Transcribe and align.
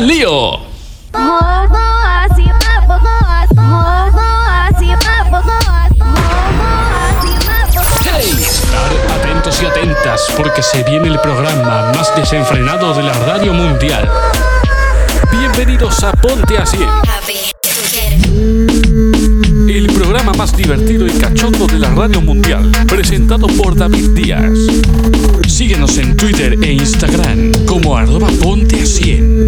al 0.00 0.06
lío! 0.06 0.52
¡Hey! 8.02 8.36
Estar 8.40 8.92
atentos 9.18 9.62
y 9.62 9.66
atentas 9.66 10.26
porque 10.36 10.62
se 10.62 10.82
viene 10.84 11.08
el 11.08 11.18
programa 11.20 11.92
más 11.94 12.14
desenfrenado 12.16 12.94
de 12.94 13.02
la 13.02 13.12
radio 13.12 13.52
mundial. 13.52 14.10
Bienvenidos 15.30 16.02
a 16.02 16.12
Ponte 16.12 16.56
Así. 16.56 16.78
El 19.68 19.86
programa 19.92 20.32
más 20.32 20.56
divertido 20.56 21.06
y 21.06 21.10
cachondo 21.10 21.66
de 21.66 21.78
la 21.78 21.90
radio 21.90 22.22
mundial, 22.22 22.70
presentado 22.88 23.46
por 23.48 23.76
David 23.76 24.10
Díaz. 24.10 24.50
Síguenos 25.60 25.98
en 25.98 26.16
Twitter 26.16 26.56
e 26.62 26.72
Instagram 26.72 27.52
como 27.66 27.94
arroba 27.94 28.30
ponte 28.40 28.80
a 28.80 28.86
100. 28.86 29.46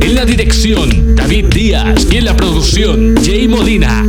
En 0.00 0.14
la 0.14 0.24
dirección, 0.24 1.14
David 1.14 1.44
Díaz. 1.52 2.06
Y 2.10 2.16
en 2.16 2.24
la 2.24 2.34
producción, 2.34 3.16
Jay 3.22 3.46
Molina. 3.46 4.02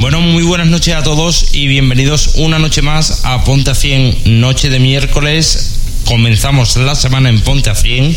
Bueno, 0.00 0.20
muy 0.20 0.42
buenas 0.42 0.66
noches 0.66 0.94
a 0.94 1.02
todos 1.02 1.54
y 1.54 1.66
bienvenidos 1.66 2.32
una 2.34 2.58
noche 2.58 2.82
más 2.82 3.24
a 3.24 3.42
Ponte 3.42 3.70
a 3.70 3.74
100, 3.74 4.38
noche 4.40 4.68
de 4.68 4.78
miércoles. 4.78 5.80
Comenzamos 6.04 6.76
la 6.76 6.94
semana 6.94 7.30
en 7.30 7.40
Ponte 7.40 7.70
a 7.70 7.74
100. 7.74 8.14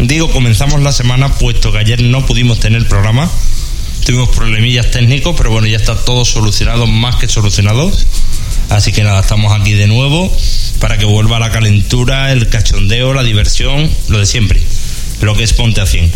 Digo 0.00 0.28
comenzamos 0.32 0.82
la 0.82 0.90
semana 0.90 1.32
puesto 1.32 1.70
que 1.70 1.78
ayer 1.78 2.02
no 2.02 2.26
pudimos 2.26 2.58
tener 2.58 2.88
programa. 2.88 3.30
Tuvimos 4.04 4.28
problemillas 4.30 4.90
técnicos, 4.90 5.34
pero 5.36 5.50
bueno, 5.50 5.66
ya 5.66 5.76
está 5.76 5.96
todo 5.96 6.24
solucionado, 6.24 6.86
más 6.86 7.16
que 7.16 7.28
solucionado. 7.28 7.90
Así 8.70 8.92
que 8.92 9.02
nada, 9.02 9.20
estamos 9.20 9.52
aquí 9.52 9.72
de 9.72 9.86
nuevo 9.86 10.34
para 10.80 10.98
que 10.98 11.04
vuelva 11.04 11.38
la 11.38 11.50
calentura, 11.50 12.32
el 12.32 12.48
cachondeo, 12.48 13.14
la 13.14 13.22
diversión, 13.22 13.90
lo 14.08 14.18
de 14.18 14.26
siempre, 14.26 14.62
lo 15.20 15.34
que 15.34 15.44
es 15.44 15.52
Ponte 15.52 15.80
a 15.80 15.86
100. 15.86 16.12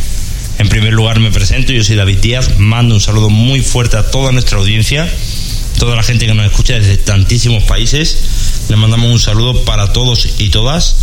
En 0.58 0.68
primer 0.68 0.92
lugar 0.92 1.20
me 1.20 1.30
presento, 1.30 1.72
yo 1.72 1.84
soy 1.84 1.96
David 1.96 2.18
Díaz, 2.18 2.58
mando 2.58 2.94
un 2.94 3.00
saludo 3.00 3.30
muy 3.30 3.62
fuerte 3.62 3.96
a 3.96 4.10
toda 4.10 4.32
nuestra 4.32 4.58
audiencia, 4.58 5.08
toda 5.78 5.94
la 5.94 6.02
gente 6.02 6.26
que 6.26 6.34
nos 6.34 6.44
escucha 6.44 6.74
desde 6.74 6.96
tantísimos 6.96 7.62
países, 7.64 8.66
le 8.68 8.76
mandamos 8.76 9.10
un 9.10 9.20
saludo 9.20 9.64
para 9.64 9.92
todos 9.92 10.28
y 10.38 10.50
todas. 10.50 10.96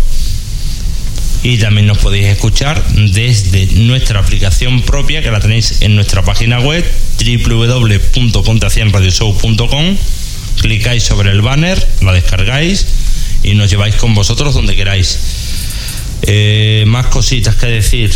Y 1.44 1.58
también 1.58 1.86
nos 1.86 1.98
podéis 1.98 2.26
escuchar 2.26 2.84
desde 2.94 3.66
nuestra 3.66 4.18
aplicación 4.18 4.82
propia 4.82 5.22
que 5.22 5.30
la 5.30 5.38
tenéis 5.40 5.82
en 5.82 5.94
nuestra 5.94 6.24
página 6.24 6.58
web 6.58 6.84
www.ponteacienradioshow.com 7.18 9.96
Clicáis 10.60 11.02
sobre 11.02 11.30
el 11.30 11.42
banner, 11.42 11.86
la 12.00 12.12
descargáis 12.12 12.86
y 13.42 13.54
nos 13.54 13.70
lleváis 13.70 13.96
con 13.96 14.14
vosotros 14.14 14.54
donde 14.54 14.74
queráis. 14.74 15.18
Eh, 16.22 16.84
más 16.86 17.06
cositas 17.06 17.56
que 17.56 17.66
decir. 17.66 18.10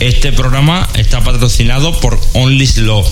Este 0.00 0.32
programa 0.32 0.88
está 0.96 1.22
patrocinado 1.22 1.98
por 2.00 2.20
Only 2.34 2.66
Slow, 2.66 3.06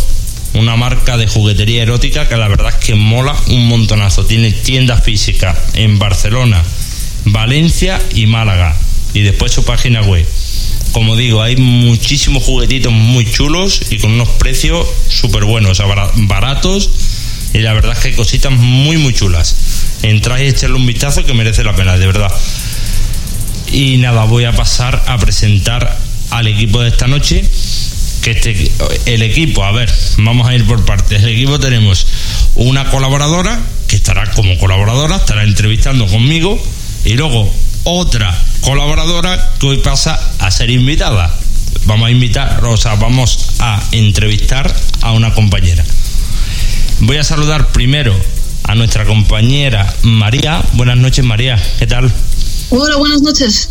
una 0.54 0.76
marca 0.76 1.16
de 1.16 1.26
juguetería 1.26 1.84
erótica 1.84 2.28
que 2.28 2.36
la 2.36 2.48
verdad 2.48 2.74
es 2.78 2.84
que 2.84 2.94
mola 2.94 3.34
un 3.46 3.68
montonazo. 3.68 4.26
Tiene 4.26 4.52
tienda 4.52 5.00
física 5.00 5.58
en 5.74 5.98
Barcelona, 5.98 6.62
Valencia 7.24 8.00
y 8.14 8.26
Málaga. 8.26 8.76
Y 9.14 9.22
después 9.22 9.52
su 9.52 9.64
página 9.64 10.02
web. 10.02 10.26
Como 10.92 11.16
digo, 11.16 11.42
hay 11.42 11.56
muchísimos 11.56 12.42
juguetitos 12.42 12.92
muy 12.92 13.24
chulos 13.24 13.80
y 13.90 13.98
con 13.98 14.12
unos 14.12 14.28
precios 14.30 14.86
súper 15.08 15.44
buenos, 15.44 15.72
o 15.72 15.74
sea, 15.74 15.86
baratos. 16.14 16.90
Y 17.54 17.58
la 17.58 17.72
verdad 17.72 17.92
es 17.92 17.98
que 17.98 18.12
cositas 18.12 18.52
muy, 18.52 18.96
muy 18.96 19.14
chulas. 19.14 19.56
Entráis 20.02 20.44
y 20.44 20.48
echarle 20.48 20.76
un 20.76 20.86
vistazo 20.86 21.24
que 21.24 21.34
merece 21.34 21.64
la 21.64 21.74
pena, 21.74 21.96
de 21.96 22.06
verdad. 22.06 22.32
Y 23.70 23.98
nada, 23.98 24.24
voy 24.24 24.44
a 24.44 24.52
pasar 24.52 25.02
a 25.06 25.18
presentar 25.18 25.98
al 26.30 26.46
equipo 26.46 26.80
de 26.80 26.88
esta 26.88 27.06
noche. 27.06 27.44
Que 28.22 28.30
este, 28.32 28.70
el 29.06 29.22
equipo, 29.22 29.64
a 29.64 29.72
ver, 29.72 29.92
vamos 30.18 30.46
a 30.46 30.54
ir 30.54 30.64
por 30.64 30.84
partes. 30.84 31.22
El 31.22 31.30
equipo 31.30 31.58
tenemos 31.58 32.06
una 32.54 32.88
colaboradora 32.90 33.60
que 33.88 33.96
estará 33.96 34.30
como 34.30 34.56
colaboradora, 34.58 35.16
estará 35.16 35.42
entrevistando 35.42 36.06
conmigo. 36.06 36.62
Y 37.04 37.14
luego 37.14 37.50
otra 37.84 38.36
colaboradora 38.60 39.54
que 39.58 39.66
hoy 39.66 39.78
pasa 39.78 40.18
a 40.38 40.50
ser 40.50 40.70
invitada. 40.70 41.34
Vamos 41.84 42.06
a 42.06 42.10
invitar, 42.10 42.64
o 42.64 42.76
sea, 42.76 42.94
vamos 42.94 43.38
a 43.58 43.82
entrevistar 43.90 44.72
a 45.00 45.12
una 45.12 45.34
compañera. 45.34 45.84
Voy 47.00 47.16
a 47.16 47.24
saludar 47.24 47.72
primero 47.72 48.14
a 48.64 48.74
nuestra 48.76 49.04
compañera 49.04 49.92
María. 50.02 50.62
Buenas 50.74 50.96
noches, 50.96 51.24
María. 51.24 51.60
¿Qué 51.78 51.86
tal? 51.86 52.12
Hola, 52.70 52.96
buenas 52.96 53.22
noches. 53.22 53.68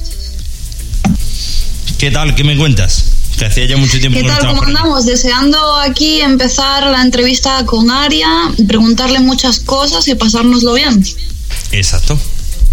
¿Qué 1.98 2.12
tal? 2.12 2.36
¿Qué 2.36 2.44
me 2.44 2.58
cuentas? 2.58 3.06
Que 3.38 3.46
hacía 3.46 3.66
ya 3.66 3.78
mucho 3.78 3.98
tiempo 4.00 4.18
¿Qué 4.18 4.24
que 4.24 4.30
no 4.30 4.38
tal? 4.38 4.48
¿Cómo 4.50 4.64
andamos? 4.64 5.06
Deseando 5.06 5.76
aquí 5.78 6.20
empezar 6.20 6.84
la 6.84 7.02
entrevista 7.02 7.66
con 7.66 7.90
Aria, 7.90 8.28
preguntarle 8.68 9.20
muchas 9.22 9.60
cosas 9.60 10.08
y 10.10 10.16
pasárnoslo 10.16 10.74
bien. 10.74 11.02
Exacto. 11.72 12.20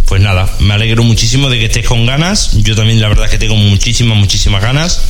Pues 0.09 0.23
nada, 0.23 0.49
me 0.61 0.73
alegro 0.73 1.05
muchísimo 1.05 1.51
de 1.51 1.59
que 1.59 1.67
estés 1.67 1.87
con 1.87 2.07
ganas. 2.07 2.53
Yo 2.63 2.75
también 2.75 2.99
la 2.99 3.09
verdad 3.09 3.27
es 3.27 3.31
que 3.31 3.39
tengo 3.39 3.57
muchísimas, 3.57 4.17
muchísimas 4.17 4.63
ganas. 4.63 5.03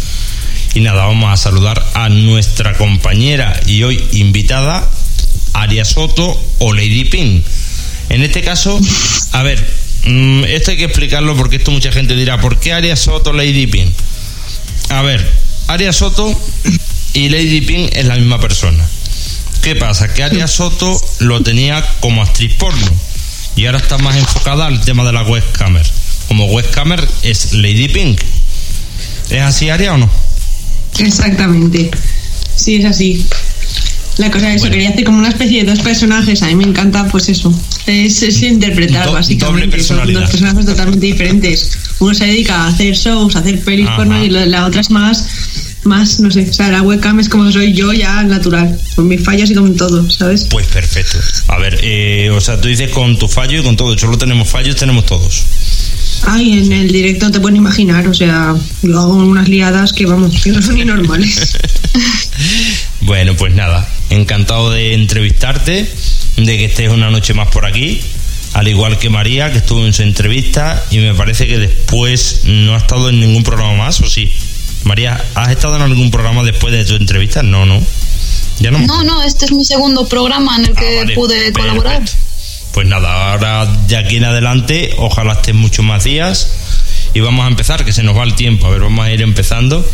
Y 0.75 0.81
nada, 0.81 1.07
vamos 1.07 1.33
a 1.33 1.37
saludar 1.37 1.87
a 1.95 2.09
nuestra 2.09 2.77
compañera 2.77 3.59
y 3.65 3.85
hoy 3.85 4.03
invitada, 4.13 4.91
Aria 5.53 5.85
Soto 5.85 6.43
o 6.59 6.73
Lady 6.73 7.05
Pin. 7.05 7.45
En 8.09 8.25
este 8.25 8.43
caso, 8.43 8.77
a 9.33 9.43
ver, 9.45 9.65
mm, 10.05 10.45
esto 10.45 10.73
hay 10.73 10.77
que 10.79 10.85
explicarlo 10.87 11.37
porque 11.37 11.57
esto 11.57 11.71
mucha 11.71 11.93
gente 11.93 12.17
dirá, 12.17 12.41
¿por 12.41 12.59
qué 12.59 12.73
Aria 12.73 12.97
Soto 12.97 13.33
Lady 13.33 13.69
Pin? 13.69 13.95
A 14.89 15.03
ver, 15.03 15.25
Aria 15.69 15.93
Soto 15.93 16.29
y 17.15 17.29
Lady 17.29 17.61
Pin 17.61 17.89
es 17.93 18.05
la 18.05 18.17
misma 18.17 18.41
persona. 18.41 18.85
¿Qué 19.63 19.77
pasa? 19.77 20.13
Que 20.13 20.25
Aria 20.25 20.49
Soto 20.49 21.01
lo 21.21 21.41
tenía 21.43 21.87
como 22.01 22.21
actriz 22.21 22.55
porno 22.55 23.08
y 23.59 23.67
ahora 23.67 23.79
está 23.79 23.99
más 23.99 24.17
enfocada 24.17 24.67
al 24.67 24.81
tema 24.85 25.05
de 25.05 25.13
la 25.13 25.23
webcamer. 25.25 25.85
Como 26.29 26.47
webcamer 26.47 27.07
es 27.23 27.53
Lady 27.55 27.89
Pink. 27.89 28.21
¿Es 29.31 29.41
así, 29.43 29.69
Aria, 29.69 29.95
o 29.95 29.99
no? 29.99 30.09
Exactamente. 30.99 31.91
Sí, 32.55 32.77
es 32.77 32.85
así. 32.85 33.27
La 34.19 34.31
cosa 34.31 34.49
es 34.49 34.57
eso, 34.57 34.63
Bueno. 34.63 34.73
quería 34.75 34.89
hacer 34.91 35.05
como 35.05 35.19
una 35.19 35.29
especie 35.29 35.65
de 35.65 35.71
dos 35.71 35.81
personajes. 35.81 36.43
A 36.43 36.47
mí 36.49 36.55
me 36.57 36.65
encanta, 36.65 37.07
pues 37.09 37.29
eso. 37.29 37.53
Es, 37.87 38.23
es 38.23 38.43
interpretar, 38.43 39.07
Do- 39.07 39.13
básicamente. 39.13 39.47
doble 39.47 39.63
Son 39.63 39.71
personalidad. 39.71 40.21
dos 40.21 40.31
personajes 40.31 40.67
totalmente 40.67 41.07
diferentes. 41.07 41.71
Uno 42.01 42.15
se 42.15 42.27
dedica 42.27 42.65
a 42.65 42.69
hacer 42.69 42.95
shows, 42.95 43.37
a 43.37 43.41
hacer 43.41 43.61
pelis 43.63 43.89
porno 43.97 44.23
y 44.25 44.29
la, 44.31 44.47
la 44.47 44.67
otra 44.67 44.81
es 44.81 44.91
más, 44.91 45.25
más, 45.89 46.21
no 46.21 46.31
sé. 46.31 46.49
O 46.49 46.53
sea, 46.53 46.69
la 46.69 46.83
webcam 46.83 47.19
es 47.19 47.29
como 47.29 47.51
soy 47.51 47.73
yo 47.73 47.93
ya 47.93 48.23
natural. 48.23 48.81
Con 48.95 49.09
mis 49.09 49.25
fallos 49.25 49.51
y 49.51 49.55
con 49.55 49.77
todo, 49.77 50.09
¿sabes? 50.11 50.47
Pues 50.51 50.67
perfecto. 50.67 51.19
A 51.49 51.59
ver, 51.59 51.81
eh, 51.83 52.31
o 52.31 52.41
sea, 52.41 52.61
tú 52.61 52.69
dices 52.69 52.91
con 52.91 53.19
tu 53.19 53.29
fallo 53.29 53.61
y 53.61 53.63
con 53.65 53.77
todo. 53.77 53.99
Solo 53.99 54.17
tenemos 54.17 54.49
fallos, 54.49 54.77
tenemos 54.77 55.05
todos. 55.07 55.45
Ay, 56.27 56.59
en 56.59 56.73
el 56.73 56.93
directo 56.93 57.27
no 57.27 57.33
te 57.33 57.41
pueden 57.41 57.57
imaginar. 57.57 58.07
O 58.07 58.15
sea, 58.15 58.55
yo 58.83 58.99
hago 58.99 59.15
unas 59.15 59.49
liadas 59.49 59.93
que, 59.93 60.07
vamos, 60.07 60.41
que 60.43 60.53
no 60.53 60.63
son 60.63 60.77
ni 60.77 60.85
normales. 60.85 61.59
Bueno, 63.01 63.35
pues 63.37 63.55
nada, 63.55 63.89
encantado 64.11 64.71
de 64.71 64.95
entrevistarte, 64.95 65.89
de 66.37 66.59
que 66.59 66.65
estés 66.65 66.91
una 66.91 67.11
noche 67.11 67.33
más 67.33 67.49
por 67.49 67.65
aquí, 67.65 68.01
al 68.55 68.69
igual 68.69 68.99
que 68.99 69.09
María, 69.09 69.53
que 69.53 69.59
estuvo 69.59 69.85
en 69.87 69.93
su 69.93 70.03
entrevista 70.03 70.85
y 70.91 70.99
me 70.99 71.15
parece 71.15 71.47
que 71.47 71.59
después 71.59 72.43
no 72.45 72.75
ha 72.75 72.79
estado 72.79 73.09
en 73.09 73.21
ningún 73.21 73.45
programa 73.45 73.75
más, 73.75 74.01
¿o 74.01 74.09
sí? 74.09 74.33
María, 74.89 75.23
¿has 75.35 75.51
estado 75.51 75.77
en 75.77 75.83
algún 75.83 76.11
programa 76.11 76.43
después 76.43 76.73
de 76.73 76.83
tu 76.87 76.95
entrevista? 76.95 77.43
No, 77.43 77.67
no. 77.67 77.79
Ya 78.59 78.71
no. 78.71 78.79
No, 78.79 79.05
no, 79.05 79.23
este 79.23 79.45
es 79.45 79.53
mi 79.53 79.63
segundo 79.63 80.09
programa 80.09 80.57
en 80.57 80.65
el 80.65 80.73
Ah, 80.73 80.81
que 80.81 80.97
vale, 80.97 81.15
pude 81.15 81.53
colaborar. 81.53 82.03
Pues 82.73 82.87
nada, 82.89 83.33
ahora 83.33 83.67
de 83.87 83.97
aquí 83.99 84.17
en 84.17 84.25
adelante, 84.25 84.95
ojalá 84.97 85.35
estés 85.35 85.55
muchos 85.55 85.85
más 85.85 86.05
días 86.05 86.51
y 87.13 87.21
vamos 87.21 87.45
a 87.45 87.49
empezar, 87.49 87.85
que 87.85 87.93
se 87.93 88.03
nos 88.03 88.17
va 88.17 88.25
el 88.25 88.35
tiempo. 88.35 88.67
A 88.67 88.71
ver, 88.71 88.81
vamos 88.81 89.05
a 89.05 89.13
ir 89.13 89.21
empezando. 89.21 89.87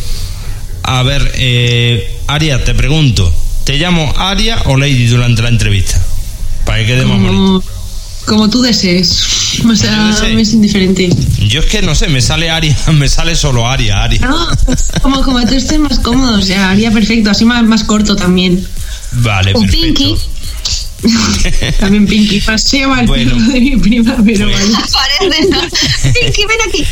A 0.85 1.03
ver, 1.03 1.33
eh, 1.35 2.17
Aria, 2.29 2.63
te 2.65 2.75
pregunto, 2.75 3.35
¿te 3.65 3.77
llamo 3.79 4.15
Aria 4.17 4.63
o 4.67 4.77
Lady 4.77 5.07
durante 5.07 5.43
la 5.43 5.49
entrevista? 5.49 6.01
Para 6.65 6.79
que 6.79 6.87
quede 6.87 7.05
más 7.05 7.21
bonito. 7.21 7.65
Como, 8.27 8.49
tú 8.49 8.63
desees. 8.63 9.25
O 9.69 9.77
sea, 9.77 10.13
sé. 10.13 10.35
me 10.35 10.43
es 10.43 10.53
indiferente. 10.53 11.11
Yo 11.49 11.61
es 11.61 11.67
que 11.67 11.83
no 11.83 11.95
sé, 11.95 12.09
me 12.09 12.21
sale 12.21 12.51
Aria, 12.51 12.77
me 12.93 13.09
sale 13.09 13.37
solo 13.37 13.69
Aria, 13.69 14.03
Aria. 14.03 14.21
No, 14.21 14.49
como, 15.03 15.23
como 15.23 15.45
tú 15.47 15.55
estés 15.55 15.79
más 15.79 15.99
cómodo, 16.01 16.39
o 16.39 16.43
sea, 16.43 16.71
haría 16.71 16.91
perfecto, 16.91 17.31
así 17.31 17.45
más, 17.45 17.63
más 17.65 17.85
corto 17.85 18.17
también. 18.17 18.67
Vale, 19.13 19.53
O 19.55 19.61
perfecto. 19.61 20.03
Pinky. 20.03 20.17
También 21.81 22.07
Pinky, 22.07 22.41
llama 22.73 23.01
el 23.03 23.07
Bueno. 23.07 23.35
de 23.53 23.61
mi 23.61 23.77
prima, 23.77 24.17
pero 24.25 24.49
Pues- 24.49 24.73
vale. 24.73 24.85
Parece, 24.91 25.49
¿no? 25.51 25.61
Pinky, 26.13 26.47
ven 26.47 26.59
aquí. 26.69 26.85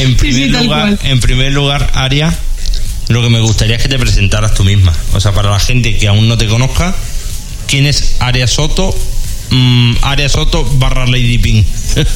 En 0.00 0.16
primer 0.16 0.44
sí, 0.50 0.64
lugar, 0.64 0.98
en 1.04 1.20
primer 1.20 1.52
lugar, 1.52 1.90
Aria, 1.94 2.36
lo 3.08 3.22
que 3.22 3.28
me 3.28 3.40
gustaría 3.40 3.76
es 3.76 3.82
que 3.82 3.88
te 3.88 3.98
presentaras 3.98 4.54
tú 4.54 4.64
misma. 4.64 4.92
O 5.12 5.20
sea, 5.20 5.32
para 5.32 5.50
la 5.50 5.60
gente 5.60 5.96
que 5.96 6.08
aún 6.08 6.28
no 6.28 6.36
te 6.38 6.48
conozca, 6.48 6.94
¿quién 7.68 7.86
es 7.86 8.16
Aria 8.20 8.46
Soto? 8.48 8.96
Mm, 9.50 9.92
Aria 10.02 10.28
Soto 10.28 10.64
barra 10.78 11.06
Lady 11.06 11.38
Pink. 11.38 11.66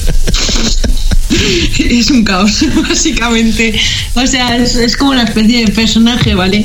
Es 1.78 2.10
un 2.10 2.24
caos, 2.24 2.64
básicamente. 2.88 3.78
O 4.14 4.26
sea, 4.26 4.56
es, 4.56 4.74
es 4.76 4.96
como 4.96 5.12
una 5.12 5.22
especie 5.22 5.64
de 5.64 5.72
personaje, 5.72 6.34
¿vale? 6.34 6.64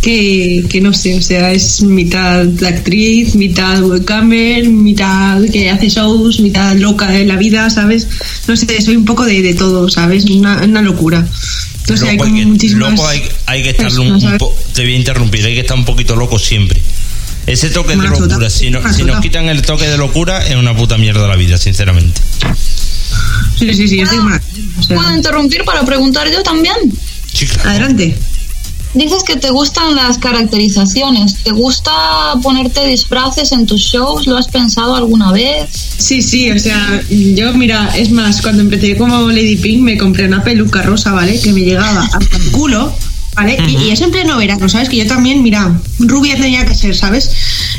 Que, 0.00 0.64
que 0.70 0.80
no 0.80 0.94
sé, 0.94 1.16
o 1.16 1.20
sea, 1.20 1.52
es 1.52 1.82
mitad 1.82 2.46
actriz, 2.64 3.34
mitad 3.34 3.82
webcamer, 3.82 4.66
mitad 4.68 5.42
que 5.52 5.68
hace 5.68 5.90
shows, 5.90 6.40
mitad 6.40 6.74
loca 6.76 7.10
de 7.10 7.26
la 7.26 7.36
vida, 7.36 7.68
¿sabes? 7.68 8.08
No 8.48 8.56
sé, 8.56 8.80
soy 8.80 8.96
un 8.96 9.04
poco 9.04 9.26
de, 9.26 9.42
de 9.42 9.54
todo, 9.54 9.90
¿sabes? 9.90 10.24
Una, 10.24 10.62
una 10.62 10.80
locura. 10.80 11.26
Sé, 11.84 12.08
hay 12.08 12.16
como 12.16 12.34
hay 12.34 12.40
que, 12.40 12.46
muchísimas 12.46 12.90
loco 12.92 13.08
hay, 13.08 13.22
hay 13.46 13.62
que 13.64 13.70
estar 13.70 13.98
un, 13.98 14.12
un 14.12 14.38
te 14.72 14.82
voy 14.82 14.94
a 14.94 14.96
interrumpir, 14.96 15.44
hay 15.44 15.54
que 15.54 15.60
estar 15.60 15.76
un 15.76 15.84
poquito 15.84 16.14
loco 16.14 16.38
siempre. 16.38 16.80
Ese 17.52 17.70
toque 17.70 17.96
de 17.96 18.08
locura, 18.08 18.48
si, 18.50 18.70
no- 18.70 18.92
si 18.92 19.02
nos 19.04 19.20
quitan 19.20 19.48
el 19.48 19.62
toque 19.62 19.86
de 19.88 19.96
locura, 19.98 20.46
es 20.46 20.56
una 20.56 20.76
puta 20.76 20.96
mierda 20.98 21.26
la 21.26 21.36
vida, 21.36 21.58
sinceramente. 21.58 22.20
Sí, 23.58 23.74
sí, 23.74 23.88
sí, 23.88 24.00
estoy 24.00 24.18
mal. 24.18 24.40
O 24.78 24.82
sea, 24.82 24.96
¿Puedo 24.96 25.14
interrumpir 25.14 25.64
para 25.64 25.84
preguntar 25.84 26.30
yo 26.30 26.42
también? 26.42 26.74
Sí, 27.32 27.46
claro. 27.46 27.70
adelante. 27.70 28.16
Dices 28.94 29.22
que 29.22 29.36
te 29.36 29.50
gustan 29.50 29.94
las 29.94 30.18
caracterizaciones. 30.18 31.36
¿Te 31.44 31.52
gusta 31.52 31.92
ponerte 32.42 32.84
disfraces 32.86 33.52
en 33.52 33.66
tus 33.66 33.80
shows? 33.80 34.26
¿Lo 34.26 34.36
has 34.36 34.48
pensado 34.48 34.96
alguna 34.96 35.30
vez? 35.30 35.68
Sí, 35.98 36.22
sí, 36.22 36.50
o 36.50 36.58
sea, 36.58 37.00
yo, 37.08 37.52
mira, 37.54 37.92
es 37.96 38.10
más, 38.10 38.42
cuando 38.42 38.62
empecé 38.62 38.96
como 38.96 39.28
Lady 39.28 39.56
Pink 39.56 39.82
me 39.82 39.96
compré 39.96 40.26
una 40.26 40.42
peluca 40.42 40.82
rosa, 40.82 41.12
¿vale? 41.12 41.38
Que 41.40 41.52
me 41.52 41.60
llegaba 41.60 42.02
hasta 42.02 42.36
el 42.36 42.50
culo, 42.50 42.92
¿vale? 43.34 43.56
y, 43.68 43.76
y 43.76 43.90
es 43.90 44.00
en 44.00 44.10
pleno 44.10 44.36
verano, 44.38 44.68
¿sabes? 44.68 44.88
Que 44.88 44.96
yo 44.96 45.06
también, 45.06 45.42
mira, 45.42 45.80
rubia 45.98 46.36
tenía 46.36 46.64
que 46.66 46.74
ser, 46.74 46.96
¿sabes? 46.96 47.30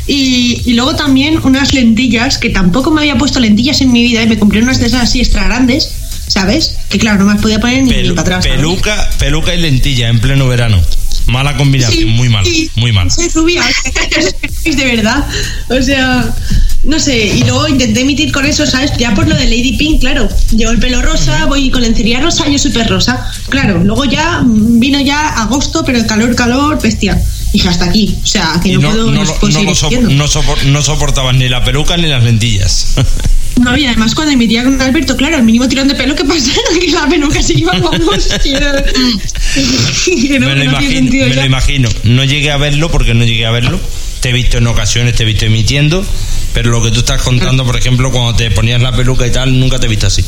Y, 0.07 0.61
y 0.65 0.73
luego 0.73 0.95
también 0.95 1.39
unas 1.43 1.73
lentillas, 1.73 2.37
que 2.37 2.49
tampoco 2.49 2.91
me 2.91 3.01
había 3.01 3.17
puesto 3.17 3.39
lentillas 3.39 3.81
en 3.81 3.91
mi 3.91 4.03
vida, 4.03 4.23
y 4.23 4.27
me 4.27 4.37
compré 4.37 4.61
unas 4.61 4.79
de 4.79 4.87
esas 4.87 5.03
así 5.03 5.19
extra 5.19 5.43
grandes, 5.45 5.91
¿sabes? 6.27 6.77
Que 6.89 6.97
claro, 6.97 7.19
no 7.19 7.25
me 7.25 7.33
las 7.33 7.41
podía 7.41 7.59
poner 7.59 7.83
ni, 7.83 8.09
para 8.09 8.21
atrás. 8.21 8.43
¿sabes? 8.45 8.57
peluca, 8.57 9.09
peluca 9.19 9.53
y 9.53 9.61
lentilla 9.61 10.09
en 10.09 10.19
pleno 10.19 10.47
verano. 10.47 10.81
Mala 11.27 11.55
combinación, 11.57 12.03
Sí, 12.03 12.05
muy 12.05 12.29
mal, 12.29 12.45
sí, 12.45 12.69
muy 12.75 12.91
mal. 12.91 13.09
Soy 13.11 13.29
rubia, 13.29 13.63
de 14.65 14.85
verdad. 14.85 15.25
O 15.69 15.81
sea, 15.81 16.33
no 16.83 16.99
sé. 16.99 17.27
Y 17.27 17.43
luego 17.43 17.67
intenté 17.67 18.01
emitir 18.01 18.31
con 18.31 18.45
eso, 18.45 18.65
¿sabes? 18.65 18.91
Ya 18.97 19.13
por 19.13 19.27
lo 19.27 19.35
de 19.35 19.45
Lady 19.45 19.77
Pink, 19.77 20.01
claro. 20.01 20.27
Llevo 20.55 20.71
el 20.71 20.79
pelo 20.79 21.01
rosa, 21.01 21.45
voy 21.45 21.69
con 21.69 21.81
lencería 21.81 22.19
rosa, 22.19 22.47
yo 22.49 22.57
súper 22.57 22.87
rosa. 22.89 23.25
Claro, 23.49 23.83
luego 23.83 24.05
ya 24.05 24.41
vino 24.45 24.99
ya 24.99 25.29
agosto, 25.41 25.83
pero 25.85 25.97
el 25.97 26.05
calor, 26.05 26.35
calor, 26.35 26.81
bestia. 26.81 27.21
Dije, 27.53 27.67
hasta 27.67 27.85
aquí. 27.85 28.17
O 28.23 28.27
sea, 28.27 28.59
que 28.63 28.73
no, 28.73 28.81
no, 28.81 28.89
puedo, 28.91 29.11
no, 29.11 29.23
no 29.23 29.73
no 30.09 30.25
no 30.65 30.81
soportabas 30.81 31.35
ni 31.35 31.49
la 31.49 31.63
peluca 31.63 31.97
ni 31.97 32.07
las 32.07 32.23
lentillas. 32.23 32.95
No, 33.59 33.77
y 33.77 33.85
además 33.85 34.15
cuando 34.15 34.33
emitía 34.33 34.63
con 34.63 34.81
Alberto, 34.81 35.15
claro, 35.15 35.37
el 35.37 35.43
mínimo 35.43 35.67
tirón 35.67 35.87
de 35.87 35.93
pelo 35.95 36.15
que 36.15 36.25
pasa 36.25 36.51
que 36.79 36.91
la 36.91 37.07
peluca 37.07 37.41
se 37.43 37.59
iba 37.59 37.73
vamos. 37.73 38.27
que 38.43 40.39
no- 40.39 40.47
me 40.47 40.55
lo 40.55 40.63
no 40.63 40.63
imagino, 40.63 41.11
me 41.11 41.35
lo 41.35 41.45
imagino. 41.45 41.89
No 42.03 42.23
llegué 42.23 42.51
a 42.51 42.57
verlo 42.57 42.89
porque 42.89 43.13
no 43.13 43.23
llegué 43.25 43.45
a 43.45 43.51
verlo. 43.51 43.79
Te 44.21 44.29
he 44.29 44.33
visto 44.33 44.57
en 44.59 44.67
ocasiones, 44.67 45.15
te 45.15 45.23
he 45.23 45.25
visto 45.25 45.45
emitiendo, 45.45 46.03
pero 46.53 46.71
lo 46.71 46.81
que 46.83 46.91
tú 46.91 46.99
estás 46.99 47.21
contando, 47.21 47.65
por 47.65 47.75
ejemplo, 47.77 48.11
cuando 48.11 48.35
te 48.35 48.49
ponías 48.51 48.81
la 48.81 48.91
peluca 48.91 49.25
y 49.27 49.31
tal, 49.31 49.59
nunca 49.59 49.79
te 49.79 49.85
he 49.87 49.89
visto 49.89 50.07
así. 50.07 50.23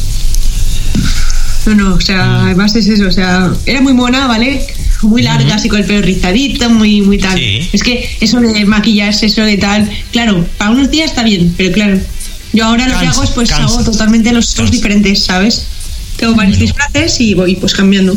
No, 1.66 1.75
no, 1.75 1.96
o 1.96 2.02
sea, 2.02 2.25
Mm. 2.25 2.46
además 2.46 2.75
es 2.75 2.88
eso, 2.88 3.08
o 3.08 3.12
sea, 3.12 3.52
era 3.66 3.81
muy 3.81 3.94
mona, 3.94 4.28
¿vale? 4.28 4.66
Muy 5.04 5.22
larga, 5.22 5.56
así 5.56 5.70
con 5.70 5.80
el 5.80 5.86
pelo 5.86 6.02
rizadito, 6.02 6.70
muy, 6.70 7.02
muy 7.02 7.18
tal. 7.18 7.38
Sí. 7.38 7.70
Es 7.72 7.84
que 7.84 8.10
eso 8.20 8.40
de 8.42 8.66
maquillarse, 8.66 9.28
eso 9.28 9.42
de 9.44 9.58
tal, 9.58 9.90
claro, 10.12 10.46
para 10.58 10.72
unos 10.72 10.90
días 10.92 11.10
está 11.12 11.24
bien, 11.24 11.54
pero 11.58 11.72
claro, 11.72 12.00
yo 12.53 12.65
ahora 12.65 12.88
lo 12.88 13.00
que 13.00 13.07
hago 13.07 13.23
es 13.23 13.29
pues 13.31 13.50
cansa. 13.50 13.65
hago 13.65 13.83
totalmente 13.83 14.31
los 14.31 14.45
shows 14.45 14.55
Cansa. 14.57 14.71
diferentes, 14.71 15.23
¿sabes? 15.25 15.65
Tengo 16.17 16.35
varios 16.35 16.59
disfraces 16.59 17.19
y 17.19 17.33
voy 17.33 17.55
pues 17.55 17.73
cambiando. 17.73 18.15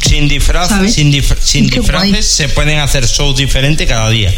Sin 0.00 0.28
disfraz, 0.28 0.68
sin, 0.92 1.12
dif- 1.12 1.36
sin 1.40 1.68
disfraces 1.68 2.10
guay. 2.10 2.22
se 2.22 2.48
pueden 2.50 2.78
hacer 2.80 3.06
shows 3.06 3.36
diferentes 3.36 3.88
cada 3.88 4.10
día. 4.10 4.32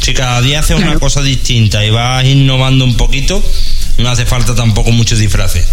Si 0.00 0.12
cada 0.14 0.40
día 0.42 0.60
haces 0.60 0.76
una 0.76 0.98
cosa 0.98 1.22
distinta 1.22 1.84
y 1.84 1.90
vas 1.90 2.24
innovando 2.24 2.84
un 2.84 2.96
poquito, 2.96 3.42
no 3.98 4.08
hace 4.10 4.24
falta 4.26 4.54
tampoco 4.54 4.90
muchos 4.92 5.18
disfraces. 5.18 5.64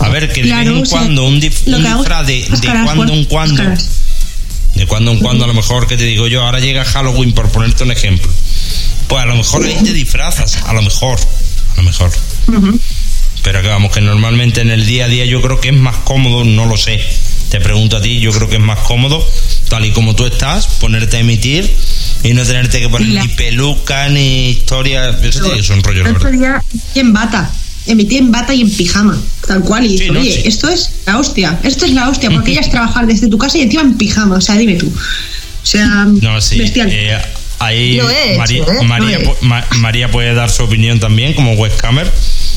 A 0.00 0.08
ver, 0.08 0.32
que 0.32 0.42
de 0.42 0.52
vez 0.52 0.66
en 0.68 0.84
cuando 0.86 1.24
un, 1.24 1.40
dif- 1.40 1.66
un 1.66 1.82
disfraz 1.82 2.26
de, 2.26 2.46
cuando 2.84 3.12
en 3.12 3.24
cuando, 3.24 3.62
de 4.74 4.86
cuando 4.86 5.10
en 5.12 5.18
cuando, 5.18 5.44
a 5.44 5.48
lo 5.48 5.54
mejor 5.54 5.86
que 5.86 5.96
te 5.96 6.04
digo 6.04 6.26
yo, 6.28 6.42
ahora 6.44 6.60
llega 6.60 6.84
Halloween 6.84 7.32
por 7.32 7.50
ponerte 7.50 7.82
un 7.84 7.90
ejemplo. 7.90 8.30
Pues 9.08 9.22
a 9.22 9.26
lo 9.26 9.36
mejor 9.36 9.64
ahí 9.64 9.76
te 9.84 9.92
disfrazas, 9.92 10.58
a 10.66 10.72
lo 10.72 10.82
mejor, 10.82 11.18
lo 11.78 11.82
mejor. 11.84 12.10
Pero 13.42 13.62
que 13.62 13.68
vamos, 13.68 13.92
que 13.92 14.00
normalmente 14.00 14.60
en 14.60 14.70
el 14.70 14.84
día 14.84 15.06
a 15.06 15.08
día 15.08 15.24
yo 15.24 15.40
creo 15.40 15.60
que 15.60 15.68
es 15.68 15.74
más 15.74 15.96
cómodo, 15.98 16.44
no 16.44 16.66
lo 16.66 16.76
sé. 16.76 17.00
Te 17.50 17.60
pregunto 17.60 17.96
a 17.96 18.02
ti, 18.02 18.20
yo 18.20 18.30
creo 18.32 18.48
que 18.48 18.56
es 18.56 18.60
más 18.62 18.80
cómodo, 18.80 19.26
tal 19.70 19.84
y 19.86 19.92
como 19.92 20.14
tú 20.14 20.26
estás, 20.26 20.66
ponerte 20.80 21.16
a 21.16 21.20
emitir 21.20 21.72
y 22.22 22.34
no 22.34 22.44
tenerte 22.44 22.78
que 22.80 22.88
poner 22.90 23.08
La- 23.08 23.22
ni 23.22 23.28
peluca 23.28 24.08
ni 24.10 24.50
historia. 24.50 25.08
Eso 25.22 25.54
es 25.54 25.70
un 25.70 25.82
rollo, 25.82 26.02
la 26.04 26.62
en 26.94 27.12
bata, 27.14 27.50
emití 27.86 28.18
en 28.18 28.30
bata 28.32 28.52
y 28.52 28.60
en 28.62 28.70
pijama, 28.70 29.18
tal 29.46 29.62
cual, 29.62 29.86
y 29.86 29.90
Sí, 29.90 29.94
dije, 29.98 30.10
no, 30.12 30.20
oye, 30.20 30.32
sí. 30.32 30.42
esto 30.44 30.68
es 30.68 30.90
la 31.06 31.18
hostia, 31.18 31.58
esto 31.62 31.86
es 31.86 31.92
la 31.92 32.10
hostia, 32.10 32.30
porque 32.30 32.50
ella 32.52 32.60
es 32.60 32.70
trabajar 32.70 33.06
desde 33.06 33.28
tu 33.28 33.38
casa 33.38 33.56
y 33.56 33.62
encima 33.62 33.82
en 33.82 33.96
pijama, 33.96 34.36
o 34.36 34.40
sea, 34.42 34.56
dime 34.56 34.74
tú. 34.74 34.88
O 34.88 35.66
sea, 35.70 36.06
No, 36.20 36.40
sí. 36.42 36.58
bestial. 36.58 36.90
eh, 36.92 37.18
ahí 37.58 37.96
Lo 37.96 38.08
he 38.10 38.30
hecho, 38.32 38.38
María, 38.38 38.62
¿eh? 38.64 38.84
María, 38.84 39.18
Lo 39.18 39.24
he 39.24 39.26
pu- 39.28 39.36
Ma- 39.42 39.66
María 39.78 40.10
puede 40.10 40.34
dar 40.34 40.50
su 40.50 40.62
opinión 40.64 41.00
también 41.00 41.34
como 41.34 41.52
webcamer. 41.54 42.12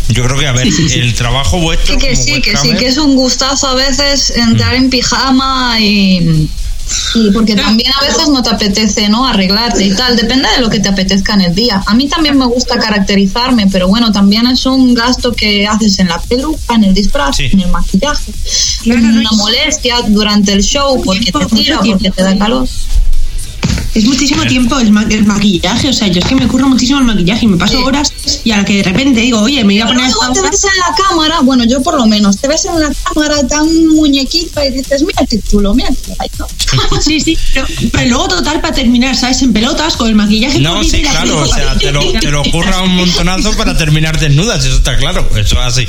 Yo 0.09 0.23
creo 0.23 0.37
que, 0.37 0.47
a 0.47 0.51
ver, 0.51 0.67
el 0.67 1.13
trabajo 1.13 1.59
vuestro. 1.59 1.93
Sí, 1.93 1.99
que 1.99 2.11
como 2.13 2.23
sí, 2.23 2.41
que 2.41 2.57
sí, 2.57 2.67
webcamer- 2.69 2.77
que 2.79 2.87
es 2.87 2.97
un 2.97 3.15
gustazo 3.15 3.67
a 3.67 3.75
veces 3.75 4.31
entrar 4.31 4.75
en 4.75 4.89
pijama 4.89 5.79
y, 5.79 6.49
y 7.15 7.31
porque 7.31 7.55
también 7.55 7.89
a 7.99 8.03
veces 8.05 8.27
no 8.29 8.41
te 8.43 8.49
apetece, 8.49 9.07
¿no? 9.07 9.25
Arreglarte 9.25 9.85
y 9.85 9.93
tal, 9.95 10.17
depende 10.17 10.49
de 10.55 10.59
lo 10.61 10.69
que 10.69 10.79
te 10.79 10.89
apetezca 10.89 11.33
en 11.35 11.41
el 11.41 11.55
día. 11.55 11.81
A 11.85 11.93
mí 11.93 12.07
también 12.09 12.37
me 12.37 12.45
gusta 12.45 12.77
caracterizarme, 12.77 13.67
pero 13.71 13.87
bueno, 13.87 14.11
también 14.11 14.45
es 14.47 14.65
un 14.65 14.93
gasto 14.93 15.31
que 15.31 15.65
haces 15.67 15.99
en 15.99 16.09
la 16.09 16.19
peluca, 16.19 16.75
en 16.75 16.83
el 16.85 16.93
disfraz, 16.93 17.37
Sí. 17.37 17.45
en 17.53 17.61
el 17.61 17.69
maquillaje. 17.69 18.31
Claro, 18.83 19.01
no, 19.01 19.19
una 19.21 19.31
molestia 19.33 19.97
durante 20.07 20.51
el 20.51 20.63
show 20.63 21.01
porque 21.05 21.31
te 21.31 21.45
tira, 21.55 21.79
porque 21.79 22.11
te 22.11 22.23
da 22.23 22.37
calor. 22.37 22.67
Es 23.93 24.05
muchísimo 24.05 24.43
tiempo 24.45 24.79
el, 24.79 24.91
ma- 24.91 25.05
el 25.09 25.25
maquillaje, 25.25 25.89
o 25.89 25.93
sea, 25.93 26.07
yo 26.07 26.19
es 26.19 26.25
que 26.25 26.35
me 26.35 26.45
ocurre 26.45 26.63
muchísimo 26.65 26.99
el 26.99 27.05
maquillaje 27.05 27.45
y 27.45 27.47
me 27.49 27.57
paso 27.57 27.77
Sí. 27.77 27.83
horas 27.83 28.13
y 28.45 28.51
a 28.51 28.57
la 28.57 28.65
que 28.65 28.77
de 28.77 28.83
repente 28.83 29.19
digo, 29.19 29.39
oye, 29.41 29.57
me 29.65 29.73
voy 29.73 29.81
a 29.81 29.85
Pero 29.85 29.97
poner 29.99 30.11
luego 30.13 30.31
esta 30.31 30.33
te 30.41 30.49
ves 30.49 30.63
en 30.63 30.79
la 30.79 30.95
cámara, 31.07 31.39
bueno, 31.41 31.63
yo 31.65 31.81
por 31.81 31.95
lo 31.95 32.05
menos, 32.05 32.37
te 32.37 32.47
ves 32.47 32.65
en 32.65 32.79
la 32.79 32.89
cámara 33.03 33.45
tan 33.47 33.87
muñequita 33.87 34.65
y 34.65 34.71
dices, 34.71 35.03
mira 35.03 35.25
qué 35.29 35.39
chulo, 35.41 35.73
mira 35.73 35.89
qué 35.89 36.13
guay, 36.15 36.29
¿no? 36.39 36.47
Sí, 37.01 37.19
sí, 37.19 37.37
pero, 37.53 37.67
pero 37.91 38.09
luego 38.09 38.27
total 38.29 38.61
para 38.61 38.73
terminar, 38.73 39.15
¿sabes? 39.17 39.41
En 39.41 39.51
pelotas 39.51 39.97
con 39.97 40.07
el 40.07 40.15
maquillaje. 40.15 40.59
No, 40.59 40.81
sí, 40.83 41.01
claro, 41.01 41.41
o 41.41 41.45
sea, 41.47 41.75
te 41.77 41.91
lo, 41.91 42.01
te 42.13 42.31
lo 42.31 42.43
curra 42.43 42.81
un 42.83 42.95
montonazo 42.95 43.51
para 43.57 43.77
terminar 43.77 44.17
desnudas, 44.19 44.63
eso 44.63 44.77
está 44.77 44.95
claro, 44.97 45.27
eso 45.35 45.55
es 45.59 45.65
así. 45.67 45.85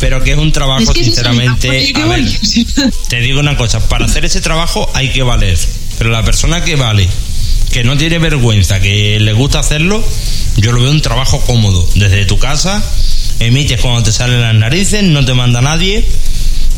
Pero 0.00 0.22
que 0.22 0.32
es 0.32 0.38
un 0.38 0.52
trabajo, 0.52 0.82
Es 0.82 0.90
que 0.90 1.04
sinceramente. 1.04 1.68
oye, 1.70 1.92
¿qué 1.92 2.02
a 2.02 2.06
ver, 2.06 2.24
te 3.08 3.20
digo 3.20 3.40
una 3.40 3.56
cosa, 3.56 3.80
para 3.88 4.06
hacer 4.06 4.24
ese 4.24 4.40
trabajo 4.40 4.90
hay 4.94 5.12
que 5.12 5.22
valer, 5.22 5.58
pero 5.98 6.10
la 6.10 6.24
persona 6.24 6.62
que 6.64 6.76
vale, 6.76 7.08
que 7.72 7.84
no 7.84 7.96
tiene 7.96 8.18
vergüenza, 8.18 8.80
que 8.80 9.18
le 9.20 9.32
gusta 9.32 9.58
hacerlo, 9.58 10.02
yo 10.56 10.72
lo 10.72 10.80
veo 10.80 10.90
un 10.90 11.00
trabajo 11.02 11.40
cómodo. 11.40 11.86
Desde 11.96 12.24
tu 12.24 12.38
casa, 12.38 12.82
emites 13.40 13.80
cuando 13.80 14.02
te 14.04 14.12
salen 14.12 14.40
las 14.40 14.54
narices, 14.54 15.02
no 15.04 15.24
te 15.24 15.34
manda 15.34 15.60
nadie. 15.60 16.04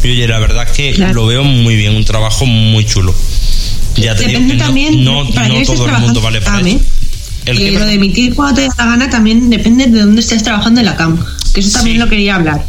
Y 0.03 0.11
oye, 0.11 0.27
la 0.27 0.39
verdad 0.39 0.65
es 0.67 0.73
que 0.77 0.93
Claro. 0.93 1.13
lo 1.15 1.27
veo 1.27 1.45
muy 1.45 1.77
bien, 1.77 1.95
un 1.95 2.05
trabajo 2.05 2.47
muy 2.47 2.85
chulo. 2.87 3.15
Ya 3.97 4.15
te 4.15 4.27
Depende 4.27 4.39
digo 4.39 4.49
que 4.49 4.57
no- 4.57 4.65
también 4.65 5.05
no, 5.05 5.31
para 5.31 5.49
no 5.49 5.55
estés 5.59 5.77
todo 5.77 5.87
el 5.89 5.99
mundo 5.99 6.21
vale 6.23 6.41
para 6.41 6.59
cam, 6.59 6.67
eso. 6.67 6.77
¿eh? 6.77 6.81
El 7.47 7.59
que- 7.59 7.71
lo 7.73 7.85
de 7.87 7.95
emitir 7.95 8.35
cuando 8.35 8.61
te 8.61 8.69
da 8.69 8.75
la 8.79 8.85
gana 8.87 9.11
también 9.11 9.51
depende 9.51 9.87
de 9.87 10.01
dónde 10.01 10.21
estés 10.21 10.43
trabajando 10.43 10.81
en 10.81 10.87
la 10.87 10.97
cam. 10.97 11.19
Que 11.53 11.61
eso 11.61 11.73
también 11.73 11.97
Sí. 11.97 12.03
lo 12.03 12.09
quería 12.09 12.37
hablar. 12.37 12.65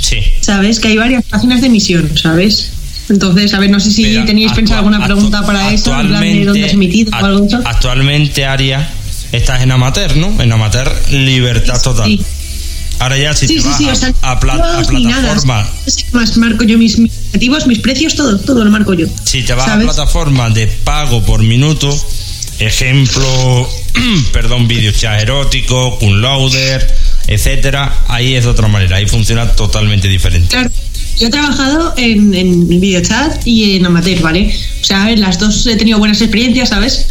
Sí. 0.00 0.18
¿Sabes? 0.40 0.78
Que 0.80 0.88
hay 0.88 0.96
varias 0.96 1.24
páginas 1.24 1.60
de 1.60 1.66
emisión, 1.66 2.10
¿sabes? 2.16 2.70
Entonces, 3.10 3.52
a 3.54 3.58
ver, 3.58 3.70
no 3.70 3.80
sé 3.80 3.90
si 3.90 4.04
Mira, 4.04 4.24
teníais 4.24 4.52
actua- 4.52 4.56
pensado 4.56 4.78
alguna 4.78 5.04
pregunta 5.04 5.44
para 5.44 5.72
eso, 5.72 5.90
de 6.02 6.44
dónde 6.44 6.64
has 6.64 6.72
emitido 6.72 7.10
o 7.12 7.24
algo 7.24 7.46
eso. 7.46 7.60
Actualmente, 7.64 8.44
Aria, 8.46 8.88
estás 9.32 9.62
en 9.62 9.72
amateur, 9.72 10.16
¿no? 10.16 10.40
En 10.40 10.50
amateur, 10.52 10.90
libertad 11.10 11.80
total. 11.82 12.06
Sí. 12.06 12.22
Ahora 13.00 13.16
ya 13.16 13.32
si 13.34 13.48
Sí, 13.48 13.56
te 13.56 13.62
sí, 13.62 13.68
vas 13.68 13.78
sí, 13.78 13.88
a, 13.88 13.92
o 13.92 13.94
sea, 13.96 14.12
a 14.22 14.38
pla- 14.40 14.54
a 14.54 14.82
plataforma, 14.82 15.66
Más 16.12 16.36
marco 16.36 16.64
yo 16.64 16.76
mis, 16.76 16.98
mis 16.98 17.10
objetivos, 17.28 17.66
mis 17.66 17.78
precios, 17.78 18.14
todo, 18.14 18.38
todo 18.38 18.62
lo 18.64 18.70
marco 18.70 18.92
yo. 18.94 19.06
si 19.24 19.42
te 19.42 19.54
vas 19.54 19.64
¿sabes? 19.66 19.88
a 19.88 19.92
plataforma 19.92 20.50
de 20.50 20.66
pago 20.66 21.24
por 21.24 21.42
minuto, 21.42 21.88
ejemplo, 22.58 23.68
perdón, 24.32 24.68
video 24.68 24.92
chat 24.92 25.20
erótico, 25.22 25.98
Loader, 26.02 26.94
etcétera, 27.26 27.90
ahí 28.08 28.34
es 28.34 28.44
de 28.44 28.50
otra 28.50 28.68
manera, 28.68 28.96
ahí 28.96 29.06
funciona 29.06 29.50
totalmente 29.52 30.06
diferente. 30.08 30.48
Claro. 30.48 30.70
Yo 31.18 31.26
he 31.26 31.30
trabajado 31.30 31.92
en, 31.96 32.34
en 32.34 32.68
videochat 32.80 33.46
y 33.46 33.76
en 33.76 33.86
amateur, 33.86 34.20
¿vale? 34.20 34.52
O 34.80 34.84
sea, 34.84 35.10
en 35.10 35.20
las 35.20 35.38
dos 35.38 35.66
he 35.66 35.76
tenido 35.76 35.98
buenas 35.98 36.20
experiencias, 36.20 36.70
¿sabes? 36.70 37.06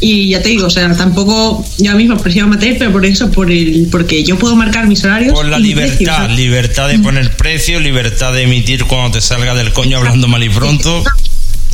Y 0.00 0.28
ya 0.30 0.42
te 0.42 0.48
digo, 0.50 0.66
o 0.66 0.70
sea, 0.70 0.94
tampoco 0.96 1.64
yo 1.78 1.94
mismo 1.94 2.16
prefiero 2.18 2.46
amateur, 2.46 2.76
pero 2.78 2.92
por 2.92 3.06
eso, 3.06 3.30
por 3.30 3.50
el, 3.50 3.88
porque 3.90 4.22
yo 4.24 4.38
puedo 4.38 4.56
marcar 4.56 4.86
mis 4.86 5.04
horarios. 5.04 5.32
Por 5.32 5.46
la 5.46 5.56
precio, 5.56 5.76
libertad, 5.76 6.30
libertad 6.30 6.88
de 6.88 6.98
poner 6.98 7.36
precio, 7.36 7.80
libertad 7.80 8.32
de 8.32 8.42
emitir 8.42 8.84
cuando 8.84 9.12
te 9.12 9.20
salga 9.20 9.54
del 9.54 9.72
coño 9.72 9.98
hablando 9.98 10.26
mal 10.28 10.42
y 10.42 10.48
pronto. 10.48 11.02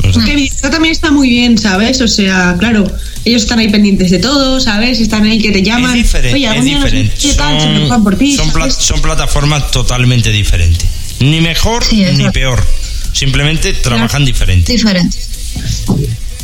O 0.03 0.13
sea, 0.13 0.23
Que 0.23 0.35
videochat 0.35 0.71
también 0.71 0.91
está 0.93 1.11
muy 1.11 1.29
bien, 1.29 1.57
¿sabes? 1.57 1.99
O 2.01 2.07
sea, 2.07 2.55
claro, 2.59 2.85
ellos 3.25 3.41
están 3.43 3.59
ahí 3.59 3.69
pendientes 3.69 4.11
de 4.11 4.19
todo, 4.19 4.59
¿sabes? 4.61 4.99
Están 4.99 5.23
ahí 5.25 5.39
que 5.41 5.51
te 5.51 5.61
llaman. 5.63 5.91
es 5.97 6.03
diferente, 6.03 6.35
Oye, 6.35 6.57
es 6.57 6.65
diferente. 6.65 7.13
qué 7.21 7.33
tal, 7.33 7.59
se 7.59 7.87
Son, 7.87 8.03
por 8.03 8.15
ti, 8.17 8.35
son, 8.35 8.51
pla- 8.51 8.69
son 8.71 9.01
plataformas 9.01 9.71
totalmente 9.71 10.31
diferentes. 10.31 10.87
Ni 11.21 11.41
mejor 11.41 11.83
Sí, 11.83 12.03
ni 12.15 12.29
peor. 12.31 12.63
Simplemente 13.13 13.73
trabajan 13.73 14.25
diferente. 14.25 14.71
Diferente. 14.71 15.17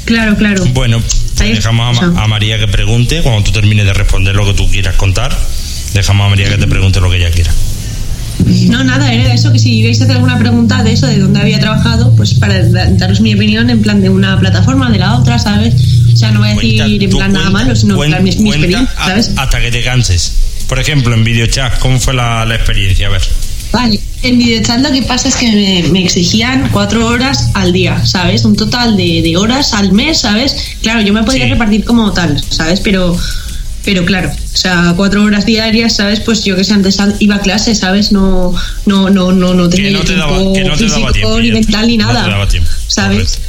Claro, 0.06 0.36
claro. 0.38 0.64
Bueno, 0.68 1.02
dejamos 1.38 2.00
a, 2.02 2.28
María 2.28 2.58
que 2.60 2.68
pregunte. 2.68 3.22
Cuando 3.22 3.44
tú 3.44 3.52
termines 3.52 3.86
de 3.86 3.94
responder 3.94 4.36
lo 4.36 4.46
que 4.46 4.54
tú 4.54 4.70
quieras 4.70 4.96
contar, 4.96 5.38
dejamos 5.94 6.26
a 6.26 6.30
María 6.30 6.50
que 6.50 6.58
te 6.58 6.68
pregunte 6.68 7.00
lo 7.02 7.10
que 7.10 7.18
ella 7.18 7.32
quiera. 7.32 7.52
No, 8.70 8.84
nada, 8.84 9.12
era 9.12 9.34
eso, 9.34 9.52
que 9.52 9.60
si 9.60 9.84
vais 9.84 10.00
a 10.00 10.04
hacer 10.04 10.16
alguna 10.16 10.38
pregunta 10.38 10.84
de 10.84 10.94
eso, 10.94 11.08
de 11.08 11.18
dónde 11.20 11.40
había 11.42 11.60
trabajado, 11.60 12.16
pues 12.16 12.36
para 12.36 12.64
da- 12.70 12.86
daros 12.92 13.20
mi 13.20 13.34
opinión 13.34 13.70
en 13.70 13.82
plan 13.82 14.00
de 14.02 14.10
una 14.10 14.40
plataforma, 14.40 14.90
de 14.92 15.00
la 15.00 15.16
otra, 15.18 15.40
¿sabes? 15.40 15.74
O 16.14 16.16
sea, 16.16 16.32
no 16.32 16.40
voy 16.40 16.50
a 16.50 16.56
decir 16.56 16.78
Cuenta, 16.78 17.04
en 17.04 17.10
plan 17.10 17.34
nada 17.34 17.50
malo, 17.50 17.76
sino 17.76 18.02
en 18.04 18.12
plan 18.12 18.24
mi, 18.24 18.32
mi 18.38 18.50
experiencia, 18.50 18.96
a- 18.98 19.08
¿sabes? 19.08 19.32
hasta 19.36 19.60
que 19.60 19.72
te 19.72 19.84
canses. 19.84 20.34
Por 20.70 20.80
ejemplo, 20.80 21.14
en 21.16 21.24
videochat, 21.24 21.80
¿cómo 21.80 22.00
fue 22.00 22.14
la, 22.14 22.46
la 22.46 22.56
experiencia? 22.56 23.08
A 23.08 23.10
ver. 23.10 23.22
Vale, 23.78 24.00
en 24.24 24.40
videochat 24.40 24.80
lo 24.82 24.92
que 24.92 25.04
pasa 25.04 25.30
es 25.30 25.36
que 25.36 25.52
me, 25.52 25.84
me 25.92 26.04
exigían 26.04 26.68
cuatro 26.72 27.06
horas 27.06 27.52
al 27.54 27.72
día, 27.72 28.04
¿sabes? 28.08 28.44
Un 28.44 28.56
total 28.56 28.98
de, 28.98 29.22
de 29.22 29.38
horas 29.38 29.74
al 29.74 29.92
mes, 29.92 30.20
¿sabes? 30.22 30.56
Claro, 30.82 31.02
yo 31.02 31.14
me 31.14 31.22
podía 31.24 31.44
Sí. 31.46 31.52
repartir 31.52 31.84
como 31.86 32.12
tal, 32.12 32.42
¿sabes? 32.50 32.80
Pero, 32.80 33.16
pero 33.86 34.04
claro, 34.04 34.32
o 34.32 34.58
sea, 34.58 34.94
cuatro 34.98 35.22
horas 35.24 35.46
diarias, 35.46 35.96
¿sabes? 35.96 36.20
Pues 36.22 36.44
yo 36.44 36.56
que 36.56 36.64
sé, 36.64 36.74
antes 36.74 36.98
iba 37.20 37.36
a 37.36 37.40
clase, 37.40 37.76
¿sabes? 37.76 38.12
No, 38.12 38.56
no, 38.88 39.12
no, 39.12 39.32
no, 39.32 39.54
no 39.54 39.70
tenía 39.70 39.92
no 39.92 40.00
te 40.00 40.08
tiempo 40.16 40.26
daba- 40.26 40.54
que 40.54 40.64
no 40.64 40.76
te 40.76 40.86
daba 40.88 40.96
físico 40.96 41.12
tiempo, 41.12 41.40
ni 41.40 41.52
mental 41.52 41.88
ni 41.88 41.98
No 41.98 42.08
te 42.08 42.14
nada, 42.14 42.28
daba 42.30 42.48
tiempo, 42.48 42.70
¿sabes? 42.88 43.18
correcto. 43.38 43.47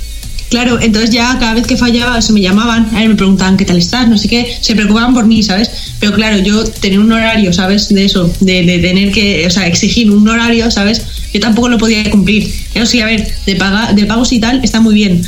Claro, 0.50 0.80
entonces 0.80 1.10
ya 1.10 1.36
cada 1.38 1.54
vez 1.54 1.66
que 1.66 1.76
fallaba 1.76 2.22
se 2.22 2.32
me 2.32 2.40
llamaban, 2.40 2.88
a 2.94 3.00
ver, 3.00 3.08
me 3.10 3.14
preguntaban 3.16 3.56
qué 3.58 3.64
tal 3.66 3.76
estás, 3.76 4.08
no 4.08 4.16
sé 4.16 4.28
qué, 4.28 4.56
se 4.60 4.74
preocupaban 4.74 5.12
por 5.12 5.26
mí, 5.26 5.42
¿sabes? 5.42 5.70
Pero 6.00 6.14
claro, 6.14 6.38
yo 6.38 6.64
tenía 6.64 7.00
un 7.00 7.12
horario, 7.12 7.52
¿sabes? 7.52 7.88
De 7.90 8.04
eso, 8.04 8.32
de, 8.40 8.62
de 8.62 8.78
tener 8.78 9.12
que, 9.12 9.46
o 9.46 9.50
sea, 9.50 9.66
exigir 9.66 10.10
un 10.10 10.26
horario, 10.26 10.70
¿sabes? 10.70 11.02
Yo 11.34 11.40
tampoco 11.40 11.68
lo 11.68 11.76
podía 11.76 12.08
cumplir. 12.10 12.50
Eso 12.74 12.86
sí, 12.86 13.00
a 13.00 13.06
ver, 13.06 13.30
de, 13.44 13.56
paga, 13.56 13.92
de 13.92 14.06
pagos 14.06 14.32
y 14.32 14.40
tal 14.40 14.64
está 14.64 14.80
muy 14.80 14.94
bien. 14.94 15.22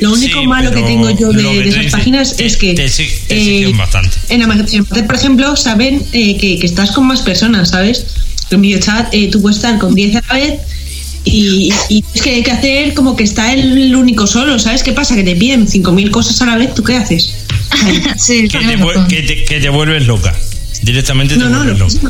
Lo 0.00 0.12
único 0.12 0.40
Sí, 0.42 0.46
malo 0.46 0.68
que 0.70 0.74
pero 0.74 0.86
tengo 0.88 1.10
yo 1.18 1.32
de, 1.32 1.68
esas 1.70 1.86
páginas 1.90 2.36
te- 2.36 2.44
es 2.44 2.58
que... 2.58 2.74
te 2.74 2.82
te 2.86 3.02
exigen 3.34 3.78
bastante. 3.78 4.14
En 4.28 4.42
Amateur, 4.42 4.84
por 5.06 5.16
ejemplo, 5.16 5.56
saben 5.56 6.02
eh, 6.12 6.36
que, 6.36 6.58
que 6.58 6.66
estás 6.66 6.90
con 6.92 7.06
más 7.06 7.22
personas, 7.22 7.70
¿sabes? 7.70 8.04
En 8.50 8.60
videochat 8.60 9.08
eh, 9.14 9.30
tú 9.32 9.40
puedes 9.40 9.56
estar 9.56 9.78
con 9.78 9.94
10 9.94 10.16
a 10.16 10.22
la 10.28 10.34
vez 10.34 10.60
y, 11.26 11.70
y 11.90 12.04
es 12.14 12.22
que 12.22 12.30
hay 12.36 12.42
que 12.42 12.52
hacer 12.52 12.94
como 12.94 13.14
que 13.16 13.24
está 13.24 13.52
el 13.52 13.94
único 13.94 14.26
solo, 14.26 14.58
¿sabes 14.58 14.82
qué 14.82 14.92
pasa? 14.92 15.14
Que 15.14 15.24
te 15.24 15.36
piden 15.36 15.66
5.000 15.66 16.10
cosas 16.10 16.40
a 16.40 16.46
la 16.46 16.56
vez, 16.56 16.74
¿tú 16.74 16.82
qué 16.82 16.96
haces? 16.96 17.34
Sí, 18.16 18.42
Que 18.48 18.48
te, 18.48 18.58
tienes 18.58 18.80
vu- 18.80 18.88
razón. 18.92 19.08
que 19.08 19.22
te- 19.22 19.44
que 19.44 19.60
te 19.60 19.68
vuelves 19.68 20.06
loca. 20.06 20.34
Directamente 20.82 21.34
te 21.34 21.40
No, 21.40 21.50
no, 21.50 21.58
vuelves 21.58 21.78
lo 21.78 21.86
loca. 21.88 22.08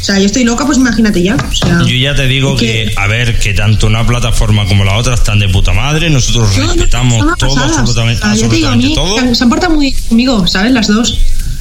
O 0.00 0.04
sea, 0.04 0.18
yo 0.20 0.26
estoy 0.26 0.44
loca, 0.44 0.64
pues 0.64 0.78
imagínate 0.78 1.22
ya. 1.22 1.34
O 1.34 1.54
sea, 1.54 1.80
Yo 1.84 1.96
ya 1.96 2.14
te 2.14 2.26
digo 2.28 2.56
que- 2.56 2.86
que, 2.86 2.92
a 2.96 3.06
ver, 3.08 3.38
que 3.40 3.52
tanto 3.52 3.88
una 3.88 4.06
plataforma 4.06 4.64
como 4.66 4.84
la 4.84 4.96
otra 4.96 5.14
están 5.14 5.38
de 5.40 5.48
puta 5.48 5.72
madre. 5.72 6.08
Nosotros 6.08 6.56
No, 6.56 6.64
no, 6.66 6.72
respetamos 6.72 7.36
todo, 7.38 7.58
absolutamente, 7.58 8.22
O 8.22 8.24
sea, 8.26 8.34
ya 8.34 8.48
te 8.48 8.54
digo, 8.56 8.68
a 8.68 8.72
absolutamente 8.72 8.88
mí 8.88 8.94
todo. 8.94 9.34
se 9.34 9.42
han- 9.44 9.50
portado 9.50 9.74
muy 9.74 9.90
bien 9.90 9.96
conmigo, 10.08 10.46
¿sabes? 10.46 10.72
Las 10.72 10.86
dos. 10.86 11.18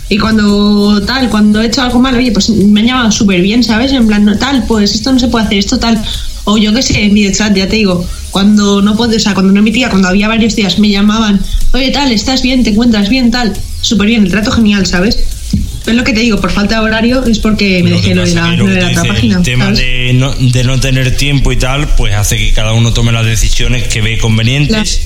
Y 0.10 0.18
cuando 0.20 1.02
tal, 1.06 1.30
cuando 1.30 1.62
he 1.62 1.66
hecho 1.66 1.82
algo 1.82 2.00
mal, 2.00 2.16
oye, 2.16 2.32
pues 2.32 2.50
me 2.50 2.80
han 2.82 2.86
llamado 2.88 3.12
súper 3.12 3.42
bien, 3.42 3.62
¿sabes? 3.64 3.92
En 3.92 4.08
plan, 4.08 4.24
no, 4.24 4.38
tal, 4.38 4.64
pues 4.66 4.94
esto 4.96 5.12
no 5.12 5.20
se 5.20 5.28
puede 5.28 5.46
hacer, 5.46 5.58
esto 5.58 5.80
tal. 5.80 6.02
O 6.50 6.58
yo 6.58 6.74
qué 6.74 6.82
sé, 6.82 7.04
en 7.04 7.14
videochat, 7.14 7.54
ya 7.56 7.68
te 7.68 7.76
digo, 7.76 8.08
cuando 8.32 8.82
no 8.82 8.96
puedo, 8.96 9.16
o 9.16 9.20
sea, 9.20 9.34
cuando 9.34 9.52
no 9.52 9.60
emitía, 9.60 9.90
cuando 9.90 10.08
había 10.08 10.30
varios 10.30 10.56
días, 10.56 10.80
me 10.80 10.90
llamaban, 10.90 11.42
oye, 11.74 11.92
tal, 11.92 12.10
estás 12.14 12.42
bien, 12.42 12.64
te 12.64 12.70
encuentras 12.70 13.10
bien, 13.10 13.32
tal. 13.32 13.54
Súper 13.82 14.08
bien, 14.08 14.24
el 14.24 14.32
trato 14.32 14.52
genial, 14.52 14.86
¿sabes? 14.86 15.20
Es 15.86 15.94
lo 15.94 16.04
que 16.06 16.14
te 16.14 16.22
digo, 16.22 16.40
por 16.40 16.52
falta 16.52 16.76
de 16.80 16.86
horario 16.86 17.24
es 17.26 17.40
porque 17.40 17.82
me 17.84 17.90
dejé 17.92 18.16
lo 18.16 18.26
de 18.26 18.34
la, 18.34 18.52
de 18.52 18.58
la 18.80 18.88
otra 18.90 19.04
página. 19.04 19.38
el 19.38 19.44
tema 19.44 19.66
¿sabes? 19.66 19.80
de 19.80 20.12
no, 20.14 20.34
de 20.34 20.64
no 20.64 20.80
tener 20.80 21.18
tiempo 21.18 21.52
y 21.52 21.58
tal, 21.58 21.88
pues 21.96 22.14
hace 22.16 22.38
que 22.38 22.54
cada 22.54 22.72
uno 22.74 22.94
tome 22.94 23.12
las 23.12 23.26
decisiones 23.26 23.88
que 23.90 24.02
ve 24.02 24.18
convenientes. 24.18 25.02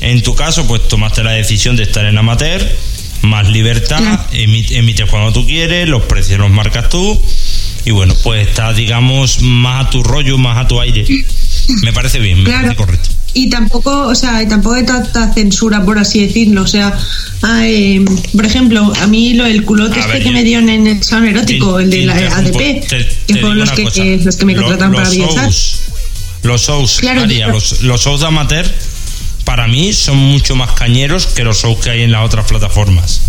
En 0.00 0.22
tu 0.22 0.34
caso, 0.34 0.66
pues 0.66 0.88
tomaste 0.88 1.22
la 1.22 1.32
decisión 1.32 1.76
de 1.76 1.84
estar 1.84 2.04
en 2.04 2.18
amateur, 2.18 2.60
más 3.22 3.48
libertad, 3.50 3.98
Claro. 3.98 4.24
emi- 4.32 4.66
emites 4.72 5.08
cuando 5.10 5.32
tú 5.32 5.46
quieres, 5.46 5.88
los 5.88 6.02
precios 6.04 6.38
los 6.40 6.50
marcas 6.50 6.88
tú. 6.88 7.20
Y 7.84 7.90
bueno, 7.92 8.14
pues 8.22 8.46
estás, 8.48 8.76
digamos, 8.76 9.40
más 9.42 9.86
a 9.86 9.90
tu 9.90 10.02
rollo, 10.02 10.36
más 10.38 10.58
a 10.58 10.68
tu 10.68 10.80
aire. 10.80 11.04
Me 11.82 11.92
parece 11.92 12.18
bien, 12.18 12.38
me 12.38 12.44
Claro. 12.44 12.62
parece 12.62 12.76
correcto. 12.76 13.08
Y 13.32 13.48
tampoco, 13.48 14.08
o 14.08 14.14
sea, 14.14 14.42
y 14.42 14.48
tampoco 14.48 14.74
hay 14.74 14.84
tanta 14.84 15.32
censura, 15.32 15.84
por 15.84 15.98
así 15.98 16.26
decirlo. 16.26 16.62
O 16.62 16.66
sea, 16.66 16.92
eh, 17.62 18.04
por 18.34 18.44
ejemplo, 18.44 18.92
a 19.00 19.06
mí 19.06 19.34
lo 19.34 19.44
del 19.44 19.64
culote 19.64 19.98
A 19.98 20.02
este 20.02 20.12
ver, 20.14 20.22
que 20.24 20.30
me 20.32 20.42
dieron 20.44 20.68
en 20.68 20.86
el 20.88 21.02
salón 21.04 21.28
erótico, 21.28 21.76
Te- 21.76 21.82
el 21.84 21.90
de 21.90 22.06
la. 22.06 22.14
ADP, 22.14 22.86
Te- 22.88 23.08
que 23.28 23.34
fueron 23.36 23.58
los 23.58 23.70
que, 23.70 23.84
cosa. 23.84 24.02
los 24.04 24.36
que 24.36 24.44
me 24.46 24.54
Lo- 24.54 24.62
contrataron 24.62 24.94
para 24.94 25.08
shows, 25.14 25.80
los 26.42 26.60
shows, 26.62 26.98
Claro, 27.00 27.20
María, 27.20 27.44
claro. 27.46 27.52
los, 27.54 27.82
los 27.82 28.00
shows 28.02 28.20
de 28.20 28.26
amateur, 28.26 28.66
para 29.44 29.68
mí 29.68 29.92
son 29.92 30.16
mucho 30.16 30.56
más 30.56 30.72
cañeros 30.72 31.26
que 31.26 31.44
los 31.44 31.62
shows 31.62 31.78
que 31.78 31.90
hay 31.90 32.02
en 32.02 32.10
las 32.12 32.24
otras 32.26 32.46
plataformas. 32.46 33.20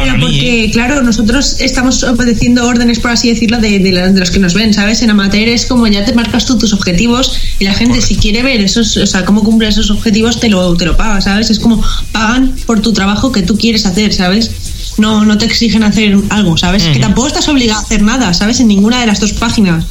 Para 0.00 0.12
Pero 0.14 0.26
mí, 0.26 0.32
porque, 0.32 0.64
¿eh? 0.64 0.70
claro, 0.70 1.02
nosotros 1.02 1.56
estamos 1.60 2.02
obedeciendo 2.02 2.66
órdenes, 2.66 2.98
por 2.98 3.10
así 3.10 3.28
decirlo, 3.28 3.58
de, 3.58 3.78
de 3.78 3.92
la- 3.92 4.08
de 4.12 4.18
los 4.20 4.30
que 4.30 4.38
nos 4.38 4.54
ven, 4.54 4.72
¿sabes? 4.74 5.02
En 5.02 5.10
amateur 5.10 5.48
es 5.48 5.66
como 5.66 5.86
ya 5.86 6.04
te 6.04 6.12
marcas 6.14 6.46
tú 6.46 6.58
tus 6.58 6.72
objetivos 6.72 7.34
y 7.58 7.64
la 7.64 7.74
gente, 7.74 8.00
si 8.00 8.16
quiere 8.16 8.42
ver 8.42 8.60
esos, 8.60 8.96
o 8.96 9.06
sea, 9.06 9.24
cómo 9.24 9.42
cumples 9.44 9.74
esos 9.74 9.90
objetivos, 9.90 10.40
te 10.40 10.48
lo, 10.48 10.76
te 10.76 10.84
lo 10.86 10.96
paga, 10.96 11.20
¿sabes? 11.20 11.50
Es 11.50 11.58
como 11.58 11.82
pagan 12.12 12.54
por 12.66 12.80
tu 12.80 12.92
trabajo 12.92 13.30
que 13.32 13.42
tú 13.42 13.56
quieres 13.58 13.86
hacer, 13.86 14.12
¿sabes? 14.12 14.50
No, 14.98 15.24
no 15.24 15.38
te 15.38 15.44
exigen 15.46 15.82
hacer 15.82 16.16
algo, 16.30 16.56
¿sabes? 16.56 16.82
Que 16.84 16.98
tampoco 16.98 17.28
estás 17.28 17.48
obligado 17.48 17.80
a 17.80 17.82
hacer 17.82 18.02
nada, 18.02 18.34
¿sabes? 18.34 18.60
En 18.60 18.68
ninguna 18.68 19.00
de 19.00 19.06
las 19.06 19.20
dos 19.20 19.32
páginas, 19.34 19.84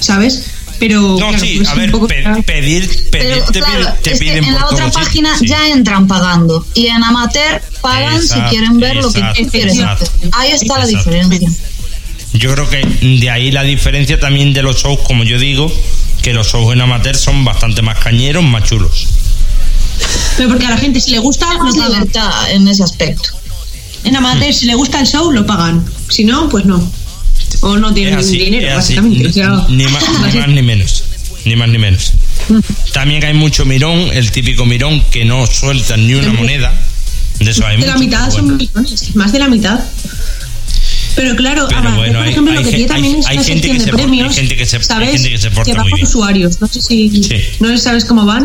¿sabes? 0.00 0.42
Pero. 0.78 1.00
No, 1.00 1.16
claro, 1.16 1.38
sí, 1.38 1.54
pues 1.56 1.68
a 1.68 1.74
ver, 1.74 1.90
poco- 1.90 2.06
pedir, 2.06 2.44
pedir, 2.44 3.08
Pero 3.10 3.44
te, 3.46 3.60
claro, 3.60 3.78
piden, 3.78 3.94
te 4.02 4.12
es 4.12 4.18
que 4.18 4.24
piden 4.24 4.44
en 4.44 4.54
la 4.54 4.66
otra 4.66 4.90
página 4.90 5.38
sí. 5.38 5.46
ya 5.46 5.68
entran 5.68 6.06
pagando 6.06 6.66
y 6.74 6.86
en 6.88 7.02
amateur 7.02 7.62
pagan 7.80 8.16
Exacto, 8.16 8.44
si 8.44 8.50
quieren 8.50 8.78
ver 8.78 8.96
lo 8.96 9.12
que 9.12 9.22
quieres 9.50 9.74
exacto. 9.74 10.04
hacer. 10.04 10.30
Ahí 10.32 10.50
está 10.52 10.78
la 10.78 10.86
diferencia. 10.86 11.50
Yo 12.32 12.52
creo 12.52 12.68
que 12.68 12.84
de 12.84 13.30
ahí 13.30 13.50
la 13.50 13.62
diferencia 13.62 14.20
también 14.20 14.52
de 14.52 14.62
los 14.62 14.82
shows, 14.82 15.00
como 15.06 15.24
yo 15.24 15.38
digo, 15.38 15.72
que 16.22 16.34
los 16.34 16.48
shows 16.48 16.72
en 16.74 16.80
amateur 16.80 17.16
son 17.16 17.44
bastante 17.44 17.80
más 17.82 17.98
cañeros, 17.98 18.44
más 18.44 18.64
chulos. 18.64 19.06
Pero 20.36 20.50
porque 20.50 20.66
a 20.66 20.70
la 20.70 20.76
gente, 20.76 21.00
si 21.00 21.12
le 21.12 21.18
gusta, 21.18 21.52
lo 21.54 21.64
Más 21.64 21.76
libertad 21.76 22.50
en 22.50 22.68
ese 22.68 22.82
aspecto. 22.82 23.30
En 24.04 24.14
amateur, 24.16 24.52
si 24.52 24.66
le 24.66 24.74
gusta 24.74 25.00
el 25.00 25.06
show, 25.06 25.32
lo 25.32 25.46
pagan. 25.46 25.84
Si 26.10 26.24
no, 26.24 26.48
pues 26.48 26.66
no. 26.66 26.78
O 27.60 27.76
no 27.76 27.92
tienen 27.94 28.14
así, 28.14 28.38
dinero, 28.38 28.74
básicamente. 28.76 29.18
ni, 29.24 29.26
o 29.28 29.32
sea, 29.32 29.66
ni 29.68 29.84
más, 29.86 30.04
ni 30.32 30.38
más 30.38 30.48
ni 30.48 30.62
menos. 30.62 31.04
Ni 31.44 31.56
más 31.56 31.68
ni 31.68 31.78
menos. 31.78 32.12
También 32.92 33.24
hay 33.24 33.34
mucho 33.34 33.64
mirón, 33.64 33.98
el 34.12 34.30
típico 34.32 34.64
mirón 34.66 35.02
que 35.10 35.24
no 35.24 35.46
suelta 35.46 35.96
ni 35.96 36.14
una 36.14 36.32
moneda. 36.32 36.72
De 37.38 37.50
eso 37.50 37.66
hay 37.66 37.78
de 37.80 37.86
la 37.86 37.96
mitad 37.98 38.30
son 38.30 38.42
bueno. 38.46 38.56
millones, 38.56 39.14
más 39.14 39.32
de 39.32 39.38
la 39.38 39.48
mitad. 39.48 39.80
Pero 41.14 41.34
claro, 41.36 41.66
Pero 41.68 41.80
Amateur, 41.80 41.96
bueno, 41.98 42.18
por 42.18 42.28
ejemplo, 42.28 42.52
hay 42.52 42.58
lo 42.58 42.64
que 42.64 42.70
tiene 42.76 42.86
también 42.86 43.14
hay- 43.14 43.20
es 43.20 43.26
una 43.26 43.44
sección 43.44 43.60
que 43.60 43.84
de 43.84 43.90
por- 43.90 44.00
hay 44.00 44.06
premios, 44.06 44.34
gente 44.34 44.56
que 44.56 44.66
se- 44.66 44.76
hay 44.76 44.82
¿sabes? 44.82 45.10
gente 45.12 45.30
que 45.30 45.38
se 45.38 45.50
porta 45.50 45.72
va 45.74 45.82
muy 45.82 45.92
bien. 45.94 46.06
usuarios, 46.06 46.60
no 46.60 46.66
sé 46.66 46.80
si 46.82 47.22
Sí. 47.22 47.36
no 47.60 47.76
sabes 47.78 48.04
cómo 48.04 48.24
van. 48.26 48.44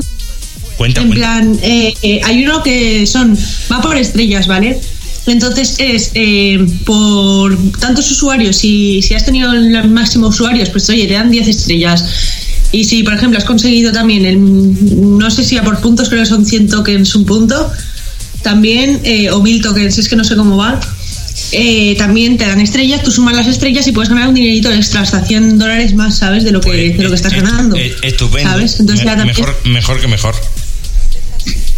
Cuenta, 0.78 1.02
En 1.02 1.08
cuenta. 1.10 1.16
plan, 1.28 1.60
eh, 1.64 1.94
eh, 2.02 2.22
hay 2.24 2.44
uno 2.46 2.64
que 2.64 3.06
son, 3.08 3.38
va 3.72 3.82
por 3.82 3.98
estrellas, 3.98 4.48
¿vale? 4.48 4.80
Entonces 5.28 5.76
es 5.78 6.12
eh, 6.16 6.66
por 6.86 7.56
tantos 7.80 8.10
usuarios, 8.12 8.64
y 8.64 9.02
si 9.02 9.14
has 9.14 9.24
tenido 9.26 9.52
el 9.54 9.90
máximo 9.90 10.28
usuarios, 10.28 10.70
pues 10.70 10.90
oye, 10.90 11.06
te 11.08 11.14
dan 11.14 11.30
10 11.30 11.48
estrellas. 11.48 12.04
Y 12.72 12.86
si, 12.86 13.04
por 13.04 13.14
ejemplo, 13.14 13.38
has 13.38 13.46
conseguido 13.46 13.92
también, 13.92 14.26
el, 14.26 14.40
no 15.18 15.30
sé 15.30 15.44
si 15.44 15.58
a 15.58 15.64
por 15.64 15.80
puntos, 15.82 16.10
creo 16.10 16.22
que 16.24 16.26
son 16.30 16.46
100 16.46 16.70
tokens 16.70 17.14
un 17.16 17.26
punto, 17.26 17.70
también, 18.42 19.00
eh, 19.04 19.30
o 19.30 19.42
1000 19.42 19.62
tokens, 19.62 19.98
es 19.98 20.10
que 20.10 20.16
no 20.16 20.24
sé 20.24 20.36
cómo 20.36 20.58
va. 20.58 20.80
eh, 21.54 21.96
también 21.98 22.38
te 22.38 22.46
dan 22.46 22.62
estrellas, 22.62 23.04
tú 23.04 23.12
sumas 23.12 23.36
las 23.36 23.46
estrellas 23.48 23.86
y 23.88 23.92
puedes 23.92 24.10
ganar 24.10 24.30
un 24.30 24.34
dinerito 24.36 24.72
extra, 24.72 25.02
hasta 25.02 25.22
100 25.26 25.60
dólares 25.60 25.94
más, 25.94 26.18
¿sabes? 26.18 26.46
De 26.46 26.52
lo 26.52 26.62
que, 26.62 26.70
Pues, 26.70 26.98
de 26.98 27.04
lo 27.04 27.10
que 27.10 27.16
estás 27.16 27.34
est- 27.34 27.42
ganando. 27.44 27.76
est- 27.76 28.04
Estupendo. 28.04 28.50
¿Sabes? 28.50 28.80
Entonces 28.80 29.06
Me- 29.06 29.12
ya 29.12 29.18
también- 29.18 29.36
mejor, 29.38 29.58
mejor 29.66 30.00
que 30.00 30.08
mejor. 30.08 30.36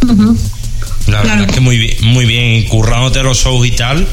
Ujú. 0.08 0.38
La 1.08 1.22
Claro. 1.22 1.28
verdad 1.30 1.50
es 1.50 1.54
que 1.56 1.60
muy 1.62 1.78
bien, 1.78 1.98
muy 2.02 2.26
bien, 2.26 2.54
y 2.56 2.64
currándote 2.66 3.22
los 3.24 3.38
shows 3.38 3.66
y 3.68 3.72
tal. 3.72 4.08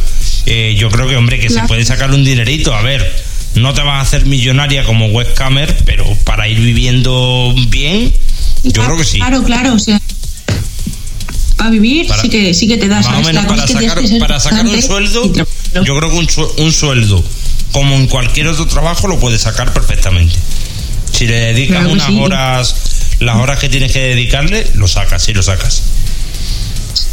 eh, 0.47 0.75
yo 0.79 0.91
creo 0.91 1.07
que, 1.07 1.17
hombre, 1.17 1.39
que 1.39 1.49
se 1.51 1.61
puede 1.63 1.85
sacar 1.85 2.11
un 2.11 2.25
dinerito. 2.25 2.75
A 2.75 2.83
ver, 2.83 3.15
no 3.55 3.73
te 3.75 3.83
vas 3.83 3.99
a 3.99 4.01
hacer 4.01 4.27
millonaria 4.27 4.85
como 4.85 5.07
webcamer, 5.07 5.77
pero 5.85 6.05
para 6.25 6.49
ir 6.49 6.59
viviendo 6.59 7.55
bien, 7.69 8.13
yo 8.65 8.73
Claro, 8.73 8.89
creo 8.89 8.99
que 8.99 9.05
sí. 9.05 9.19
Claro, 9.19 9.43
claro, 9.45 9.75
o 9.75 9.79
sea. 9.79 10.01
Para 11.57 11.71
vivir 11.71 12.07
Para- 12.09 12.23
sí 12.23 12.29
que 12.31 12.55
sí 12.55 12.67
que 12.67 12.79
te 12.79 12.89
das. 12.89 13.07
Más 13.07 13.19
o 13.19 13.23
menos 13.23 13.45
para 13.47 13.67
sacar, 13.69 13.99
para 14.19 14.41
sacar 14.41 14.67
un 14.67 14.83
sueldo, 14.83 15.31
yo 15.85 15.97
creo 15.97 16.11
que 16.11 16.17
un, 16.17 16.29
un 16.59 16.73
sueldo, 16.73 17.23
como 17.73 17.95
en 17.97 18.07
cualquier 18.07 18.49
otro 18.49 18.67
trabajo, 18.67 19.07
lo 19.09 19.19
puedes 19.21 19.43
sacar 19.43 19.73
perfectamente. 19.73 20.35
Si 21.13 21.27
le 21.27 21.35
dedicas 21.39 21.79
Claro 21.81 21.93
unas 21.93 22.07
sí. 22.07 22.19
horas, 22.19 22.75
las 23.21 23.37
horas 23.37 23.59
que 23.59 23.69
tienes 23.69 23.93
que 23.93 24.01
dedicarle, 24.01 24.67
lo 24.75 24.89
sacas, 24.89 25.23
sí 25.23 25.35
lo 25.35 25.43
sacas. 25.43 25.83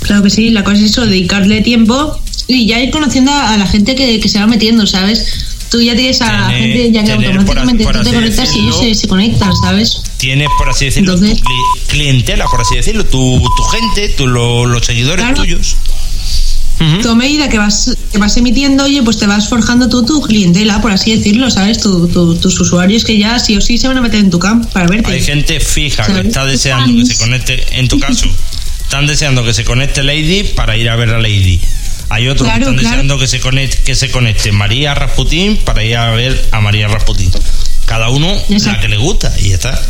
Claro 0.08 0.24
que 0.24 0.30
sí, 0.30 0.50
la 0.50 0.64
cosa 0.64 0.78
es 0.78 0.92
eso, 0.92 1.06
dedicarle 1.06 1.62
tiempo 1.62 2.20
y 2.48 2.66
ya 2.66 2.80
ir 2.82 2.92
conociendo 2.92 3.32
a, 3.32 3.58
la 3.58 3.68
gente 3.68 3.94
que, 3.96 4.20
que 4.20 4.30
se 4.30 4.40
va 4.40 4.48
metiendo, 4.48 4.88
¿sabes? 4.88 5.26
Tú 5.70 5.82
ya 5.82 5.96
tienes 5.96 6.22
a 6.22 6.48
Tener- 6.48 6.62
gente 6.74 6.92
ya 6.94 7.04
que 7.04 7.12
por 7.16 7.26
automáticamente 7.26 7.84
así- 7.84 7.94
por 7.94 7.98
tú 8.04 8.10
te 8.10 8.16
conectas 8.16 8.56
y 8.56 8.72
se, 8.72 8.96
se 8.96 9.08
conectan, 9.10 9.52
¿sabes? 9.62 10.02
Tienes, 10.18 10.48
por 10.58 10.70
así 10.70 10.86
decirlo, 10.86 11.14
Entonces- 11.16 11.40
tu 11.42 11.44
cli- 11.44 11.88
clientela, 11.88 12.46
por 12.46 12.62
así 12.62 12.76
decirlo, 12.76 13.06
tu, 13.06 13.42
tu 13.58 13.64
gente, 13.64 14.08
tu, 14.10 14.28
lo- 14.28 14.66
los 14.66 14.86
seguidores 14.86 15.26
Claro. 15.26 15.42
tuyos. 15.42 15.76
Ujú. 16.80 17.02
Tú 17.02 17.10
a 17.10 17.16
medida 17.16 17.50
que 17.50 17.58
vas, 17.58 17.98
que 18.12 18.18
vas 18.20 18.38
emitiendo, 18.38 18.84
oye, 18.84 19.02
pues 19.02 19.18
te 19.18 19.26
vas 19.26 19.50
forjando 19.50 19.90
tú 19.90 20.06
tu 20.06 20.22
clientela, 20.22 20.80
por 20.80 20.92
así 20.92 21.16
decirlo, 21.16 21.50
¿sabes? 21.50 21.80
Tu- 21.80 22.08
tu- 22.08 22.36
tus 22.36 22.60
usuarios 22.62 23.04
que 23.04 23.18
ya 23.18 23.40
sí 23.40 23.58
o 23.58 23.62
sí 23.62 23.80
se 23.80 23.88
van 23.88 23.98
a 23.98 24.02
meter 24.02 24.20
en 24.20 24.30
tu 24.30 24.38
camp 24.38 24.64
para 24.72 24.86
verte. 24.88 25.12
Hay 25.12 25.22
gente 25.22 25.60
fija 25.60 26.06
que 26.06 26.28
está 26.28 26.46
deseando 26.46 27.04
que 27.04 27.06
se 27.14 27.18
conecte, 27.18 27.66
en 27.72 27.88
tu 27.88 28.00
caso, 28.00 28.28
están 28.88 29.06
deseando 29.06 29.44
que 29.44 29.54
se 29.54 29.66
conecte 29.66 30.02
Lady 30.02 30.44
para 30.56 30.78
ir 30.78 30.90
a 30.90 30.96
ver 30.96 31.10
a 31.10 31.20
Lady. 31.20 31.60
Hay 32.08 32.30
otros 32.30 32.48
Claro, 32.48 32.58
que 32.58 32.62
están 32.62 32.76
claro. 32.76 32.90
deseando 32.90 33.20
que 33.20 33.28
se 33.28 33.40
conecte, 33.42 33.78
que 33.84 33.96
se 33.96 34.10
conecte 34.10 34.52
María 34.54 34.96
Rasputín 34.96 35.58
para 35.58 35.84
ir 35.84 35.98
a 35.98 36.12
ver 36.12 36.48
a 36.52 36.62
María 36.62 36.88
Rasputín. 36.88 37.30
Cada 37.86 38.08
uno 38.10 38.34
la 38.48 38.56
Exacto. 38.56 38.82
que 38.82 38.88
le 38.88 38.96
gusta 38.96 39.34
y 39.42 39.50
ya 39.50 39.56
está. 39.56 39.82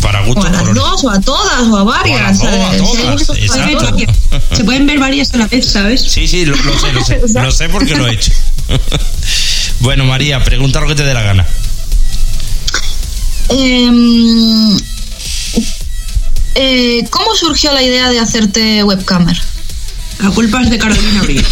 Para 0.00 0.22
O 0.22 0.26
gusto 0.26 0.46
a 0.46 0.50
las 0.50 0.74
dos, 0.74 1.04
o 1.04 1.10
a 1.10 1.20
todas, 1.20 1.62
o 1.68 1.76
a 1.76 1.84
varias. 1.84 2.40
O 2.40 2.48
a 2.48 2.50
las 2.50 2.74
a 2.74 2.76
todas, 2.78 3.28
exacto. 3.38 3.96
Se 4.56 4.64
pueden 4.64 4.86
ver 4.86 4.98
varias 4.98 5.32
a 5.34 5.36
la 5.36 5.46
vez, 5.46 5.66
¿sabes? 5.66 6.00
Sí, 6.00 6.26
sí, 6.26 6.46
lo, 6.46 6.56
lo 6.56 6.78
sé, 6.78 6.92
lo 6.92 7.04
sé. 7.04 7.20
lo 7.42 7.52
sé 7.52 7.68
porque 7.68 7.94
lo 7.94 8.08
he 8.08 8.14
hecho. 8.14 8.32
bueno, 9.80 10.06
María, 10.06 10.42
pregunta 10.42 10.80
lo 10.80 10.88
que 10.88 10.94
te 10.94 11.04
dé 11.04 11.12
la 11.12 11.22
gana. 11.22 11.46
Em, 13.50 14.76
eh, 16.54 17.04
¿Cómo 17.10 17.34
surgió 17.34 17.72
la 17.72 17.82
idea 17.82 18.10
de 18.10 18.18
hacerte 18.18 18.82
webcamer? 18.84 19.36
La 20.22 20.30
culpa 20.30 20.62
es 20.62 20.70
de 20.70 20.78
Carolina 20.78 21.20
Abril. 21.20 21.44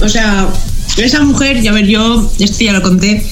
O 0.00 0.08
sea, 0.08 0.48
esa 0.96 1.22
mujer, 1.22 1.60
ya 1.62 1.72
ver, 1.72 1.86
yo, 1.86 2.30
esto 2.38 2.64
ya 2.64 2.72
lo 2.72 2.82
conté, 2.82 3.24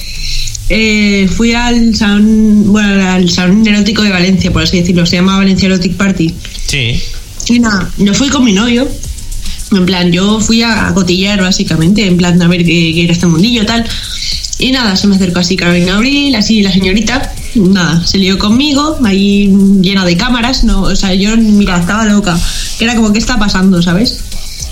eh, 0.69 1.27
fui 1.35 1.53
al 1.53 1.95
salón, 1.95 2.71
bueno, 2.71 3.09
al 3.09 3.29
salón 3.29 3.67
erótico 3.67 4.01
de 4.01 4.09
Valencia, 4.09 4.51
por 4.51 4.63
así 4.63 4.79
decirlo, 4.79 5.05
se 5.05 5.17
llama 5.17 5.37
Valencia 5.37 5.67
Erotic 5.67 5.95
Party. 5.95 6.33
Sí. 6.67 7.01
Y 7.49 7.59
nada, 7.59 7.91
yo 7.97 8.13
fui 8.13 8.29
con 8.29 8.43
mi 8.43 8.53
novio, 8.53 8.87
en 9.71 9.85
plan, 9.85 10.11
yo 10.11 10.39
fui 10.39 10.61
a, 10.61 10.87
a 10.87 10.93
cotillar 10.93 11.41
básicamente, 11.41 12.05
en 12.07 12.17
plan, 12.17 12.41
a 12.41 12.47
ver 12.47 12.63
qué, 12.63 12.93
qué 12.93 13.03
era 13.03 13.13
este 13.13 13.27
mundillo 13.27 13.65
tal. 13.65 13.85
Y 14.59 14.71
nada, 14.71 14.95
se 14.95 15.07
me 15.07 15.15
acercó 15.15 15.39
así 15.39 15.57
Carolina 15.57 15.95
Abril, 15.95 16.35
así 16.35 16.61
la 16.61 16.71
señorita, 16.71 17.32
nada, 17.55 18.05
se 18.05 18.17
lió 18.17 18.37
conmigo, 18.37 18.97
ahí 19.03 19.53
llena 19.81 20.05
de 20.05 20.17
cámaras, 20.17 20.63
no, 20.63 20.81
o 20.83 20.95
sea, 20.95 21.13
yo, 21.13 21.35
mira, 21.37 21.79
estaba 21.79 22.05
loca, 22.05 22.37
que 22.77 22.85
era 22.85 22.95
como, 22.95 23.11
¿qué 23.11 23.19
está 23.19 23.37
pasando, 23.37 23.81
sabes? 23.81 24.19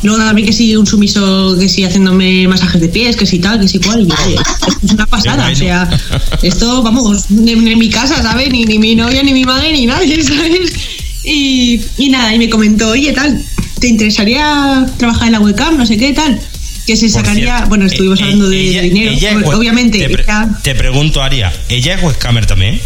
Luego 0.04 0.18
también 0.18 0.48
que 0.48 0.54
sí, 0.54 0.76
un 0.76 0.88
sumiso, 0.88 1.56
que 1.60 1.70
sí, 1.70 1.84
haciéndome 1.84 2.48
masajes 2.48 2.82
de 2.82 2.90
pies, 2.90 3.16
que 3.16 3.26
sí 3.26 3.38
tal, 3.40 3.60
que 3.60 3.68
sí 3.68 3.80
cual, 3.80 4.08
es 4.84 4.92
una 4.92 5.06
pasada, 5.06 5.52
o 5.52 5.56
sea, 5.56 5.90
esto, 6.42 6.82
vamos, 6.82 7.30
ni, 7.30 7.56
mi 7.56 7.90
casa, 7.90 8.22
¿sabes? 8.22 8.50
Ni, 8.50 8.66
ni 8.66 8.80
mi 8.80 8.96
novia, 8.96 9.22
ni 9.22 9.34
mi 9.34 9.44
madre, 9.44 9.72
ni 9.72 9.86
nadie, 9.86 10.24
¿sabes? 10.24 10.74
Y, 11.24 11.80
y 11.98 12.10
nada, 12.10 12.34
y 12.34 12.40
me 12.40 12.50
comentó, 12.50 12.90
oye, 12.90 13.14
tal, 13.14 13.44
¿te 13.80 13.88
interesaría 13.88 14.86
trabajar 14.98 15.28
en 15.28 15.34
la 15.34 15.40
webcam? 15.40 15.78
No 15.78 15.86
sé 15.86 15.98
qué, 15.98 16.14
tal. 16.14 16.40
Que 16.88 16.96
se 16.98 17.10
sacaría, 17.10 17.46
cierto, 17.58 17.70
bueno, 17.70 17.86
estuvimos 17.86 18.20
eh, 18.20 18.24
hablando 18.24 18.50
de, 18.50 18.60
ella- 18.62 18.82
de 18.82 18.90
dinero. 18.90 19.12
ella 19.12 19.30
es 19.32 19.36
Ob- 19.38 19.46
web- 19.48 19.58
Obviamente, 19.60 20.00
Te, 20.00 20.10
pre- 20.10 20.24
ella, 20.24 20.50
te 20.64 20.76
pregunto, 20.76 21.22
Aria, 21.22 21.54
¿ella 21.70 21.96
es 21.96 22.04
webcamer 22.04 22.46
también? 22.46 22.80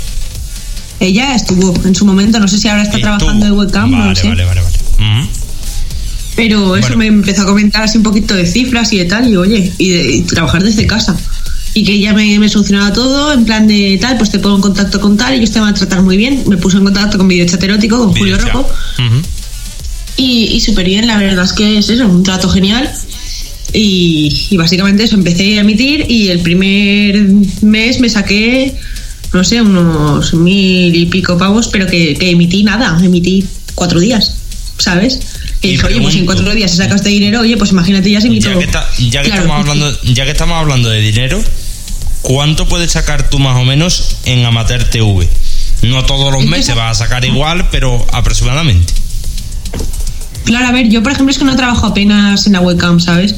ella 0.99 1.35
estuvo 1.35 1.73
en 1.85 1.93
su 1.95 2.05
momento, 2.05 2.39
no 2.39 2.47
sé 2.47 2.57
si 2.57 2.67
ahora 2.69 2.83
está 2.83 2.97
Estuvo. 2.97 3.17
trabajando 3.17 3.45
en 3.47 3.51
webcam, 3.53 3.91
vale, 3.91 4.05
no 4.05 4.15
sé. 4.15 4.27
Vale, 4.29 4.45
vale, 4.45 4.61
vale. 4.61 5.27
Pero 6.35 6.75
eso 6.75 6.87
Bueno. 6.87 6.97
me 6.97 7.07
empezó 7.07 7.43
a 7.43 7.45
comentar 7.45 7.83
así 7.83 7.97
un 7.97 8.03
poquito 8.03 8.33
de 8.35 8.45
cifras 8.45 8.91
y 8.91 8.97
de 8.97 9.05
tal, 9.05 9.29
y 9.29 9.37
oye, 9.37 9.71
y 9.77 9.89
de 9.89 10.11
y 10.15 10.21
trabajar 10.23 10.63
desde 10.63 10.85
casa. 10.85 11.15
Y 11.73 11.83
que 11.83 11.93
ella 11.93 12.13
me, 12.13 12.37
me 12.39 12.47
solucionaba 12.49 12.91
todo, 12.93 13.31
en 13.33 13.45
plan 13.45 13.67
de 13.67 13.97
tal, 14.01 14.17
pues 14.17 14.31
te 14.31 14.39
pongo 14.39 14.55
en 14.57 14.61
contacto 14.61 14.99
con 14.99 15.15
tal, 15.17 15.33
y 15.33 15.37
ellos 15.37 15.51
te 15.51 15.59
van 15.59 15.69
a 15.69 15.73
tratar 15.73 16.01
muy 16.01 16.17
bien. 16.17 16.43
Me 16.47 16.57
puso 16.57 16.77
en 16.77 16.83
contacto 16.85 17.17
con 17.17 17.27
Videochat 17.27 17.61
Erótico, 17.63 17.97
con 17.97 18.15
Julio. 18.15 18.37
Rojo. 18.37 18.69
Y, 20.17 20.45
y 20.53 20.61
súper 20.61 20.85
bien, 20.85 21.07
la 21.07 21.17
verdad 21.17 21.43
es 21.45 21.51
que 21.53 21.77
es 21.77 21.89
eso, 21.89 22.05
un 22.07 22.23
trato 22.23 22.49
genial. 22.49 22.89
Y, 23.77 24.47
y 24.51 24.57
básicamente 24.57 25.03
eso, 25.03 25.15
empecé 25.15 25.57
a 25.57 25.61
emitir 25.61 26.05
y 26.09 26.29
el 26.29 26.39
primer 26.39 27.21
mes 27.61 27.99
me 27.99 28.07
saqué, 28.09 28.73
no 29.33 29.43
sé, 29.43 29.61
unos 29.61 30.33
mil 30.33 30.95
y 30.95 31.05
pico 31.07 31.37
pavos, 31.37 31.67
pero 31.67 31.85
que, 31.85 32.13
que 32.15 32.29
emití 32.29 32.63
nada, 32.63 32.97
emití 33.03 33.45
cuatro 33.75 33.99
días, 33.99 34.37
¿sabes? 34.77 35.19
Y 35.61 35.71
dije, 35.71 35.85
oye, 35.87 35.99
pues 35.99 36.15
en 36.15 36.25
cuatro 36.25 36.49
días 36.55 36.71
se 36.71 36.77
saca 36.77 36.95
este 36.95 37.09
dinero, 37.09 37.41
oye, 37.41 37.57
pues 37.57 37.71
imagínate 37.71 38.09
ya 38.09 38.21
se 38.21 38.27
emito. 38.27 38.47
Ya 38.49 38.57
que, 38.59 38.63
está- 38.65 38.87
ya, 38.97 39.21
que 39.23 39.27
Claro. 39.29 39.41
estamos 39.41 39.59
hablando, 39.69 39.99
ya 40.03 40.23
que 40.23 40.31
estamos 40.31 40.55
hablando 40.57 40.89
de 40.89 41.01
dinero, 41.01 41.43
¿cuánto 42.21 42.67
puedes 42.69 42.91
sacar 42.93 43.29
tú 43.29 43.39
más 43.39 43.57
o 43.57 43.65
menos 43.65 44.17
en 44.23 44.45
Amateur 44.45 44.85
TV? 44.85 45.27
No 45.81 46.05
todos 46.05 46.31
los 46.31 46.45
meses 46.45 46.75
vas 46.75 46.91
a 47.01 47.03
sacar 47.03 47.25
igual, 47.25 47.67
pero 47.71 48.05
aproximadamente. 48.13 48.93
Claro, 50.45 50.67
a 50.67 50.71
ver, 50.71 50.87
yo 50.89 51.01
por 51.03 51.11
ejemplo 51.11 51.31
es 51.31 51.37
que 51.39 51.45
no 51.45 51.55
trabajo 51.55 51.87
apenas 51.87 52.45
en 52.47 52.53
la 52.53 52.61
webcam, 52.61 52.99
¿sabes? 52.99 53.35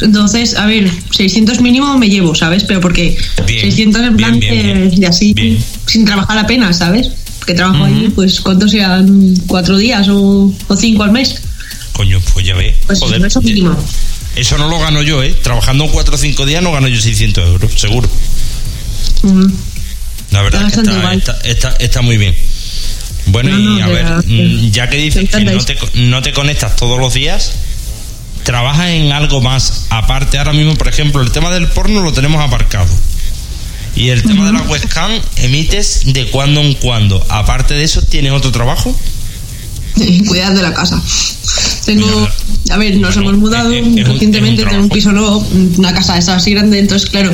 Entonces, 0.00 0.56
a 0.56 0.66
ver, 0.66 0.90
600 1.10 1.60
mínimo 1.60 1.96
me 1.98 2.08
llevo, 2.08 2.34
¿sabes? 2.34 2.64
Pero 2.64 2.80
porque 2.80 3.16
Bien, 3.46 3.60
600 3.60 4.02
en 4.02 4.16
plan 4.16 4.38
bien, 4.40 4.56
de, 4.56 4.72
bien. 4.88 5.00
de 5.00 5.06
así, 5.06 5.58
sin 5.86 6.04
trabajar 6.04 6.38
apenas, 6.38 6.78
¿sabes? 6.78 7.10
Porque 7.38 7.54
trabajo 7.54 7.84
ahí, 7.84 8.10
pues, 8.14 8.40
¿cuántos 8.40 8.70
sean? 8.70 9.34
¿Cuatro 9.46 9.76
días 9.76 10.08
o, 10.08 10.52
o 10.68 10.76
cinco 10.76 11.02
al 11.04 11.12
mes? 11.12 11.40
Coño, 11.92 12.20
pues 12.32 12.46
ya 12.46 12.54
ves. 12.54 12.74
Pues 12.86 12.98
Joder, 13.00 13.24
eso 13.24 13.40
mínimo. 13.42 13.76
eso 14.36 14.58
no 14.58 14.68
lo 14.68 14.78
gano 14.80 15.02
yo, 15.02 15.22
¿eh? 15.22 15.34
Trabajando 15.42 15.86
4 15.88 16.14
o 16.14 16.18
5 16.18 16.46
días 16.46 16.62
no 16.62 16.72
gano 16.72 16.88
yo 16.88 17.00
600 17.00 17.46
euros, 17.48 17.72
seguro. 17.76 18.08
La 20.30 20.42
verdad 20.42 20.66
Está 20.66 20.80
es 20.80 20.88
que 20.88 20.92
bastante 20.94 21.18
está, 21.18 21.32
está, 21.32 21.48
está, 21.70 21.84
está 21.84 22.02
muy 22.02 22.16
bien. 22.16 22.34
Bueno, 23.26 23.50
No, 23.50 23.58
no, 23.58 23.78
y 23.78 23.82
a 23.82 23.86
ver, 23.88 24.06
mm, 24.26 24.70
ya 24.70 24.88
que 24.88 24.96
dices 24.96 25.28
que 25.30 25.44
no 25.44 25.58
te, 25.64 25.76
no 25.94 26.22
te 26.22 26.32
conectas 26.32 26.74
todos 26.76 26.98
los 26.98 27.14
días, 27.14 27.52
trabajas 28.44 28.88
en 28.90 29.12
algo 29.12 29.40
más 29.40 29.86
aparte. 29.90 30.38
Ahora 30.38 30.52
mismo, 30.52 30.74
por 30.76 30.88
ejemplo, 30.88 31.22
el 31.22 31.30
tema 31.30 31.50
del 31.50 31.68
porno 31.68 32.02
lo 32.02 32.12
tenemos 32.12 32.40
aparcado. 32.42 32.88
Y 33.94 34.08
el 34.08 34.22
tema 34.22 34.46
de 34.46 34.52
la 34.52 34.62
webcam 34.62 35.12
emites 35.36 36.00
de 36.06 36.26
cuando 36.30 36.60
en 36.62 36.74
cuando. 36.74 37.22
Aparte 37.28 37.74
de 37.74 37.84
eso, 37.84 38.00
¿tienes 38.02 38.32
otro 38.32 38.50
trabajo? 38.50 38.96
Cuidar 40.26 40.54
de 40.54 40.62
la 40.62 40.72
casa. 40.72 41.00
Tengo, 41.84 42.28
a 42.70 42.76
ver, 42.78 42.96
nos 42.96 43.14
Bueno, 43.14 43.30
hemos 43.30 43.40
mudado 43.40 43.70
es- 43.72 43.80
es 43.82 43.86
un- 43.86 43.96
recientemente, 43.96 44.62
un 44.62 44.68
tengo 44.70 44.82
un 44.84 44.88
piso 44.88 45.12
nuevo, 45.12 45.38
una 45.76 45.92
casa 45.92 46.14
de 46.14 46.20
esa 46.20 46.36
así 46.36 46.52
grande, 46.52 46.78
entonces, 46.78 47.10
claro, 47.10 47.30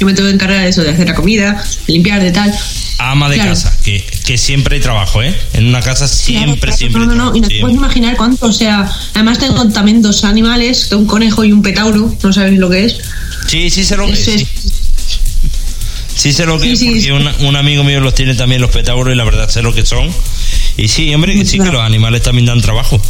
yo 0.00 0.06
me 0.06 0.14
tengo 0.14 0.28
que 0.28 0.34
encargar 0.34 0.62
de 0.62 0.68
eso, 0.70 0.82
de 0.82 0.90
hacer 0.90 1.06
la 1.06 1.14
comida, 1.14 1.62
de 1.86 1.92
limpiar, 1.92 2.22
de 2.22 2.30
tal. 2.30 2.52
Ama 3.00 3.28
de 3.28 3.36
Claro. 3.36 3.50
casa, 3.50 3.72
que, 3.84 4.04
que 4.24 4.36
siempre 4.36 4.74
hay 4.76 4.82
trabajo, 4.82 5.22
¿eh? 5.22 5.32
En 5.52 5.66
una 5.68 5.80
casa 5.80 6.08
siempre, 6.08 6.58
Claro, 6.60 6.76
siempre. 6.76 7.00
No, 7.00 7.06
no, 7.06 7.14
no, 7.30 7.36
y 7.36 7.40
no 7.40 7.48
te 7.48 7.60
puedes 7.60 7.76
imaginar 7.76 8.16
cuánto, 8.16 8.46
o 8.46 8.52
sea, 8.52 8.90
además 9.14 9.38
tengo 9.38 9.68
también 9.68 10.02
dos 10.02 10.24
animales, 10.24 10.90
un 10.92 11.06
conejo 11.06 11.44
y 11.44 11.52
un 11.52 11.62
petauro, 11.62 12.12
no 12.22 12.32
sabéis 12.32 12.58
lo 12.58 12.68
que 12.68 12.86
es. 12.86 12.96
Sí, 13.46 13.70
sí 13.70 13.84
sé 13.84 13.96
lo 13.96 14.06
que 14.06 14.12
es. 14.12 14.24
Sí, 14.24 14.46
Sí 16.16 16.32
sé 16.32 16.46
lo 16.46 16.58
que 16.58 16.66
Sí, 16.66 16.72
es, 16.72 16.84
porque 16.84 17.00
sí. 17.02 17.10
un, 17.12 17.46
un 17.46 17.54
amigo 17.56 17.84
mío 17.84 18.00
los 18.00 18.12
tiene 18.12 18.34
también 18.34 18.60
los 18.60 18.70
petauros 18.72 19.14
y 19.14 19.16
la 19.16 19.22
verdad 19.22 19.48
sé 19.48 19.62
lo 19.62 19.72
que 19.72 19.86
son. 19.86 20.10
Y 20.76 20.88
sí, 20.88 21.14
hombre, 21.14 21.34
que 21.34 21.44
sí 21.44 21.58
que 21.60 21.70
los 21.70 21.80
animales 21.80 22.22
también 22.22 22.46
dan 22.46 22.60
trabajo. 22.60 23.00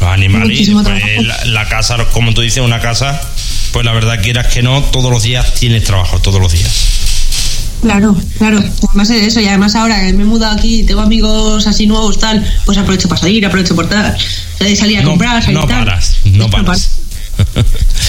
Los 0.00 0.08
animales, 0.08 0.70
pues, 0.82 1.22
la, 1.26 1.44
la 1.44 1.68
casa, 1.68 1.96
como 2.12 2.32
tú 2.32 2.40
dices, 2.40 2.62
una 2.64 2.80
casa, 2.80 3.20
pues 3.72 3.84
la 3.84 3.92
verdad 3.92 4.22
quieras 4.22 4.46
que 4.52 4.62
no, 4.62 4.82
todos 4.84 5.10
los 5.10 5.22
días 5.24 5.52
tienes 5.54 5.84
trabajo, 5.84 6.20
todos 6.20 6.40
los 6.40 6.50
días. 6.52 6.72
Claro, 7.82 8.16
claro. 8.38 8.62
Además 8.88 9.10
es 9.10 9.26
eso, 9.28 9.40
y 9.40 9.46
además 9.46 9.74
ahora 9.74 10.00
que 10.04 10.12
me 10.12 10.22
he 10.22 10.26
mudado 10.26 10.56
aquí, 10.56 10.82
tengo 10.82 11.00
amigos 11.00 11.66
así 11.66 11.86
nuevos, 11.86 12.18
tal, 12.18 12.44
pues 12.66 12.76
aporto 12.78 13.08
para 13.08 13.20
salir, 13.20 13.44
aprovecho 13.46 13.74
por 13.76 13.88
tal, 13.88 14.16
salir 14.76 14.98
a 14.98 15.02
No, 15.02 15.10
comprar, 15.10 15.42
salir 15.42 15.58
no 15.60 15.66
tal. 15.66 15.84
paras, 15.84 16.16
no 16.24 16.50
paras. 16.50 16.90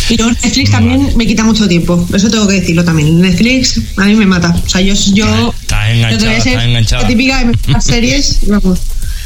Y 0.10 0.18
luego 0.18 0.32
Netflix 0.32 0.72
también 0.72 1.14
me 1.16 1.28
quita 1.28 1.44
mucho 1.44 1.68
tiempo. 1.68 2.04
Eso 2.12 2.32
tengo 2.32 2.48
que 2.48 2.56
decirlo 2.56 2.84
también. 2.84 3.22
Netflix 3.22 3.80
a 3.98 4.06
mí 4.06 4.16
me 4.16 4.26
mata. 4.26 4.56
O 4.66 4.68
sea, 4.70 4.82
yo. 4.82 4.96
yo 5.14 5.54
Estás 5.62 5.90
enganchada, 5.92 6.32
yo 6.32 6.38
estás 6.38 6.64
enganchada. 6.64 7.02
La 7.04 7.08
típica 7.08 7.44
de 7.44 7.58
las 7.68 7.86
series, 7.86 8.40
vamos. 8.48 8.80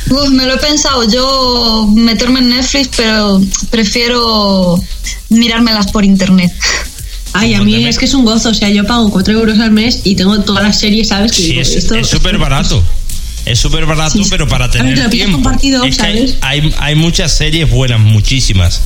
Uf, 0.09 0.29
me 0.31 0.45
lo 0.45 0.55
he 0.55 0.57
pensado 0.57 1.09
yo 1.09 1.89
meterme 1.95 2.39
en 2.41 2.49
Netflix, 2.49 2.89
pero 2.97 3.41
prefiero 3.69 4.77
mirármelas 5.29 5.89
por 5.93 6.03
internet. 6.03 6.51
Ay, 7.33 7.53
a 7.55 7.61
mí 7.61 7.73
te 7.73 7.89
es 7.89 7.97
que 7.97 8.05
es 8.05 8.13
un 8.13 8.25
gozo. 8.25 8.49
O 8.49 8.53
sea, 8.53 8.69
yo 8.69 8.85
pago 8.85 9.09
4 9.09 9.33
euros 9.33 9.59
al 9.59 9.71
mes 9.71 10.01
y 10.03 10.15
tengo 10.15 10.39
todas 10.41 10.63
las 10.63 10.79
series, 10.79 11.07
¿sabes? 11.09 11.31
Que 11.31 11.37
Sí, 11.37 11.47
digo, 11.49 11.61
es 11.61 11.75
esto- 11.75 11.95
es 11.95 12.07
súper 12.07 12.37
barato. 12.37 12.83
Es 13.45 13.59
súper 13.59 13.85
barato, 13.85 14.11
Sí, 14.17 14.23
sí. 14.23 14.29
pero 14.29 14.47
para 14.47 14.67
ver, 14.67 14.77
tener 14.77 15.09
tiempo. 15.09 15.33
compartido, 15.37 15.83
es 15.83 15.97
que 15.97 16.05
hay, 16.05 16.17
¿sabes? 16.19 16.37
hay, 16.41 16.73
hay 16.79 16.95
muchas 16.95 17.31
series 17.33 17.69
buenas, 17.69 17.99
muchísimas. 17.99 18.81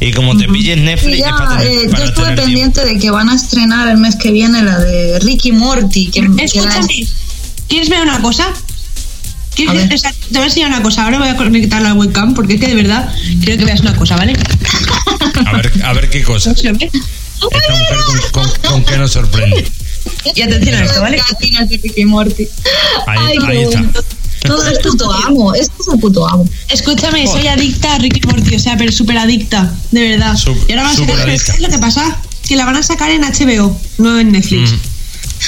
Y 0.00 0.10
como 0.12 0.36
te 0.36 0.48
pilles 0.48 0.78
Y 0.78 0.80
Netflix, 0.80 1.18
ya, 1.18 1.26
es 1.28 1.32
para 1.34 1.58
tener, 1.58 1.66
eh, 1.72 1.88
para 1.88 1.98
yo 2.02 2.08
estuve 2.08 2.24
tener 2.24 2.34
tiempo. 2.34 2.42
pendiente 2.44 2.84
de 2.84 2.98
que 2.98 3.10
van 3.12 3.28
a 3.28 3.36
estrenar 3.36 3.86
el 3.88 3.98
mes 3.98 4.16
que 4.16 4.32
viene 4.32 4.60
la 4.62 4.78
de 4.80 5.20
Ricky 5.20 5.52
Morty. 5.52 6.06
Que, 6.06 6.22
que 6.22 6.28
la- 6.28 6.42
Escúchame, 6.42 7.06
¿quieres 7.68 7.88
ver 7.88 8.02
una 8.02 8.20
cosa? 8.20 8.48
¿Quieres 9.54 9.70
A 9.74 9.76
ver. 9.76 9.86
ver- 9.88 9.94
o 9.94 9.98
sea, 9.98 10.10
te 10.12 10.18
voy 10.32 10.42
a 10.42 10.44
enseñar 10.46 10.70
una 10.70 10.82
cosa. 10.82 11.04
Ahora 11.04 11.18
voy 11.18 11.28
a 11.28 11.36
conectar 11.36 11.80
la 11.82 11.94
webcam 11.94 12.34
porque 12.34 12.54
es 12.54 12.60
que 12.60 12.66
de 12.68 12.74
verdad 12.74 13.14
quiero 13.44 13.58
que 13.58 13.64
veas 13.66 13.80
una 13.82 13.94
cosa, 13.94 14.16
¿vale? 14.16 14.32
A 15.46 15.52
ver, 15.52 15.72
a 15.84 15.92
ver 15.92 16.10
qué 16.10 16.22
cosa. 16.24 16.52
Esta 17.50 17.72
mujer 17.74 17.98
con, 18.06 18.42
con, 18.44 18.70
con 18.70 18.84
qué 18.84 18.96
nos 18.98 19.12
sorprende. 19.12 19.70
Y 20.34 20.42
atención 20.42 20.74
a 20.76 20.84
esto, 20.84 21.00
¿vale? 21.00 21.20
Morty. 22.06 22.48
Ahí- 23.06 23.18
Ay, 23.18 23.36
ahí 23.38 23.56
qué 23.56 23.62
está. 23.62 23.78
bonito. 23.80 24.04
Todo 24.44 24.66
es 24.66 24.78
puto 24.80 25.12
amo. 25.12 25.54
Esto 25.54 25.72
es 25.80 25.94
el 25.94 26.00
puto 26.00 26.28
amo. 26.28 26.48
Escúchame, 26.68 27.26
soy 27.28 27.46
adicta 27.46 27.94
a 27.94 27.98
Ricky 27.98 28.20
Morty, 28.26 28.56
o 28.56 28.58
sea, 28.58 28.76
pero 28.76 28.90
súper 28.90 29.18
adicta, 29.18 29.72
de 29.92 30.08
verdad. 30.10 30.36
Y 30.68 30.72
ahora 30.72 30.82
van 30.84 30.92
a 30.92 30.96
sacar, 30.96 31.08
superadicta. 31.16 31.46
¿sabes 31.46 31.60
lo 31.62 31.68
que 31.68 31.78
pasa? 31.78 32.20
Que 32.48 32.56
la 32.56 32.64
van 32.64 32.76
a 32.76 32.82
sacar 32.82 33.10
en 33.10 33.22
HBO, 33.22 33.80
no 33.98 34.18
en 34.18 34.32
Netflix. 34.32 34.72
Mm. 34.72 34.78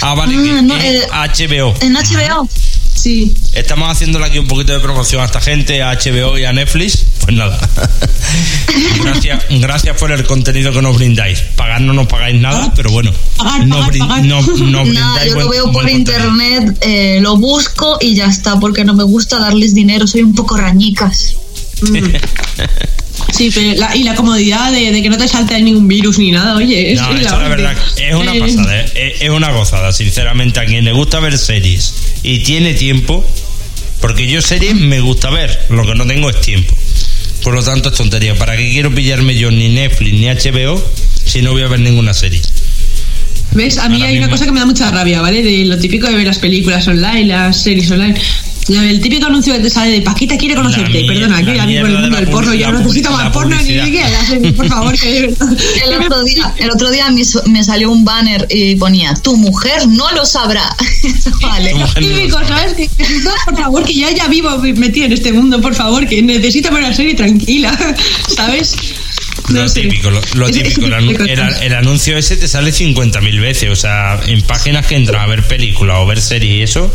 Ah, 0.03 0.15
vale, 0.15 0.35
Ah, 0.37 0.43
que 0.43 0.63
no, 0.63 0.77
eh, 0.77 1.03
HBO. 1.11 1.75
En 1.81 1.93
HBO. 1.95 2.49
Sí. 2.95 3.35
Estamos 3.53 3.91
haciéndole 3.91 4.27
aquí 4.27 4.39
un 4.39 4.47
poquito 4.47 4.73
de 4.73 4.81
promoción 4.81 5.21
a 5.23 5.27
esta 5.27 5.41
gente, 5.41 5.83
a 5.83 5.93
HBO 5.93 6.39
y 6.39 6.45
a 6.45 6.53
Netflix. 6.53 7.05
Pues 7.21 7.37
nada. 7.37 7.59
gracias, 9.03 9.45
gracias 9.51 9.97
por 9.99 10.13
el 10.13 10.25
contenido 10.27 10.73
que 10.73 10.81
nos 10.83 10.97
brindáis. 10.97 11.41
Pagar 11.57 11.81
no 11.81 11.93
nos 11.93 12.07
pagáis 12.07 12.41
nada, 12.41 12.73
pero 12.75 12.91
bueno. 12.91 13.13
Pagar, 13.37 13.67
nos, 13.67 13.89
pagar, 13.97 14.25
no- 14.25 14.43
nos 14.43 14.89
Nada, 14.95 15.27
yo 15.27 15.35
lo 15.35 15.49
veo 15.49 15.73
por 15.73 15.89
internet, 15.89 16.79
eh, 16.81 17.19
lo 17.21 17.37
busco 17.37 17.99
y 18.01 18.15
ya 18.15 18.27
está, 18.27 18.59
porque 18.61 18.85
no 18.85 18.95
me 18.95 19.05
gusta 19.05 19.39
darles 19.39 19.75
dinero, 19.75 20.07
soy 20.07 20.23
un 20.23 20.35
poco 20.35 20.57
rañicas. 20.57 21.37
Sí, 23.33 23.51
pero 23.53 23.79
la, 23.79 23.97
y 23.97 24.03
la 24.05 24.15
comodidad 24.15 24.71
de, 24.73 24.93
de 24.93 25.03
que 25.03 25.09
no 25.09 25.17
te 25.17 25.27
salte 25.27 25.61
ningún 25.61 25.89
virus 25.89 26.19
ni 26.19 26.31
nada, 26.31 26.57
oye. 26.57 26.93
Es, 26.93 27.01
No, 27.01 27.15
es 27.15 27.23
eso 27.27 27.39
la 27.39 27.49
verdad 27.49 27.77
es 27.97 28.15
una 28.15 28.35
Eh, 28.35 28.41
pasada, 28.41 28.81
¿eh? 28.81 28.85
es, 28.95 29.23
es 29.23 29.31
una 29.31 29.51
gozada, 29.53 29.93
sinceramente, 29.93 30.61
a 30.61 30.65
quien 30.67 30.85
le 30.85 30.93
gusta 30.93 31.21
ver 31.21 31.37
series 31.39 31.95
y 32.23 32.41
tiene 32.41 32.75
tiempo, 32.75 33.25
porque 34.01 34.29
yo 34.29 34.41
series 34.43 34.75
me 34.75 35.01
gusta 35.01 35.31
ver, 35.31 35.67
lo 35.71 35.85
que 35.87 35.95
no 35.95 36.07
tengo 36.07 36.31
es 36.31 36.41
tiempo. 36.41 36.75
Por 37.43 37.55
lo 37.55 37.63
tanto 37.63 37.89
es 37.91 37.95
tontería. 37.97 38.35
¿Para 38.37 38.57
qué 38.57 38.71
quiero 38.71 38.95
pillarme 38.95 39.35
yo 39.37 39.51
ni 39.51 39.69
Netflix 39.69 40.13
ni 40.15 40.27
HBO 40.27 40.83
si 41.25 41.43
no 41.43 41.53
voy 41.53 41.63
a 41.63 41.69
ver 41.69 41.81
ninguna 41.81 42.15
serie? 42.15 42.41
¿Ves? 43.53 43.79
A 43.79 43.89
mí 43.89 43.97
Ahora 43.97 44.09
hay 44.09 44.19
una 44.19 44.31
cosa 44.31 44.47
que 44.47 44.53
me 44.53 44.61
da 44.61 44.67
mucha 44.67 44.91
rabia, 44.91 45.21
¿vale? 45.21 45.43
De 45.43 45.65
lo 45.65 45.79
típico 45.79 46.07
de 46.09 46.15
ver 46.15 46.27
las 46.27 46.39
películas 46.39 46.87
online, 46.89 47.27
las 47.27 47.63
series 47.63 47.91
online. 47.91 48.15
El 48.69 49.01
típico 49.01 49.27
anuncio 49.27 49.53
que 49.53 49.61
te 49.61 49.71
sale 49.71 49.91
de 49.91 50.01
Paquita 50.01 50.37
quiere 50.39 50.55
conocerte. 50.55 51.05
Perdona, 51.07 51.41
la 51.41 51.53
que 51.53 51.61
a 51.61 51.67
mí 51.67 51.79
por 51.79 51.89
mierda 51.89 51.89
el 51.89 52.03
mundo 52.03 52.17
del 52.17 52.29
porno 52.29 52.55
yo 52.55 52.73
no 52.73 52.79
necesito 52.79 53.11
más 53.11 53.31
porno 53.31 53.57
ni 53.57 53.67
serie, 53.67 54.53
por 54.57 54.69
favor, 54.69 54.99
que. 54.99 55.35
El 55.85 56.03
otro 56.03 56.25
día, 56.25 56.55
el 56.59 56.71
otro 56.71 56.91
día 56.91 57.07
me, 57.47 57.65
salió 57.65 57.91
un 57.91 58.05
banner 58.05 58.47
y 58.51 58.77
ponía, 58.77 59.15
tu 59.15 59.37
mujer 59.37 59.87
no 59.89 60.11
lo 60.13 60.25
sabrá. 60.25 60.75
vale. 61.43 61.75
Típico, 61.95 62.39
sabe. 62.39 62.49
¿sabes? 62.49 62.75
Que, 62.75 62.89
por 63.45 63.57
favor, 63.57 63.85
que 63.85 63.95
yo 63.95 64.09
ya 64.11 64.29
vivo 64.29 64.59
metida 64.59 65.07
en 65.07 65.13
este 65.13 65.33
mundo, 65.33 65.61
por 65.61 65.75
favor, 65.75 66.07
que 66.07 66.23
necesito 66.23 66.71
ver 66.71 66.85
una 66.85 66.95
serie 66.95 67.15
tranquila, 67.15 67.77
¿sabes? 68.35 68.77
Lo 69.51 69.71
típico, 69.71 70.11
lo, 70.11 70.51
típico. 70.51 70.87
El, 70.87 71.75
anuncio 71.75 72.17
ese 72.17 72.37
te 72.37 72.49
sale 72.49 72.71
50.000 72.73 73.41
veces. 73.41 73.71
O 73.71 73.77
sea, 73.77 74.21
en 74.27 74.41
páginas 74.43 74.87
que 74.87 74.97
entras 74.97 75.23
a 75.23 75.27
ver 75.27 75.43
películas 75.47 75.99
o 76.01 76.07
ver 76.07 76.21
series 76.21 76.55
y 76.55 76.63
eso, 76.63 76.93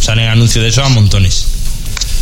salen 0.00 0.28
anuncios 0.28 0.62
de 0.64 0.70
eso 0.70 0.82
a 0.82 0.88
montones. 0.88 1.46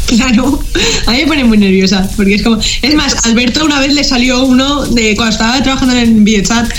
Claro, 0.07 0.63
a 1.07 1.13
mí 1.13 1.19
me 1.19 1.27
pone 1.27 1.45
muy 1.45 1.57
nerviosa, 1.57 2.07
porque 2.17 2.35
es 2.35 2.43
como... 2.43 2.59
Es 2.61 2.95
más, 2.95 3.25
Alberto 3.25 3.65
una 3.65 3.81
vez 3.81 3.95
le 3.95 4.05
salió 4.05 4.45
uno 4.45 4.85
de 4.87 5.15
cuando 5.17 5.33
estaba 5.33 5.63
trabajando 5.63 5.97
en 5.97 6.23
videochat, 6.23 6.71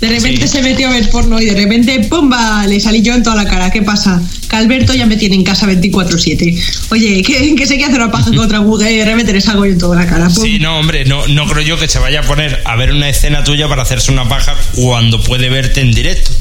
de 0.00 0.08
repente 0.08 0.48
Sí. 0.48 0.56
se 0.56 0.62
metió 0.62 0.88
a 0.88 0.92
ver 0.92 1.08
porno 1.10 1.40
y 1.40 1.44
de 1.44 1.54
repente, 1.54 2.00
¡pumba! 2.08 2.66
Le 2.66 2.80
salí 2.80 3.02
yo 3.02 3.14
en 3.14 3.22
toda 3.22 3.36
la 3.36 3.44
cara. 3.44 3.70
¿Qué 3.70 3.82
pasa? 3.82 4.20
Que 4.50 4.56
Alberto 4.56 4.92
ya 4.94 5.06
me 5.06 5.16
tiene 5.16 5.36
en 5.36 5.44
casa 5.44 5.64
24-7. 5.68 6.88
Oye, 6.90 7.22
que, 7.22 7.54
que 7.54 7.66
sé 7.66 7.78
que 7.78 7.84
hace 7.84 7.94
una 7.94 8.10
paja 8.10 8.24
con 8.24 8.40
otra 8.40 8.60
mujer 8.60 8.90
y 8.90 9.32
le 9.32 9.40
salgo 9.40 9.64
yo 9.64 9.72
en 9.72 9.78
toda 9.78 9.94
la 9.94 10.06
cara. 10.06 10.28
¡pum! 10.28 10.44
Sí, 10.44 10.58
no, 10.58 10.80
hombre, 10.80 11.04
no, 11.04 11.28
no 11.28 11.46
creo 11.46 11.62
yo 11.62 11.78
que 11.78 11.86
se 11.86 12.00
vaya 12.00 12.20
a 12.20 12.22
poner 12.24 12.60
a 12.64 12.74
ver 12.74 12.92
una 12.92 13.08
escena 13.08 13.44
tuya 13.44 13.68
para 13.68 13.82
hacerse 13.82 14.10
una 14.10 14.28
paja 14.28 14.56
cuando 14.74 15.22
puede 15.22 15.48
verte 15.50 15.80
en 15.80 15.92
directo. 15.92 16.32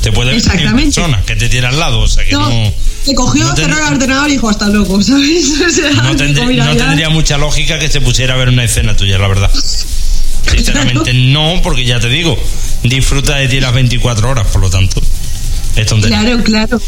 Te 0.00 0.12
puede 0.12 0.32
ver 0.32 0.42
en 0.60 0.76
persona, 0.76 1.22
que 1.26 1.36
te 1.36 1.50
tiene 1.50 1.66
al 1.66 1.78
lado. 1.78 2.00
O 2.00 2.08
sea 2.08 2.24
que 2.24 2.32
No, 2.32 2.48
no, 2.48 2.72
le 3.06 3.14
cogió, 3.14 3.44
no 3.44 3.54
cerró 3.54 3.76
el 3.76 3.94
ordenador 3.94 4.28
y 4.30 4.32
dijo 4.32 4.48
hasta 4.48 4.68
luego, 4.68 5.02
¿sabes? 5.02 5.52
O 5.60 5.70
sea, 5.70 5.90
no, 5.90 6.16
tendría, 6.16 7.10
mucha 7.10 7.36
lógica 7.36 7.78
que 7.78 7.88
se 7.88 8.00
pusiera 8.00 8.32
a 8.32 8.36
ver 8.38 8.48
una 8.48 8.64
escena 8.64 8.96
tuya, 8.96 9.18
la 9.18 9.28
verdad. 9.28 9.50
Sinceramente 10.50 11.12
no, 11.12 11.60
porque 11.62 11.84
ya 11.84 12.00
te 12.00 12.08
digo, 12.08 12.36
disfruta 12.82 13.36
de 13.36 13.48
ti 13.48 13.60
las 13.60 13.74
24 13.74 14.28
horas, 14.28 14.46
por 14.48 14.62
lo 14.62 14.70
tanto. 14.70 15.02
Es 15.76 15.86
tontería. 15.86 16.20
Claro, 16.20 16.42
claro. 16.42 16.80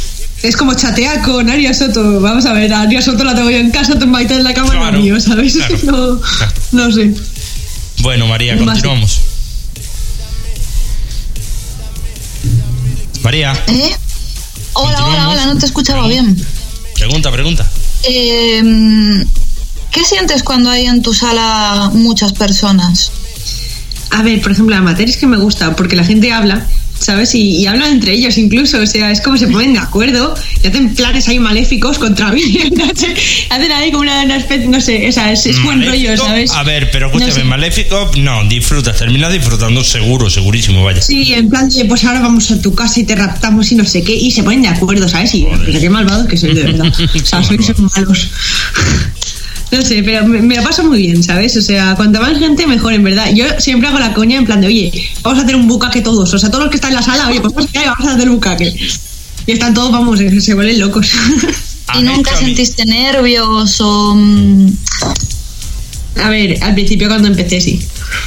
Es 0.44 0.57
como 0.57 0.74
chatear 0.74 1.22
con 1.22 1.48
Aria 1.48 1.72
Soto. 1.72 2.20
Vamos 2.20 2.44
a 2.44 2.52
ver, 2.52 2.70
a 2.72 2.83
Aria 2.83 3.00
Soto 3.00 3.24
la 3.24 3.35
tengo 3.35 3.50
yo 3.50 3.57
en 3.57 3.70
casa, 3.70 3.98
tumbadita 3.98 4.35
en 4.35 4.44
la 4.44 4.52
cama, 4.52 4.72
Claro, 4.72 4.92
no 4.92 5.02
mío, 5.02 5.18
¿sabes? 5.18 5.54
claro, 5.57 5.76
no, 5.85 6.20
claro. 6.20 6.52
no 6.72 6.92
sé. 6.92 7.14
Bueno, 8.02 8.26
María, 8.26 8.57
continuamos. 8.59 9.20
María, 13.22 13.54
¿Eh? 13.68 13.96
Hola, 14.74 15.07
hola, 15.07 15.28
hola, 15.30 15.46
no 15.46 15.57
te 15.59 15.64
escuchaba 15.64 16.07
bien. 16.09 16.37
pregunta, 16.94 17.33
pregunta. 17.33 17.66
Eh, 18.02 19.24
¿Qué 19.90 20.04
sientes 20.04 20.42
cuando 20.42 20.68
hay 20.68 20.87
en 20.87 21.00
tu 21.00 21.14
sala 21.14 21.90
muchas 21.94 22.35
personas? 22.35 23.11
A 24.11 24.22
ver, 24.22 24.42
por 24.42 24.52
ejemplo, 24.52 24.74
la 24.74 24.83
materia 24.83 25.11
es 25.11 25.16
que 25.16 25.26
me 25.26 25.38
gusta 25.38 25.74
porque 25.74 25.96
la 25.96 26.04
gente 26.04 26.33
habla, 26.33 26.66
¿sabes? 26.98 27.35
Y, 27.35 27.57
y 27.59 27.66
hablan 27.66 27.92
entre 27.92 28.12
ellos 28.12 28.38
incluso, 28.38 28.78
o 28.80 28.87
sea, 28.87 29.11
es 29.11 29.20
como 29.20 29.37
se 29.37 29.48
ponen 29.48 29.74
de 29.74 29.78
acuerdo 29.78 30.35
y 30.62 30.66
hacen 30.68 30.94
planes 30.94 31.28
ahí 31.28 31.38
maléficos 31.38 31.98
contra 31.98 32.30
mí. 32.33 32.42
Hacen 33.50 33.72
ahí 33.72 33.90
como 33.90 34.02
una, 34.02 34.22
una 34.24 34.37
especie, 34.37 34.66
no 34.68 34.80
sé, 34.80 35.09
o 35.09 35.12
sea, 35.12 35.30
es, 35.33 35.46
es 35.46 35.62
buen 35.62 35.85
rollo, 35.87 36.16
¿sabes? 36.16 36.50
A 36.52 36.62
ver, 36.62 36.90
pero 36.90 37.09
No 37.09 37.12
escúchame, 37.18 37.33
sé. 37.42 37.44
maléfico, 37.44 38.11
no, 38.18 38.44
disfrutas, 38.48 38.96
terminas 38.96 39.33
disfrutando 39.33 39.85
seguro, 39.85 40.30
segurísimo, 40.30 40.83
vaya. 40.85 41.00
Sí, 41.00 41.35
en 41.35 41.48
plan 41.50 41.68
de, 41.68 41.85
pues 41.85 42.04
ahora 42.04 42.20
vamos 42.20 42.50
a 42.50 42.61
tu 42.61 42.74
casa 42.74 43.00
y 43.00 43.04
te 43.04 43.14
raptamos 43.16 43.70
y 43.72 43.74
no 43.76 43.85
sé 43.85 44.02
qué, 44.02 44.14
y 44.14 44.30
se 44.30 44.42
ponen 44.42 44.62
de 44.62 44.68
acuerdo, 44.68 45.09
¿sabes? 45.09 45.35
Y 45.35 45.46
qué 45.80 45.90
malvados 45.90 46.26
que 46.26 46.37
soy, 46.37 46.54
de 46.54 46.62
verdad. 46.64 46.92
O 47.14 47.26
sea, 47.26 47.42
sois 47.42 47.72
malos. 47.78 48.28
No 49.74 49.82
sé, 49.82 50.02
pero 50.04 50.24
me, 50.26 50.40
me 50.40 50.54
la 50.54 50.62
paso 50.62 50.84
muy 50.84 50.98
bien, 50.98 51.22
¿sabes? 51.22 51.56
O 51.56 51.60
sea, 51.62 51.94
cuanta 51.96 52.20
más 52.20 52.38
gente, 52.38 52.64
mejor, 52.66 52.92
en 52.92 53.02
verdad. 53.02 53.30
Yo 53.34 53.44
siempre 53.58 53.88
hago 53.88 53.98
la 53.98 54.14
coña 54.14 54.37
en 54.38 54.44
plan 54.46 54.60
de, 54.60 54.68
oye, 54.68 54.92
vamos 55.22 55.40
a 55.40 55.42
hacer 55.42 55.56
un 55.56 55.66
bucaque 55.66 56.00
todos. 56.00 56.32
O 56.32 56.38
sea, 56.38 56.48
todos 56.50 56.64
los 56.64 56.70
que 56.70 56.76
están 56.76 56.90
en 56.90 56.96
la 56.96 57.02
sala, 57.02 57.28
oye, 57.28 57.40
pues 57.40 57.52
vamos 57.52 57.70
a, 57.74 57.84
vamos 57.90 58.06
a 58.06 58.14
hacer 58.14 58.28
un 58.28 58.37
bucaque. 58.37 58.72
Y 59.46 59.52
están 59.52 59.74
todos, 59.74 59.90
vamos, 59.90 60.18
se 60.18 60.40
se 60.40 60.54
vuelven 60.54 60.78
locos. 60.78 61.10
¿Y 61.98 62.02
nunca 62.02 62.37
sentiste 62.37 62.84
nervios 62.87 63.80
o...? 63.80 64.14
mm, 64.14 64.68
A 66.22 66.30
ver, 66.30 66.62
al 66.62 66.74
principio 66.74 67.08
cuando 67.08 67.28
empecé 67.28 67.60
sí. 67.60 67.80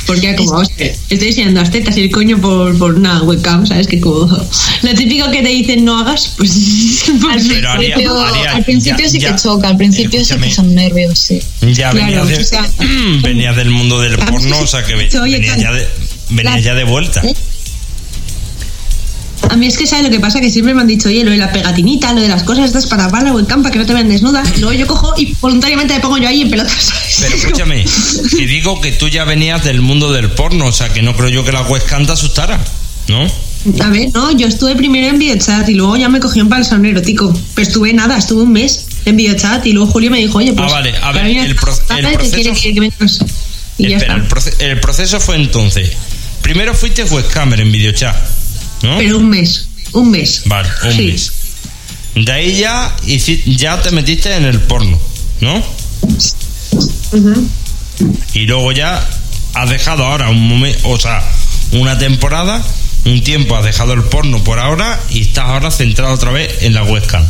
Porque 0.06 0.36
como, 0.36 0.52
vamos 0.52 0.70
a 0.70 0.76
ver, 0.78 0.96
estoy 1.10 1.28
enseñando 1.30 1.60
las 1.62 1.72
tetas 1.72 1.98
y 1.98 2.02
el 2.04 2.12
coño 2.12 2.40
por, 2.40 2.78
por 2.78 2.96
una 2.96 3.22
webcam, 3.24 3.66
¿sabes? 3.66 3.88
Que 3.88 4.00
como 4.00 4.26
lo 4.82 4.94
típico 4.96 5.30
que 5.32 5.42
te 5.42 5.50
dicen 5.50 5.84
no 5.86 6.00
hagas, 6.00 6.34
pues... 6.38 7.04
pues 7.22 7.46
Pero 7.48 7.70
Aria- 7.70 7.96
principio- 7.96 8.20
al 8.22 8.64
principio 8.64 9.06
ya- 9.06 9.10
sí 9.12 9.20
ya- 9.20 9.36
que 9.36 9.42
choca, 9.42 9.68
al 9.70 9.78
principio 9.78 10.24
sí 10.24 10.36
que 10.38 10.52
son 10.52 10.74
nervios, 10.76 11.20
sí. 11.20 11.40
Ya 11.74 11.92
Claro, 11.92 12.26
venías, 12.26 12.28
de- 12.28 12.38
o 12.38 12.44
sea, 12.44 12.70
venías 13.24 13.56
del 13.56 13.70
mundo 13.72 14.00
del 14.00 14.18
porno, 14.18 14.60
o 14.60 14.68
sea 14.68 14.84
que 14.84 14.96
venías 14.96 15.58
ya 15.60 15.72
de, 15.72 15.88
venías 16.30 16.64
ya 16.64 16.74
de 16.76 16.84
vuelta. 16.84 17.22
¿Eh? 17.26 17.34
Mí 19.58 19.68
es 19.68 19.78
que, 19.78 19.86
¿sabes 19.88 20.06
lo 20.06 20.12
que 20.12 20.20
pasa? 20.20 20.40
Que 20.40 20.50
siempre 20.50 20.74
me 20.74 20.82
han 20.82 20.88
dicho, 20.88 21.10
oye, 21.10 21.24
lo 21.24 21.32
de 21.32 21.38
la 21.38 21.52
pegatinita, 21.52 22.14
lo 22.14 22.22
de 22.22 22.28
las 22.28 22.44
cosas 22.44 22.66
estas 22.66 22.86
para 22.88 23.06
tapar 23.06 23.24
la 23.24 23.34
webcam 23.34 23.62
para 23.64 23.74
que 23.74 23.80
no 23.80 23.86
te 23.86 23.94
vean 23.94 24.08
desnuda. 24.10 24.44
Luego 24.60 24.74
yo 24.74 24.88
cojo 24.88 25.14
y 25.18 25.34
voluntariamente 25.42 25.94
me 25.96 26.00
pongo 26.00 26.18
yo 26.18 26.28
ahí 26.28 26.42
en 26.42 26.50
pelotas. 26.52 26.92
Pero 27.22 27.36
escúchame, 27.36 27.86
y 28.38 28.46
digo 28.46 28.80
que 28.82 28.92
tú 28.92 29.08
ya 29.10 29.24
venías 29.26 29.64
del 29.64 29.82
mundo 29.82 30.12
del 30.14 30.32
porno, 30.32 30.68
o 30.68 30.72
sea 30.72 30.90
que 30.90 31.02
no 31.02 31.16
creo 31.16 31.30
yo 31.30 31.44
que 31.44 31.52
la 31.52 31.62
webcam 31.64 32.06
te 32.06 32.12
asustara, 32.14 32.64
¿no? 33.08 33.28
A 33.84 33.90
ver, 33.90 34.10
no, 34.14 34.32
yo 34.32 34.48
estuve 34.48 34.76
primero 34.76 35.08
en 35.08 35.18
videochat 35.20 35.68
y 35.68 35.74
luego 35.74 35.98
ya 35.98 36.08
me 36.08 36.20
cogieron 36.20 36.48
para 36.48 36.62
el 36.62 36.66
salón 36.68 36.86
erótico. 36.86 37.34
Pero 37.56 37.68
estuve 37.68 37.92
nada, 37.92 38.18
estuve 38.18 38.44
un 38.44 38.52
mes 38.54 38.86
en 39.06 39.18
videochat 39.18 39.66
y 39.66 39.74
luego 39.74 39.92
Julio 39.92 40.10
me 40.12 40.20
dijo, 40.20 40.38
oye, 40.38 40.54
pues. 40.54 40.72
Ah, 40.72 40.76
vale, 40.76 40.94
a 41.02 41.12
ver, 41.12 41.26
el 41.26 41.56
proceso- 41.56 41.86
quiere 42.34 42.54
que- 42.54 42.74
que 42.74 42.80
vengas? 42.80 43.20
Y 43.80 43.90
ya 43.90 43.98
Espera, 43.98 44.16
está. 44.18 44.24
el, 44.26 44.30
proce- 44.30 44.54
el 44.64 44.80
proceso 44.80 45.20
fue 45.20 45.36
entonces. 45.36 45.92
Primero 46.42 46.74
fuiste 46.76 47.04
webcamer 47.04 47.60
en 47.60 47.72
videochat, 47.72 48.16
¿no? 48.84 48.98
Pero 48.98 49.18
un 49.18 49.30
mes, 49.30 49.68
un 49.94 50.12
mes. 50.12 50.44
Vale, 50.46 50.70
un 50.86 50.92
Sí. 50.94 51.02
mes. 51.08 51.32
De 52.16 52.32
ahí 52.32 52.58
ya, 52.60 52.96
ya 53.46 53.82
te 53.82 53.92
metiste 53.92 54.36
en 54.36 54.46
el 54.46 54.60
porno, 54.62 55.00
¿no? 55.42 55.64
Ujú. 57.12 57.48
Y 58.34 58.46
luego 58.46 58.72
ya 58.72 59.04
has 59.54 59.70
dejado 59.70 60.06
ahora 60.06 60.30
un 60.30 60.48
momento, 60.48 60.90
o 60.90 61.00
sea, 61.00 61.22
una 61.72 61.98
temporada, 61.98 62.64
un 63.06 63.24
tiempo 63.24 63.56
has 63.56 63.64
dejado 63.66 63.94
el 63.94 64.04
porno 64.04 64.44
por 64.44 64.60
ahora 64.60 65.00
y 65.10 65.22
estás 65.22 65.46
ahora 65.46 65.72
centrado 65.72 66.14
otra 66.14 66.32
vez 66.32 66.62
en 66.62 66.74
la 66.74 66.84
webcam. 66.84 67.24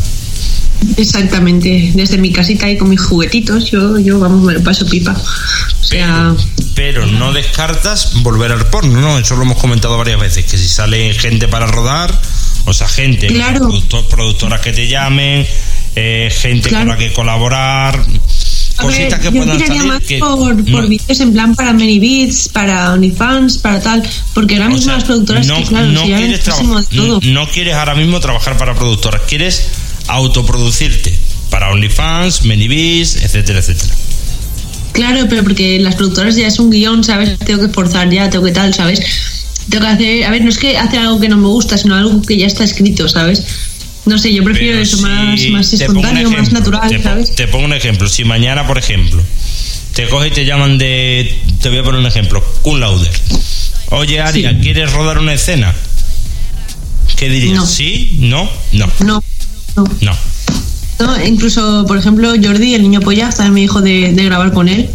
Exactamente. 0.97 1.91
Desde 1.95 2.17
mi 2.17 2.31
casita 2.31 2.65
ahí 2.65 2.77
con 2.77 2.89
mis 2.89 3.01
juguetitos, 3.01 3.69
yo, 3.71 3.97
yo 3.99 4.19
vamos, 4.19 4.43
me 4.43 4.53
lo 4.53 4.63
paso 4.63 4.85
pipa. 4.85 5.11
O 5.79 5.83
sea, 5.83 6.35
Pero 6.75 7.05
no 7.05 7.33
descartas 7.33 8.21
volver 8.21 8.51
al 8.51 8.65
porno, 8.67 8.99
¿no? 8.99 9.17
Eso 9.19 9.35
lo 9.35 9.43
hemos 9.43 9.57
comentado 9.57 9.97
varias 9.97 10.19
veces, 10.19 10.45
que 10.45 10.57
si 10.57 10.67
sale 10.67 11.13
gente 11.13 11.47
para 11.47 11.67
rodar, 11.67 12.19
o 12.65 12.73
sea, 12.73 12.87
gente, 12.87 13.27
Claro. 13.27 13.69
productor- 13.69 14.07
productoras 14.07 14.61
que 14.61 14.73
te 14.73 14.87
llamen, 14.87 15.45
eh, 15.95 16.31
gente 16.35 16.69
Claro. 16.69 16.85
con 16.87 16.93
la 16.93 16.97
que 16.97 17.13
colaborar, 17.13 17.95
a 17.95 18.01
ver, 18.85 18.95
cositas 18.95 19.19
que 19.19 19.31
puedan 19.31 19.59
salir 19.59 19.83
más 19.83 20.03
que... 20.03 20.19
por, 20.19 20.87
vídeos 20.87 21.19
en 21.19 21.33
plan 21.33 21.55
para 21.55 21.73
many 21.73 21.99
beats, 21.99 22.49
para 22.49 22.93
OnlyFans, 22.93 23.57
para 23.59 23.81
tal, 23.81 24.03
porque 24.35 24.55
ahora 24.55 24.67
o 24.67 24.69
mismo 24.69 24.83
sea, 24.85 24.93
las 24.95 25.03
productoras 25.05 25.47
no, 25.47 25.57
que 25.57 25.63
claro, 25.63 25.87
no 25.87 26.03
quieres 26.03 26.41
no 27.23 27.47
quieres 27.49 27.73
ahora 27.75 27.95
mismo 27.95 28.19
trabajar 28.19 28.57
para 28.57 28.75
productoras, 28.75 29.21
quieres 29.27 29.63
autoproducirte 30.07 31.13
para 31.49 31.71
OnlyFans, 31.71 32.45
Manybees, 32.45 33.17
etcétera, 33.23 33.59
etcétera. 33.59 33.93
Claro, 34.93 35.27
pero 35.29 35.43
porque 35.43 35.79
las 35.79 35.95
productoras 35.95 36.35
ya 36.35 36.47
es 36.47 36.59
un 36.59 36.71
guion, 36.71 37.03
¿sabes? 37.03 37.37
Tengo 37.39 37.59
que 37.59 37.67
esforzar 37.67 38.09
ya, 38.09 38.29
tengo 38.29 38.45
que 38.45 38.51
tal, 38.51 38.73
¿sabes? 38.73 38.99
Tengo 39.69 39.85
que 39.85 39.91
hacer, 39.91 40.23
a 40.23 40.31
ver, 40.31 40.41
no 40.41 40.49
es 40.49 40.57
que 40.57 40.77
hacer 40.77 40.99
algo 40.99 41.19
que 41.19 41.29
no 41.29 41.37
me 41.37 41.47
gusta, 41.47 41.77
sino 41.77 41.95
algo 41.95 42.21
que 42.21 42.37
ya 42.37 42.47
está 42.47 42.63
escrito, 42.63 43.07
¿sabes? 43.07 43.43
No 44.05 44.17
sé, 44.17 44.33
yo 44.33 44.43
prefiero 44.43 44.73
Pero 44.73 44.83
eso 44.83 44.97
si 44.97 45.03
más, 45.03 45.47
más 45.49 45.73
un 45.73 45.81
espontáneo, 45.81 46.31
más 46.31 46.51
natural, 46.51 46.89
te, 46.89 47.03
¿sabes? 47.03 47.35
te 47.35 47.47
pongo 47.47 47.65
un 47.65 47.73
ejemplo. 47.73 48.07
Si 48.07 48.23
mañana, 48.23 48.65
por 48.65 48.77
ejemplo, 48.77 49.21
te 49.93 50.07
coge 50.07 50.29
y 50.29 50.31
te 50.31 50.45
llaman 50.45 50.77
de. 50.77 51.37
Te 51.61 51.69
voy 51.69 51.79
a 51.79 51.83
poner 51.83 51.99
un 51.99 52.07
ejemplo. 52.07 52.43
Kun 52.61 52.79
Lauder. 52.79 53.11
Oye, 53.89 54.21
Aria, 54.21 54.51
Sí. 54.51 54.57
¿quieres 54.61 54.93
rodar 54.93 55.19
una 55.19 55.33
escena? 55.33 55.75
¿Qué 57.17 57.29
dirías? 57.29 57.55
No. 57.55 57.65
¿Sí? 57.65 58.17
¿No? 58.19 58.49
No. 58.71 58.89
No, 58.99 59.23
no. 59.77 59.85
No. 60.01 60.17
No, 60.99 61.23
incluso, 61.25 61.85
por 61.87 61.97
ejemplo, 61.97 62.29
Jordi, 62.43 62.73
el 62.73 62.81
niño 62.81 63.01
polla, 63.01 63.29
también 63.29 63.53
me 63.53 63.59
dijo 63.61 63.81
de, 63.81 64.13
de 64.13 64.23
grabar 64.25 64.51
con 64.51 64.67
él. 64.67 64.89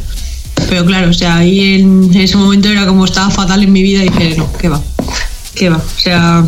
Pero 0.68 0.84
claro, 0.84 1.10
o 1.10 1.12
sea, 1.12 1.36
ahí 1.38 1.74
en, 1.76 2.10
en 2.12 2.20
ese 2.20 2.36
momento 2.36 2.68
era 2.68 2.86
como 2.86 3.04
estaba 3.04 3.30
fatal 3.30 3.62
en 3.62 3.72
mi 3.72 3.82
vida 3.82 4.04
y 4.04 4.08
dije, 4.08 4.34
no, 4.36 4.52
¿qué 4.58 4.68
va? 4.68 4.82
¿Qué 5.54 5.68
va? 5.68 5.76
O 5.76 6.00
sea, 6.00 6.44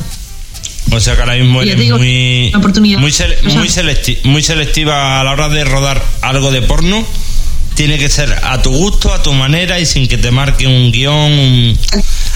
O 0.91 1.01
sea 1.01 1.15
que 1.15 1.21
ahora 1.21 1.35
mismo 1.37 1.63
eres 1.63 1.79
digo, 1.79 1.99
muy, 1.99 2.51
muy, 2.99 3.11
sele- 3.13 3.41
muy, 3.55 3.69
selecti- 3.69 4.19
muy 4.25 4.43
selectiva 4.43 5.21
a 5.21 5.25
la 5.25 5.31
hora 5.33 5.49
de 5.49 5.65
rodar 5.65 6.03
algo 6.23 6.51
de 6.51 6.63
porno. 6.63 7.05
Tiene 7.75 7.99
que 7.99 8.09
ser 8.09 8.33
a 8.45 8.61
tu 8.63 8.71
gusto, 8.71 9.13
a 9.13 9.23
tu 9.23 9.33
manera 9.33 9.79
y 9.81 9.87
sin 9.87 10.07
que 10.07 10.17
te 10.19 10.31
marque 10.31 10.67
un 10.67 10.93
guion, 10.93 11.15
un- 11.33 11.79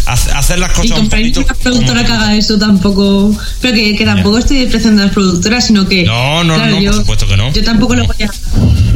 hacer 0.09 0.59
las 0.59 0.73
y 0.73 0.75
cosas 0.75 0.91
un 0.91 0.97
comprar 0.97 1.23
una 1.23 1.55
productora 1.55 2.05
que 2.05 2.13
haga 2.13 2.37
eso 2.37 2.59
tampoco. 2.59 3.37
Pero 3.61 3.75
que, 3.75 3.97
que 3.97 4.05
tampoco 4.05 4.39
estoy 4.39 4.59
despreciando 4.59 5.03
a 5.03 5.07
las 5.07 5.15
productoras, 5.15 5.67
sino 5.67 5.87
que. 5.89 6.05
No, 6.05 6.45
no, 6.45 6.57
no, 6.57 6.81
por 6.81 6.95
supuesto 6.95 7.27
que 7.27 7.37
no. 7.37 7.53
Yo 7.53 7.63
tampoco 7.63 7.95
lo 7.95 8.07
voy 8.07 8.17
a. 8.23 8.31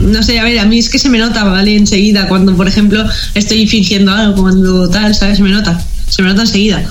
No 0.01 0.23
sé, 0.23 0.41
a 0.41 0.45
ver, 0.45 0.59
a 0.59 0.65
mí 0.65 0.79
es 0.79 0.89
que 0.89 0.99
se 0.99 1.09
me 1.09 1.19
nota, 1.19 1.45
¿vale? 1.45 1.77
Enseguida, 1.77 2.27
cuando, 2.29 2.57
por 2.57 2.67
ejemplo, 2.67 3.05
estoy 3.35 3.67
fingiendo 3.67 4.13
algo, 4.13 4.43
cuando 4.43 4.89
tal, 4.89 5.15
¿sabes? 5.15 5.37
Se 5.37 5.43
me 5.43 5.51
nota. 5.51 5.83
Se 6.09 6.23
me 6.23 6.29
nota 6.29 6.43
enseguida. 6.43 6.85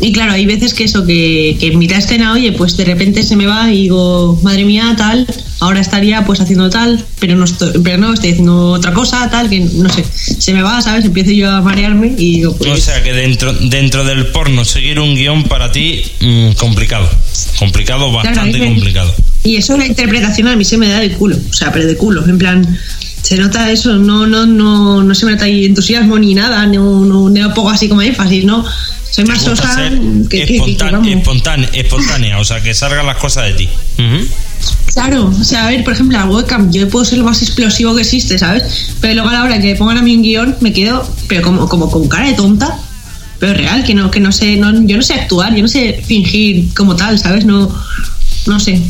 Y 0.00 0.12
claro, 0.12 0.32
hay 0.32 0.46
veces 0.46 0.74
que 0.74 0.84
eso, 0.84 1.06
que, 1.06 1.56
que 1.58 1.68
en 1.68 1.78
mitad 1.78 1.96
de 1.96 2.02
escena, 2.02 2.32
oye, 2.32 2.52
pues 2.52 2.76
de 2.76 2.84
repente 2.84 3.22
se 3.22 3.36
me 3.36 3.46
va 3.46 3.72
y 3.72 3.82
digo, 3.82 4.38
madre 4.42 4.64
mía, 4.64 4.94
tal, 4.96 5.26
ahora 5.60 5.80
estaría 5.80 6.24
pues 6.24 6.40
haciendo 6.40 6.68
tal, 6.68 7.04
pero 7.18 7.34
no 7.34 7.44
estoy, 7.44 7.72
pero 7.82 7.96
no, 7.98 8.12
estoy 8.12 8.32
haciendo 8.32 8.72
otra 8.72 8.92
cosa, 8.92 9.30
tal, 9.30 9.48
que 9.48 9.60
no 9.60 9.88
sé, 9.88 10.04
se 10.04 10.52
me 10.52 10.62
va, 10.62 10.80
¿sabes? 10.82 11.04
Empiezo 11.04 11.30
yo 11.30 11.50
a 11.50 11.62
marearme 11.62 12.14
y 12.16 12.36
digo, 12.36 12.56
pues. 12.56 12.70
O 12.70 12.76
sea 12.76 13.02
que 13.02 13.12
dentro, 13.12 13.52
dentro 13.54 14.04
del 14.04 14.26
porno 14.26 14.64
seguir 14.64 15.00
un 15.00 15.14
guion 15.14 15.44
para 15.44 15.72
ti 15.72 16.02
mm, 16.20 16.52
complicado. 16.52 17.08
Complicado, 17.58 18.12
bastante 18.12 18.58
complicado. 18.58 19.14
Y 19.44 19.56
eso 19.56 19.76
la 19.76 19.86
interpretación 19.86 20.48
a 20.48 20.56
mí 20.56 20.64
se 20.64 20.76
me 20.76 20.88
da 20.88 21.00
de 21.00 21.12
culo, 21.12 21.36
o 21.36 21.52
sea, 21.54 21.72
pero 21.72 21.86
de 21.86 21.96
culo, 21.96 22.26
en 22.28 22.36
plan, 22.36 22.78
se 23.22 23.36
nota 23.36 23.70
eso, 23.70 23.96
no, 23.96 24.26
no, 24.26 24.44
no, 24.44 25.02
no 25.02 25.14
se 25.14 25.24
me 25.24 25.32
nota 25.32 25.46
ahí 25.46 25.64
entusiasmo 25.64 26.18
ni 26.18 26.34
nada, 26.34 26.66
no, 26.66 27.04
no, 27.04 27.28
no 27.28 27.54
pongo 27.54 27.70
así 27.70 27.88
como 27.88 28.02
énfasis, 28.02 28.44
no, 28.44 28.64
soy 29.16 29.24
más 29.24 29.38
Te 29.42 29.44
sosa 29.56 29.74
ser 29.74 29.92
que, 29.98 30.28
que- 30.28 30.38
que- 30.40 30.46
que 30.46 30.56
espontá- 30.56 30.90
vamos. 30.90 31.08
espontánea, 31.08 31.68
espontánea, 31.72 32.38
o 32.38 32.44
sea 32.44 32.62
que 32.62 32.74
salgan 32.74 33.06
las 33.06 33.16
cosas 33.16 33.46
de 33.46 33.52
ti. 33.54 33.68
Claro, 34.92 35.26
o 35.40 35.44
sea, 35.44 35.66
a 35.66 35.70
ver, 35.70 35.82
por 35.84 35.94
ejemplo, 35.94 36.18
la 36.18 36.26
webcam, 36.26 36.70
yo 36.70 36.86
puedo 36.88 37.04
ser 37.04 37.18
lo 37.18 37.24
más 37.24 37.40
explosivo 37.42 37.94
que 37.94 38.02
existe, 38.02 38.38
¿sabes? 38.38 38.62
Pero 39.00 39.14
luego 39.14 39.28
a 39.30 39.32
la 39.32 39.42
hora 39.44 39.58
que 39.58 39.68
me 39.72 39.76
pongan 39.76 39.96
a 39.98 40.02
mí 40.02 40.14
un 40.16 40.22
guion, 40.22 40.56
me 40.60 40.72
quedo, 40.74 41.08
pero 41.28 41.40
como, 41.42 41.66
como 41.68 41.90
con 41.90 42.08
cara 42.08 42.26
de 42.28 42.34
tonta, 42.34 42.78
pero 43.38 43.54
real, 43.54 43.84
que 43.84 43.94
no, 43.94 44.10
que 44.10 44.20
no 44.20 44.32
sé, 44.32 44.56
no, 44.56 44.72
yo 44.86 44.96
no 44.98 45.02
sé 45.02 45.14
actuar, 45.14 45.54
yo 45.54 45.62
no 45.62 45.68
sé 45.68 46.02
fingir 46.06 46.72
como 46.74 46.94
tal, 46.94 47.18
¿sabes? 47.18 47.44
No, 47.46 47.74
no 48.46 48.60
sé. 48.60 48.80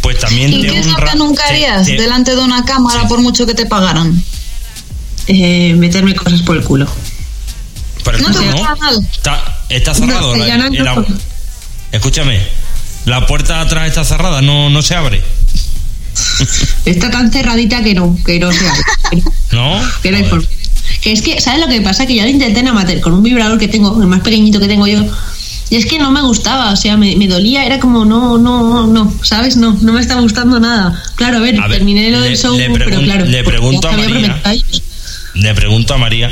Pues 0.00 0.18
también 0.18 0.52
¿Y 0.52 0.60
te 0.62 0.68
qué 0.68 0.78
es 0.80 0.86
lo 0.86 0.96
que 0.96 1.16
nunca 1.16 1.42
te- 1.44 1.54
harías 1.54 1.86
te- 1.86 1.92
delante 1.96 2.34
de 2.36 2.42
una 2.42 2.64
cámara 2.64 3.02
Sí. 3.02 3.06
por 3.08 3.20
mucho 3.20 3.46
que 3.46 3.54
te 3.54 3.66
pagaran? 3.66 4.22
Eh, 5.28 5.74
meterme 5.76 6.14
cosas 6.14 6.42
por 6.42 6.56
el 6.56 6.62
culo. 6.64 6.86
Por 8.06 8.20
No 8.22 8.30
te 8.30 8.46
nada. 8.46 8.76
Está, 9.10 9.58
está 9.68 9.92
cerrado. 9.92 10.36
No, 10.36 10.36
la- 10.36 10.46
ya 10.46 10.58
no, 10.58 10.66
el- 10.68 10.84
no. 10.84 11.04
escúchame, 11.90 12.38
la 13.04 13.26
puerta 13.26 13.56
de 13.56 13.60
atrás 13.62 13.88
está 13.88 14.04
cerrada, 14.04 14.40
no, 14.42 14.70
no 14.70 14.80
se 14.80 14.94
abre. 14.94 15.20
Está 16.86 17.10
tan 17.10 17.30
cerradita 17.32 17.82
que 17.82 17.94
no, 17.94 18.16
que 18.24 18.38
no 18.38 18.50
sea. 18.52 18.72
¿No? 19.50 19.80
Que 20.02 20.12
no 20.12 20.18
hay. 20.18 20.24
Que 21.02 21.12
es 21.12 21.20
que, 21.20 21.40
¿sabes 21.40 21.60
lo 21.60 21.66
que 21.68 21.80
pasa? 21.80 22.06
Que 22.06 22.14
yo 22.14 22.22
lo 22.22 22.28
intenté 22.28 22.60
en 22.60 22.68
amateur 22.68 23.00
con 23.00 23.12
un 23.12 23.22
vibrador 23.24 23.58
que 23.58 23.66
tengo, 23.66 24.00
el 24.00 24.06
más 24.06 24.20
pequeñito 24.20 24.60
que 24.60 24.68
tengo 24.68 24.86
yo. 24.86 25.04
Y 25.68 25.76
es 25.76 25.84
que 25.84 25.98
no 25.98 26.12
me 26.12 26.22
gustaba, 26.22 26.70
o 26.70 26.76
sea, 26.76 26.96
me, 26.96 27.16
me 27.16 27.26
dolía, 27.26 27.66
era 27.66 27.80
como, 27.80 28.04
no, 28.04 28.38
no, 28.38 28.86
no, 28.86 29.12
¿sabes? 29.22 29.56
No, 29.56 29.76
no 29.82 29.92
me 29.92 30.00
está 30.00 30.14
gustando 30.14 30.60
nada. 30.60 31.02
Claro, 31.16 31.38
a 31.38 31.40
ver, 31.40 31.60
A 31.60 31.66
ver, 31.66 31.78
terminé 31.78 32.08
lo 32.10 32.20
del 32.20 32.38
show, 32.38 32.56
le 32.56 32.70
pero 32.70 33.00
claro. 33.00 33.26
le 33.26 33.42
pregunto 33.42 33.88
ya 33.90 33.94
a 33.94 33.98
María. 33.98 34.42
Le 35.34 35.54
pregunto 35.54 35.94
a 35.94 35.98
María. 35.98 36.30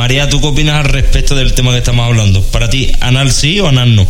María, 0.00 0.30
¿tú 0.30 0.40
qué 0.40 0.46
opinas 0.46 0.76
al 0.76 0.90
respecto 0.90 1.34
del 1.34 1.52
tema 1.52 1.72
que 1.72 1.76
estamos 1.76 2.06
hablando? 2.06 2.40
Para 2.40 2.70
ti, 2.70 2.90
¿anal 3.00 3.30
sí 3.30 3.60
o 3.60 3.68
anal 3.68 3.94
no? 3.94 4.06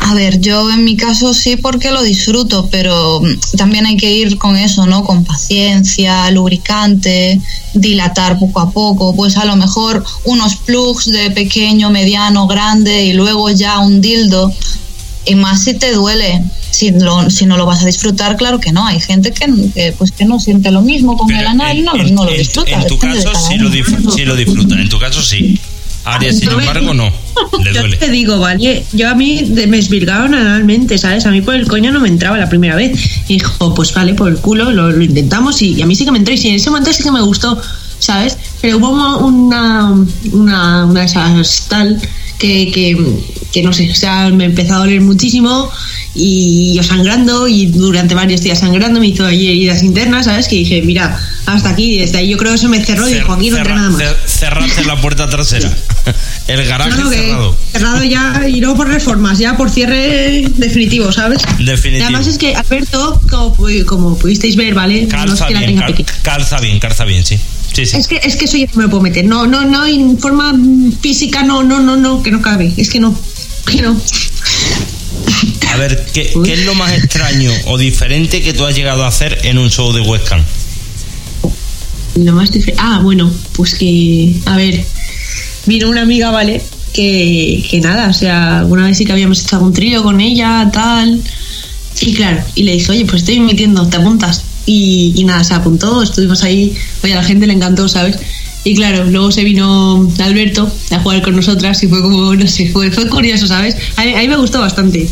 A 0.00 0.12
ver, 0.12 0.40
yo 0.40 0.70
en 0.70 0.84
mi 0.84 0.94
caso 0.94 1.32
sí 1.32 1.56
porque 1.56 1.90
lo 1.90 2.02
disfruto, 2.02 2.68
pero 2.70 3.22
mm, 3.22 3.56
también 3.56 3.86
hay 3.86 3.96
que 3.96 4.12
ir 4.12 4.36
con 4.36 4.58
eso, 4.58 4.84
¿no? 4.84 5.04
Con 5.04 5.24
paciencia, 5.24 6.30
lubricante, 6.32 7.40
dilatar 7.72 8.38
poco 8.38 8.60
a 8.60 8.70
poco, 8.70 9.16
pues 9.16 9.38
a 9.38 9.46
lo 9.46 9.56
mejor 9.56 10.04
unos 10.24 10.56
plugs 10.56 11.06
de 11.06 11.30
pequeño, 11.30 11.88
mediano, 11.88 12.46
grande 12.46 13.06
y 13.06 13.14
luego 13.14 13.48
ya 13.48 13.78
un 13.78 14.02
dildo. 14.02 14.52
Y 15.24 15.34
más 15.34 15.64
si 15.64 15.78
te 15.78 15.92
duele, 15.92 16.44
si, 16.70 16.90
lo- 16.92 17.28
si 17.30 17.46
no 17.46 17.56
lo 17.56 17.66
vas 17.66 17.82
a 17.82 17.86
disfrutar, 17.86 18.36
claro 18.36 18.60
que 18.60 18.72
no. 18.72 18.86
Hay 18.86 19.00
gente 19.00 19.32
que, 19.32 19.46
que, 19.74 19.92
pues 19.96 20.12
que 20.12 20.24
no 20.24 20.38
siente 20.40 20.70
lo 20.70 20.82
mismo 20.82 21.16
con 21.16 21.26
Pero 21.28 21.40
el 21.40 21.46
anal 21.46 21.78
y 21.78 21.82
no, 21.82 21.94
lo- 21.94 22.02
en- 22.06 22.14
no 22.14 22.24
lo 22.24 22.30
en- 22.30 22.38
disfruta. 22.38 22.70
En 22.70 22.86
tu 22.86 22.94
depende 22.94 23.18
de 23.18 23.24
caso 23.24 23.32
cada 23.34 23.48
sí 23.48 23.54
uno. 23.54 23.64
lo, 24.04 24.10
sí 24.12 24.24
lo 24.24 24.36
disfruta, 24.36 24.74
en 24.80 24.88
tu 24.88 24.98
caso 24.98 25.22
sí. 25.22 25.58
Aria, 26.04 26.32
sin 26.32 26.48
embargo, 26.48 26.94
no. 26.94 27.04
Le 27.62 27.74
Yo 27.74 27.98
te 27.98 28.10
digo, 28.10 28.38
¿vale? 28.38 28.82
Yo 28.94 29.10
a 29.10 29.14
mí 29.14 29.42
me 29.68 29.76
esvirgaron 29.78 30.34
analmente, 30.34 30.96
¿sabes? 30.96 31.26
A 31.26 31.30
mí 31.30 31.42
por 31.42 31.54
el 31.54 31.66
coño 31.68 31.92
no 31.92 32.00
me 32.00 32.08
entraba 32.08 32.38
la 32.38 32.48
primera 32.48 32.76
vez. 32.76 32.98
Y 33.28 33.34
dijo, 33.34 33.74
pues 33.74 33.92
vale, 33.92 34.14
por 34.14 34.28
el 34.28 34.38
culo, 34.38 34.70
lo, 34.70 34.90
lo 34.90 35.04
intentamos 35.04 35.60
y, 35.60 35.74
y 35.74 35.82
a 35.82 35.86
mí 35.86 35.94
sí 35.94 36.06
que 36.06 36.12
me 36.12 36.18
entró. 36.18 36.32
Y 36.32 36.38
sí, 36.38 36.48
en 36.48 36.54
ese 36.54 36.70
momento 36.70 36.92
sí 36.94 37.02
que 37.02 37.10
me 37.12 37.20
gustó, 37.20 37.60
¿sabes? 37.98 38.38
Pero 38.62 38.78
hubo 38.78 38.88
una, 39.18 39.92
una, 40.32 40.84
una 40.86 41.00
de 41.00 41.04
esas 41.04 41.66
tal 41.68 42.00
que, 42.38 42.70
que, 42.72 42.96
que 43.52 43.62
no 43.62 43.72
sé, 43.74 43.90
o 43.90 43.94
sea, 43.94 44.30
me 44.30 44.46
empezó 44.46 44.74
a 44.76 44.78
doler 44.78 45.02
muchísimo 45.02 45.68
y 46.20 46.74
yo 46.74 46.82
sangrando 46.82 47.46
y 47.46 47.66
durante 47.66 48.14
varios 48.14 48.40
días 48.42 48.58
sangrando 48.58 48.98
me 49.00 49.06
hizo 49.06 49.26
heridas 49.28 49.82
internas, 49.82 50.24
¿sabes? 50.26 50.48
Que 50.48 50.56
dije, 50.56 50.82
mira, 50.82 51.18
hasta 51.46 51.70
aquí, 51.70 51.96
desde 51.98 52.18
ahí 52.18 52.28
yo 52.30 52.36
creo 52.36 52.52
que 52.52 52.58
se 52.58 52.68
me 52.68 52.84
cerró 52.84 53.08
y 53.08 53.14
dijo, 53.14 53.32
aquí 53.32 53.50
no 53.50 53.58
entra 53.58 53.74
nada 53.76 53.90
más. 53.90 54.00
cer- 54.02 54.16
cerraste 54.26 54.84
la 54.84 55.00
puerta 55.00 55.28
trasera. 55.30 55.72
El 56.48 56.64
garaje 56.66 56.90
Claro 56.90 57.10
cerrado. 57.10 57.56
cerrado 57.72 58.04
ya 58.04 58.48
y 58.48 58.60
no 58.60 58.74
por 58.74 58.88
reformas, 58.88 59.38
ya 59.38 59.56
por 59.56 59.70
cierre 59.70 60.44
definitivo, 60.56 61.12
¿sabes? 61.12 61.40
Definitivo. 61.58 61.98
Y 61.98 62.02
además 62.02 62.26
es 62.26 62.36
que 62.38 62.54
Alberto, 62.56 63.22
como, 63.30 63.56
como 63.86 64.18
pudisteis 64.18 64.56
ver, 64.56 64.74
¿vale? 64.74 65.02
no 65.02 65.06
es 65.08 65.14
Calza 65.14 65.46
que 65.46 65.54
la 65.54 65.60
bien, 65.60 65.70
tenga 65.72 65.86
cal- 65.86 65.94
pequeña. 65.94 66.18
calza 66.22 66.58
bien, 66.60 66.78
calza 66.80 67.04
bien, 67.04 67.24
sí. 67.24 67.38
Sí, 67.72 67.86
sí. 67.86 67.96
Es 67.96 68.08
que, 68.08 68.18
es 68.24 68.34
que 68.36 68.46
eso 68.46 68.56
ya 68.56 68.66
no 68.66 68.72
me 68.76 68.82
lo 68.84 68.90
puedo 68.90 69.02
meter. 69.02 69.24
No, 69.26 69.46
no, 69.46 69.64
no, 69.64 69.86
en 69.86 70.18
forma 70.18 70.52
física, 71.00 71.42
no, 71.44 71.62
no, 71.62 71.80
no, 71.80 71.96
no, 71.96 72.22
que 72.22 72.30
no 72.30 72.40
cabe. 72.42 72.72
Es 72.76 72.88
que 72.88 72.98
no, 72.98 73.14
que 73.70 73.82
no. 73.82 73.94
A 75.72 75.76
ver, 75.76 76.06
¿qué, 76.12 76.32
es 76.46 76.64
lo 76.64 76.74
más 76.74 76.92
extraño 76.92 77.50
o 77.66 77.78
diferente 77.78 78.42
que 78.42 78.52
tú 78.52 78.64
has 78.64 78.74
llegado 78.74 79.04
a 79.04 79.08
hacer 79.08 79.38
en 79.44 79.58
un 79.58 79.70
show 79.70 79.92
de 79.92 80.00
webcam? 80.00 80.42
Lo 82.16 82.32
más 82.32 82.50
diferente. 82.50 82.82
Ah, 82.82 83.00
bueno, 83.02 83.30
pues 83.52 83.74
que. 83.74 84.34
A 84.46 84.56
ver. 84.56 84.84
Vino 85.66 85.88
una 85.88 86.02
amiga, 86.02 86.30
¿vale? 86.30 86.62
Que, 86.92 87.62
que 87.70 87.80
nada, 87.80 88.08
o 88.08 88.14
sea, 88.14 88.64
una 88.66 88.86
vez 88.86 88.96
sí 88.96 89.04
que 89.04 89.12
habíamos 89.12 89.42
hecho 89.42 89.56
algún 89.56 89.74
trío 89.74 90.02
con 90.02 90.20
ella, 90.20 90.70
tal. 90.72 91.20
Y 92.00 92.14
claro, 92.14 92.42
y 92.54 92.62
le 92.62 92.72
dije, 92.72 92.90
oye, 92.90 93.04
pues 93.04 93.22
estoy 93.22 93.36
emitiendo, 93.36 93.86
¿te 93.86 93.98
apuntas? 93.98 94.44
Y, 94.64 95.12
y 95.16 95.24
nada, 95.24 95.44
se 95.44 95.54
apuntó, 95.54 96.02
estuvimos 96.02 96.42
ahí, 96.42 96.74
oye, 97.02 97.12
a 97.12 97.16
la 97.16 97.24
gente 97.24 97.46
le 97.46 97.52
encantó, 97.52 97.88
¿sabes? 97.88 98.16
Y 98.68 98.74
claro, 98.74 99.04
luego 99.04 99.32
se 99.32 99.44
vino 99.44 100.06
Alberto 100.18 100.70
a 100.90 100.98
jugar 101.00 101.22
con 101.22 101.34
nosotras 101.36 101.82
y 101.82 101.88
fue 101.88 102.02
como, 102.02 102.34
no 102.34 102.46
sé, 102.46 102.68
fue, 102.70 102.90
fue 102.90 103.08
curioso, 103.08 103.46
¿sabes? 103.46 103.76
A 103.96 104.04
mí, 104.04 104.12
a 104.14 104.18
mí 104.18 104.28
me 104.28 104.36
gustó 104.36 104.60
bastante. 104.60 105.08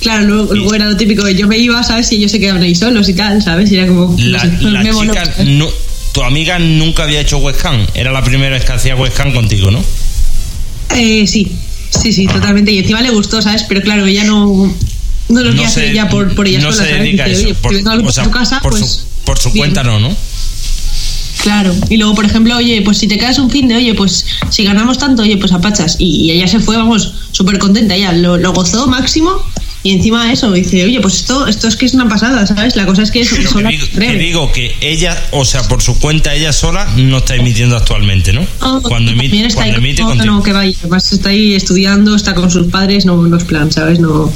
Claro, 0.00 0.24
luego, 0.26 0.54
luego 0.54 0.74
era 0.74 0.86
lo 0.86 0.96
típico 0.96 1.24
de 1.24 1.34
yo 1.34 1.46
me 1.48 1.58
iba, 1.58 1.82
¿sabes? 1.82 2.10
Y 2.12 2.16
ellos 2.16 2.30
se 2.30 2.38
quedaban 2.38 2.62
ahí 2.62 2.74
solos 2.74 3.08
y 3.08 3.14
tal, 3.14 3.42
¿sabes? 3.42 3.70
Y 3.72 3.76
era 3.76 3.86
como. 3.88 4.16
no 4.16 4.24
La, 4.28 4.40
sé, 4.40 4.52
la 4.60 4.82
me 4.82 4.92
moló, 4.92 5.12
chica, 5.12 5.24
¿sabes? 5.26 5.46
no- 5.48 5.68
tu 6.12 6.22
amiga 6.22 6.58
nunca 6.58 7.04
había 7.04 7.20
hecho 7.20 7.38
webcam. 7.38 7.86
Era 7.94 8.12
la 8.12 8.22
primera 8.22 8.50
vez 8.50 8.64
que 8.64 8.72
hacía 8.72 8.94
webcam 8.94 9.32
contigo, 9.32 9.70
¿no? 9.70 9.82
Eh, 10.94 11.26
sí, 11.26 11.50
sí, 11.90 12.12
sí, 12.12 12.26
Ajá. 12.28 12.34
totalmente. 12.40 12.70
Y 12.72 12.78
encima 12.78 13.00
le 13.00 13.10
gustó, 13.10 13.40
¿sabes? 13.42 13.64
Pero 13.68 13.80
claro, 13.82 14.06
ella 14.06 14.24
no, 14.24 14.74
no 15.28 15.40
lo 15.42 15.54
que 15.54 15.64
hace 15.64 15.90
ella 15.90 16.08
por, 16.08 16.34
por 16.34 16.46
ella 16.46 16.60
no 16.60 16.72
sola, 16.72 16.84
se 16.84 16.90
¿sabes? 16.90 17.02
dedica 17.04 17.24
a 17.24 17.28
eso. 17.28 17.54
Por, 17.62 17.72
si 17.72 17.76
vengo 17.82 17.90
a 17.90 17.96
o 18.08 18.12
sea, 18.12 18.24
tu 18.24 18.30
casa, 18.30 18.60
por 18.60 18.72
pues. 18.72 18.84
su, 18.84 19.04
por 19.24 19.38
su 19.38 19.50
bien. 19.52 19.58
cuenta 19.72 19.82
no, 19.84 19.98
¿no? 20.00 20.14
Claro, 21.42 21.74
y 21.90 21.96
luego, 21.96 22.14
por 22.14 22.24
ejemplo, 22.24 22.56
oye, 22.56 22.82
pues 22.82 22.98
si 22.98 23.08
te 23.08 23.18
quedas 23.18 23.38
un 23.38 23.50
fin 23.50 23.66
de, 23.66 23.74
oye, 23.74 23.94
pues 23.94 24.24
si 24.50 24.62
ganamos 24.62 24.98
tanto, 24.98 25.22
oye, 25.22 25.36
pues 25.36 25.52
apachas. 25.52 25.96
Y, 25.98 26.26
y 26.26 26.30
ella 26.30 26.46
se 26.46 26.60
fue, 26.60 26.76
vamos, 26.76 27.14
súper 27.32 27.58
contenta, 27.58 27.96
ella 27.96 28.12
lo, 28.12 28.36
lo 28.38 28.52
gozó 28.52 28.86
máximo. 28.86 29.42
Y 29.84 29.90
encima 29.90 30.26
de 30.26 30.34
eso, 30.34 30.52
dice, 30.52 30.84
oye, 30.84 31.00
pues 31.00 31.14
esto, 31.14 31.48
esto 31.48 31.66
es 31.66 31.74
que 31.74 31.86
es 31.86 31.94
una 31.94 32.08
pasada, 32.08 32.46
¿sabes? 32.46 32.76
La 32.76 32.86
cosa 32.86 33.02
es 33.02 33.10
que 33.10 33.20
es 33.20 33.30
Pero 33.30 33.42
que 33.42 33.48
sola 33.48 33.70
digo, 33.70 33.86
que 33.92 34.16
digo 34.16 34.52
que 34.52 34.76
ella, 34.80 35.20
o 35.32 35.44
sea, 35.44 35.66
por 35.66 35.82
su 35.82 35.98
cuenta, 35.98 36.32
ella 36.32 36.52
sola 36.52 36.86
no 36.96 37.18
está 37.18 37.34
emitiendo 37.34 37.76
actualmente, 37.76 38.32
¿no? 38.32 38.46
Ah, 38.60 38.78
cuando 38.80 39.10
emite, 39.10 39.44
está 39.44 39.62
cuando 39.62 39.78
ahí, 39.78 39.84
emite 39.84 40.02
no, 40.02 40.14
no, 40.24 40.42
que 40.44 40.52
vaya, 40.52 40.76
además 40.78 41.12
está 41.12 41.30
ahí 41.30 41.54
estudiando, 41.54 42.14
está 42.14 42.34
con 42.34 42.48
sus 42.52 42.68
padres, 42.68 43.04
no, 43.04 43.20
no 43.20 43.36
es 43.36 43.42
plan, 43.42 43.72
¿sabes? 43.72 43.98
No. 43.98 44.32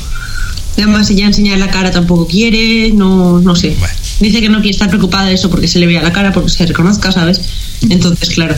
Además, 0.76 1.08
ella 1.10 1.26
enseñar 1.26 1.58
la 1.58 1.70
cara 1.70 1.92
tampoco 1.92 2.26
quiere, 2.26 2.90
no, 2.90 3.40
no 3.40 3.54
sé. 3.54 3.76
Bueno. 3.78 3.94
Dice 4.20 4.40
que 4.40 4.48
no 4.48 4.58
quiere 4.58 4.70
estar 4.70 4.88
preocupada 4.88 5.26
de 5.26 5.34
eso 5.34 5.50
porque 5.50 5.68
se 5.68 5.78
le 5.78 5.86
vea 5.86 6.02
la 6.02 6.12
cara, 6.12 6.32
porque 6.32 6.48
se 6.50 6.64
reconozca, 6.66 7.12
¿sabes? 7.12 7.40
Entonces, 7.90 8.30
claro. 8.30 8.56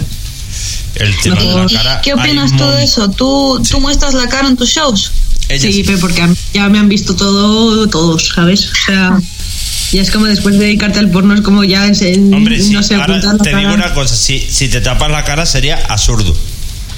El 0.94 1.16
tema 1.21 1.37
de 1.42 1.55
la 1.55 1.66
¿Y 1.68 1.75
cara. 1.75 2.01
¿Qué 2.01 2.14
opinas 2.14 2.53
tú 2.57 2.64
de 2.64 2.73
mon- 2.75 2.79
eso? 2.83 3.11
¿Tú, 3.11 3.61
¿Tú 3.68 3.81
muestras 3.81 4.14
la 4.14 4.29
cara 4.29 4.49
en 4.49 4.57
tus 4.57 4.68
shows? 4.71 5.12
Ella 5.49 5.66
sí, 5.66 5.73
sí. 5.73 5.83
pero 5.85 5.99
porque 5.99 6.27
ya 6.55 6.68
me 6.68 6.79
han 6.79 6.88
visto 6.88 7.14
todo, 7.16 7.88
todos, 7.88 8.33
¿sabes? 8.35 8.66
O 8.71 8.75
sea, 8.87 9.18
ya 9.92 10.03
es 10.03 10.11
como 10.11 10.27
después 10.27 10.59
de 10.59 10.66
dedicarte 10.66 10.99
al 10.99 11.11
porno, 11.11 11.35
es 11.35 11.40
como 11.40 11.64
ya 11.64 11.87
en, 11.87 11.94
en- 12.05 12.35
Hombre, 12.35 12.61
sí, 12.62 12.71
no 12.73 12.83
sé, 12.83 12.94
ahora 12.97 13.21
te 13.21 13.49
digo 13.51 13.62
cara. 13.62 13.75
una 13.75 13.94
cosa, 13.94 14.14
si, 14.14 14.38
si 14.40 14.68
te 14.68 14.81
tapas 14.81 15.11
la 15.11 15.25
cara 15.25 15.47
sería 15.47 15.77
absurdo. 15.88 16.37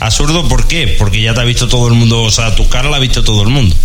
Absurdo, 0.00 0.48
¿por 0.48 0.66
qué? 0.66 0.96
Porque 0.98 1.20
ya 1.22 1.34
te 1.34 1.40
ha 1.40 1.44
visto 1.44 1.68
todo 1.68 1.86
el 1.88 1.94
mundo, 1.94 2.22
o 2.22 2.30
sea, 2.30 2.54
tu 2.56 2.68
cara 2.68 2.88
la 2.90 2.96
ha 2.96 3.00
visto 3.00 3.22
todo 3.22 3.42
el 3.42 3.48
mundo. 3.48 3.76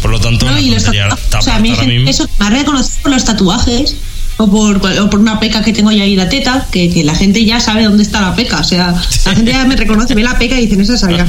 Por 0.00 0.10
lo 0.12 0.20
tanto, 0.20 0.46
No, 0.48 0.58
y 0.58 0.70
los 0.70 0.84
tatuajes, 0.84 1.18
o 1.38 1.42
sea, 1.42 1.56
a 1.56 1.58
mí 1.60 1.70
ahora 1.70 1.84
mismo. 1.84 2.08
eso 2.08 2.28
me 2.38 2.46
ha 2.46 2.50
reconocido 2.50 2.96
por 3.02 3.10
los 3.12 3.24
tatuajes 3.24 3.96
o 4.38 4.50
por, 4.50 4.84
o 4.86 5.10
por 5.10 5.20
una 5.20 5.40
peca 5.40 5.62
que 5.62 5.72
tengo 5.72 5.90
ya 5.92 6.02
ahí 6.02 6.14
la 6.14 6.28
teta, 6.28 6.66
que, 6.70 6.90
que 6.90 7.04
la 7.04 7.14
gente 7.14 7.44
ya 7.44 7.60
sabe 7.60 7.84
dónde 7.84 8.02
está 8.02 8.20
la 8.20 8.34
peca. 8.34 8.60
O 8.60 8.64
sea, 8.64 8.94
la 9.24 9.34
gente 9.34 9.52
ya 9.52 9.64
me 9.64 9.76
reconoce, 9.76 10.14
ve 10.14 10.22
la 10.22 10.38
peca 10.38 10.58
y 10.60 10.66
dicen, 10.66 10.80
esa 10.80 10.94
es 10.96 11.04
allá. 11.04 11.26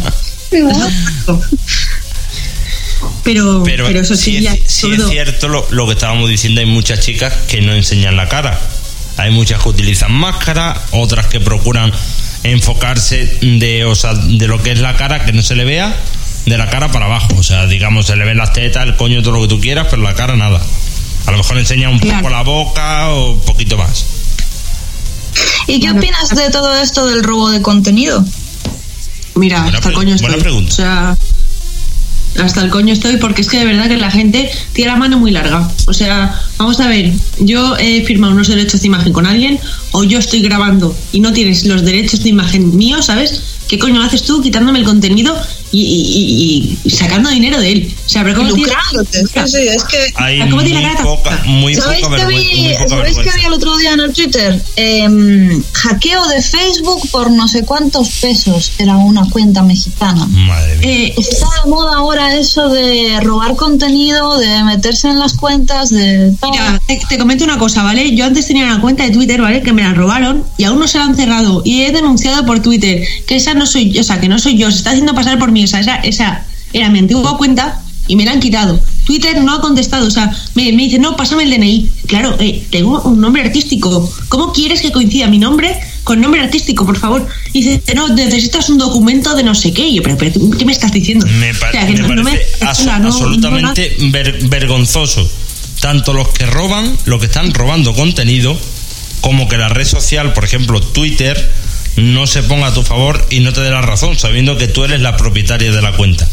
Pero, 0.49 0.69
pero, 3.23 3.63
Pero, 3.63 3.99
eso 3.99 4.15
sí, 4.15 4.37
sí, 4.37 4.41
ya 4.41 4.53
es, 4.53 4.61
sí 4.65 4.89
cierto 5.09 5.47
lo, 5.47 5.65
lo 5.71 5.85
que 5.85 5.93
estábamos 5.93 6.29
diciendo, 6.29 6.61
hay 6.61 6.67
muchas 6.67 6.99
chicas 6.99 7.33
que 7.47 7.61
no 7.61 7.73
enseñan 7.73 8.15
la 8.15 8.27
cara. 8.27 8.59
Hay 9.17 9.31
muchas 9.31 9.61
que 9.61 9.69
utilizan 9.69 10.11
máscara, 10.11 10.79
otras 10.91 11.27
que 11.27 11.39
procuran 11.39 11.91
enfocarse 12.43 13.25
de, 13.41 13.85
o 13.85 13.95
sea, 13.95 14.13
de 14.13 14.47
lo 14.47 14.61
que 14.61 14.71
es 14.71 14.79
la 14.79 14.95
cara, 14.95 15.25
que 15.25 15.33
no 15.33 15.41
se 15.41 15.55
le 15.55 15.65
vea, 15.65 15.95
de 16.45 16.57
la 16.57 16.69
cara 16.69 16.91
para 16.91 17.05
abajo. 17.05 17.35
O 17.37 17.43
sea, 17.43 17.65
digamos, 17.67 18.07
se 18.07 18.15
le 18.15 18.25
ven 18.25 18.37
las 18.37 18.53
tetas, 18.53 18.85
el 18.85 18.95
coño, 18.95 19.21
todo 19.21 19.33
lo 19.33 19.41
que 19.41 19.47
tú 19.47 19.59
quieras, 19.59 19.87
pero 19.89 20.01
la 20.01 20.13
cara 20.13 20.35
nada. 20.35 20.61
A 21.27 21.31
lo 21.31 21.37
mejor 21.37 21.57
enseña 21.59 21.89
un 21.89 21.99
Claro. 21.99 22.19
poco 22.23 22.29
la 22.31 22.41
boca 22.43 23.09
o 23.11 23.31
un 23.33 23.41
poquito 23.41 23.77
más. 23.77 24.05
¿Y 25.67 25.79
qué 25.79 25.87
Bueno, 25.91 25.99
opinas 25.99 26.29
de 26.29 26.49
todo 26.49 26.73
esto 26.81 27.05
del 27.05 27.23
robo 27.23 27.49
de 27.51 27.61
contenido? 27.61 28.23
Mira, 29.35 29.61
Buena 29.61 29.77
hasta 29.77 29.89
el 29.89 29.93
pre- 29.95 30.03
coño 30.05 30.15
buena 30.17 30.27
estoy. 30.37 30.41
pregunta. 30.41 30.71
O 30.71 30.75
sea, 30.75 31.17
hasta 32.43 32.61
el 32.61 32.69
coño 32.69 32.93
estoy 32.93 33.17
porque 33.17 33.41
es 33.41 33.47
que 33.49 33.57
de 33.59 33.65
verdad 33.65 33.87
que 33.87 33.97
la 33.97 34.09
gente 34.11 34.49
tiene 34.73 34.91
la 34.91 34.97
mano 34.97 35.19
muy 35.19 35.31
larga. 35.31 35.69
O 35.87 35.93
sea, 35.93 36.39
vamos 36.57 36.79
a 36.79 36.87
ver, 36.87 37.11
yo 37.39 37.75
he 37.77 38.03
firmado 38.05 38.33
unos 38.33 38.47
derechos 38.47 38.81
de 38.81 38.87
imagen 38.87 39.11
con 39.13 39.25
alguien 39.25 39.59
o 39.91 40.03
yo 40.03 40.19
estoy 40.19 40.41
grabando 40.41 40.95
y 41.11 41.19
no 41.19 41.33
tienes 41.33 41.65
los 41.65 41.83
derechos 41.83 42.23
de 42.23 42.29
imagen 42.29 42.75
míos, 42.77 43.05
¿sabes? 43.07 43.41
¿Qué 43.67 43.77
coño 43.77 44.01
haces 44.01 44.23
tú 44.23 44.41
quitándome 44.41 44.79
el 44.79 44.85
contenido 44.85 45.35
y, 45.71 46.77
y- 46.85 46.89
sacando 46.89 47.29
dinero 47.29 47.59
de 47.59 47.71
él? 47.71 47.95
O 48.05 48.09
sea, 48.09 48.23
pero 48.23 48.35
¿cómo 48.37 48.53
tienes- 48.53 48.73
Lucrándote. 48.73 49.19
Sí, 49.27 49.51
sí, 49.57 49.67
es 49.67 49.83
que... 49.83 49.97
Hay 50.15 50.39
¿Cómo 50.39 50.55
muy 50.57 50.65
tiene 50.65 50.81
la 50.81 50.93
cara 50.93 51.03
poca, 51.03 51.41
muy 51.45 51.75
¿Sabéis 51.75 52.05
poca 52.05 52.17
que, 52.17 52.25
vi, 52.27 52.35
muy 52.61 52.73
poca 52.73 52.87
¿sabéis 52.89 53.17
que 53.17 53.29
vi 53.37 53.45
el 53.45 53.53
otro 53.53 53.77
día 53.77 53.93
en 53.93 53.99
el 53.99 54.13
Twitter? 54.13 54.61
Em, 54.75 55.63
hackeo 55.73 56.27
de 56.27 56.41
Facebook 56.41 57.09
por 57.11 57.31
no 57.31 57.47
sé 57.47 57.63
cuántos 57.63 58.09
pesos. 58.21 58.71
Era 58.77 58.97
una 58.97 59.29
cuenta 59.29 59.61
mexicana. 59.63 60.25
Madre 60.27 60.77
mía. 60.77 60.89
Eh, 60.89 61.13
Está 61.17 61.47
de 61.63 61.69
moda 61.69 61.97
ahora 61.97 62.35
eso 62.35 62.69
de 62.69 63.19
robar 63.21 63.55
contenido, 63.55 64.37
de 64.37 64.63
meterse 64.63 65.09
en 65.09 65.19
las 65.19 65.33
cuentas, 65.33 65.89
de... 65.89 66.33
Mira, 66.49 66.81
te, 66.87 66.99
te 67.09 67.17
comento 67.17 67.43
una 67.43 67.57
cosa, 67.57 67.83
¿vale? 67.83 68.15
Yo 68.15 68.25
antes 68.25 68.47
tenía 68.47 68.63
una 68.65 68.81
cuenta 68.81 69.03
de 69.03 69.11
Twitter, 69.11 69.41
¿vale? 69.41 69.61
Que 69.61 69.73
me 69.73 69.81
la 69.83 69.93
robaron 69.93 70.43
y 70.57 70.63
aún 70.63 70.79
no 70.79 70.87
se 70.87 70.97
la 70.97 71.05
han 71.05 71.15
cerrado. 71.15 71.61
Y 71.65 71.81
he 71.83 71.91
denunciado 71.91 72.45
por 72.45 72.61
Twitter 72.61 73.03
que 73.27 73.35
esa 73.35 73.53
no 73.53 73.65
soy 73.65 73.91
yo, 73.91 74.01
o 74.01 74.03
sea, 74.03 74.19
que 74.19 74.27
no 74.29 74.39
soy 74.39 74.57
yo, 74.57 74.71
se 74.71 74.77
está 74.77 74.91
haciendo 74.91 75.13
pasar 75.13 75.37
por 75.39 75.51
mí. 75.57 75.63
O 75.63 75.67
sea, 75.67 75.79
esa, 75.81 75.95
esa 75.97 76.45
era 76.73 76.89
mi 76.89 76.99
antigua 76.99 77.37
cuenta 77.37 77.81
y 78.07 78.15
me 78.15 78.23
la 78.25 78.31
han 78.31 78.39
quitado. 78.39 78.79
Twitter 79.05 79.41
no 79.41 79.53
ha 79.53 79.61
contestado, 79.61 80.05
o 80.07 80.11
sea, 80.11 80.29
me, 80.55 80.71
me 80.73 80.83
dice, 80.83 80.99
no, 80.99 81.15
pásame 81.15 81.43
el 81.43 81.49
DNI. 81.51 81.89
Claro, 82.07 82.35
eh, 82.39 82.65
tengo 82.69 83.01
un 83.03 83.19
nombre 83.21 83.41
artístico. 83.41 84.09
¿Cómo 84.29 84.51
quieres 84.53 84.81
que 84.81 84.91
coincida 84.91 85.27
mi 85.27 85.39
nombre 85.39 85.77
con 86.03 86.19
nombre 86.21 86.41
artístico, 86.41 86.85
por 86.85 86.97
favor? 86.97 87.25
Y 87.53 87.63
dice, 87.63 87.81
no, 87.95 88.07
necesitas 88.09 88.69
un 88.69 88.77
documento 88.77 89.33
de 89.35 89.43
no 89.43 89.55
sé 89.55 89.73
qué. 89.73 89.87
Y 89.87 89.95
yo, 89.95 90.03
pero, 90.03 90.17
pero 90.17 90.31
¿tú 90.33 90.49
¿qué 90.51 90.65
me 90.65 90.71
estás 90.73 90.91
diciendo? 90.91 91.25
Me, 91.39 91.53
pa- 91.53 91.69
O 91.69 91.71
sea, 91.71 91.85
que 91.87 91.93
me 91.93 91.99
no- 91.99 92.15
no 92.15 92.23
parece 92.23 92.45
me- 92.59 92.65
no- 92.65 92.69
absolutamente 93.09 93.95
ver- 94.11 94.39
vergonzoso. 94.49 95.29
Tanto 95.81 96.11
los 96.13 96.29
que 96.29 96.45
roban, 96.45 96.97
los 97.05 97.19
que 97.19 97.25
están 97.27 97.53
robando 97.53 97.93
contenido, 97.93 98.57
como 99.21 99.47
que 99.47 99.57
la 99.57 99.69
red 99.69 99.85
social, 99.85 100.33
por 100.33 100.43
ejemplo 100.43 100.79
Twitter, 100.81 101.51
no 101.97 102.25
se 102.27 102.43
ponga 102.43 102.67
a 102.67 102.73
tu 102.73 102.83
favor 102.83 103.25
y 103.29 103.39
no 103.41 103.53
te 103.53 103.61
dé 103.61 103.69
la 103.69 103.81
razón, 103.81 104.17
sabiendo 104.17 104.57
que 104.57 104.67
tú 104.67 104.83
eres 104.83 105.01
la 105.01 105.17
propietaria 105.17 105.71
de 105.71 105.81
la 105.81 105.93
cuenta. 105.93 106.27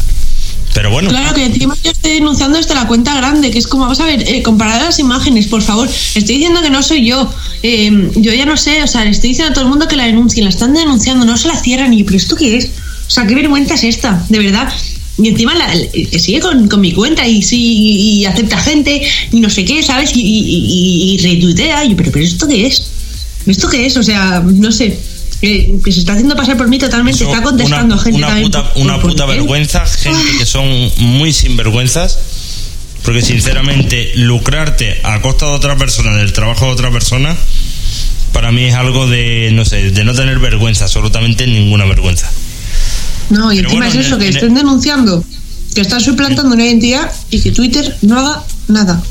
Pero 0.73 0.89
bueno, 0.91 1.09
Claro 1.09 1.33
que 1.33 1.45
encima 1.45 1.73
yo 1.83 1.91
estoy 1.91 2.11
denunciando 2.13 2.57
desde 2.57 2.75
la 2.75 2.85
cuenta 2.85 3.15
grande, 3.15 3.49
que 3.49 3.57
es 3.59 3.65
como, 3.65 3.83
vamos 3.83 3.99
a 4.01 4.05
ver, 4.05 4.21
eh, 4.27 4.43
las 4.45 4.99
imágenes, 4.99 5.47
por 5.47 5.61
favor. 5.61 5.87
Estoy 5.87 6.35
diciendo 6.35 6.61
que 6.61 6.69
no 6.69 6.83
soy 6.83 7.05
yo. 7.07 7.33
Eh, 7.63 8.11
yo 8.17 8.33
ya 8.33 8.45
no 8.45 8.57
sé, 8.57 8.83
o 8.83 8.87
sea, 8.87 9.05
le 9.05 9.11
estoy 9.11 9.29
diciendo 9.29 9.51
a 9.51 9.53
todo 9.53 9.63
el 9.63 9.69
mundo 9.69 9.87
que 9.87 9.95
la 9.95 10.05
denuncien, 10.05 10.43
la 10.43 10.49
están 10.49 10.73
denunciando, 10.73 11.25
no 11.25 11.37
se 11.37 11.47
la 11.47 11.55
cierran. 11.55 11.93
Y, 11.93 12.03
¿pero 12.03 12.17
esto 12.17 12.35
qué 12.35 12.57
es? 12.57 12.65
O 13.07 13.09
sea, 13.09 13.25
qué 13.25 13.35
vergüenza 13.35 13.75
es 13.75 13.85
esta, 13.85 14.25
de 14.27 14.37
verdad. 14.39 14.67
Y 15.17 15.29
encima 15.29 15.55
la, 15.55 15.73
sigue 16.19 16.41
con, 16.41 16.67
con 16.67 16.81
mi 16.81 16.91
cuenta 16.91 17.25
y 17.25 17.41
sí 17.41 18.19
y 18.19 18.25
acepta 18.25 18.57
gente 18.59 19.01
y 19.31 19.39
no 19.39 19.49
sé 19.49 19.63
qué, 19.63 19.81
¿sabes? 19.81 20.11
Y, 20.13 20.19
y, 20.19 20.39
y- 20.39 21.13
y 21.13 21.17
retuitea. 21.19 21.85
Y, 21.85 21.95
pero, 21.95 22.11
pero 22.11 22.25
¿esto 22.25 22.47
qué 22.49 22.67
es? 22.67 22.91
¿Esto 23.47 23.69
qué 23.69 23.85
es? 23.85 23.95
O 23.95 24.03
sea, 24.03 24.41
no 24.45 24.71
sé. 24.73 24.99
Que, 25.41 25.75
que 25.83 25.91
se 25.91 25.99
está 25.99 26.13
haciendo 26.13 26.35
pasar 26.35 26.57
por 26.57 26.67
mí 26.67 26.79
totalmente. 26.79 27.21
eso, 27.23 27.31
está 27.31 27.43
contestando 27.43 27.95
una, 27.95 28.03
gente 28.03 28.17
una 28.17 28.27
también. 28.27 28.47
puta, 28.47 28.73
por- 28.73 28.81
una 28.81 28.99
por- 28.99 29.11
puta 29.11 29.25
por- 29.25 29.35
vergüenza, 29.35 29.85
gente 29.85 30.37
que 30.39 30.45
son 30.45 30.65
muy 30.97 31.33
sinvergüenzas, 31.33 32.17
porque 33.03 33.21
sinceramente 33.21 34.13
lucrarte 34.15 34.99
a 35.03 35.21
costa 35.21 35.45
de 35.45 35.51
otra 35.51 35.75
persona, 35.77 36.15
del 36.15 36.33
trabajo 36.33 36.65
de 36.65 36.71
otra 36.71 36.89
persona, 36.89 37.35
para 38.31 38.51
mí 38.51 38.65
es 38.65 38.73
algo 38.75 39.07
de, 39.07 39.49
no 39.53 39.65
sé, 39.65 39.91
de 39.91 40.03
no 40.03 40.13
tener 40.13 40.39
vergüenza, 40.39 40.85
absolutamente 40.85 41.45
ninguna 41.47 41.85
vergüenza. 41.85 42.29
No, 43.29 43.51
y 43.51 43.57
Pero 43.57 43.69
encima 43.69 43.85
bueno, 43.87 43.99
es 44.01 44.05
eso, 44.07 44.15
en 44.15 44.21
el- 44.21 44.25
que 44.25 44.25
en 44.25 44.29
el- 44.31 44.35
estén 44.37 44.53
denunciando, 44.55 45.23
que 45.75 45.81
están 45.81 46.01
suplantando 46.01 46.55
una 46.55 46.65
identidad 46.65 47.11
y 47.29 47.41
que 47.41 47.51
Twitter 47.51 47.95
no 48.01 48.19
haga 48.19 48.43
nada. 48.67 49.03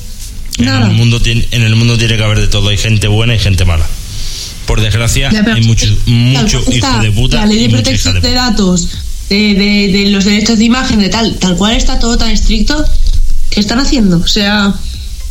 En 0.59 0.64
Nada. 0.66 0.86
el, 0.88 0.94
mundo 0.94 1.20
tiene, 1.20 1.46
en 1.51 1.62
el 1.62 1.76
mundo 1.76 1.98
tiene 1.98 2.16
que 2.16 2.22
haber 2.24 2.40
de 2.40 2.46
todo, 2.48 2.68
hay 2.70 2.78
gente 2.78 3.09
buena 3.09 3.34
y 3.34 3.38
gente 3.38 3.64
mala. 3.64 3.86
Por 4.66 4.80
desgracia, 4.80 5.30
Ya, 5.30 5.44
hay 5.52 5.62
muchos 5.62 5.90
mucho 6.06 6.60
tal 6.60 6.64
cual 6.64 6.76
hijos 6.76 7.02
de 7.02 7.12
puta. 7.12 7.36
La 7.38 7.46
ley 7.46 7.58
de 7.58 7.68
protección 7.70 8.20
de 8.20 8.32
datos, 8.32 8.88
de, 9.28 9.36
de- 9.54 9.88
de 9.92 10.10
los 10.10 10.24
derechos 10.24 10.58
de 10.58 10.64
imagen, 10.64 11.00
de 11.00 11.08
tal, 11.08 11.36
tal 11.36 11.56
cual 11.56 11.74
está 11.74 11.98
todo 11.98 12.16
tan 12.16 12.30
estricto, 12.30 12.84
¿qué 13.50 13.60
están 13.60 13.78
haciendo? 13.78 14.18
O 14.18 14.26
sea, 14.26 14.74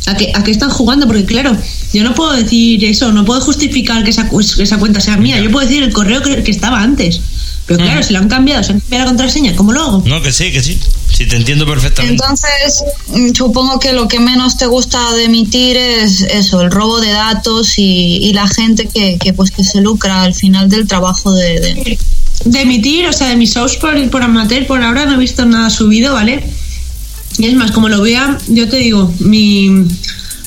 ¿a 0.06 0.14
qué, 0.16 0.30
a 0.34 0.42
qué 0.44 0.50
están 0.50 0.70
jugando? 0.70 1.06
Porque 1.06 1.24
claro, 1.24 1.56
yo 1.92 2.04
no 2.04 2.14
puedo 2.14 2.32
decir 2.32 2.84
eso, 2.84 3.12
no 3.12 3.24
puedo 3.24 3.40
justificar 3.40 4.04
que 4.04 4.10
esa, 4.10 4.28
que 4.28 4.62
esa 4.62 4.78
cuenta 4.78 5.00
sea 5.00 5.16
mía, 5.16 5.40
yo 5.40 5.50
puedo 5.50 5.66
decir 5.66 5.82
el 5.82 5.92
correo 5.92 6.22
que, 6.22 6.42
que 6.42 6.50
estaba 6.50 6.80
antes. 6.82 7.20
Pero 7.66 7.78
claro, 7.82 8.02
si 8.02 8.12
lo 8.12 8.18
han 8.18 8.28
cambiado, 8.28 8.62
se 8.62 8.72
han 8.72 8.80
cambiado 8.80 9.04
la 9.04 9.10
contraseña, 9.10 9.56
¿cómo 9.56 9.72
lo 9.72 9.80
hago? 9.82 10.02
No, 10.06 10.20
que 10.20 10.32
sí, 10.32 10.52
que 10.52 10.62
sí. 10.62 10.78
Sí, 11.16 11.26
te 11.26 11.36
entiendo 11.36 11.64
perfectamente. 11.64 12.14
Entonces, 12.22 12.82
mm, 13.08 13.32
supongo 13.34 13.78
que 13.78 13.92
lo 13.92 14.08
que 14.08 14.18
menos 14.18 14.56
te 14.56 14.66
gusta 14.66 15.12
de 15.12 15.24
emitir 15.24 15.76
es 15.76 16.22
eso, 16.22 16.60
el 16.60 16.70
robo 16.72 17.00
de 17.00 17.12
datos 17.12 17.78
y, 17.78 18.16
y 18.22 18.32
la 18.32 18.48
gente 18.48 18.88
que, 18.92 19.16
que, 19.22 19.32
pues 19.32 19.50
que 19.52 19.62
se 19.62 19.80
lucra 19.80 20.22
al 20.22 20.34
final 20.34 20.68
del 20.68 20.86
trabajo 20.88 21.32
de, 21.32 21.60
de- 21.60 21.98
de 22.46 22.60
emitir, 22.60 23.06
o 23.06 23.12
sea, 23.12 23.28
de 23.28 23.36
mis 23.36 23.54
shows 23.54 23.76
por, 23.76 24.10
por 24.10 24.22
amateur, 24.22 24.66
por 24.66 24.82
ahora 24.82 25.06
no 25.06 25.14
he 25.14 25.18
visto 25.18 25.46
nada 25.46 25.70
subido, 25.70 26.12
¿vale? 26.14 26.42
Y 27.38 27.46
es 27.46 27.54
más, 27.54 27.70
como 27.70 27.88
lo 27.88 28.02
vea, 28.02 28.36
yo 28.48 28.68
te 28.68 28.76
digo, 28.78 29.14
mi, 29.20 29.68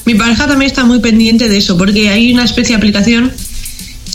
mi 0.05 0.15
pareja 0.15 0.47
también 0.47 0.70
está 0.70 0.84
muy 0.84 0.99
pendiente 0.99 1.47
de 1.47 1.57
eso, 1.57 1.78
porque 1.78 2.09
hay 2.09 2.32
una 2.34 2.43
especie 2.43 2.74
de 2.76 2.78
aplicación 2.78 3.32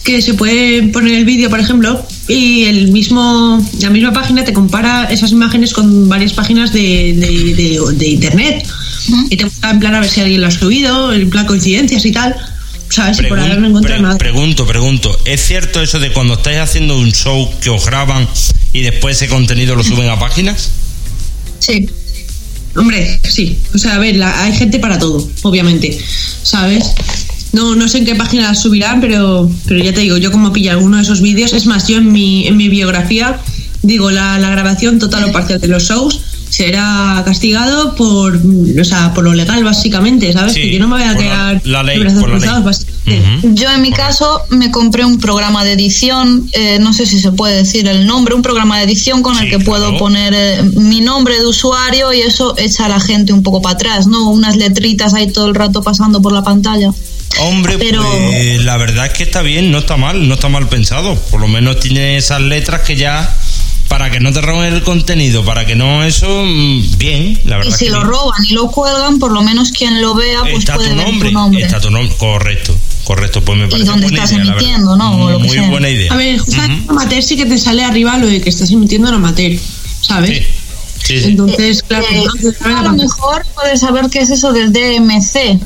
que 0.05 0.20
se 0.20 0.34
puede 0.34 0.82
poner 0.88 1.14
el 1.14 1.24
vídeo, 1.24 1.48
por 1.50 1.61
ejemplo, 1.61 2.07
y 2.32 2.64
el 2.64 2.88
mismo, 2.92 3.64
la 3.80 3.90
misma 3.90 4.12
página 4.12 4.44
te 4.44 4.52
compara 4.52 5.04
esas 5.10 5.32
imágenes 5.32 5.72
con 5.72 6.08
varias 6.08 6.32
páginas 6.32 6.72
de, 6.72 7.14
de, 7.16 7.54
de- 7.54 7.80
de 7.94 8.08
internet. 8.08 8.66
Y 9.30 9.36
te 9.36 9.44
busca 9.44 9.70
en 9.70 9.80
plan 9.80 9.94
a 9.94 10.00
ver 10.00 10.08
si 10.08 10.20
alguien 10.20 10.40
lo 10.40 10.46
ha 10.46 10.50
subido, 10.50 11.12
en 11.12 11.28
plan 11.30 11.46
coincidencias 11.46 12.04
y 12.06 12.12
tal. 12.12 12.34
¿Sabes? 12.88 13.18
Y 13.20 13.22
por 13.24 13.40
ahora 13.40 13.56
no 13.56 13.68
encuentro 13.68 13.94
pre- 13.94 14.02
nada. 14.02 14.18
pregunto, 14.18 14.66
pregunto. 14.66 15.18
¿Es 15.24 15.40
cierto 15.46 15.80
eso 15.82 15.98
de 15.98 16.12
cuando 16.12 16.34
estáis 16.34 16.58
haciendo 16.58 16.98
un 16.98 17.10
show 17.12 17.48
que 17.62 17.70
os 17.70 17.86
graban 17.86 18.28
y 18.74 18.82
después 18.82 19.16
ese 19.16 19.28
contenido 19.28 19.74
lo 19.76 19.82
suben 19.82 20.08
a 20.10 20.18
páginas? 20.18 20.70
Sí. 21.58 21.88
Hombre, 22.76 23.18
sí. 23.28 23.58
O 23.74 23.78
sea, 23.78 23.94
a 23.96 23.98
ver, 23.98 24.16
la- 24.16 24.44
hay 24.44 24.54
gente 24.54 24.78
para 24.78 24.98
todo, 24.98 25.26
obviamente. 25.42 25.98
¿Sabes? 26.42 26.92
No, 27.53 27.74
no 27.76 27.86
sé 27.88 27.98
en 27.98 28.07
qué 28.07 28.14
página 28.14 28.48
las 28.48 28.62
subirán, 28.62 29.00
pero, 29.00 29.50
pero 29.66 29.82
ya 29.84 29.92
te 29.92 30.00
digo, 30.00 30.16
yo 30.16 30.32
como 30.32 30.53
pilla 30.53 30.72
alguno 30.72 30.96
de 30.96 31.03
esos 31.03 31.20
vídeos, 31.20 31.53
es 31.53 31.66
más, 31.66 31.86
yo 31.86 31.98
en 31.98 32.11
mi, 32.11 32.46
en 32.46 32.57
mi 32.57 32.68
biografía 32.68 33.38
digo 33.82 34.11
la, 34.11 34.38
la 34.38 34.48
grabación 34.50 34.98
total 34.98 35.24
o 35.24 35.32
parcial 35.32 35.61
de 35.61 35.68
los 35.68 35.82
shows 35.84 36.20
será 36.48 37.22
castigado 37.24 37.94
por, 37.94 38.36
o 38.80 38.84
sea, 38.84 39.14
por 39.14 39.24
lo 39.24 39.32
legal 39.32 39.64
básicamente, 39.64 40.32
¿sabes? 40.34 40.53
Sí, 40.53 40.61
que 40.61 40.72
yo 40.74 40.80
no 40.80 40.88
me 40.88 40.96
voy 40.96 41.03
a 41.05 41.12
la- 41.12 41.18
quedar 41.18 41.62
la 41.64 41.82
ley, 41.82 41.98
brazos 41.98 42.20
por 42.20 42.28
la 42.30 42.61
ley. 42.61 42.74
Yo 43.55 43.70
en 43.70 43.80
mi 43.82 43.90
caso 43.90 44.42
me 44.50 44.70
compré 44.70 45.05
un 45.05 45.18
programa 45.18 45.64
de 45.64 45.72
edición, 45.72 46.48
eh, 46.53 46.78
no 46.78 46.92
sé 46.92 47.07
si 47.07 47.18
se 47.18 47.32
puede 47.32 47.57
decir 47.57 47.88
el 47.88 48.07
nombre, 48.07 48.34
un 48.34 48.42
programa 48.42 48.78
de 48.78 48.84
edición 48.84 49.22
con 49.22 49.38
el 49.38 49.50
que 49.50 49.59
puedo 49.61 49.86
claro. 49.86 49.98
poner 49.98 50.34
eh, 50.36 50.62
mi 50.76 51.00
nombre 51.00 51.38
de 51.40 51.46
usuario 51.46 52.12
y 52.12 52.20
eso 52.20 52.55
echa 52.59 52.84
a 52.84 52.88
la 52.88 53.00
gente 53.00 53.32
un 53.32 53.42
poco 53.42 53.62
para 53.62 53.74
atrás, 53.74 54.07
¿no? 54.07 54.30
Unas 54.30 54.57
letritas 54.57 55.14
ahí 55.14 55.32
todo 55.32 55.46
el 55.48 55.55
rato 55.55 55.82
pasando 55.82 56.20
por 56.20 56.32
la 56.32 56.42
pantalla. 56.44 56.92
Hombre, 57.40 57.78
Pero- 57.78 58.02
pues 58.02 58.62
la 58.64 58.76
verdad 58.76 59.06
es 59.06 59.12
que 59.14 59.22
está 59.24 59.42
bien, 59.42 59.70
no 59.70 59.78
está 59.78 59.96
mal, 59.96 60.28
no 60.28 60.34
está 60.34 60.48
mal 60.48 60.68
pensado. 60.68 61.14
Por 61.30 61.40
lo 61.40 61.48
menos 61.48 61.80
tiene 61.80 62.16
esas 62.16 62.40
letras 62.40 62.82
que 62.82 62.94
ya, 62.96 63.34
para 63.88 64.10
que 64.10 64.20
no 64.20 64.32
te 64.32 64.40
roben 64.40 64.72
el 64.74 64.82
contenido, 64.82 65.44
para 65.44 65.66
que 65.66 65.74
no 65.74 66.04
eso, 66.04 66.44
mm, 66.44 66.98
bien, 66.98 67.40
la 67.44 67.56
Y 67.56 67.58
verdad. 67.58 67.76
si 67.76 67.84
que 67.86 67.90
lo 67.90 67.98
bien. 67.98 68.08
roban 68.10 68.44
y 68.48 68.52
lo 68.52 68.70
cuelgan, 68.70 69.18
por 69.18 69.32
lo 69.32 69.42
menos 69.42 69.72
quien 69.72 70.00
lo 70.00 70.14
vea 70.14 70.40
pues 70.42 70.58
está 70.58 70.74
puede 70.74 70.90
tu 70.90 70.96
ver 70.96 71.06
nombre, 71.06 71.28
tu 71.30 71.34
nombre. 71.34 71.62
está 71.62 71.80
tu 71.80 71.90
nombre, 71.90 72.14
correcto, 72.16 72.76
correcto, 73.04 73.42
pues 73.42 73.58
me 73.58 73.66
parece 73.68 73.88
dónde 73.90 74.06
buena 74.06 74.18
estás 74.24 74.32
idea, 74.32 74.44
la 74.44 74.52
verdad. 74.54 74.62
emitiendo, 74.68 74.96
¿no? 74.96 75.12
O 75.24 75.30
lo 75.30 75.38
que 75.38 75.44
Muy 75.44 75.56
sea. 75.56 75.68
buena 75.68 75.88
idea. 75.88 76.12
A 76.12 76.16
ver, 76.16 76.38
justamente 76.38 76.74
Ujú. 76.84 76.84
en 76.84 76.90
amateur 76.98 77.22
sí 77.22 77.36
que 77.36 77.46
te 77.46 77.58
sale 77.58 77.82
arriba 77.84 78.16
lo 78.18 78.26
de 78.26 78.40
que 78.40 78.50
estás 78.50 78.70
emitiendo 78.70 79.08
en 79.08 79.14
amateur, 79.14 79.58
¿sabes? 80.00 80.38
Sí, 81.02 81.18
sí, 81.18 81.20
sí. 81.20 81.28
Entonces, 81.30 81.82
claro, 81.82 82.06
Eh, 82.10 82.18
entonces, 82.22 82.54
a 82.62 82.82
lo 82.82 82.92
mejor 82.92 83.44
puedes 83.54 83.80
saber 83.80 84.08
qué 84.10 84.20
es 84.20 84.30
eso 84.30 84.52
del 84.52 84.72
DMC. 84.72 85.58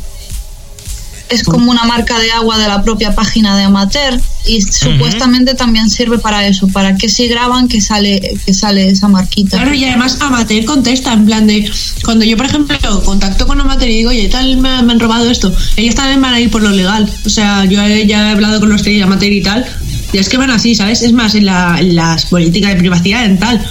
Es 1.29 1.43
como 1.43 1.70
una 1.72 1.85
marca 1.85 2.18
de 2.20 2.31
agua 2.31 2.57
de 2.59 2.68
la 2.68 2.83
propia 2.85 3.14
página 3.14 3.57
de 3.57 3.64
Amateur 3.64 4.20
y 4.47 4.61
supuestamente 4.62 5.55
también 5.55 5.91
sirve 5.91 6.18
para 6.18 6.47
eso, 6.47 6.68
para 6.68 6.97
que 6.97 7.09
si 7.09 7.27
graban 7.27 7.66
que 7.66 7.81
sale 7.81 8.20
que 8.47 8.55
sale 8.55 8.89
esa 8.89 9.09
marquita. 9.09 9.57
Claro, 9.57 9.74
y 9.74 9.85
además 9.85 10.18
Amateur 10.20 10.64
contesta 10.64 11.12
en 11.14 11.27
plan 11.27 11.47
de 11.49 11.68
cuando 12.05 12.24
yo, 12.24 12.37
por 12.37 12.47
ejemplo, 12.47 13.03
contacto 13.03 13.47
con 13.47 13.61
Amateur 13.61 13.89
y 13.91 13.97
digo, 13.97 14.11
oye, 14.11 14.29
tal, 14.29 14.57
me, 14.59 14.83
me 14.83 14.93
han 14.93 15.01
robado 15.01 15.29
esto, 15.29 15.53
ellos 15.77 15.97
también 15.97 16.20
van 16.22 16.35
a 16.35 16.41
ir 16.41 16.49
por 16.51 16.62
lo 16.62 16.70
legal. 16.70 17.11
O 17.24 17.29
sea, 17.31 17.64
yo 17.64 17.83
he- 17.83 18.07
ya 18.07 18.29
he 18.29 18.33
hablado 18.33 18.61
con 18.61 18.68
los 18.68 18.85
de 18.85 19.03
Amateur 19.03 19.33
y 19.33 19.43
tal, 19.43 19.66
y 20.12 20.18
es 20.18 20.29
que 20.29 20.37
van 20.37 20.51
así, 20.51 20.77
¿sabes? 20.77 21.03
Es 21.03 21.12
más, 21.12 21.35
en, 21.35 21.47
la, 21.47 21.77
en 21.81 21.97
las 21.97 22.27
políticas 22.27 22.72
de 22.72 22.79
privacidad, 22.79 23.24
en 23.24 23.39
tal, 23.41 23.64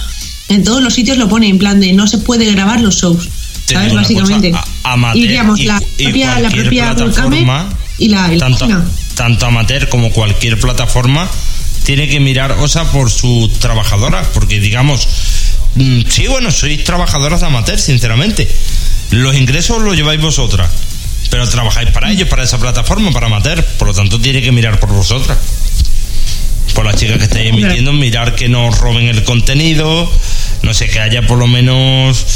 en 0.48 0.62
todos 0.62 0.82
los 0.82 0.92
sitios 0.94 1.16
lo 1.16 1.28
pone 1.28 1.48
en 1.48 1.58
plan 1.58 1.80
de 1.80 1.92
no 1.94 2.06
se 2.06 2.18
puede 2.18 2.52
grabar 2.52 2.80
los 2.82 2.96
shows. 3.00 3.28
¿Sabes? 3.66 3.92
Básicamente. 3.94 4.52
a- 4.54 4.92
amateur 4.92 5.20
y 5.58 5.64
la 5.66 5.80
y 5.98 6.04
propia, 6.04 6.38
la 6.40 6.48
propia 6.50 6.94
plataforma, 6.94 7.68
y 7.98 8.08
la, 8.08 8.32
y 8.32 8.36
la 8.36 8.38
tanto, 8.38 8.68
tanto 9.14 9.46
amateur 9.46 9.88
como 9.88 10.10
cualquier 10.10 10.58
plataforma 10.60 11.28
tiene 11.84 12.08
que 12.08 12.20
mirar 12.20 12.52
OSA 12.52 12.90
por 12.92 13.10
sus 13.10 13.58
trabajadoras, 13.58 14.26
porque 14.34 14.60
digamos, 14.60 15.06
mm, 15.76 16.00
sí, 16.08 16.26
bueno, 16.28 16.50
sois 16.50 16.82
trabajadoras 16.84 17.40
de 17.40 17.46
amateur, 17.46 17.78
sinceramente. 17.78 18.48
Los 19.10 19.36
ingresos 19.36 19.80
los 19.82 19.94
lleváis 19.96 20.20
vosotras, 20.20 20.68
pero 21.30 21.48
trabajáis 21.48 21.90
para 21.90 22.10
ellos, 22.10 22.28
para 22.28 22.42
esa 22.44 22.58
plataforma, 22.58 23.10
para 23.12 23.26
amateur, 23.26 23.64
por 23.78 23.88
lo 23.88 23.94
tanto 23.94 24.20
tiene 24.20 24.42
que 24.42 24.50
mirar 24.52 24.78
por 24.80 24.90
vosotras. 24.92 25.38
Por 26.74 26.84
las 26.84 26.96
chicas 26.96 27.18
que 27.18 27.24
estáis 27.24 27.48
emitiendo, 27.50 27.92
mirar 27.92 28.34
que 28.34 28.48
no 28.48 28.70
roben 28.70 29.06
el 29.08 29.22
contenido, 29.24 30.10
no 30.62 30.74
sé, 30.74 30.88
que 30.88 31.00
haya 31.00 31.22
por 31.26 31.38
lo 31.38 31.46
menos, 31.46 32.26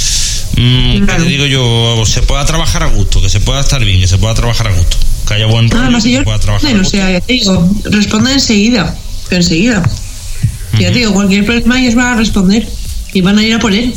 mm, 0.56 0.92
que 0.92 1.04
Claro. 1.04 1.22
te 1.24 1.28
digo 1.28 1.46
yo, 1.46 2.02
se 2.06 2.22
pueda 2.22 2.44
trabajar 2.44 2.82
a 2.82 2.86
gusto, 2.86 3.20
que 3.20 3.28
se 3.28 3.40
pueda 3.40 3.60
estar 3.60 3.84
bien, 3.84 4.00
que 4.00 4.08
se 4.08 4.18
pueda 4.18 4.34
trabajar 4.34 4.68
a 4.68 4.72
gusto, 4.72 4.96
que 5.26 5.34
haya 5.34 5.46
buen 5.46 5.68
rollo, 5.68 5.80
Nada 5.80 5.90
más 5.90 6.04
que 6.04 6.16
se 6.16 6.22
pueda 6.22 6.38
trabajar 6.38 6.76
o 6.76 6.84
sea, 6.84 7.10
ya 7.10 7.20
te 7.20 7.32
digo, 7.34 7.70
responden 7.84 8.34
enseguida, 8.34 8.96
pero 9.28 9.42
enseguida. 9.42 9.82
Ya 10.78 10.92
te 10.92 11.00
digo, 11.00 11.12
cualquier 11.12 11.44
problema 11.44 11.80
ellos 11.80 11.94
van 11.94 12.14
a 12.14 12.16
responder 12.16 12.66
y 13.12 13.20
van 13.20 13.38
a 13.38 13.42
ir 13.44 13.54
a 13.54 13.58
por 13.58 13.72
él. 13.72 13.92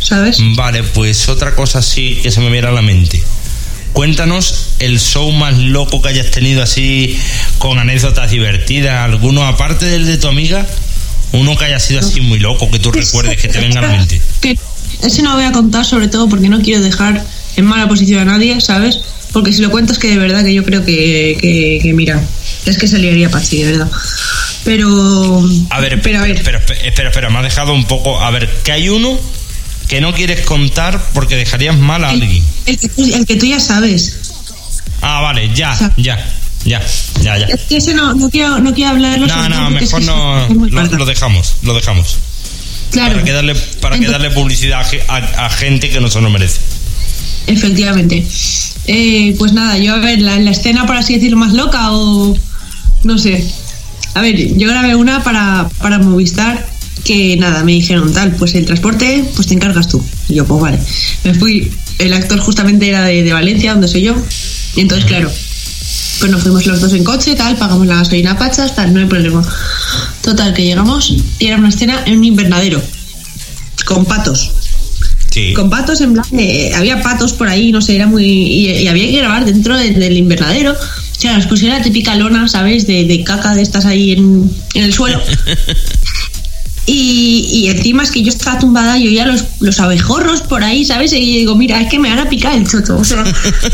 ¿Sabes? 0.00 0.38
Vale, 0.56 0.82
pues 0.82 1.28
otra 1.28 1.54
cosa 1.54 1.82
sí 1.82 2.18
que 2.22 2.30
se 2.30 2.40
me 2.40 2.50
viene 2.50 2.68
a 2.68 2.72
la 2.72 2.82
mente. 2.82 3.22
Cuéntanos 3.92 4.70
el 4.78 4.98
show 4.98 5.30
más 5.32 5.58
loco 5.58 6.00
que 6.00 6.08
hayas 6.08 6.30
tenido 6.30 6.62
así 6.62 7.18
con 7.58 7.78
anécdotas 7.78 8.30
divertidas, 8.30 9.04
alguno 9.04 9.44
aparte 9.46 9.86
del 9.86 10.06
de 10.06 10.16
tu 10.16 10.28
amiga, 10.28 10.66
uno 11.32 11.56
que 11.56 11.66
haya 11.66 11.78
sido 11.80 12.00
así 12.00 12.20
muy 12.20 12.38
loco, 12.38 12.70
que 12.70 12.78
tú 12.78 12.92
recuerdes, 12.92 13.40
que 13.40 13.48
te 13.48 13.60
venga 13.60 13.80
a 13.80 13.82
la 13.82 13.88
mente. 13.88 14.20
Ese 15.02 15.22
no 15.22 15.30
lo 15.30 15.36
voy 15.36 15.44
a 15.44 15.52
contar 15.52 15.84
sobre 15.84 16.08
todo 16.08 16.28
porque 16.28 16.48
no 16.48 16.60
quiero 16.60 16.82
dejar 16.82 17.24
en 17.56 17.64
mala 17.64 17.88
posición 17.88 18.20
a 18.20 18.24
nadie, 18.32 18.60
¿sabes? 18.60 19.00
Porque 19.32 19.52
si 19.52 19.62
lo 19.62 19.70
cuento 19.70 19.92
es 19.92 19.98
que 19.98 20.08
de 20.08 20.18
verdad 20.18 20.44
que 20.44 20.52
yo 20.52 20.64
creo 20.64 20.84
que, 20.84 21.36
que, 21.40 21.78
que 21.82 21.92
mira, 21.92 22.20
es 22.66 22.76
que 22.78 22.86
se 22.88 22.98
liaría 22.98 23.30
Pachi, 23.30 23.62
de 23.62 23.72
verdad. 23.72 23.90
Pero... 24.64 25.42
A 25.70 25.80
ver, 25.80 26.00
pero 26.02 26.18
a 26.18 26.22
ver, 26.22 26.32
espera, 26.36 26.58
espera, 26.58 26.80
espera, 26.80 27.08
espera, 27.08 27.30
me 27.30 27.38
ha 27.38 27.42
dejado 27.42 27.72
un 27.72 27.84
poco. 27.86 28.20
A 28.20 28.30
ver, 28.30 28.48
que 28.64 28.72
hay 28.72 28.88
uno 28.88 29.18
que 29.88 30.00
no 30.00 30.12
quieres 30.14 30.42
contar 30.42 31.00
porque 31.14 31.36
dejarías 31.36 31.76
mal 31.78 32.04
a 32.04 32.12
el, 32.12 32.22
alguien. 32.22 32.44
el 32.66 32.78
que, 32.78 32.88
tú- 32.88 33.04
el 33.14 33.26
que 33.26 33.36
tú 33.36 33.46
ya 33.46 33.60
sabes. 33.60 34.18
Ah, 35.00 35.20
vale, 35.20 35.50
ya, 35.54 35.74
sea- 35.76 35.94
ya, 35.96 36.16
ya, 36.64 36.82
ya, 37.22 37.38
ya. 37.38 37.46
Es 37.46 37.62
que 37.62 37.76
ese 37.78 37.94
no, 37.94 38.12
no, 38.14 38.28
quiero, 38.30 38.58
no 38.58 38.74
quiero 38.74 38.90
hablarlo 38.90 39.26
No, 39.26 39.48
no, 39.48 39.70
mejor 39.70 40.02
no. 40.02 40.46
lo 40.48 41.06
dejamos, 41.06 41.54
lo 41.62 41.74
dejamos. 41.74 42.18
Claro. 42.90 43.12
Para 43.14 43.24
que 43.24 43.32
darle, 43.32 43.54
para 43.80 43.98
que 43.98 44.06
darle 44.08 44.30
publicidad 44.30 44.80
a, 44.80 44.84
ge- 44.84 45.02
a- 45.08 45.46
a 45.46 45.50
gente 45.50 45.90
que 45.90 46.00
no 46.00 46.08
se 46.10 46.20
lo 46.20 46.30
merece. 46.30 46.60
Efectivamente. 47.46 48.24
Eh, 48.86 49.34
pues 49.38 49.52
nada, 49.52 49.78
yo 49.78 49.94
a 49.94 49.98
ver, 49.98 50.20
la, 50.20 50.38
la 50.38 50.50
escena, 50.50 50.86
por 50.86 50.96
así 50.96 51.14
decirlo, 51.14 51.36
más 51.36 51.52
loca 51.52 51.92
o 51.92 52.36
no 53.04 53.18
sé. 53.18 53.44
A 54.14 54.20
ver, 54.20 54.56
yo 54.56 54.68
grabé 54.68 54.94
una 54.96 55.22
para, 55.22 55.68
para 55.78 55.98
Movistar 55.98 56.66
que 57.04 57.36
nada, 57.36 57.64
me 57.64 57.72
dijeron 57.72 58.12
tal, 58.12 58.32
pues 58.36 58.54
el 58.54 58.66
transporte, 58.66 59.24
pues 59.34 59.46
te 59.48 59.54
encargas 59.54 59.88
tú. 59.88 60.04
Y 60.28 60.34
yo, 60.34 60.44
pues 60.44 60.60
vale. 60.60 60.78
Me 61.24 61.34
fui, 61.34 61.70
el 61.98 62.12
actor 62.12 62.38
justamente 62.40 62.88
era 62.88 63.04
de, 63.04 63.22
de 63.22 63.32
Valencia, 63.32 63.72
donde 63.72 63.88
soy 63.88 64.02
yo. 64.02 64.14
Y 64.76 64.80
entonces, 64.80 65.06
claro, 65.06 65.30
pues 66.20 66.30
nos 66.30 66.42
fuimos 66.42 66.66
los 66.66 66.80
dos 66.80 66.92
en 66.92 67.02
coche, 67.02 67.34
tal, 67.34 67.56
pagamos 67.56 67.86
la 67.86 67.96
gasolina 67.96 68.38
pachas, 68.38 68.74
tal, 68.76 68.92
no 68.94 69.00
hay 69.00 69.06
problema. 69.06 69.42
Total, 70.22 70.52
que 70.54 70.62
llegamos 70.64 71.10
y 71.10 71.46
era 71.46 71.56
una 71.56 71.70
escena 71.70 72.02
en 72.06 72.18
un 72.18 72.24
invernadero, 72.24 72.80
con 73.86 74.04
patos 74.04 74.52
Sí. 75.30 75.52
con 75.54 75.70
patos 75.70 76.00
en 76.00 76.12
plan 76.14 76.24
de- 76.32 76.72
había 76.74 77.00
patos 77.04 77.32
por 77.34 77.46
ahí 77.46 77.70
no 77.70 77.80
sé 77.80 77.94
era 77.94 78.08
muy 78.08 78.24
y, 78.24 78.68
y 78.68 78.88
había 78.88 79.06
que 79.06 79.16
grabar 79.18 79.44
dentro 79.44 79.76
de- 79.78 79.92
del 79.92 80.16
invernadero 80.16 80.72
o 80.72 81.20
sea 81.20 81.36
nos 81.36 81.46
pusieron 81.46 81.78
la 81.78 81.84
típica 81.84 82.16
lona 82.16 82.48
sabes 82.48 82.84
de, 82.88 83.04
de 83.04 83.22
caca 83.22 83.54
de 83.54 83.62
estas 83.62 83.86
ahí 83.86 84.10
en, 84.10 84.50
en 84.74 84.82
el 84.82 84.92
suelo 84.92 85.20
y, 86.86 87.46
y 87.52 87.68
encima 87.68 88.02
es 88.02 88.10
que 88.10 88.22
yo 88.22 88.30
estaba 88.30 88.58
tumbada 88.58 88.98
y 88.98 89.06
oía 89.06 89.26
los, 89.26 89.44
los 89.60 89.78
abejorros 89.78 90.40
por 90.42 90.64
ahí, 90.64 90.84
¿sabes? 90.84 91.12
Y 91.12 91.38
digo, 91.38 91.54
mira, 91.54 91.80
es 91.80 91.88
que 91.88 91.98
me 91.98 92.08
van 92.08 92.18
a 92.18 92.28
picar 92.28 92.54
el 92.56 92.66
chocho. 92.68 92.96
O 92.98 93.04
sea, 93.04 93.22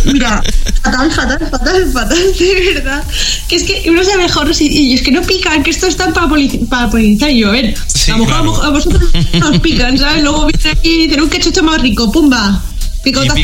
mira, 0.04 0.42
fatal, 0.82 1.10
fatal, 1.12 1.48
fatal, 1.50 1.90
fatal, 1.92 2.18
de 2.38 2.72
verdad. 2.74 3.04
Que 3.48 3.56
es 3.56 3.62
que 3.62 3.90
unos 3.90 4.08
abejorros 4.08 4.60
y, 4.60 4.66
y 4.66 4.92
es 4.94 5.02
que 5.02 5.12
no 5.12 5.22
pican, 5.22 5.62
que 5.62 5.70
esto 5.70 5.86
está 5.86 6.12
para, 6.12 6.28
poli- 6.28 6.66
para 6.68 6.90
polinizar. 6.90 7.30
Y 7.30 7.38
yo, 7.40 7.48
a 7.48 7.52
ver, 7.52 7.74
Sí, 7.86 8.10
a 8.10 8.16
lo 8.18 8.24
mejor 8.26 8.42
claro. 8.42 8.62
a 8.64 8.70
vosotros 8.70 9.02
nos 9.40 9.58
pican, 9.60 9.96
¿sabes? 9.96 10.22
Luego 10.22 10.46
vienen 10.46 10.76
aquí 10.78 10.88
y 10.90 11.06
dicen, 11.06 11.20
un 11.22 11.30
que 11.30 11.38
chocho 11.40 11.62
más 11.62 11.80
rico, 11.80 12.10
pumba. 12.12 12.62
Picotazo. 13.02 13.36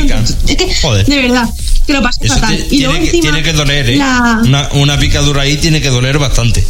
Es 0.47 0.55
que, 0.57 0.75
Joder. 0.81 1.05
de 1.05 1.21
verdad, 1.21 1.49
que 1.87 1.93
lo 1.93 2.01
pasé 2.01 2.25
Eso 2.25 2.33
fatal. 2.35 2.65
y 2.69 2.79
luego 2.79 2.93
tiene, 2.95 3.05
encima, 3.05 3.21
tiene 3.31 3.43
que 3.43 3.53
doler, 3.53 3.89
¿eh? 3.91 3.95
la- 3.95 4.41
Una, 4.43 4.69
una 4.73 4.99
picadura 4.99 5.43
ahí 5.43 5.55
tiene 5.57 5.81
que 5.81 5.89
doler 5.89 6.19
bastante. 6.19 6.63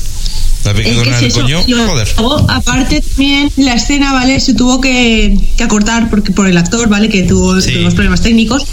La 0.65 0.71
Es 0.71 1.33
que 1.33 1.41
Y 1.67 1.71
luego, 1.73 2.45
aparte 2.49 3.01
también 3.01 3.51
la 3.57 3.73
escena, 3.73 4.13
¿vale? 4.13 4.39
Se 4.39 4.53
tuvo 4.53 4.79
que, 4.79 5.37
que 5.57 5.63
acortar 5.63 6.09
porque 6.09 6.31
por 6.31 6.47
el 6.47 6.57
actor, 6.57 6.87
¿vale? 6.89 7.09
Que 7.09 7.23
tuvo 7.23 7.59
Sí. 7.61 7.75
unos 7.77 7.93
problemas 7.93 8.21
técnicos. 8.21 8.65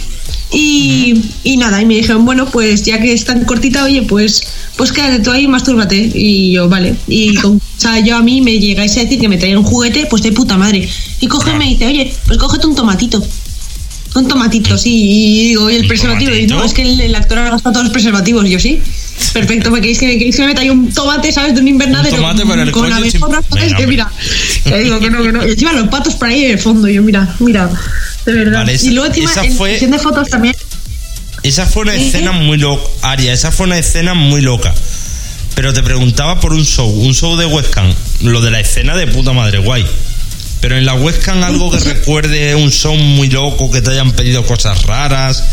Y, 0.53 1.21
y 1.43 1.55
nada, 1.57 1.81
y 1.81 1.85
me 1.85 1.95
dijeron, 1.95 2.25
bueno, 2.25 2.45
pues 2.45 2.83
ya 2.83 2.99
que 2.99 3.13
es 3.13 3.23
tan 3.23 3.45
cortita, 3.45 3.85
oye, 3.85 4.01
pues 4.01 4.43
pues 4.75 4.91
quédate 4.91 5.19
tú 5.19 5.31
ahí 5.31 5.43
y 5.43 5.47
mastúrbate. 5.47 6.11
Y 6.13 6.51
yo, 6.51 6.67
vale. 6.67 6.95
Y 7.07 7.35
con, 7.35 7.57
o 7.57 7.61
sea, 7.77 7.99
yo 7.99 8.17
a 8.17 8.21
mí 8.21 8.41
me 8.41 8.59
llegáis 8.59 8.97
a 8.97 9.01
decir 9.01 9.19
que 9.19 9.29
me 9.29 9.37
traía 9.37 9.57
un 9.57 9.63
juguete, 9.63 10.07
pues 10.09 10.23
de 10.23 10.31
puta 10.31 10.57
madre. 10.57 10.87
Y 11.19 11.27
coge 11.27 11.51
y 11.53 11.57
me 11.57 11.65
dice, 11.67 11.87
oye, 11.87 12.13
pues 12.25 12.37
cógete 12.37 12.67
un 12.67 12.75
tomatito. 12.75 13.23
Un 14.15 14.27
tomatito, 14.27 14.77
sí. 14.77 14.91
Y 14.93 15.47
digo, 15.49 15.69
¿y 15.69 15.75
el 15.75 15.81
¿Un 15.83 15.87
preservativo? 15.87 16.35
Y 16.35 16.47
no, 16.47 16.63
es 16.65 16.73
que 16.73 16.81
el, 16.81 16.99
el 16.99 17.15
actor 17.15 17.37
ha 17.37 17.49
gastado 17.49 17.71
todos 17.73 17.85
los 17.85 17.93
preservativos. 17.93 18.45
Y 18.45 18.49
yo, 18.49 18.59
sí. 18.59 18.79
Perfecto, 19.33 19.71
me 19.71 19.79
queréis 19.81 19.99
que, 19.99 20.07
queréis 20.17 20.35
que 20.35 20.41
me 20.41 20.47
meta 20.49 20.61
ahí 20.61 20.69
un 20.69 20.91
tomate, 20.93 21.31
¿sabes? 21.31 21.55
De 21.55 21.61
un 21.61 21.67
invernadero. 21.67 22.15
Un 22.15 22.21
tomate 22.21 22.45
para 22.45 22.63
el 22.63 22.71
con 22.71 22.91
abejorras, 22.91 23.45
sin- 23.49 23.57
¿sabes? 23.59 23.73
Venga, 23.73 23.77
Que 23.77 23.83
hombre. 23.83 23.87
mira, 23.87 24.11
te 24.63 24.79
digo 24.83 24.99
que 24.99 25.09
no, 25.09 25.23
que 25.23 25.31
no. 25.31 25.47
Y 25.47 25.51
encima 25.51 25.73
los 25.73 25.87
patos 25.89 26.15
por 26.15 26.27
ahí 26.29 26.45
en 26.45 26.51
el 26.51 26.59
fondo. 26.59 26.87
Yo, 26.87 27.01
mira, 27.01 27.33
mira, 27.39 27.69
de 28.25 28.33
verdad. 28.33 28.59
Vale, 28.59 28.73
esa- 28.73 28.87
y 28.87 28.89
luego 28.91 29.07
encima 29.07 29.31
esa 29.31 29.43
fue- 29.55 29.73
sesión 29.73 29.91
de 29.91 29.99
fotos 29.99 30.29
también. 30.29 30.55
Esa 31.43 31.65
fue 31.65 31.83
una 31.83 31.95
¿Eh? 31.95 32.05
escena 32.07 32.31
muy 32.33 32.57
loca, 32.57 32.83
Aria, 33.01 33.33
esa 33.33 33.51
fue 33.51 33.65
una 33.65 33.77
escena 33.77 34.13
muy 34.13 34.41
loca. 34.41 34.73
Pero 35.55 35.73
te 35.73 35.83
preguntaba 35.83 36.39
por 36.39 36.53
un 36.53 36.63
show, 36.65 36.87
un 36.89 37.13
show 37.13 37.35
de 37.37 37.45
webcam, 37.45 37.93
lo 38.21 38.41
de 38.41 38.51
la 38.51 38.59
escena 38.59 38.95
de 38.95 39.07
puta 39.07 39.33
madre, 39.33 39.57
guay. 39.59 39.85
Pero 40.61 40.77
en 40.77 40.85
la 40.85 40.93
webcam 40.93 41.43
algo 41.43 41.71
que 41.71 41.79
recuerde 41.93 42.55
un 42.55 42.71
show 42.71 42.95
muy 42.95 43.29
loco, 43.29 43.69
que 43.71 43.81
te 43.81 43.89
hayan 43.91 44.11
pedido 44.11 44.45
cosas 44.45 44.83
raras, 44.83 45.43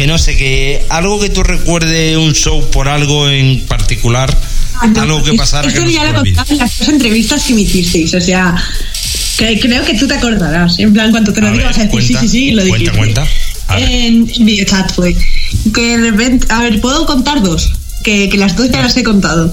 que 0.00 0.06
no 0.06 0.16
sé, 0.16 0.34
que 0.34 0.82
algo 0.88 1.20
que 1.20 1.28
tú 1.28 1.42
recuerde 1.42 2.16
un 2.16 2.32
show 2.32 2.70
por 2.70 2.88
algo 2.88 3.28
en 3.28 3.66
particular, 3.66 4.34
Ah, 4.80 4.86
no, 4.86 5.02
algo 5.02 5.22
que 5.22 5.34
pasara 5.34 5.68
Esto 5.68 5.80
que 5.80 5.84
no 5.84 5.90
ya 5.92 6.04
lo 6.10 6.20
olvide. 6.20 6.34
contaba 6.36 6.52
en 6.54 6.58
las 6.58 6.78
dos 6.78 6.88
entrevistas 6.88 7.44
que 7.44 7.52
me 7.52 7.60
hicisteis. 7.60 8.14
O 8.14 8.20
sea, 8.22 8.54
que- 9.36 9.60
creo 9.60 9.84
que 9.84 9.92
tú 9.98 10.06
te 10.08 10.14
acordarás. 10.14 10.78
En 10.78 10.94
plan, 10.94 11.10
cuando 11.10 11.34
te 11.34 11.42
lo 11.42 11.52
ver, 11.52 11.64
vas 11.64 11.76
a 11.76 11.84
decir 11.84 11.90
cuenta, 11.90 12.20
sí, 12.22 12.28
sí, 12.28 12.28
sí, 12.28 12.50
lo 12.52 12.62
cuenta, 12.62 12.76
dijiste. 12.78 12.96
cuenta. 12.98 13.26
A 13.68 13.76
ver. 13.76 13.90
En 13.90 14.24
videochat 14.46 14.94
fue. 14.94 15.14
Que 15.74 15.98
de 15.98 16.10
repente. 16.12 16.46
A 16.48 16.62
ver, 16.62 16.80
puedo 16.80 17.04
contar 17.04 17.42
dos. 17.42 17.70
Que, 18.02 18.30
que 18.30 18.38
las 18.38 18.56
dos 18.56 18.70
ya 18.70 18.80
las 18.80 18.96
he 18.96 19.02
contado. 19.02 19.52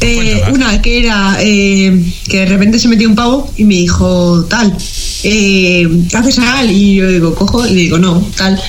Eh, 0.00 0.14
Cuéntalas. 0.16 0.52
una 0.54 0.82
que 0.82 0.98
era 0.98 1.36
eh, 1.40 2.04
que 2.28 2.38
de 2.38 2.46
repente 2.46 2.80
se 2.80 2.88
metió 2.88 3.08
un 3.08 3.14
pavo 3.14 3.52
y 3.56 3.62
me 3.64 3.74
dijo 3.76 4.44
tal, 4.50 4.76
eh, 5.22 5.88
¿qué 6.10 6.16
haces 6.16 6.38
anal? 6.40 6.68
Y 6.70 6.96
yo 6.96 7.08
digo, 7.08 7.32
cojo 7.36 7.64
y 7.64 7.70
le 7.74 7.80
digo, 7.82 7.98
no, 7.98 8.28
tal. 8.36 8.60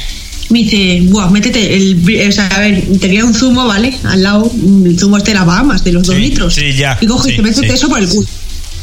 Me 0.49 0.59
dice, 0.59 1.01
buah, 1.03 1.29
métete 1.29 1.75
el. 1.75 2.27
O 2.27 2.31
sea, 2.31 2.47
a 2.47 2.59
ver, 2.59 2.83
tenía 2.99 3.23
un 3.23 3.35
zumo, 3.35 3.67
¿vale? 3.67 3.95
Al 4.03 4.23
lado, 4.23 4.51
mm, 4.53 4.87
el 4.87 4.99
zumo 4.99 5.17
este 5.17 5.31
de 5.31 5.35
la 5.35 5.43
Bahamas, 5.43 5.83
de 5.83 5.91
los 5.91 6.07
dos 6.07 6.17
litros. 6.17 6.55
sí, 6.55 6.73
ya, 6.73 6.97
Y 6.99 7.05
coge 7.05 7.29
y 7.29 7.31
sí, 7.31 7.37
te 7.37 7.43
métete 7.43 7.67
sí. 7.67 7.73
eso 7.73 7.87
por 7.87 7.99
el 7.99 8.09
culo. 8.09 8.27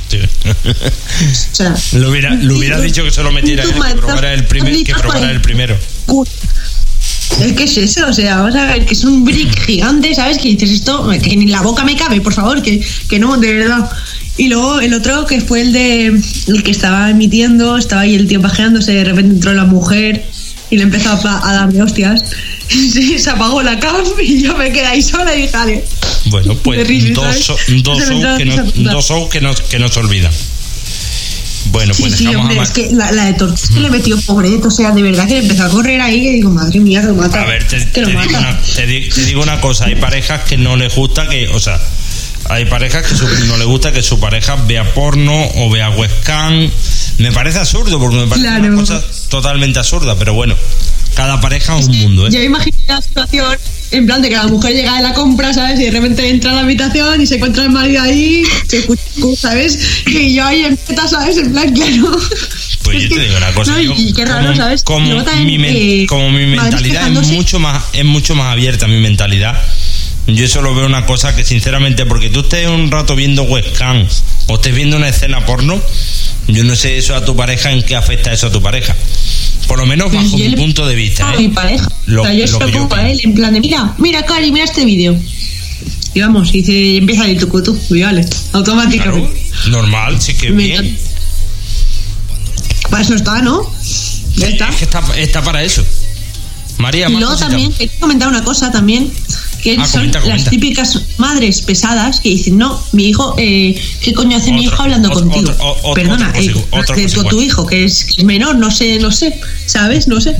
Sí. 0.08 0.18
O 1.52 1.54
sea, 1.56 1.74
lo 1.94 2.10
hubiera, 2.10 2.34
lo 2.34 2.58
hubiera 2.58 2.78
dicho 2.78 3.02
que 3.02 3.10
se 3.10 3.22
lo 3.22 3.32
metiera 3.32 3.64
que 3.64 3.72
probara 3.72 4.34
el, 4.34 4.44
primer, 4.44 4.84
que 4.84 4.92
probara 4.94 5.30
el 5.30 5.40
primero. 5.40 5.74
Es 7.40 7.52
que 7.52 7.64
es 7.64 7.76
eso, 7.78 8.06
o 8.06 8.12
sea, 8.12 8.36
vamos 8.36 8.54
a 8.54 8.66
ver, 8.66 8.84
que 8.84 8.94
es 8.94 9.04
un 9.04 9.24
brick 9.24 9.64
gigante, 9.64 10.14
¿sabes? 10.14 10.38
Que 10.38 10.48
dices 10.48 10.70
esto, 10.70 11.08
que 11.08 11.36
ni 11.36 11.46
la 11.46 11.62
boca 11.62 11.84
me 11.84 11.96
cabe, 11.96 12.20
por 12.20 12.34
favor, 12.34 12.62
que, 12.62 12.84
que 13.08 13.18
no, 13.18 13.36
de 13.38 13.54
verdad. 13.54 13.90
Y 14.36 14.48
luego 14.48 14.80
el 14.80 14.92
otro, 14.92 15.24
que 15.24 15.40
fue 15.40 15.62
el 15.62 15.72
de 15.72 16.06
el 16.06 16.62
que 16.62 16.70
estaba 16.70 17.10
emitiendo, 17.10 17.78
estaba 17.78 18.02
ahí 18.02 18.14
el 18.14 18.28
tío 18.28 18.40
pajeándose, 18.42 18.92
de 18.92 19.04
repente 19.04 19.34
entró 19.34 19.54
la 19.54 19.64
mujer 19.64 20.24
y 20.70 20.76
le 20.76 20.82
empezó 20.84 21.10
a, 21.10 21.48
a 21.48 21.52
dar 21.52 21.72
de 21.72 21.82
hostias. 21.82 22.24
Sí, 22.68 23.16
se 23.20 23.30
apagó 23.30 23.62
la 23.62 23.78
cam 23.78 24.02
y 24.20 24.42
yo 24.42 24.56
me 24.56 24.72
quedé 24.72 24.86
ahí 24.86 25.00
sola 25.00 25.32
y 25.36 25.42
dije, 25.42 25.56
"Ale". 25.56 25.84
Bueno, 26.24 26.56
pues 26.64 27.14
dos, 27.14 27.46
dos 27.84 28.02
shows 28.08 28.38
que, 28.38 28.44
no, 28.44 28.54
esa 28.54 28.64
puta. 28.64 28.90
dos 28.90 29.04
shows 29.06 29.28
que, 29.30 29.40
no, 29.40 29.54
que 29.54 29.78
no 29.78 29.88
se 29.88 30.00
olvidan. 30.00 30.32
Bueno, 31.66 31.94
pues 31.98 32.14
sí, 32.14 32.26
hombre, 32.34 32.58
a 32.58 32.62
es 32.62 32.70
que 32.70 32.90
la, 32.92 33.10
la 33.12 33.26
de 33.26 33.34
Torres 33.34 33.68
que 33.72 33.80
le 33.80 33.90
metió 33.90 34.20
pobreto, 34.22 34.68
o 34.68 34.70
sea, 34.70 34.90
de 34.92 35.02
verdad 35.02 35.26
que 35.26 35.34
le 35.34 35.40
empezó 35.40 35.64
a 35.64 35.68
correr 35.68 36.00
ahí 36.00 36.26
y 36.26 36.30
digo, 36.34 36.50
madre 36.50 36.78
mía, 36.80 37.00
que 37.00 37.08
lo 37.08 37.14
mata. 37.14 37.42
A 37.42 37.46
ver, 37.46 37.66
te, 37.66 37.80
te 37.86 38.04
digo 38.04 38.20
una, 38.28 38.60
te 38.60 38.86
digo 38.86 39.42
una 39.42 39.60
cosa, 39.60 39.86
hay 39.86 39.96
parejas 39.96 40.42
que 40.44 40.56
no 40.56 40.76
les 40.76 40.94
gusta 40.94 41.28
que, 41.28 41.48
o 41.48 41.58
sea, 41.60 41.80
hay 42.50 42.64
parejas 42.66 43.06
que 43.06 43.14
su- 43.16 43.28
no 43.46 43.56
les 43.56 43.66
gusta 43.66 43.92
que 43.92 44.02
su 44.02 44.18
pareja 44.20 44.56
vea 44.66 44.92
porno 44.94 45.32
o 45.56 45.70
vea 45.70 45.90
webcam. 45.90 46.70
Me 47.18 47.32
parece 47.32 47.58
absurdo, 47.58 47.98
porque 47.98 48.16
me 48.16 48.26
parece 48.26 48.46
Claro. 48.48 48.64
una 48.66 48.76
cosa 48.76 49.02
totalmente 49.28 49.78
absurda, 49.78 50.16
pero 50.18 50.34
bueno, 50.34 50.54
cada 51.14 51.40
pareja 51.40 51.78
es 51.78 51.86
un 51.86 51.98
mundo, 51.98 52.28
Yo 52.28 52.36
¿eh? 52.38 52.40
me 52.40 52.44
imagino 52.46 52.76
la 52.88 53.00
situación 53.00 53.56
en 53.92 54.04
plan 54.06 54.20
de 54.20 54.28
que 54.28 54.34
la 54.34 54.46
mujer 54.48 54.74
llega 54.74 54.96
de 54.96 55.02
la 55.02 55.14
compra, 55.14 55.54
¿sabes? 55.54 55.78
Y 55.80 55.84
de 55.84 55.90
repente 55.92 56.28
entra 56.28 56.50
a 56.50 56.54
la 56.56 56.60
habitación 56.62 57.20
y 57.22 57.26
se 57.26 57.36
encuentra 57.36 57.62
el 57.64 57.70
marido 57.70 58.02
ahí, 58.02 58.42
se 58.68 58.78
escucha, 58.78 59.02
¿sabes? 59.40 59.78
Y 60.06 60.34
yo 60.34 60.44
ahí 60.44 60.64
en 60.64 60.76
peta, 60.76 61.08
¿sabes? 61.08 61.36
En 61.38 61.52
plan, 61.52 61.72
claro. 61.72 62.16
Pues 62.86 62.98
Es 63.02 63.08
yo 63.10 63.16
te 63.16 63.22
digo 63.22 63.36
una 63.36 63.52
cosa, 63.52 63.72
no, 63.72 63.80
yo, 63.80 63.94
y 63.96 64.12
qué 64.12 64.24
raro, 64.24 64.44
como, 64.44 64.56
¿sabes? 64.56 64.82
como 64.84 65.18
mi, 65.44 65.58
men- 65.58 65.74
eh, 65.76 66.06
como 66.08 66.30
mi 66.30 66.46
mentalidad 66.46 67.10
es 67.10 67.26
mucho 67.32 67.58
más 67.58 67.82
es 67.92 68.04
mucho 68.04 68.36
más 68.36 68.52
abierta 68.52 68.86
mi 68.86 69.00
mentalidad. 69.00 69.60
Yo 70.26 70.48
solo 70.48 70.74
veo 70.74 70.86
una 70.86 71.06
cosa 71.06 71.36
que 71.36 71.44
sinceramente 71.44 72.04
porque 72.04 72.30
tú 72.30 72.40
estés 72.40 72.68
un 72.68 72.90
rato 72.90 73.14
viendo 73.14 73.44
webcam 73.44 74.06
o 74.48 74.54
estés 74.56 74.74
viendo 74.74 74.96
una 74.96 75.08
escena 75.08 75.46
porno, 75.46 75.80
yo 76.48 76.64
no 76.64 76.74
sé 76.74 76.98
eso 76.98 77.14
a 77.14 77.24
tu 77.24 77.36
pareja 77.36 77.70
en 77.70 77.82
qué 77.84 77.94
afecta 77.94 78.32
eso 78.32 78.48
a 78.48 78.50
tu 78.52 78.60
pareja. 78.60 78.96
Por 79.68 79.78
lo 79.78 79.86
menos 79.86 80.12
bajo 80.12 80.36
mi 80.36 80.48
le- 80.48 80.56
punto 80.56 80.84
de 80.86 80.94
vista. 80.96 81.28
a 81.28 81.34
¿eh? 81.34 81.38
mi 81.38 81.48
pareja. 81.48 81.88
Lo- 82.06 82.22
o 82.22 82.24
sea, 82.24 82.34
yo 82.34 82.40
lo 82.42 82.46
se 82.48 82.58
lo 82.58 82.68
yo 82.68 82.78
pongo 82.88 82.96
a 82.96 83.08
él 83.08 83.20
en 83.22 83.34
plan 83.34 83.52
de, 83.54 83.60
mira, 83.60 83.94
mira, 83.98 84.24
Cari, 84.24 84.50
mira 84.50 84.64
este 84.64 84.84
vídeo. 84.84 85.16
Y 86.14 86.20
vamos, 86.20 86.48
y 86.54 86.62
dice, 86.62 86.72
y 86.72 86.96
empieza 86.96 87.22
a 87.24 87.28
ir 87.28 87.38
tu 87.38 87.48
cutu, 87.48 87.78
y 87.90 88.00
vale, 88.02 88.22
Claro, 88.24 88.40
automáticamente. 88.54 89.46
normal, 89.68 90.20
sí 90.20 90.34
que 90.34 90.50
Me 90.50 90.64
bien. 90.64 90.98
Para 92.90 93.02
eso 93.02 93.14
está, 93.14 93.42
¿no? 93.42 93.70
Ya 94.36 94.48
está. 94.48 94.68
Es 94.70 94.76
que 94.76 94.84
está, 94.84 95.02
está 95.18 95.42
para 95.42 95.62
eso. 95.62 95.84
María, 96.78 97.08
Y 97.08 97.12
luego 97.16 97.36
también, 97.36 97.72
quería 97.72 97.98
comentar 97.98 98.28
una 98.28 98.44
cosa 98.44 98.70
también, 98.70 99.10
que 99.62 99.76
Ah, 99.78 99.84
son 99.84 99.92
comenta, 100.00 100.20
comenta. 100.20 100.42
las 100.42 100.50
típicas 100.50 101.00
madres 101.18 101.60
pesadas 101.62 102.20
que 102.20 102.30
dicen, 102.30 102.58
no, 102.58 102.80
mi 102.92 103.08
hijo, 103.08 103.34
eh, 103.38 103.74
¿qué 104.02 104.12
coño 104.14 104.36
hace 104.36 104.52
mi 104.52 104.64
hijo 104.64 104.80
hablando 104.82 105.08
otro, 105.10 105.20
contigo? 105.28 105.52
otro, 105.58 105.94
Perdona, 105.94 106.32
eh, 106.36 106.52
de 106.96 107.08
tu, 107.08 107.24
tu 107.24 107.42
hijo, 107.42 107.66
que 107.66 107.84
es, 107.84 108.04
que 108.04 108.22
es 108.22 108.24
menor, 108.24 108.56
no 108.56 108.70
sé, 108.70 108.98
no 108.98 109.10
sé, 109.10 109.38
¿sabes? 109.66 110.06
No 110.08 110.20
sé. 110.20 110.36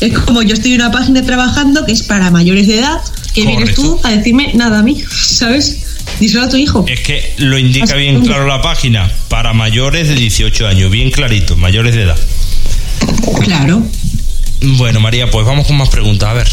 Es 0.00 0.18
como 0.18 0.42
yo 0.42 0.54
estoy 0.54 0.72
en 0.74 0.80
una 0.80 0.90
página 0.90 1.22
trabajando 1.22 1.84
que 1.84 1.92
es 1.92 2.02
para 2.02 2.30
mayores 2.30 2.66
de 2.66 2.78
edad, 2.78 3.00
que 3.34 3.44
vienes 3.44 3.74
tú 3.74 4.00
a 4.02 4.10
decirme 4.10 4.52
nada 4.54 4.78
a 4.78 4.82
mí, 4.82 4.96
¿sabes? 5.10 5.78
Díselo 6.18 6.44
a 6.44 6.48
tu 6.48 6.56
hijo. 6.56 6.84
Es 6.88 7.00
que 7.00 7.34
lo 7.36 7.58
indica 7.58 7.84
Así 7.84 7.96
bien 7.96 8.20
claro 8.22 8.46
la 8.46 8.62
página. 8.62 9.10
Para 9.28 9.52
mayores 9.52 10.08
de 10.08 10.14
18 10.14 10.66
años, 10.66 10.90
bien 10.90 11.10
clarito, 11.10 11.56
mayores 11.56 11.94
de 11.94 12.02
edad. 12.02 12.18
Claro. 13.42 13.82
Bueno, 14.62 15.00
María, 15.00 15.30
pues 15.30 15.46
vamos 15.46 15.66
con 15.66 15.76
más 15.76 15.88
preguntas. 15.88 16.28
A 16.28 16.32
ver. 16.34 16.48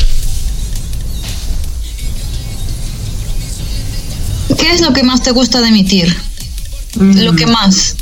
¿Qué 4.68 4.74
es 4.74 4.82
lo 4.82 4.92
que 4.92 5.02
más 5.02 5.24
te 5.24 5.32
gusta 5.32 5.62
de 5.62 5.70
emitir? 5.70 6.14
Mm. 7.00 7.20
Lo 7.22 7.34
que 7.38 7.46
más. 7.48 7.96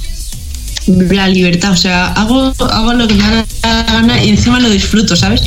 la 0.87 1.27
libertad, 1.27 1.71
o 1.73 1.77
sea, 1.77 2.07
hago, 2.13 2.51
hago 2.59 2.93
lo 2.93 3.07
que 3.07 3.13
me 3.13 3.23
da 3.23 3.45
la 3.61 3.83
gana 3.83 4.23
y 4.23 4.29
encima 4.29 4.59
lo 4.59 4.69
disfruto, 4.71 5.15
¿sabes? 5.15 5.41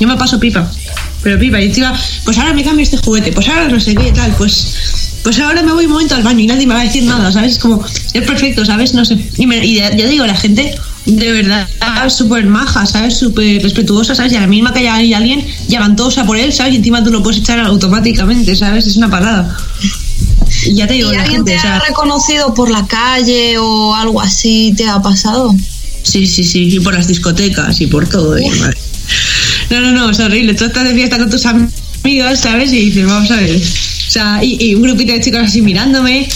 Yo 0.00 0.08
me 0.08 0.16
paso 0.16 0.40
pipa, 0.40 0.68
pero 1.22 1.38
pipa, 1.38 1.60
y 1.60 1.66
encima, 1.66 1.96
pues 2.24 2.36
ahora 2.38 2.52
me 2.52 2.64
cambio 2.64 2.82
este 2.82 2.96
juguete, 2.96 3.30
pues 3.32 3.46
ahora 3.48 3.68
no 3.68 3.78
sé 3.78 3.94
qué, 3.94 4.10
tal, 4.10 4.32
pues, 4.32 5.20
pues 5.22 5.38
ahora 5.38 5.62
me 5.62 5.72
voy 5.72 5.86
un 5.86 5.92
momento 5.92 6.16
al 6.16 6.24
baño 6.24 6.40
y 6.40 6.46
nadie 6.48 6.66
me 6.66 6.74
va 6.74 6.80
a 6.80 6.84
decir 6.84 7.04
nada, 7.04 7.30
¿sabes? 7.30 7.52
Es 7.52 7.58
como, 7.60 7.84
es 8.12 8.22
perfecto, 8.26 8.64
¿sabes? 8.64 8.92
No 8.92 9.04
sé. 9.04 9.18
Y, 9.36 9.46
me- 9.46 9.64
y 9.64 9.76
ya, 9.76 9.94
ya 9.96 10.08
digo, 10.08 10.26
la 10.26 10.36
gente 10.36 10.74
de 11.06 11.32
verdad 11.32 11.68
súper 12.08 12.44
maja, 12.46 12.86
¿sabes? 12.86 13.16
Súper 13.18 13.62
respetuosa, 13.62 14.16
¿sabes? 14.16 14.32
Y 14.32 14.36
a 14.36 14.40
la 14.40 14.46
misma 14.48 14.72
que 14.72 14.80
haya 14.80 14.94
ahí 14.94 15.14
alguien, 15.14 15.46
ya 15.68 15.78
van 15.78 15.94
todos 15.94 16.18
a 16.18 16.24
por 16.24 16.36
él, 16.36 16.52
¿sabes? 16.52 16.72
Y 16.74 16.76
encima 16.78 17.04
tú 17.04 17.10
lo 17.12 17.22
puedes 17.22 17.40
echar 17.40 17.60
automáticamente, 17.60 18.56
¿sabes? 18.56 18.86
Es 18.88 18.96
una 18.96 19.08
parada. 19.10 19.56
Y 20.66 20.74
ya 20.74 20.86
te 20.86 20.94
digo, 20.94 21.12
¿Y 21.12 21.16
la 21.16 21.22
alguien 21.22 21.38
gente, 21.38 21.52
te 21.52 21.58
o 21.58 21.60
sea, 21.60 21.76
ha 21.76 21.80
reconocido 21.80 22.52
por 22.54 22.70
la 22.70 22.86
calle 22.86 23.56
o 23.58 23.94
algo 23.94 24.20
así 24.20 24.74
te 24.76 24.86
ha 24.86 25.00
pasado? 25.00 25.54
Sí, 26.02 26.26
sí, 26.26 26.44
sí, 26.44 26.68
y 26.74 26.80
por 26.80 26.94
las 26.94 27.08
discotecas 27.08 27.80
y 27.80 27.86
por 27.86 28.08
todo. 28.08 28.38
y 28.38 28.48
madre. 28.50 28.76
No, 29.70 29.80
no, 29.80 29.92
no, 29.92 30.10
es 30.10 30.18
horrible. 30.20 30.54
Tú 30.54 30.64
estás 30.64 30.84
de 30.84 30.94
fiesta 30.94 31.18
con 31.18 31.30
tus 31.30 31.44
am- 31.46 31.70
amigos, 32.04 32.38
¿sabes? 32.40 32.72
Y 32.72 32.86
dices, 32.86 33.06
vamos 33.06 33.30
a 33.30 33.36
ver. 33.36 33.56
O 33.56 34.10
sea, 34.10 34.42
y, 34.42 34.56
y 34.60 34.74
un 34.74 34.82
grupito 34.82 35.12
de 35.12 35.20
chicos 35.20 35.40
así 35.44 35.62
mirándome. 35.62 36.28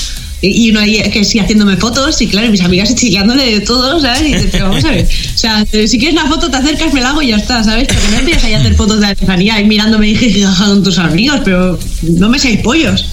Y 0.43 0.67
y 0.67 0.71
uno 0.73 0.81
ahí 0.81 1.01
que 1.11 1.25
sí 1.25 1.39
haciéndome 1.39 1.79
fotos, 1.79 2.21
y 2.21 2.27
claro, 2.27 2.51
mis 2.51 2.61
amigas 2.61 2.95
chillándole 2.97 3.51
de 3.51 3.61
todo, 3.61 3.99
¿sabes? 4.01 4.23
Y 4.23 4.35
dices, 4.35 4.49
pero 4.53 4.69
vamos 4.69 4.85
a 4.85 4.91
ver. 4.91 5.09
O 5.35 5.39
sea, 5.39 5.65
si 5.67 5.99
quieres 5.99 6.13
una 6.13 6.29
foto, 6.29 6.51
te 6.51 6.57
acercas, 6.59 6.93
me 6.93 7.01
la 7.01 7.11
hago 7.11 7.23
y 7.23 7.29
ya 7.29 7.37
está, 7.37 7.65
¿sabes? 7.65 7.89
Porque 7.89 8.09
no 8.11 8.19
empiezas 8.19 8.45
ahí 8.45 8.53
a 8.53 8.59
hacer 8.59 8.75
fotos 8.75 9.01
de 9.01 9.07
artesanía 9.07 9.59
y 9.61 9.65
mirándome 9.65 10.09
y 10.11 10.17
jijijaja 10.17 10.67
con 10.67 10.83
tus 10.83 10.99
amigos, 10.99 11.41
pero 11.45 11.79
no 12.03 12.29
me 12.29 12.39
seáis 12.39 12.61
pollos. 12.61 13.07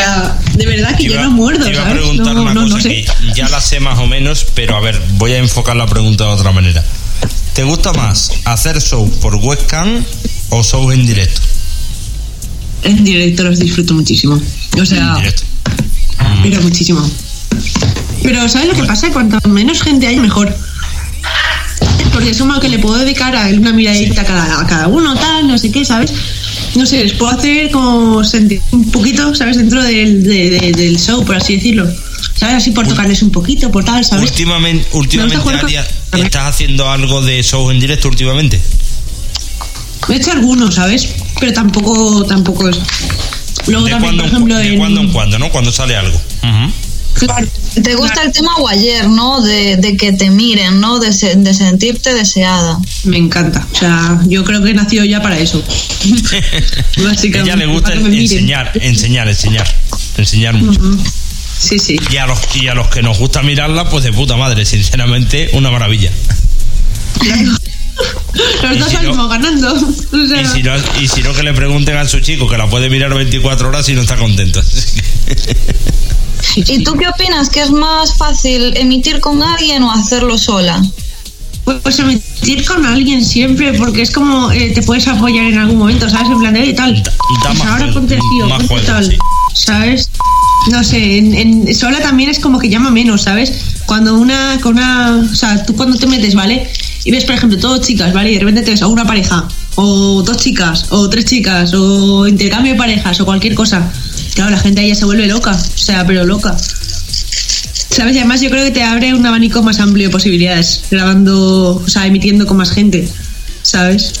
Sea, 0.00 0.38
de 0.54 0.66
verdad 0.66 0.90
que 0.90 0.96
Te 0.96 1.04
yo 1.04 1.12
iba- 1.14 1.22
no 1.22 1.30
muerdo, 1.32 1.64
te 1.64 1.70
iba 1.72 1.80
a 1.82 1.84
¿sabes? 1.84 1.98
preguntar 2.00 2.34
no, 2.34 2.42
una 2.42 2.54
no, 2.54 2.62
cosa 2.62 2.76
no 2.76 2.82
sé. 2.82 2.88
que 2.88 3.06
ya 3.34 3.48
la 3.48 3.60
sé 3.60 3.80
más 3.80 3.98
o 3.98 4.06
menos, 4.06 4.46
pero 4.54 4.76
a 4.76 4.80
ver, 4.80 5.00
voy 5.14 5.32
a 5.32 5.38
enfocar 5.38 5.76
la 5.76 5.86
pregunta 5.86 6.24
de 6.24 6.30
otra 6.30 6.52
manera. 6.52 6.82
¿Te 7.54 7.64
gusta 7.64 7.92
más 7.92 8.30
hacer 8.44 8.80
show 8.80 9.10
por 9.20 9.34
webcam 9.36 10.04
o 10.50 10.62
show 10.62 10.90
en 10.92 11.04
directo? 11.06 11.40
En 12.84 13.04
directo 13.04 13.42
los 13.44 13.58
disfruto 13.58 13.92
muchísimo. 13.94 14.40
O 14.80 14.86
sea. 14.86 15.16
Pero 16.42 16.62
muchísimo. 16.62 17.08
Pero 18.22 18.48
¿sabes 18.48 18.68
lo 18.68 18.74
que 18.74 18.84
pasa? 18.84 19.10
Cuanto 19.12 19.38
menos 19.48 19.82
gente 19.82 20.06
hay, 20.06 20.16
mejor. 20.16 20.54
Porque 22.12 22.30
es 22.30 22.38
como 22.38 22.58
que 22.60 22.68
le 22.68 22.78
puedo 22.78 22.98
dedicar 22.98 23.34
a 23.36 23.46
una 23.48 23.72
miradita 23.72 24.22
a, 24.22 24.24
cada, 24.24 24.60
a 24.60 24.66
cada 24.66 24.88
uno, 24.88 25.14
tal, 25.14 25.46
no 25.46 25.58
sé 25.58 25.70
qué, 25.70 25.84
¿sabes? 25.84 26.12
No 26.74 26.86
sé, 26.86 27.02
les 27.02 27.12
puedo 27.14 27.32
hacer 27.32 27.70
como 27.70 28.22
sentir 28.24 28.60
un 28.70 28.90
poquito, 28.90 29.34
¿sabes? 29.34 29.56
Dentro 29.56 29.82
del, 29.82 30.22
de- 30.22 30.50
de- 30.50 30.72
del 30.72 30.98
show, 30.98 31.24
por 31.24 31.36
así 31.36 31.56
decirlo. 31.56 31.86
¿Sabes? 32.36 32.56
Así 32.56 32.70
por 32.70 32.86
tocarles 32.86 33.22
un 33.22 33.30
poquito, 33.30 33.70
por 33.70 33.84
tal, 33.84 34.04
¿sabes? 34.04 34.30
Últimamente, 34.30 34.86
Me 34.92 34.98
últimamente 34.98 35.42
con- 35.42 35.54
Aria, 35.56 35.86
¿estás 36.16 36.54
haciendo 36.54 36.88
algo 36.88 37.20
de 37.22 37.42
show 37.42 37.70
en 37.70 37.80
directo 37.80 38.08
últimamente? 38.08 38.60
He 40.08 40.14
hecho 40.16 40.32
algunos, 40.32 40.74
¿sabes? 40.76 41.08
Pero 41.38 41.52
tampoco, 41.52 42.24
tampoco 42.24 42.68
es. 42.68 42.78
Luego 43.66 43.84
de 43.84 43.90
también, 43.90 44.00
cuando, 44.00 44.22
por 44.22 44.32
ejemplo, 44.32 44.56
de 44.56 44.76
cuando 44.78 45.00
en 45.02 45.12
cuando, 45.12 45.38
¿no? 45.38 45.50
Cuando 45.50 45.70
sale 45.72 45.96
algo. 45.96 46.18
Claro. 47.14 47.46
Te 47.82 47.94
gusta 47.96 48.22
el 48.22 48.32
tema 48.32 48.54
guayer, 48.58 49.08
¿no? 49.08 49.40
De, 49.42 49.76
de 49.76 49.96
que 49.96 50.12
te 50.12 50.30
miren, 50.30 50.80
¿no? 50.80 50.98
De, 50.98 51.12
se- 51.12 51.34
de 51.36 51.52
sentirte 51.54 52.14
deseada. 52.14 52.78
Me 53.04 53.18
encanta. 53.18 53.66
O 53.72 53.76
sea, 53.76 54.20
yo 54.26 54.42
creo 54.44 54.62
que 54.62 54.72
nació 54.74 55.04
ya 55.04 55.20
para 55.20 55.38
eso. 55.38 55.62
A 55.62 57.02
Básicamente. 57.02 57.38
ella 57.40 57.56
le 57.56 57.66
gusta 57.66 57.92
enseñar, 57.94 58.72
enseñar, 58.80 59.28
enseñar. 59.28 59.66
Enseñar 60.16 60.54
mucho. 60.54 60.80
Sí, 61.58 61.78
sí. 61.78 61.98
Y 62.10 62.16
a, 62.16 62.26
los, 62.26 62.38
y 62.54 62.68
a 62.68 62.74
los 62.74 62.88
que 62.88 63.02
nos 63.02 63.18
gusta 63.18 63.42
mirarla, 63.42 63.88
pues 63.90 64.02
de 64.04 64.12
puta 64.12 64.36
madre, 64.36 64.64
sinceramente, 64.64 65.50
una 65.52 65.70
maravilla. 65.70 66.10
Los 68.62 68.76
Y 68.76 68.78
dos 68.78 68.88
si 68.88 68.94
no- 68.94 69.00
salimos 69.02 69.28
ganando. 69.28 69.74
O 69.74 70.26
sea, 70.26 70.40
Y 70.40 70.46
si, 70.46 70.62
no, 70.62 70.72
y 71.02 71.08
si 71.08 71.22
no, 71.22 71.34
que 71.34 71.42
le 71.42 71.52
pregunten 71.52 71.96
a 71.98 72.08
su 72.08 72.20
chico, 72.20 72.48
que 72.48 72.56
la 72.56 72.68
puede 72.70 72.88
mirar 72.88 73.12
24 73.12 73.68
horas 73.68 73.86
y 73.90 73.92
no 73.94 74.00
está 74.00 74.16
contento. 74.16 74.62
¿Y 76.56 76.82
tú 76.84 76.94
qué 76.94 77.08
opinas? 77.08 77.48
¿Que 77.48 77.62
es 77.62 77.70
más 77.70 78.14
fácil 78.16 78.76
emitir 78.76 79.20
con 79.20 79.42
alguien 79.42 79.82
o 79.82 79.90
hacerlo 79.92 80.38
sola? 80.38 80.82
pues 81.84 81.98
emitir 82.00 82.64
con 82.64 82.84
alguien 82.84 83.24
siempre, 83.24 83.74
porque 83.74 84.02
es 84.02 84.10
como 84.10 84.50
eh, 84.50 84.72
te 84.74 84.82
puedes 84.82 85.06
apoyar 85.06 85.44
en 85.44 85.58
algún 85.58 85.78
momento, 85.78 86.08
¿sabes? 86.08 86.28
En 86.30 86.38
plan 86.40 86.52
de 86.54 86.62
"Oye, 86.62 86.72
tal. 86.72 87.00
Pues 87.46 87.60
ahora 87.64 87.92
ponte 87.92 88.16
así 88.16 88.40
o 88.42 88.48
más 88.48 88.58
ponte 88.58 88.74
juego, 88.74 88.86
tal. 88.86 89.04
sí. 89.06 89.16
¿Sabes? 89.54 90.10
No 90.70 90.82
sé, 90.82 91.18
en, 91.18 91.34
en- 91.34 91.74
sola 91.74 92.00
también 92.00 92.28
es 92.28 92.40
como 92.40 92.58
que 92.58 92.68
llama 92.68 92.90
menos, 92.90 93.22
¿sabes? 93.22 93.52
Cuando 93.86 94.16
una, 94.18 94.58
con 94.60 94.72
una, 94.78 95.16
o 95.30 95.34
sea, 95.34 95.64
tú 95.64 95.76
cuando 95.76 95.96
te 95.96 96.06
metes, 96.08 96.34
¿vale? 96.34 96.68
Y 97.04 97.10
ves, 97.12 97.24
por 97.24 97.34
ejemplo, 97.36 97.58
dos 97.58 97.80
chicas, 97.82 98.12
¿vale? 98.12 98.30
Y 98.30 98.34
de 98.34 98.40
repente 98.40 98.62
te 98.62 98.70
ves 98.72 98.82
a 98.82 98.86
una 98.88 99.06
pareja, 99.06 99.46
o 99.76 100.22
dos 100.22 100.36
chicas, 100.38 100.86
o 100.90 101.08
tres 101.08 101.24
chicas, 101.26 101.72
o 101.74 102.26
intercambio 102.26 102.72
de 102.72 102.78
parejas, 102.78 103.20
o 103.20 103.24
cualquier 103.24 103.54
cosa. 103.54 103.90
Claro, 104.40 104.56
la 104.56 104.58
gente 104.62 104.80
ahí 104.80 104.88
ya 104.88 104.94
se 104.94 105.04
vuelve 105.04 105.26
loca, 105.26 105.52
o 105.52 105.78
sea, 105.78 106.06
pero 106.06 106.24
loca. 106.24 106.56
¿Sabes? 107.90 108.16
Y 108.16 108.20
además 108.20 108.40
yo 108.40 108.48
creo 108.48 108.64
que 108.64 108.70
te 108.70 108.82
abre 108.82 109.12
un 109.12 109.26
abanico 109.26 109.62
más 109.62 109.80
amplio 109.80 110.06
de 110.06 110.10
posibilidades, 110.10 110.80
grabando, 110.90 111.76
o 111.76 111.88
sea, 111.90 112.06
emitiendo 112.06 112.46
con 112.46 112.56
más 112.56 112.70
gente, 112.70 113.06
¿sabes? 113.60 114.14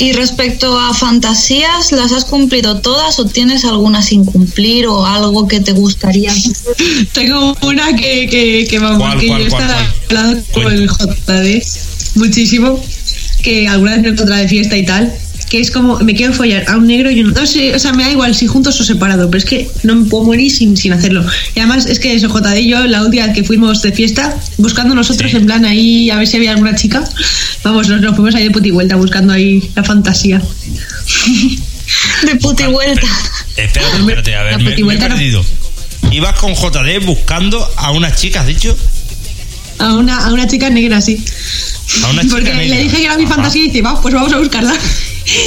Y 0.00 0.12
respecto 0.12 0.78
a 0.78 0.92
fantasías, 0.92 1.92
¿las 1.92 2.12
has 2.12 2.26
cumplido 2.26 2.82
todas 2.82 3.18
o 3.20 3.24
tienes 3.24 3.64
alguna 3.64 4.02
sin 4.02 4.26
cumplir 4.26 4.86
o 4.86 5.06
algo 5.06 5.48
que 5.48 5.60
te 5.60 5.72
gustaría? 5.72 6.34
Tengo 7.14 7.56
una 7.62 7.96
que, 7.96 8.28
que, 8.28 8.66
que 8.68 8.78
vamos, 8.78 8.98
¿Cuál, 8.98 9.18
que 9.18 9.28
cuál, 9.28 9.40
yo 9.40 9.46
he 9.46 9.48
cuál, 9.48 9.62
estado 9.62 9.86
cuál? 10.08 10.18
hablando 10.18 10.44
con 10.52 10.72
el 10.74 10.88
JD 10.90 11.66
muchísimo, 12.16 12.84
que 13.42 13.66
alguna 13.66 13.92
vez 13.92 14.02
me 14.02 14.08
he 14.08 14.12
encontrado 14.12 14.42
de 14.42 14.48
fiesta 14.48 14.76
y 14.76 14.84
tal, 14.84 15.10
que 15.52 15.60
es 15.60 15.70
como, 15.70 15.98
me 15.98 16.14
quiero 16.14 16.32
follar 16.32 16.64
a 16.66 16.78
un 16.78 16.86
negro 16.86 17.10
y 17.10 17.20
un... 17.20 17.34
No 17.34 17.46
sé, 17.46 17.74
o 17.74 17.78
sea, 17.78 17.92
me 17.92 18.04
da 18.04 18.10
igual 18.10 18.34
si 18.34 18.46
juntos 18.46 18.80
o 18.80 18.84
separado, 18.84 19.30
pero 19.30 19.36
es 19.36 19.44
que 19.44 19.70
no 19.82 19.94
me 19.96 20.06
puedo 20.08 20.24
morir 20.24 20.50
sin, 20.50 20.78
sin 20.78 20.94
hacerlo. 20.94 21.22
Y 21.54 21.58
además 21.60 21.84
es 21.84 21.98
que 21.98 22.14
eso, 22.14 22.28
JD 22.28 22.56
y 22.60 22.68
yo, 22.68 22.86
la 22.86 23.02
última 23.04 23.26
vez 23.26 23.34
que 23.34 23.44
fuimos 23.44 23.82
de 23.82 23.92
fiesta, 23.92 24.34
buscando 24.56 24.94
nosotros 24.94 25.30
Sí. 25.30 25.36
en 25.36 25.44
plan 25.44 25.66
ahí 25.66 26.08
a 26.10 26.16
ver 26.16 26.26
si 26.26 26.38
había 26.38 26.52
alguna 26.52 26.74
chica, 26.74 27.04
vamos, 27.62 27.86
nos, 27.90 28.00
nos 28.00 28.16
fuimos 28.16 28.34
ahí 28.34 28.44
de 28.44 28.50
puti 28.50 28.70
vuelta 28.70 28.96
buscando 28.96 29.34
ahí 29.34 29.62
la 29.76 29.84
fantasía. 29.84 30.40
De 32.24 32.36
puti 32.36 32.64
vuelta. 32.64 33.06
espérate, 33.56 33.98
espérate, 33.98 34.34
a 34.34 34.42
ver, 34.44 34.56
me, 34.56 34.62
me 34.64 34.70
he 34.70 34.72
putivuelta 34.72 35.08
no. 35.10 35.14
perdido. 35.16 35.44
Ibas 36.12 36.38
con 36.38 36.54
JD 36.54 37.04
buscando 37.04 37.68
a 37.76 37.90
unas 37.90 38.16
chicas, 38.16 38.46
dicho. 38.46 38.74
A 39.78 39.92
una, 39.94 40.16
a 40.26 40.32
una 40.32 40.46
chica 40.46 40.70
negra, 40.70 41.00
sí. 41.02 41.22
A 42.04 42.08
una 42.10 42.22
chica 42.22 42.34
Porque 42.36 42.54
negra. 42.54 42.76
le 42.76 42.82
dije 42.84 42.96
que 42.96 43.04
era 43.04 43.18
mi 43.18 43.24
Ajá. 43.24 43.34
fantasía 43.34 43.62
y 43.64 43.66
dice, 43.66 43.82
va, 43.82 44.00
pues 44.00 44.14
vamos 44.14 44.32
a 44.32 44.38
buscarla. 44.38 44.74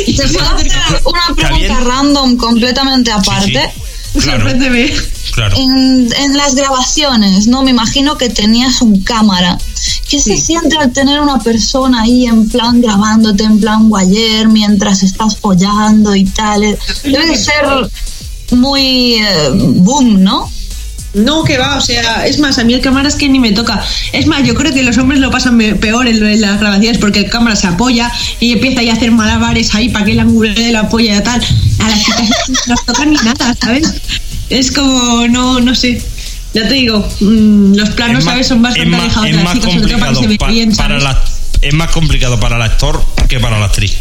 Y 0.08 0.16
¿Te 0.16 0.28
se 0.28 0.40
a 0.40 0.52
hacer 0.56 0.72
una 1.06 1.36
pregunta 1.36 1.80
random 1.82 2.38
completamente 2.38 3.12
Sí, 3.12 3.18
sí. 3.24 3.30
aparte? 3.58 3.74
Claro. 5.34 5.58
En, 5.58 6.08
en 6.18 6.38
las 6.38 6.56
grabaciones, 6.56 7.48
¿no? 7.48 7.62
Me 7.62 7.72
imagino 7.72 8.18
que 8.18 8.30
tenías 8.30 8.82
un 8.82 9.02
cámara. 9.04 9.58
¿Qué 10.08 10.18
se 10.20 10.38
Sí. 10.38 10.42
siente 10.42 10.78
al 10.78 10.94
tener 10.94 11.20
una 11.20 11.40
persona 11.40 12.04
ahí 12.04 12.26
en 12.26 12.48
plan 12.48 12.80
grabándote, 12.80 13.44
en 13.44 13.60
plan 13.60 13.90
guayer, 13.90 14.48
mientras 14.48 15.04
estás 15.04 15.36
follando 15.36 16.16
y 16.16 16.24
tal? 16.24 16.62
Debe 17.04 17.26
de 17.26 17.36
ser 17.36 17.66
muy 18.52 19.16
eh, 19.16 19.50
boom, 19.52 20.24
¿no? 20.24 20.50
No, 21.16 21.44
que 21.44 21.58
va, 21.58 21.78
o 21.78 21.82
sea, 21.82 22.26
es 22.28 22.40
más, 22.40 22.60
a 22.60 22.64
mí 22.64 22.74
el 22.74 22.82
cámara 22.82 23.08
es 23.08 23.16
que 23.16 23.30
ni 23.30 23.40
me 23.40 23.52
toca. 23.52 23.82
Es 24.12 24.28
más, 24.28 24.44
yo 24.46 24.54
creo 24.54 24.74
que 24.74 24.84
los 24.84 24.98
hombres 24.98 25.20
lo 25.22 25.32
pasan 25.32 25.58
peor 25.80 26.08
en, 26.08 26.20
lo- 26.20 26.28
en 26.28 26.42
las 26.42 26.60
grabaciones 26.60 26.98
porque 26.98 27.20
el 27.20 27.30
cámara 27.30 27.56
se 27.56 27.68
apoya 27.68 28.12
y 28.40 28.52
empieza 28.52 28.82
ahí 28.82 28.90
a 28.90 28.94
hacer 28.94 29.12
malabares 29.12 29.74
ahí 29.76 29.90
para 29.90 30.06
que 30.06 30.12
el 30.12 30.20
ángulo 30.20 30.54
de 30.54 30.72
la 30.72 30.90
polla 30.90 31.18
y 31.18 31.24
tal. 31.24 31.42
A 31.80 31.90
las 31.90 32.04
chicas 32.04 32.30
no 32.68 32.76
toca 32.86 33.06
ni 33.06 33.16
nada, 33.16 33.56
¿sabes? 33.62 33.94
Es 34.50 34.72
como, 34.72 35.28
no, 35.30 35.60
no 35.62 35.74
sé. 35.74 36.02
Ya 36.54 36.68
te 36.68 36.74
digo, 36.74 37.00
mm, 37.22 37.76
los 37.76 37.90
planos, 37.92 38.20
Es 38.20 38.26
¿sabes? 38.26 38.48
Son 38.48 38.62
bastante 38.62 38.90
más, 38.90 39.02
alejados 39.02 39.26
de 39.26 39.34
las 39.34 39.54
chicas, 39.54 39.74
sobre 39.74 39.88
todo 39.88 40.00
para 40.00 40.12
que 40.12 40.16
complicado 40.16 40.22
se 40.22 40.28
vea 40.28 40.38
pa- 40.38 40.48
bien, 40.48 40.76
para 40.76 41.00
¿sabes? 41.00 41.04
la, 41.04 41.24
es 41.62 41.74
más 41.74 41.92
complicado 41.92 42.40
para 42.40 42.56
el 42.58 42.62
actor 42.62 43.06
que 43.28 43.40
para 43.40 43.58
la 43.60 43.66
actriz. 43.66 43.98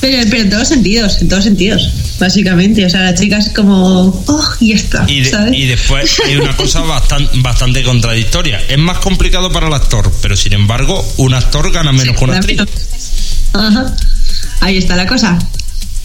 Pero, 0.00 0.18
pero 0.30 0.42
en 0.42 0.50
todos 0.50 0.68
sentidos, 0.68 1.18
en 1.22 1.28
todos 1.28 1.44
sentidos, 1.44 1.88
básicamente. 2.18 2.84
O 2.84 2.90
sea, 2.90 3.00
la 3.02 3.14
chica 3.14 3.38
es 3.38 3.48
como, 3.50 4.22
oh, 4.26 4.44
y 4.60 4.72
está, 4.72 5.04
Y, 5.08 5.20
de- 5.22 5.30
¿sabes? 5.30 5.54
y 5.56 5.66
después 5.66 6.20
hay 6.26 6.36
una 6.36 6.54
cosa 6.56 6.80
bastante, 6.82 7.30
bastante 7.40 7.82
contradictoria. 7.82 8.60
Es 8.68 8.78
más 8.78 8.98
complicado 8.98 9.50
para 9.50 9.68
el 9.68 9.72
actor, 9.74 10.12
pero 10.20 10.36
sin 10.36 10.52
embargo, 10.52 11.02
un 11.16 11.32
actor 11.34 11.72
gana 11.72 11.92
menos 11.92 12.16
que 12.18 12.24
una 12.24 12.36
actriz. 12.36 12.60
Ajá. 13.54 13.94
Ahí 14.60 14.76
está 14.76 14.94
la 14.96 15.06
cosa. 15.06 15.38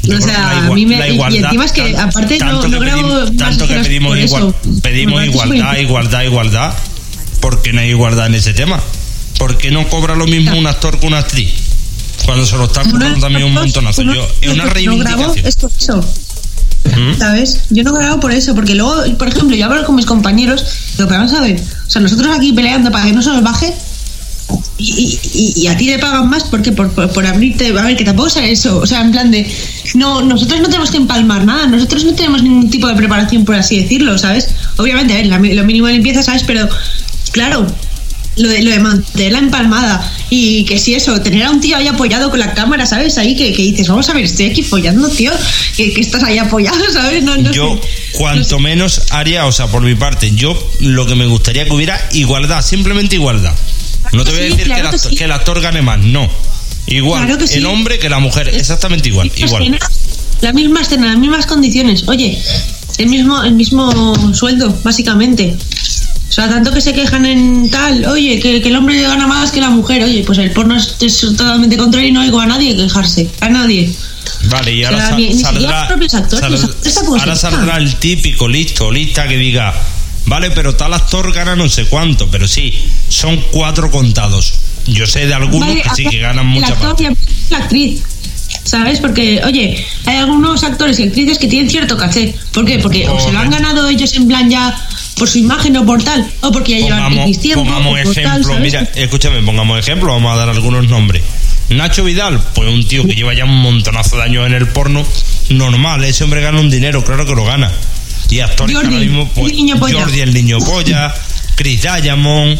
Yo 0.03 0.17
o 0.17 0.21
sea, 0.21 0.31
la 0.39 0.67
a 0.67 0.71
mí 0.71 0.85
me. 0.85 0.97
la 0.97 1.09
y- 1.09 1.13
igualdad, 1.15 1.43
encima 1.45 1.65
es 1.65 1.71
que, 1.73 1.97
aparte, 1.97 2.37
tanto 2.37 2.67
no 2.69 2.79
que 2.79 2.85
grabo. 2.85 3.01
pedimos, 3.09 3.37
tanto 3.37 3.67
que 3.67 3.75
pedimos, 3.79 4.09
por 4.11 4.17
igual- 4.19 4.55
pedimos 4.81 5.25
igualdad, 5.25 5.77
igualdad, 5.77 6.21
igualdad, 6.23 6.73
porque 7.41 7.73
no 7.73 7.81
hay 7.81 7.89
igualdad 7.89 8.27
en 8.27 8.35
ese 8.35 8.53
tema. 8.53 8.79
¿Por 9.37 9.57
qué 9.57 9.71
no 9.71 9.87
cobra 9.89 10.15
lo 10.15 10.25
mismo 10.25 10.57
un 10.57 10.67
actor 10.67 10.99
que 10.99 11.05
una 11.07 11.17
actriz? 11.19 11.49
Cuando 12.29 12.45
se 12.45 12.57
lo 12.57 12.65
está 12.65 12.83
cobrando 12.83 13.19
también 13.19 13.43
un 13.45 13.53
montonazo. 13.53 14.01
Yo, 14.03 14.27
es 14.41 14.49
una 14.53 14.65
reivindicación. 14.65 15.31
es 15.45 15.55
por 15.55 15.71
eso. 15.77 15.99
¿Mm? 16.85 17.17
¿Sabes? 17.17 17.61
Yo 17.69 17.83
no 17.83 17.91
grabo 17.93 18.19
por 18.19 18.31
eso, 18.31 18.55
porque 18.55 18.73
luego, 18.75 19.03
por 19.17 19.27
ejemplo, 19.27 19.55
yo 19.55 19.65
hablo 19.65 19.83
con 19.85 19.95
mis 19.95 20.05
compañeros, 20.05 20.63
digo, 20.97 21.07
pero 21.09 21.19
vamos 21.21 21.33
a 21.33 21.41
ver, 21.41 21.59
o 21.59 21.89
sea, 21.89 22.01
nosotros 22.01 22.33
aquí 22.35 22.53
peleando 22.53 22.89
para 22.91 23.05
que 23.05 23.11
no 23.13 23.21
se 23.21 23.29
nos 23.29 23.43
baje, 23.43 23.73
y, 24.77 25.19
y- 25.23 25.29
y- 25.33 25.61
y 25.61 25.67
a 25.67 25.75
ti 25.77 25.85
le 25.87 25.99
pagan 25.99 26.29
más 26.29 26.45
porque 26.45 26.71
por, 26.71 26.89
por, 26.91 27.11
por 27.11 27.25
abrirte, 27.25 27.67
a 27.77 27.81
ver, 27.83 27.97
que 27.97 28.05
tampoco 28.05 28.29
sea 28.29 28.47
eso, 28.47 28.77
o 28.77 28.85
sea, 28.87 29.01
en 29.01 29.11
plan 29.11 29.29
de, 29.29 29.45
no, 29.95 30.21
nosotros 30.21 30.61
no 30.61 30.67
tenemos 30.67 30.89
que 30.89 30.97
empalmar 30.97 31.43
nada, 31.45 31.67
nosotros 31.67 32.05
no 32.05 32.13
tenemos 32.13 32.41
ningún 32.43 32.69
tipo 32.69 32.87
de 32.87 32.95
preparación, 32.95 33.43
por 33.43 33.55
así 33.55 33.81
decirlo, 33.81 34.17
¿sabes? 34.17 34.47
Obviamente, 34.77 35.13
a 35.13 35.17
ver, 35.17 35.25
la 35.27 35.37
lo 35.37 35.63
mínimo 35.65 35.87
de 35.87 35.93
limpieza, 35.93 36.23
¿sabes? 36.23 36.43
Pero, 36.47 36.67
claro, 37.31 37.67
lo 38.37 38.47
de, 38.47 38.61
lo 38.63 38.71
de 38.71 38.79
mantener 38.79 39.31
la 39.33 39.39
empalmada 39.39 40.13
y 40.29 40.63
que 40.65 40.79
si 40.79 40.93
eso, 40.95 41.19
tener 41.21 41.43
a 41.43 41.49
un 41.51 41.59
tío 41.59 41.75
ahí 41.75 41.87
apoyado 41.87 42.29
con 42.29 42.39
la 42.39 42.53
cámara, 42.53 42.85
¿sabes? 42.85 43.17
Ahí 43.17 43.35
que, 43.35 43.51
que 43.53 43.61
dices, 43.63 43.87
vamos 43.89 44.07
a 44.09 44.13
ver, 44.13 44.23
estoy 44.25 44.45
aquí 44.47 44.63
follando, 44.63 45.09
tío, 45.09 45.31
que, 45.75 45.91
que 45.93 46.01
estás 46.01 46.23
ahí 46.23 46.37
apoyado, 46.37 46.79
¿sabes? 46.93 47.23
No, 47.23 47.35
no 47.37 47.51
yo, 47.51 47.77
sé. 47.81 48.17
cuanto 48.17 48.59
menos 48.59 49.01
haría, 49.11 49.45
o 49.45 49.51
sea, 49.51 49.67
por 49.67 49.81
mi 49.81 49.95
parte, 49.95 50.31
yo 50.35 50.57
lo 50.79 51.05
que 51.05 51.15
me 51.15 51.25
gustaría 51.25 51.65
que 51.65 51.71
hubiera 51.71 51.99
igualdad, 52.13 52.61
simplemente 52.63 53.15
igualdad. 53.15 53.53
No 54.13 54.23
te 54.23 54.31
voy 54.31 54.39
a 54.39 54.43
Sí, 54.43 54.49
decir 54.51 54.67
que, 54.67 54.79
el 54.79 54.85
actor, 54.85 54.99
sí. 54.99 55.15
que 55.15 55.23
el 55.25 55.31
actor 55.31 55.61
gane 55.61 55.81
más, 55.81 55.99
no. 55.99 56.29
Igual, 56.87 57.25
Claro 57.25 57.37
que 57.39 57.47
sí. 57.47 57.57
el 57.57 57.65
hombre 57.65 57.99
que 57.99 58.09
la 58.09 58.19
mujer, 58.19 58.47
exactamente 58.49 59.09
igual, 59.09 59.29
misma 59.29 59.45
igual. 59.45 59.63
escena, 59.63 59.79
la 60.41 60.53
misma 60.53 60.81
escena, 60.81 61.07
las 61.07 61.17
mismas 61.17 61.45
condiciones. 61.45 62.07
Oye, 62.07 62.41
el 62.97 63.07
mismo, 63.07 63.43
el 63.43 63.53
mismo 63.53 64.33
sueldo, 64.33 64.75
básicamente. 64.83 65.55
O 66.29 66.31
sea, 66.31 66.47
tanto 66.47 66.71
que 66.71 66.79
se 66.79 66.93
quejan 66.93 67.25
en 67.25 67.69
tal, 67.71 68.05
oye, 68.05 68.39
que, 68.39 68.61
que 68.61 68.69
el 68.69 68.75
hombre 68.75 69.01
gana 69.01 69.25
más 69.25 69.51
que 69.51 69.59
la 69.59 69.71
mujer. 69.71 70.03
Oye, 70.03 70.23
pues 70.23 70.37
el 70.37 70.51
porno 70.51 70.75
es, 70.77 70.95
es 71.01 71.19
totalmente 71.19 71.75
contrario 71.75 72.09
y 72.09 72.11
no 72.11 72.21
oigo 72.21 72.39
a 72.39 72.45
nadie 72.45 72.75
quejarse. 72.75 73.27
A 73.41 73.49
nadie. 73.49 73.91
Vale, 74.45 74.71
y 74.73 74.83
O 74.83 74.87
ahora 74.87 75.07
sea, 75.07 75.15
ni- 75.17 75.33
saldrá, 75.33 75.81
actores, 75.83 76.11
sal- 76.11 77.09
ahora 77.19 77.35
saldrá 77.35 77.77
el 77.77 77.95
típico 77.95 78.47
listo, 78.47 78.91
lista 78.91 79.27
que 79.27 79.37
diga, 79.37 79.73
vale, 80.27 80.51
pero 80.51 80.75
tal 80.75 80.93
actor 80.93 81.33
gana 81.33 81.55
no 81.55 81.67
sé 81.67 81.85
cuánto, 81.85 82.29
pero 82.29 82.47
sí, 82.47 82.73
son 83.09 83.43
cuatro 83.51 83.89
contados. 83.89 84.53
Yo 84.85 85.07
sé 85.07 85.25
de 85.25 85.33
algunos 85.33 85.67
Vale, 85.69 85.81
que 85.81 85.89
sí 85.95 86.05
que 86.05 86.17
ganan 86.19 86.45
el 86.45 86.51
mucha 86.53 86.75
y 86.99 87.51
la 87.51 87.57
actriz. 87.57 88.01
¿Sabes? 88.63 88.99
Porque, 88.99 89.41
oye, 89.45 89.83
hay 90.05 90.17
algunos 90.17 90.63
actores 90.63 90.99
y 90.99 91.03
actrices 91.03 91.37
que 91.39 91.47
tienen 91.47 91.69
cierto 91.69 91.97
caché. 91.97 92.35
¿Por 92.53 92.65
qué? 92.65 92.77
Porque 92.79 93.07
o 93.07 93.19
se 93.19 93.31
lo 93.31 93.39
han 93.39 93.49
ganado 93.49 93.87
ellos 93.87 94.13
en 94.15 94.27
plan 94.27 94.49
ya 94.49 94.75
por 95.19 95.29
su 95.29 95.37
imagen 95.37 95.77
o 95.77 95.85
por 95.85 96.01
tal, 96.01 96.25
o 96.41 96.51
porque 96.51 96.79
ya 96.79 96.85
llevan 96.85 97.19
X 97.19 97.39
tiempo. 97.39 97.63
Pongamos 97.63 98.01
tal, 98.15 98.17
ejemplo, 98.17 98.59
mira, 98.59 98.89
escúchame, 98.95 99.43
pongamos 99.43 99.77
ejemplo, 99.77 100.11
vamos 100.11 100.33
a 100.33 100.37
dar 100.37 100.49
algunos 100.49 100.87
nombres. 100.87 101.21
Nacho 101.69 102.03
Vidal, 102.03 102.41
pues 102.55 102.67
un 102.69 102.87
tío 102.87 103.05
que 103.05 103.13
lleva 103.13 103.35
ya 103.35 103.45
un 103.45 103.61
montonazo 103.61 104.17
de 104.17 104.23
años 104.23 104.47
en 104.47 104.53
el 104.53 104.67
porno, 104.69 105.05
normal, 105.49 106.03
ese 106.03 106.23
hombre 106.23 106.41
gana 106.41 106.59
un 106.59 106.69
dinero, 106.71 107.03
claro 107.03 107.25
que 107.27 107.35
lo 107.35 107.45
gana. 107.45 107.71
Y 108.29 108.39
actores 108.39 108.71
que 108.71 108.77
ahora 108.77 108.97
mismo, 108.97 109.29
pues, 109.29 109.51
el 109.51 109.57
niño 109.57 109.77
polla. 109.77 109.99
Jordi 109.99 110.21
el 110.21 110.33
niño 110.33 110.57
polla, 110.59 111.13
Chris 111.55 111.81
Diamond, 111.81 112.59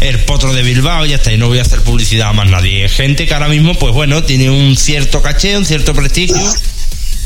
el 0.00 0.20
potro 0.20 0.52
de 0.52 0.62
Bilbao, 0.62 1.04
ya 1.06 1.16
está, 1.16 1.32
y 1.32 1.38
no 1.38 1.48
voy 1.48 1.58
a 1.58 1.62
hacer 1.62 1.82
publicidad 1.82 2.28
a 2.28 2.32
más 2.32 2.48
nadie. 2.48 2.88
Gente 2.88 3.26
que 3.26 3.34
ahora 3.34 3.48
mismo, 3.48 3.74
pues 3.74 3.92
bueno, 3.92 4.22
tiene 4.22 4.48
un 4.48 4.76
cierto 4.76 5.20
caché, 5.22 5.56
un 5.56 5.64
cierto 5.64 5.94
prestigio, 5.94 6.36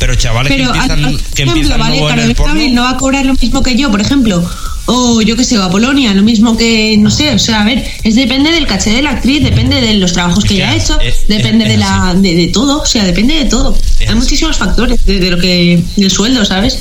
pero 0.01 0.14
chavales 0.16 0.51
Pero, 0.53 0.72
que 0.72 0.78
a- 0.78 0.82
empiezan, 0.82 1.05
a- 1.05 1.09
que 1.11 1.14
por 1.14 1.22
ejemplo, 1.22 1.53
empiezan 1.53 1.78
¿vale? 1.78 1.98
en 1.98 2.18
el 2.30 2.34
porno. 2.34 2.55
No 2.72 2.82
va 2.82 2.90
a 2.90 2.96
cobrar 2.96 3.24
lo 3.26 3.34
mismo 3.34 3.62
que 3.62 3.76
yo, 3.76 3.90
por 3.92 4.01
ejemplo. 4.01 4.42
O 4.86 5.20
yo 5.22 5.36
que 5.36 5.44
sé, 5.44 5.57
o 5.59 5.62
a 5.62 5.70
Polonia, 5.70 6.12
lo 6.14 6.22
mismo 6.22 6.57
que, 6.57 6.96
no 6.98 7.11
sé, 7.12 7.32
o 7.32 7.38
sea, 7.38 7.61
a 7.61 7.64
ver, 7.64 7.84
es 8.03 8.16
depende 8.16 8.51
del 8.51 8.66
caché 8.66 8.90
de 8.90 9.03
la 9.03 9.11
actriz, 9.11 9.40
depende 9.44 9.80
de 9.80 9.94
los 9.94 10.12
trabajos 10.14 10.42
que 10.42 10.48
que 10.48 10.55
ella 10.57 10.70
ha 10.70 10.76
hecho, 10.76 10.98
es- 11.01 11.28
depende 11.28 11.66
es 11.66 11.70
de 11.72 11.76
la 11.76 12.14
de, 12.16 12.34
de 12.34 12.46
todo, 12.48 12.80
o 12.80 12.86
sea, 12.86 13.05
depende 13.05 13.34
de 13.34 13.44
todo. 13.44 13.78
Hay 14.09 14.14
muchísimos 14.16 14.57
factores 14.57 14.98
de, 15.05 15.20
de 15.20 15.30
lo 15.30 15.38
que 15.38 15.80
del 15.96 16.11
sueldo, 16.11 16.44
¿sabes? 16.44 16.78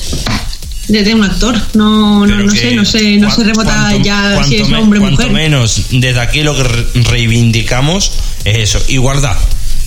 De, 0.87 1.03
de 1.03 1.13
un 1.13 1.23
actor, 1.23 1.55
no 1.75 2.25
no, 2.25 2.35
no 2.39 2.51
que 2.51 2.57
sé, 2.57 2.73
no 2.73 2.83
sé, 2.83 3.17
no 3.17 3.29
se 3.29 3.43
rebota 3.43 3.95
ya 4.01 4.41
si 4.43 4.55
es 4.55 4.71
hombre 4.71 4.99
o 4.99 5.03
mujer. 5.11 5.29
menos, 5.29 5.81
desde 5.91 6.19
aquí 6.19 6.41
lo 6.41 6.55
que 6.55 6.63
re- 6.63 6.85
reivindicamos 7.11 8.11
es 8.45 8.57
eso, 8.75 8.81
igualdad. 8.87 9.37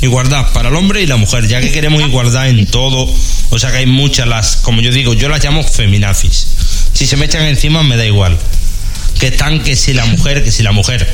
Igualdad 0.02 0.52
para 0.52 0.68
el 0.68 0.74
hombre 0.76 1.02
y 1.02 1.06
la 1.06 1.16
mujer, 1.16 1.46
ya 1.48 1.60
que 1.60 1.70
queremos 1.72 2.02
igualdad 2.02 2.48
en 2.48 2.66
todo, 2.66 3.08
o 3.50 3.58
sea 3.58 3.70
que 3.70 3.78
hay 3.78 3.86
muchas 3.86 4.26
las, 4.28 4.56
como 4.56 4.80
yo 4.80 4.90
digo, 4.90 5.14
yo 5.14 5.28
las 5.28 5.42
llamo 5.42 5.62
feminazis. 5.62 6.46
Si 6.92 7.06
se 7.06 7.16
me 7.16 7.26
echan 7.26 7.42
encima 7.46 7.82
me 7.82 7.96
da 7.96 8.04
igual. 8.04 8.36
Que 9.20 9.28
están 9.28 9.62
que 9.62 9.76
si 9.76 9.92
la 9.94 10.04
mujer, 10.06 10.42
que 10.42 10.50
si 10.50 10.62
la 10.64 10.72
mujer. 10.72 11.06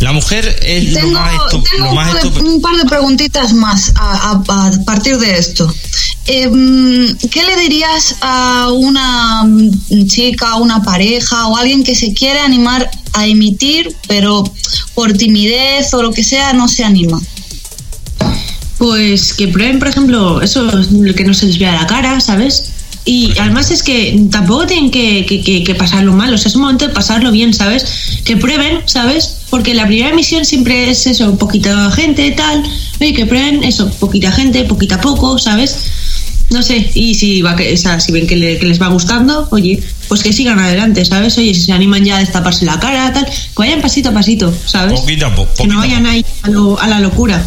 La 0.00 0.12
mujer 0.12 0.58
es 0.62 0.92
lo 0.92 1.06
más, 1.08 1.32
estu- 1.34 1.62
tengo 1.70 1.84
lo 1.84 1.90
un, 1.90 1.94
más 1.96 2.10
par 2.12 2.22
de, 2.22 2.28
estupe- 2.28 2.42
un 2.42 2.60
par 2.60 2.76
de 2.76 2.84
preguntitas 2.84 3.52
más 3.54 3.92
a, 3.96 4.32
a- 4.32 4.66
a 4.66 4.84
partir 4.84 5.16
de 5.18 5.38
esto. 5.38 5.72
Eh, 6.26 6.50
¿Qué 7.30 7.42
le 7.44 7.56
dirías 7.60 8.16
a 8.20 8.68
una 8.72 9.44
chica, 10.06 10.56
una 10.56 10.82
pareja 10.82 11.46
o 11.46 11.56
alguien 11.56 11.84
que 11.84 11.94
se 11.94 12.12
quiere 12.12 12.40
animar 12.40 12.90
a 13.14 13.26
emitir, 13.26 13.94
pero 14.08 14.44
por 14.94 15.12
timidez 15.14 15.94
o 15.94 16.02
lo 16.02 16.10
que 16.12 16.24
sea 16.24 16.52
no 16.52 16.68
se 16.68 16.84
anima? 16.84 17.20
Pues 18.84 19.32
que 19.32 19.48
prueben, 19.48 19.78
por 19.78 19.88
ejemplo, 19.88 20.42
eso, 20.42 20.70
que 21.16 21.24
no 21.24 21.32
se 21.32 21.46
les 21.46 21.58
vea 21.58 21.72
la 21.72 21.86
cara, 21.86 22.20
¿sabes? 22.20 22.64
Y 23.06 23.32
además 23.38 23.70
es 23.70 23.82
que 23.82 24.26
tampoco 24.30 24.66
tienen 24.66 24.90
que, 24.90 25.24
que- 25.24 25.40
que- 25.40 25.64
que 25.64 25.74
pasarlo 25.74 26.12
mal, 26.12 26.34
o 26.34 26.36
sea, 26.36 26.50
es 26.50 26.54
un 26.54 26.60
momento 26.60 26.86
de 26.86 26.92
pasarlo 26.92 27.30
bien, 27.32 27.54
¿sabes? 27.54 28.20
Que 28.26 28.36
prueben, 28.36 28.80
¿sabes? 28.84 29.36
Porque 29.48 29.72
la 29.72 29.86
primera 29.86 30.10
emisión 30.10 30.44
siempre 30.44 30.90
es 30.90 31.06
eso, 31.06 31.34
poquita 31.38 31.90
gente, 31.92 32.30
tal. 32.32 32.62
Oye, 33.00 33.14
que 33.14 33.24
prueben 33.24 33.64
eso, 33.64 33.90
poquita 33.92 34.30
gente, 34.32 34.64
poquito 34.64 34.96
a 34.96 35.00
poco, 35.00 35.38
¿sabes? 35.38 35.76
No 36.50 36.62
sé, 36.62 36.90
y 36.94 37.14
si 37.14 37.40
va 37.40 37.56
que, 37.56 37.72
o 37.72 37.76
sea, 37.78 37.98
si 38.00 38.12
ven 38.12 38.26
que, 38.26 38.36
le- 38.36 38.58
que 38.58 38.66
les 38.66 38.78
va 38.80 38.88
gustando, 38.88 39.48
oye, 39.50 39.82
pues 40.08 40.22
que 40.22 40.30
sigan 40.30 40.58
adelante, 40.58 41.06
¿sabes? 41.06 41.38
Oye, 41.38 41.54
si 41.54 41.62
se 41.62 41.72
animan 41.72 42.04
ya 42.04 42.16
a 42.16 42.20
destaparse 42.20 42.66
la 42.66 42.78
cara, 42.78 43.10
tal, 43.14 43.24
que 43.24 43.32
vayan 43.56 43.80
pasito 43.80 44.10
a 44.10 44.12
pasito, 44.12 44.52
¿sabes? 44.66 45.00
Poquito 45.00 45.24
a 45.26 45.34
poco, 45.34 45.50
que 45.56 45.66
no 45.68 45.78
vayan 45.78 46.04
ahí 46.04 46.22
a, 46.42 46.50
lo- 46.50 46.78
a 46.78 46.86
la 46.86 47.00
locura, 47.00 47.42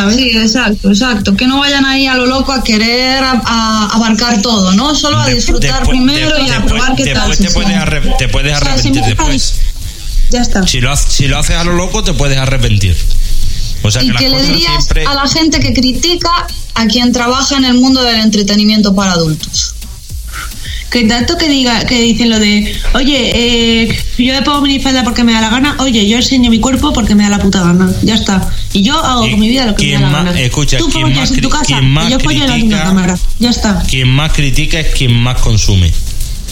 ¿sabes? 0.00 0.16
Sí, 0.16 0.30
exacto, 0.36 0.90
exacto. 0.90 1.36
Que 1.36 1.46
no 1.46 1.58
vayan 1.58 1.84
ahí 1.84 2.06
a 2.06 2.14
lo 2.14 2.26
loco 2.26 2.52
a 2.52 2.62
querer 2.62 3.22
a- 3.24 3.40
a 3.44 3.88
abarcar 3.94 4.40
todo, 4.42 4.72
¿no? 4.72 4.94
Solo 4.94 5.18
a 5.18 5.26
disfrutar 5.28 5.80
después- 5.80 5.88
primero 5.98 6.38
y 6.38 6.48
a 6.50 6.54
después- 6.54 6.72
probar 6.72 6.94
qué 6.96 7.06
tal. 7.12 7.28
después 7.30 7.38
te 7.48 7.54
puedes, 7.54 7.76
arre- 7.76 8.16
te 8.18 8.28
puedes 8.28 8.56
O 8.56 8.58
sea, 8.60 8.72
arrepentir 8.72 9.02
después. 9.04 9.54
Ya 10.30 10.40
está. 10.42 10.66
Si 10.66 10.80
lo, 10.80 10.96
si 10.96 11.28
lo 11.28 11.38
haces 11.38 11.56
a 11.56 11.64
lo 11.64 11.72
loco, 11.74 12.02
te 12.04 12.12
puedes 12.12 12.36
arrepentir. 12.38 12.96
O 13.82 13.90
sea 13.90 14.00
que 14.02 14.08
¿Y 14.08 14.12
qué 14.12 14.28
le 14.28 14.42
dirías 14.42 14.72
siempre. 14.84 15.06
a 15.06 15.14
la 15.14 15.28
gente 15.28 15.60
que 15.60 15.72
critica 15.72 16.30
a 16.74 16.86
quien 16.86 17.12
trabaja 17.12 17.56
en 17.56 17.64
el 17.64 17.74
mundo 17.74 18.02
del 18.02 18.16
entretenimiento 18.16 18.94
para 18.94 19.12
adultos? 19.12 19.65
Que 20.90 21.04
tanto 21.04 21.36
que 21.36 21.48
diga, 21.48 21.84
que 21.84 22.00
dicen 22.00 22.30
lo 22.30 22.38
de, 22.38 22.72
oye, 22.94 23.32
eh, 23.82 23.98
yo 24.18 24.32
me 24.32 24.42
pongo 24.42 24.60
minifalda 24.62 25.02
porque 25.02 25.24
me 25.24 25.32
da 25.32 25.40
la 25.40 25.50
gana, 25.50 25.76
oye, 25.80 26.06
yo 26.08 26.16
enseño 26.16 26.48
mi 26.48 26.60
cuerpo 26.60 26.92
porque 26.92 27.14
me 27.14 27.24
da 27.24 27.30
la 27.30 27.38
puta 27.40 27.60
gana, 27.62 27.90
ya 28.02 28.14
está. 28.14 28.48
Y 28.72 28.82
yo 28.82 28.96
hago 29.04 29.28
con 29.28 29.38
mi 29.40 29.48
vida 29.48 29.66
lo 29.66 29.74
que 29.74 29.84
me 29.86 29.92
da 29.94 30.00
la 30.00 30.08
más- 30.10 30.24
gana. 30.26 30.40
escucha, 30.40 30.78
Tú 30.78 30.88
quien 30.88 31.12
más 31.12 31.30
en 31.32 31.40
tu 31.40 31.48
casa 31.48 31.80
más 31.82 32.08
y 32.08 32.12
yo 32.12 32.20
follo 32.20 32.44
en 32.54 32.70
la 32.70 32.84
cámara, 32.84 33.18
ya 33.40 33.50
está. 33.50 33.82
Quien 33.88 34.08
más 34.08 34.32
critica 34.32 34.78
es 34.80 34.94
quien 34.94 35.12
más 35.12 35.40
consume. 35.40 35.92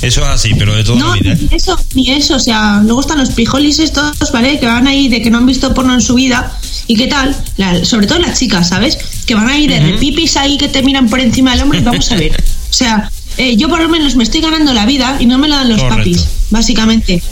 Eso 0.02 0.20
es 0.22 0.26
así, 0.26 0.52
pero 0.58 0.74
de 0.74 0.84
toda 0.84 0.98
No, 0.98 1.14
la 1.14 1.20
vida. 1.22 1.32
¿eh? 1.32 1.38
ni 1.50 1.56
eso, 1.56 1.80
ni 1.94 2.10
eso, 2.10 2.34
o 2.34 2.38
sea, 2.40 2.80
luego 2.84 3.00
están 3.00 3.18
los 3.18 3.30
pijolis 3.30 3.78
estos, 3.78 4.12
¿vale? 4.32 4.58
Que 4.58 4.66
van 4.66 4.86
ahí 4.86 5.08
de 5.08 5.22
que 5.22 5.30
no 5.30 5.38
han 5.38 5.46
visto 5.46 5.72
porno 5.72 5.94
en 5.94 6.02
su 6.02 6.14
vida 6.14 6.52
y 6.88 6.96
qué 6.96 7.06
tal, 7.06 7.34
La- 7.56 7.84
sobre 7.84 8.06
todo 8.08 8.18
las 8.18 8.38
chicas, 8.38 8.68
¿sabes? 8.68 8.98
Que 9.24 9.34
van 9.34 9.48
ahí 9.48 9.66
de 9.68 9.78
repipis 9.80 10.36
ahí 10.36 10.58
que 10.58 10.68
te 10.68 10.82
miran 10.82 11.08
por 11.08 11.20
encima 11.20 11.52
del 11.52 11.62
hombro 11.62 11.78
y 11.78 11.82
vamos 11.82 12.10
a 12.10 12.16
ver. 12.16 12.32
O 12.68 12.72
sea, 12.72 13.10
eh, 13.38 13.56
yo 13.56 13.68
por 13.68 13.80
lo 13.80 13.88
menos 13.88 14.16
me 14.16 14.24
estoy 14.24 14.40
ganando 14.40 14.72
la 14.74 14.86
vida 14.86 15.16
y 15.20 15.26
no 15.26 15.38
me 15.38 15.48
la 15.48 15.56
dan 15.56 15.68
los 15.70 15.80
Correcto. 15.82 15.98
papis, 15.98 16.26
básicamente. 16.50 17.22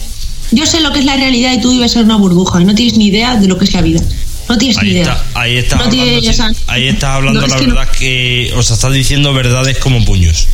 Yo 0.50 0.66
sé 0.66 0.80
lo 0.80 0.92
que 0.92 0.98
es 0.98 1.04
la 1.04 1.16
realidad 1.16 1.52
y 1.54 1.60
tú 1.60 1.70
vives 1.70 1.96
en 1.96 2.04
una 2.04 2.16
burbuja 2.16 2.60
y 2.60 2.64
no 2.64 2.74
tienes 2.74 2.96
ni 2.98 3.06
idea 3.06 3.36
de 3.36 3.48
lo 3.48 3.56
que 3.58 3.64
es 3.64 3.72
la 3.72 3.80
vida. 3.80 4.00
No 4.48 4.58
tienes 4.58 4.82
ni 4.82 4.90
idea. 4.90 5.02
está, 5.04 5.24
ahí 5.40 5.56
estás 5.56 5.78
No 5.78 5.84
hablando, 5.86 6.54
ahí 6.66 6.88
estás 6.88 7.10
hablando 7.10 7.40
no, 7.40 7.46
es 7.46 7.52
la 7.52 7.58
que 7.58 7.66
no- 7.66 7.74
verdad 7.74 7.92
que, 7.92 8.52
o 8.56 8.62
sea, 8.62 8.74
estás 8.74 8.92
diciendo 8.92 9.32
verdades 9.32 9.78
como 9.78 10.04
puños. 10.04 10.46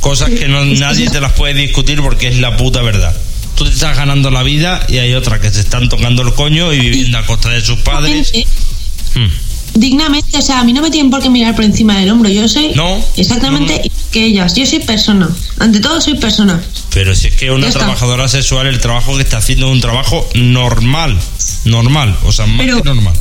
Cosas 0.00 0.30
que 0.30 0.46
no, 0.48 0.64
nadie 0.64 1.08
te 1.08 1.20
las 1.20 1.32
puede 1.32 1.54
discutir 1.54 2.00
porque 2.02 2.28
es 2.28 2.36
la 2.38 2.56
puta 2.56 2.82
verdad. 2.82 3.16
Tú 3.54 3.64
te 3.64 3.70
estás 3.70 3.96
ganando 3.96 4.30
la 4.30 4.42
vida 4.42 4.84
y 4.88 4.98
hay 4.98 5.14
otras 5.14 5.40
que 5.40 5.50
se 5.50 5.60
están 5.60 5.88
tocando 5.88 6.22
el 6.22 6.34
coño 6.34 6.72
y 6.72 6.78
viviendo 6.78 7.18
a 7.18 7.26
costa 7.26 7.48
de 7.48 7.60
sus 7.60 7.78
padres. 7.80 8.32
Hmm. 9.14 9.26
Dignamente, 9.74 10.38
o 10.38 10.42
sea, 10.42 10.60
a 10.60 10.64
mí 10.64 10.72
no 10.72 10.82
me 10.82 10.90
tienen 10.90 11.10
por 11.10 11.22
qué 11.22 11.30
mirar 11.30 11.54
por 11.54 11.64
encima 11.64 11.96
del 11.98 12.10
hombro. 12.10 12.28
Yo 12.30 12.46
soy 12.48 12.72
No, 12.74 13.02
exactamente 13.16 13.80
no, 13.84 13.90
que 14.12 14.24
ellas. 14.24 14.54
Yo 14.54 14.64
soy 14.66 14.80
persona. 14.80 15.28
Ante 15.58 15.80
todo, 15.80 16.00
soy 16.00 16.14
persona. 16.14 16.60
Pero 16.92 17.14
si 17.14 17.28
es 17.28 17.36
que 17.36 17.50
una 17.50 17.70
trabajadora 17.70 18.28
sexual, 18.28 18.66
el 18.66 18.78
trabajo 18.80 19.16
que 19.16 19.22
está 19.22 19.38
haciendo 19.38 19.66
es 19.66 19.72
un 19.72 19.80
trabajo 19.80 20.26
normal. 20.34 21.18
Normal, 21.64 22.16
o 22.24 22.32
sea, 22.32 22.46
más 22.46 22.64
Pero- 22.66 22.82
que 22.82 22.88
normal. 22.88 23.14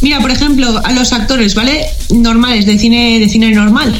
Mira, 0.00 0.20
por 0.20 0.30
ejemplo, 0.30 0.82
a 0.84 0.92
los 0.92 1.12
actores, 1.12 1.54
¿vale? 1.54 1.86
Normales, 2.10 2.66
de 2.66 2.78
cine, 2.78 3.18
de 3.18 3.28
cine 3.28 3.50
normal. 3.52 3.98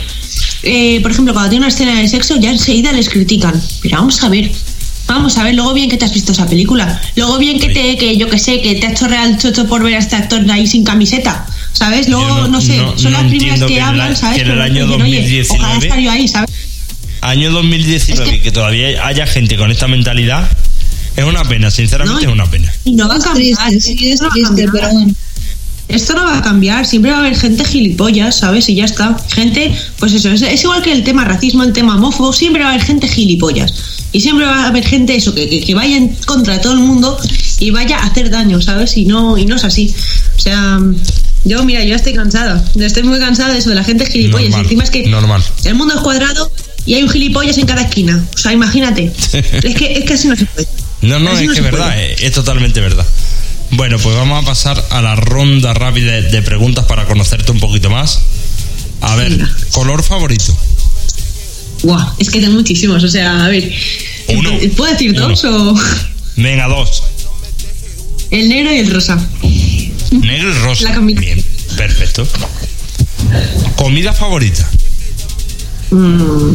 Eh, 0.62 1.00
por 1.00 1.10
ejemplo, 1.10 1.32
cuando 1.32 1.50
tiene 1.50 1.64
una 1.64 1.72
escena 1.72 1.98
de 1.98 2.08
sexo, 2.08 2.36
ya 2.36 2.50
enseguida 2.50 2.92
les 2.92 3.08
critican. 3.08 3.60
Pero 3.80 3.98
vamos 3.98 4.22
a 4.22 4.28
ver. 4.28 4.50
Vamos 5.06 5.36
a 5.36 5.44
ver, 5.44 5.54
luego 5.54 5.74
bien 5.74 5.90
que 5.90 5.96
te 5.98 6.04
has 6.06 6.14
visto 6.14 6.32
esa 6.32 6.46
película. 6.46 7.00
Luego 7.16 7.38
bien 7.38 7.58
que 7.60 7.68
te, 7.68 7.96
que 7.98 8.16
yo 8.16 8.28
que 8.28 8.38
sé, 8.38 8.60
que 8.62 8.74
te 8.76 8.86
ha 8.86 8.90
hecho 8.90 9.06
real 9.06 9.36
chocho 9.38 9.66
por 9.66 9.82
ver 9.82 9.94
a 9.94 9.98
este 9.98 10.16
actor 10.16 10.48
ahí 10.50 10.66
sin 10.66 10.82
camiseta. 10.84 11.46
¿Sabes? 11.72 12.08
Luego, 12.08 12.26
no- 12.28 12.48
no, 12.48 12.60
sé, 12.60 12.76
no- 12.78 12.96
son 12.96 13.12
no 13.12 13.18
las 13.22 13.28
primeras 13.28 13.62
que, 13.64 13.80
hablan, 13.80 14.10
la- 14.10 14.16
¿sabes? 14.16 14.36
que 14.36 14.42
en 14.44 14.50
el 14.52 14.60
año 14.62 14.86
dicen, 14.86 15.02
oye, 15.02 15.16
2019 15.16 15.64
ojalá 15.64 15.78
estar 15.84 15.98
yo 16.00 16.10
ahí, 16.10 16.28
¿sabes? 16.28 16.50
Año 17.20 17.50
2019, 17.52 18.24
Es 18.24 18.30
que... 18.36 18.42
que- 18.42 18.52
todavía 18.52 19.06
haya 19.06 19.26
gente 19.26 19.56
con 19.56 19.70
esta 19.70 19.88
mentalidad, 19.88 20.48
es 21.16 21.24
una 21.24 21.44
pena, 21.44 21.70
sinceramente 21.70 22.24
No, 22.24 22.28
es 22.30 22.34
una 22.34 22.50
pena. 22.50 22.72
Y 22.84 22.92
no 22.92 23.08
va 23.08 23.14
a 23.14 23.18
Es 23.18 23.24
cambiar. 23.24 23.68
triste, 23.68 23.80
sí, 23.80 24.06
es 24.06 24.12
esto 24.14 24.24
no 24.24 24.28
va 24.28 24.32
a 24.32 24.34
triste, 24.34 24.48
cambiar. 24.64 24.70
pero 24.72 24.88
bueno. 24.92 25.14
Esto 25.86 26.14
no 26.14 26.24
va 26.24 26.38
a 26.38 26.42
cambiar, 26.42 26.86
siempre 26.86 27.10
va 27.10 27.18
a 27.18 27.20
haber 27.20 27.36
gente 27.36 27.62
gilipollas, 27.64 28.36
¿sabes? 28.38 28.68
Y 28.70 28.74
ya 28.74 28.86
está. 28.86 29.16
Gente, 29.34 29.70
pues 29.98 30.14
eso, 30.14 30.30
es, 30.30 30.40
es 30.40 30.62
igual 30.62 30.82
que 30.82 30.92
el 30.92 31.04
tema 31.04 31.24
racismo, 31.24 31.62
el 31.62 31.72
tema 31.74 31.96
homófobo, 31.96 32.32
siempre 32.32 32.62
va 32.62 32.70
a 32.70 32.72
haber 32.74 32.86
gente 32.86 33.06
gilipollas. 33.06 33.74
Y 34.14 34.20
siempre 34.20 34.46
va 34.46 34.62
a 34.64 34.68
haber 34.68 34.86
gente 34.86 35.16
eso, 35.16 35.34
que, 35.34 35.48
que, 35.48 35.60
que 35.60 35.74
vaya 35.74 35.96
en 35.96 36.14
contra 36.24 36.54
de 36.54 36.60
todo 36.60 36.74
el 36.74 36.78
mundo 36.78 37.18
y 37.58 37.70
vaya 37.70 37.98
a 37.98 38.06
hacer 38.06 38.30
daño, 38.30 38.62
¿sabes? 38.62 38.96
Y 38.96 39.06
no, 39.06 39.36
y 39.36 39.44
no 39.44 39.56
es 39.56 39.64
así. 39.64 39.92
O 40.36 40.40
sea, 40.40 40.78
yo, 41.44 41.64
mira, 41.64 41.82
yo 41.82 41.96
estoy 41.96 42.12
cansada. 42.14 42.64
Estoy 42.78 43.02
muy 43.02 43.18
cansada 43.18 43.52
de 43.52 43.58
eso, 43.58 43.70
de 43.70 43.74
la 43.74 43.82
gente 43.82 44.06
gilipollas. 44.06 44.50
Normal, 44.50 44.64
encima 44.66 44.84
es 44.84 44.90
que 44.90 45.06
normal. 45.08 45.42
el 45.64 45.74
mundo 45.74 45.94
es 45.96 46.00
cuadrado 46.00 46.48
y 46.86 46.94
hay 46.94 47.02
un 47.02 47.10
gilipollas 47.10 47.58
en 47.58 47.66
cada 47.66 47.82
esquina. 47.82 48.24
O 48.34 48.38
sea, 48.38 48.52
imagínate. 48.52 49.12
es, 49.32 49.74
que, 49.74 49.98
es 49.98 50.04
que 50.04 50.12
así 50.14 50.28
no 50.28 50.36
se 50.36 50.46
puede. 50.46 50.68
No, 51.02 51.18
no, 51.18 51.30
Así 51.32 51.42
es 51.42 51.48
no 51.48 51.52
que 51.54 51.58
es 51.58 51.64
verdad, 51.64 51.86
puede. 51.92 52.12
es, 52.14 52.22
es 52.22 52.32
totalmente 52.32 52.80
verdad. 52.80 53.04
Bueno, 53.72 53.98
pues 53.98 54.14
vamos 54.14 54.44
a 54.44 54.46
pasar 54.46 54.80
a 54.90 55.02
la 55.02 55.16
ronda 55.16 55.74
rápida 55.74 56.12
de, 56.12 56.22
de 56.22 56.40
preguntas 56.42 56.84
para 56.84 57.04
conocerte 57.06 57.50
un 57.50 57.58
poquito 57.58 57.90
más. 57.90 58.20
A 59.00 59.16
ver, 59.16 59.30
Venga. 59.30 59.50
color 59.72 60.04
favorito. 60.04 60.56
Guau, 61.84 62.14
es 62.18 62.30
que 62.30 62.40
tengo 62.40 62.54
muchísimos. 62.54 63.02
O 63.04 63.08
sea, 63.08 63.44
a 63.44 63.48
ver. 63.48 63.70
Uno. 64.28 64.50
¿Puedo 64.76 64.92
decir 64.92 65.10
Uno. 65.12 65.28
dos 65.28 65.44
o.? 65.44 65.74
Venga, 66.36 66.66
dos. 66.66 67.02
El 68.30 68.48
negro 68.48 68.72
y 68.72 68.78
el 68.78 68.90
rosa. 68.90 69.18
Negro 70.10 70.50
y 70.50 70.54
rosa. 70.54 70.84
La 70.88 70.94
combina- 70.94 71.20
Bien, 71.20 71.44
perfecto. 71.76 72.26
Comida 73.76 74.12
favorita. 74.12 74.68
Mm, 75.90 76.52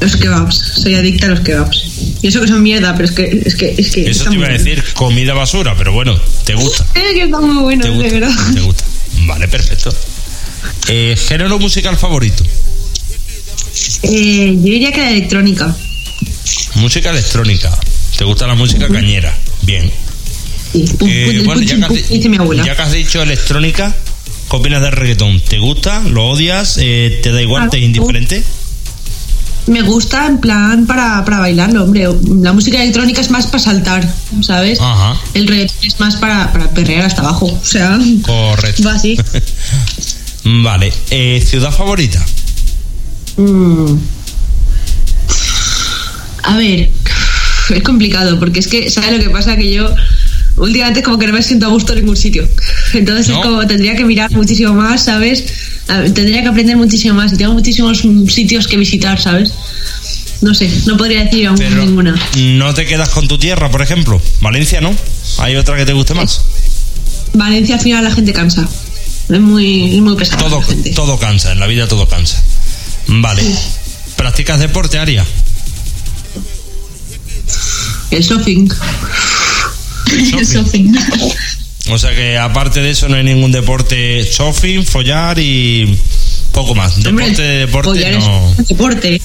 los 0.00 0.16
kebabs. 0.16 0.56
Soy 0.82 0.94
adicta 0.94 1.26
a 1.26 1.30
los 1.30 1.40
kebabs. 1.40 1.82
Y 2.22 2.28
eso 2.28 2.40
que 2.40 2.48
son 2.48 2.62
mierda, 2.62 2.94
pero 2.94 3.06
es 3.06 3.12
que. 3.12 3.42
Es 3.44 3.56
que, 3.56 3.74
es 3.78 3.90
que 3.90 4.08
Eso 4.10 4.24
te 4.28 4.34
iba 4.36 4.46
a 4.46 4.50
decir 4.50 4.82
comida 4.94 5.34
basura, 5.34 5.74
pero 5.76 5.92
bueno, 5.92 6.18
te 6.44 6.54
gusta. 6.54 6.86
Es 6.94 7.02
que 7.14 7.22
están 7.24 7.48
muy 7.52 7.62
buenos, 7.62 7.86
Te 7.86 7.92
de 7.92 8.10
verdad. 8.20 8.34
Te 8.54 8.60
gusta. 8.60 8.84
Vale, 9.26 9.48
perfecto. 9.48 9.92
Eh, 10.88 11.16
¿Género 11.28 11.58
musical 11.58 11.96
favorito? 11.96 12.44
Eh, 14.02 14.54
yo 14.56 14.62
diría 14.62 14.92
que 14.92 15.00
la 15.00 15.10
electrónica. 15.10 15.74
Música 16.76 17.10
electrónica. 17.10 17.70
¿Te 18.16 18.24
gusta 18.24 18.46
la 18.46 18.54
música 18.54 18.88
cañera? 18.88 19.34
Bien. 19.62 19.90
Sí. 20.72 20.84
Eh, 21.00 21.42
bueno, 21.44 21.62
ya 21.62 21.76
que, 21.76 21.84
has, 21.84 22.08
ya 22.08 22.90
que 22.90 22.96
dicho 22.96 23.22
electrónica, 23.22 23.94
¿qué 24.50 24.56
opinas 24.56 24.80
del 24.80 24.92
reggaetón? 24.92 25.40
¿Te 25.40 25.58
gusta? 25.58 26.00
¿Lo 26.00 26.28
odias? 26.28 26.78
Eh, 26.80 27.20
¿Te 27.22 27.32
da 27.32 27.42
igual? 27.42 27.68
¿Te 27.70 27.78
es 27.78 27.84
indiferente? 27.84 28.42
Me 29.66 29.82
gusta 29.82 30.26
en 30.26 30.38
plan 30.38 30.86
para, 30.86 31.24
para 31.24 31.38
bailarlo, 31.38 31.84
hombre. 31.84 32.08
La 32.40 32.52
música 32.52 32.82
electrónica 32.82 33.20
es 33.20 33.30
más 33.30 33.46
para 33.46 33.60
saltar, 33.60 34.14
¿sabes? 34.40 34.80
Ajá. 34.80 35.20
El 35.34 35.46
reggaetón 35.46 35.76
es 35.82 36.00
más 36.00 36.16
para, 36.16 36.52
para 36.52 36.70
perrear 36.70 37.04
hasta 37.04 37.22
abajo. 37.22 37.46
O 37.46 37.64
sea, 37.64 37.98
Correcto. 38.22 38.82
va 38.84 38.94
así. 38.94 39.16
Vale. 40.44 40.92
Eh, 41.10 41.42
¿Ciudad 41.46 41.70
favorita? 41.70 42.24
Mm. 43.36 43.96
A 46.44 46.56
ver, 46.56 46.90
es 47.70 47.82
complicado 47.82 48.38
porque 48.38 48.60
es 48.60 48.66
que, 48.66 48.90
¿sabes 48.90 49.12
lo 49.12 49.18
que 49.22 49.30
pasa? 49.30 49.56
Que 49.56 49.72
yo 49.72 49.88
últimamente 50.56 51.02
como 51.02 51.18
que 51.18 51.26
no 51.28 51.32
me 51.32 51.42
siento 51.42 51.66
a 51.66 51.68
gusto 51.70 51.92
en 51.92 52.00
ningún 52.00 52.16
sitio. 52.16 52.46
Entonces 52.94 53.28
¿No? 53.28 53.36
es 53.36 53.42
como 53.46 53.66
tendría 53.66 53.94
que 53.96 54.04
mirar 54.04 54.30
muchísimo 54.32 54.74
más, 54.74 55.04
¿sabes? 55.04 55.44
Tendría 55.86 56.42
que 56.42 56.48
aprender 56.48 56.76
muchísimo 56.76 57.14
más 57.14 57.32
y 57.32 57.36
tengo 57.36 57.52
muchísimos 57.54 58.02
sitios 58.28 58.66
que 58.66 58.76
visitar, 58.76 59.20
¿sabes? 59.20 59.52
No 60.40 60.52
sé, 60.54 60.68
no 60.86 60.96
podría 60.96 61.24
decir 61.24 61.46
aún 61.46 61.56
Pero 61.56 61.76
ninguna. 61.76 62.16
no 62.36 62.74
te 62.74 62.84
quedas 62.84 63.08
con 63.10 63.28
tu 63.28 63.38
tierra, 63.38 63.70
por 63.70 63.80
ejemplo. 63.80 64.20
Valencia, 64.40 64.80
¿no? 64.80 64.92
¿Hay 65.38 65.54
otra 65.54 65.76
que 65.76 65.86
te 65.86 65.92
guste 65.92 66.14
más? 66.14 66.40
Valencia 67.34 67.76
al 67.76 67.80
final 67.80 68.02
la 68.04 68.10
gente 68.10 68.32
cansa. 68.32 68.68
Es 69.28 69.40
muy, 69.40 69.94
es 69.94 70.02
muy 70.02 70.16
pesada 70.16 70.42
Todo, 70.42 70.58
la 70.60 70.66
gente. 70.66 70.90
todo 70.90 71.16
cansa, 71.18 71.52
en 71.52 71.60
la 71.60 71.66
vida 71.68 71.86
todo 71.86 72.08
cansa. 72.08 72.42
Vale. 73.20 73.42
¿Practicas 74.16 74.58
deporte, 74.60 74.98
Aria? 74.98 75.24
El 78.10 78.22
shopping. 78.22 78.68
Fin. 80.70 80.96
O 81.90 81.98
sea 81.98 82.14
que 82.14 82.38
aparte 82.38 82.80
de 82.80 82.90
eso 82.90 83.08
no 83.08 83.16
hay 83.16 83.24
ningún 83.24 83.50
deporte 83.52 84.24
surfing, 84.24 84.84
follar 84.84 85.38
y 85.38 85.98
poco 86.52 86.74
más. 86.74 86.96
Hombre, 87.06 87.26
Deporte 87.30 87.42
de 87.42 87.58
deporte 87.58 88.10
no. 88.18 88.54
es 88.58 88.68
deporte. 88.68 89.22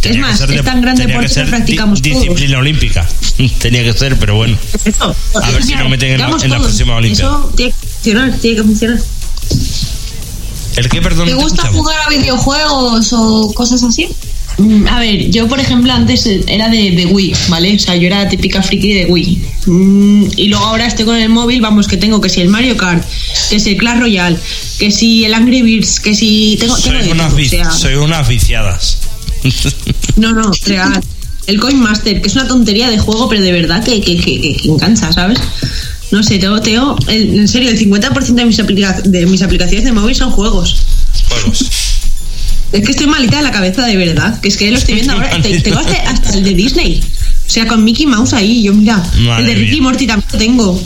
Tenía 0.00 0.16
que 0.16 0.20
más, 0.22 0.40
es 0.40 0.48
de- 0.48 0.62
tan 0.62 0.82
gran 0.82 0.96
deporte 0.96 1.28
que 1.28 1.32
ser 1.32 1.48
practicamos 1.48 2.02
di- 2.02 2.10
todos. 2.10 2.22
disciplina 2.24 2.58
olímpica. 2.58 3.08
Tenía 3.60 3.82
que 3.84 3.92
ser, 3.92 4.18
pero 4.18 4.34
bueno. 4.36 4.56
Eso. 4.84 5.14
A 5.42 5.50
ver 5.50 5.62
si 5.62 5.74
nos 5.76 5.88
meten 5.88 6.12
en 6.12 6.20
la- 6.20 6.26
en 6.26 6.32
la 6.50 6.56
todos. 6.56 6.62
próxima 6.68 6.96
Olimpiada. 6.96 7.30
Eso 7.38 7.52
tiene 7.56 7.72
que 7.72 7.86
funcionar, 7.86 8.32
tiene 8.38 8.56
que 8.56 8.62
funcionar. 8.64 8.98
¿El 10.78 10.88
qué, 10.88 11.02
perdón? 11.02 11.26
¿Te 11.26 11.34
gusta 11.34 11.62
escuchamos? 11.62 11.76
jugar 11.76 11.96
a 12.06 12.08
videojuegos 12.10 13.12
o 13.12 13.52
cosas 13.54 13.82
así? 13.82 14.08
Mm, 14.58 14.86
A 14.88 14.98
ver, 14.98 15.30
yo 15.30 15.46
por 15.46 15.60
ejemplo 15.60 15.92
antes 15.92 16.26
era 16.26 16.68
de, 16.68 16.90
de 16.92 17.06
Wii, 17.06 17.32
¿vale? 17.48 17.76
O 17.76 17.78
sea, 17.78 17.94
yo 17.96 18.06
era 18.06 18.28
típica 18.28 18.60
friki 18.62 18.92
de 18.92 19.06
Wii. 19.06 19.42
Mm, 19.66 20.24
y 20.36 20.46
luego 20.48 20.64
ahora 20.64 20.86
estoy 20.86 21.04
con 21.04 21.16
el 21.16 21.28
móvil, 21.28 21.60
vamos, 21.60 21.86
que 21.86 21.96
tengo 21.96 22.20
que 22.20 22.28
si 22.28 22.40
el 22.40 22.48
Mario 22.48 22.76
Kart, 22.76 23.04
que 23.50 23.60
si 23.60 23.70
el 23.70 23.76
Clash 23.76 24.00
Royale, 24.00 24.36
que 24.78 24.90
si 24.90 25.24
el 25.24 25.34
Angry 25.34 25.62
Birds, 25.62 26.00
que 26.00 26.14
si 26.14 26.56
tengo, 26.58 26.76
de 26.76 27.12
unas, 27.12 27.26
todo, 27.28 27.34
o 27.34 27.36
vi- 27.36 27.48
sea, 27.48 27.70
sois 27.70 27.96
unas 27.98 28.26
viciadas. 28.28 28.98
no, 30.16 30.32
no, 30.32 30.50
real. 30.66 31.00
El 31.46 31.60
Coin 31.60 31.80
Master, 31.80 32.20
que 32.20 32.28
es 32.28 32.34
una 32.34 32.46
tontería 32.46 32.90
de 32.90 32.98
juego, 32.98 33.26
pero 33.28 33.40
de 33.40 33.52
verdad 33.52 33.82
que, 33.82 34.00
que, 34.02 34.16
que, 34.18 34.40
que- 34.40 34.56
que 34.56 34.68
engancha, 34.68 35.10
¿sabes? 35.12 35.38
No 36.10 36.22
sé, 36.22 36.38
tengo, 36.38 36.60
tengo 36.60 36.96
el- 37.08 37.38
en 37.40 37.48
serio, 37.48 37.70
el 37.70 37.78
50% 37.78 38.34
de 38.34 38.46
mis, 38.46 38.58
aplica- 38.58 39.00
de 39.04 39.26
mis 39.26 39.42
aplicaciones 39.42 39.84
de 39.84 39.92
móvil 39.92 40.14
son 40.14 40.30
juegos. 40.30 40.76
Juegos. 41.28 41.70
Es 42.72 42.82
que 42.84 42.90
estoy 42.90 43.06
malita 43.06 43.38
de 43.38 43.42
la 43.44 43.50
cabeza, 43.50 43.86
de 43.86 43.96
verdad. 43.96 44.40
Que 44.40 44.48
es 44.48 44.56
que 44.56 44.70
lo 44.70 44.76
estoy 44.78 44.94
viendo 44.96 45.12
ahora. 45.14 45.30
Te- 45.40 45.60
Tengo 45.62 45.78
hasta, 45.78 45.94
hasta 46.10 46.34
el 46.34 46.44
de 46.44 46.54
Disney. 46.54 47.00
O 47.46 47.50
sea, 47.50 47.66
con 47.66 47.82
Mickey 47.82 48.06
Mouse 48.06 48.34
ahí. 48.34 48.62
Yo, 48.62 48.74
mira. 48.74 48.96
Madre 49.20 49.40
el 49.40 49.46
de 49.46 49.54
Ricky 49.54 49.72
mía. 49.80 49.82
Morty 49.82 50.06
también 50.06 50.28
lo 50.32 50.38
tengo. 50.38 50.82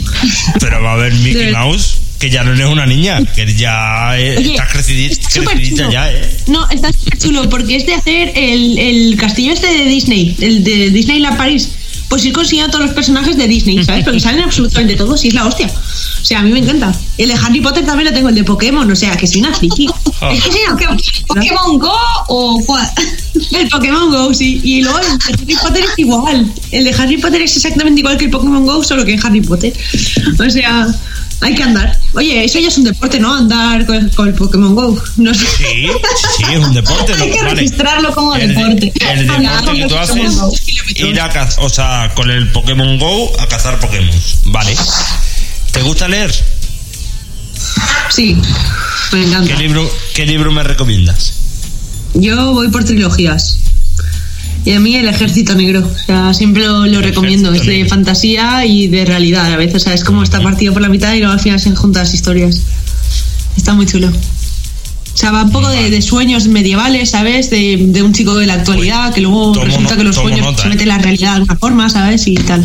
Pero 0.60 0.82
va 0.82 0.90
a 0.90 0.94
haber 0.94 1.12
Mickey 1.14 1.46
De- 1.46 1.52
Mouse, 1.52 1.96
que 2.20 2.30
ya 2.30 2.44
no 2.44 2.52
eres 2.52 2.66
una 2.66 2.86
niña, 2.86 3.18
que 3.34 3.52
ya 3.52 4.16
eh, 4.16 4.36
Oye, 4.38 4.50
estás 4.52 4.70
crecidita, 4.70 5.12
está 5.14 5.40
crecidita 5.44 5.76
chulo. 5.84 5.92
ya, 5.92 6.12
¿eh? 6.12 6.30
No, 6.46 6.70
está 6.70 6.92
súper 6.92 7.18
chulo 7.18 7.48
porque 7.48 7.74
es 7.76 7.86
de 7.86 7.94
hacer 7.94 8.32
el, 8.36 8.78
el 8.78 9.16
castillo 9.16 9.52
este 9.52 9.66
de 9.66 9.84
Disney, 9.86 10.36
el 10.40 10.62
de 10.62 10.90
Disneyland 10.90 11.36
París. 11.36 11.68
Pues 12.12 12.26
ir 12.26 12.34
consiguiendo 12.34 12.70
todos 12.70 12.84
los 12.84 12.94
personajes 12.94 13.38
de 13.38 13.48
Disney, 13.48 13.82
¿sabes? 13.82 14.04
Porque 14.04 14.20
salen 14.20 14.42
absolutamente 14.42 14.96
todos 14.96 15.24
y 15.24 15.28
es 15.28 15.34
la 15.34 15.46
hostia. 15.46 15.66
O 15.66 16.22
sea, 16.22 16.40
a 16.40 16.42
mí 16.42 16.52
me 16.52 16.58
encanta. 16.58 16.94
El 17.16 17.28
de 17.28 17.34
Harry 17.36 17.62
Potter 17.62 17.86
también 17.86 18.10
lo 18.10 18.14
tengo, 18.14 18.28
el 18.28 18.34
de 18.34 18.44
Pokémon, 18.44 18.90
o 18.90 18.94
sea, 18.94 19.16
que 19.16 19.26
soy 19.26 19.40
una 19.40 19.54
friki. 19.54 19.88
Ah. 20.20 20.30
Es 20.30 20.44
que 20.44 20.52
soy 20.52 20.60
una 20.60 20.72
¿Pokémon, 20.72 20.98
Pokémon 21.26 21.78
Go 21.78 21.94
o 22.28 22.62
cuál? 22.66 22.86
El 23.52 23.66
Pokémon 23.70 24.10
Go, 24.10 24.34
sí. 24.34 24.60
Y 24.62 24.82
luego 24.82 24.98
el 24.98 25.06
de 25.06 25.24
Harry 25.24 25.56
Potter 25.56 25.84
es 25.84 25.98
igual. 25.98 26.52
El 26.70 26.84
de 26.84 26.90
Harry 26.92 27.16
Potter 27.16 27.40
es 27.40 27.56
exactamente 27.56 28.00
igual 28.00 28.18
que 28.18 28.26
el 28.26 28.30
Pokémon 28.30 28.66
Go, 28.66 28.84
solo 28.84 29.06
que 29.06 29.14
en 29.14 29.26
Harry 29.26 29.40
Potter. 29.40 29.72
O 30.38 30.50
sea, 30.50 30.94
hay 31.43 31.55
que 31.55 31.62
andar. 31.62 31.99
Oye, 32.14 32.45
eso 32.45 32.59
ya 32.61 32.68
es 32.68 32.78
un 32.78 32.84
deporte, 32.84 33.18
¿no? 33.18 33.34
Andar 33.34 33.84
con, 33.84 34.09
con 34.11 34.28
el 34.28 34.34
Pokémon 34.34 34.74
Go. 34.74 35.03
No 35.16 35.34
sé. 35.34 35.45
Sí, 35.59 35.88
sí, 36.36 36.45
es 36.53 36.59
un 36.59 36.72
deporte. 36.72 37.12
Hay 37.20 37.30
que 37.30 37.38
Vale. 37.43 37.55
registrarlo 37.57 38.14
como 38.14 38.34
El 38.34 38.55
deporte. 38.55 38.93
El 39.11 39.26
deporte 39.26 39.72
que 39.74 39.86
tú 39.88 39.97
haces, 39.97 40.32
ir 40.97 41.20
a 41.20 41.28
cazar, 41.30 41.64
o 41.64 41.68
sea, 41.68 42.12
con 42.14 42.30
el 42.30 42.51
Pokémon 42.53 42.99
Go 42.99 43.40
a 43.40 43.47
cazar 43.49 43.78
Pokémon. 43.80 44.11
Vale. 44.47 44.76
¿Te 45.72 45.82
gusta 45.82 46.07
leer? 46.09 46.32
Sí, 48.11 48.36
me 49.12 49.24
encanta. 49.24 49.55
¿Qué 49.55 49.61
libro, 49.62 49.90
qué 50.14 50.26
libro 50.26 50.53
me 50.53 50.62
recomiendas? 50.62 51.32
Yo 52.14 52.53
voy 52.53 52.68
por 52.68 52.84
trilogías. 52.84 53.59
Y 54.64 54.72
a 54.72 54.80
mí 54.80 54.94
el 54.94 55.09
ejército 55.09 55.55
negro, 55.55 55.80
o 55.80 55.98
sea, 56.07 56.32
siempre 56.34 56.64
lo, 56.66 56.86
lo 56.86 57.00
recomiendo. 57.03 57.53
Es 57.53 57.66
de 57.66 57.72
Negro. 57.78 57.88
fantasía 57.90 58.64
y 58.64 58.86
de 58.86 59.05
realidad 59.05 59.53
a 59.53 59.57
veces, 59.57 59.76
o 59.76 59.84
sea, 59.84 59.94
es 59.94 60.05
como 60.05 60.22
está 60.22 60.40
partido 60.40 60.72
por 60.72 60.82
la 60.82 60.88
mitad 60.88 61.12
y 61.14 61.18
luego 61.18 61.32
al 61.32 61.40
final 61.40 61.59
se 61.59 61.74
juntan 61.74 62.05
las 62.05 62.14
historias. 62.14 62.61
Está 63.57 63.74
muy 63.74 63.86
chulo. 63.86 64.09
O 64.09 65.16
sea, 65.16 65.30
va 65.30 65.42
un 65.42 65.50
poco 65.53 65.68
de, 65.68 65.90
de 65.90 66.00
sueños 66.00 66.46
medievales, 66.48 67.11
¿sabes? 67.11 67.50
De, 67.50 67.76
de 67.78 68.03
un 68.03 68.14
chico 68.14 68.34
de 68.36 68.46
la 68.46 68.55
actualidad 68.55 69.12
que 69.12 69.20
luego 69.20 69.53
resulta 69.62 69.90
no- 69.90 69.96
que 69.98 70.05
los 70.05 70.16
sueños 70.16 70.40
nota, 70.40 70.62
se 70.62 70.68
¿eh? 70.68 70.70
meten 70.70 70.82
en 70.82 70.88
la 70.88 70.98
realidad 70.98 71.30
de 71.30 71.36
alguna 71.36 71.57
forma, 71.57 71.90
¿sabes? 71.90 72.26
Y 72.28 72.34
tal. 72.34 72.64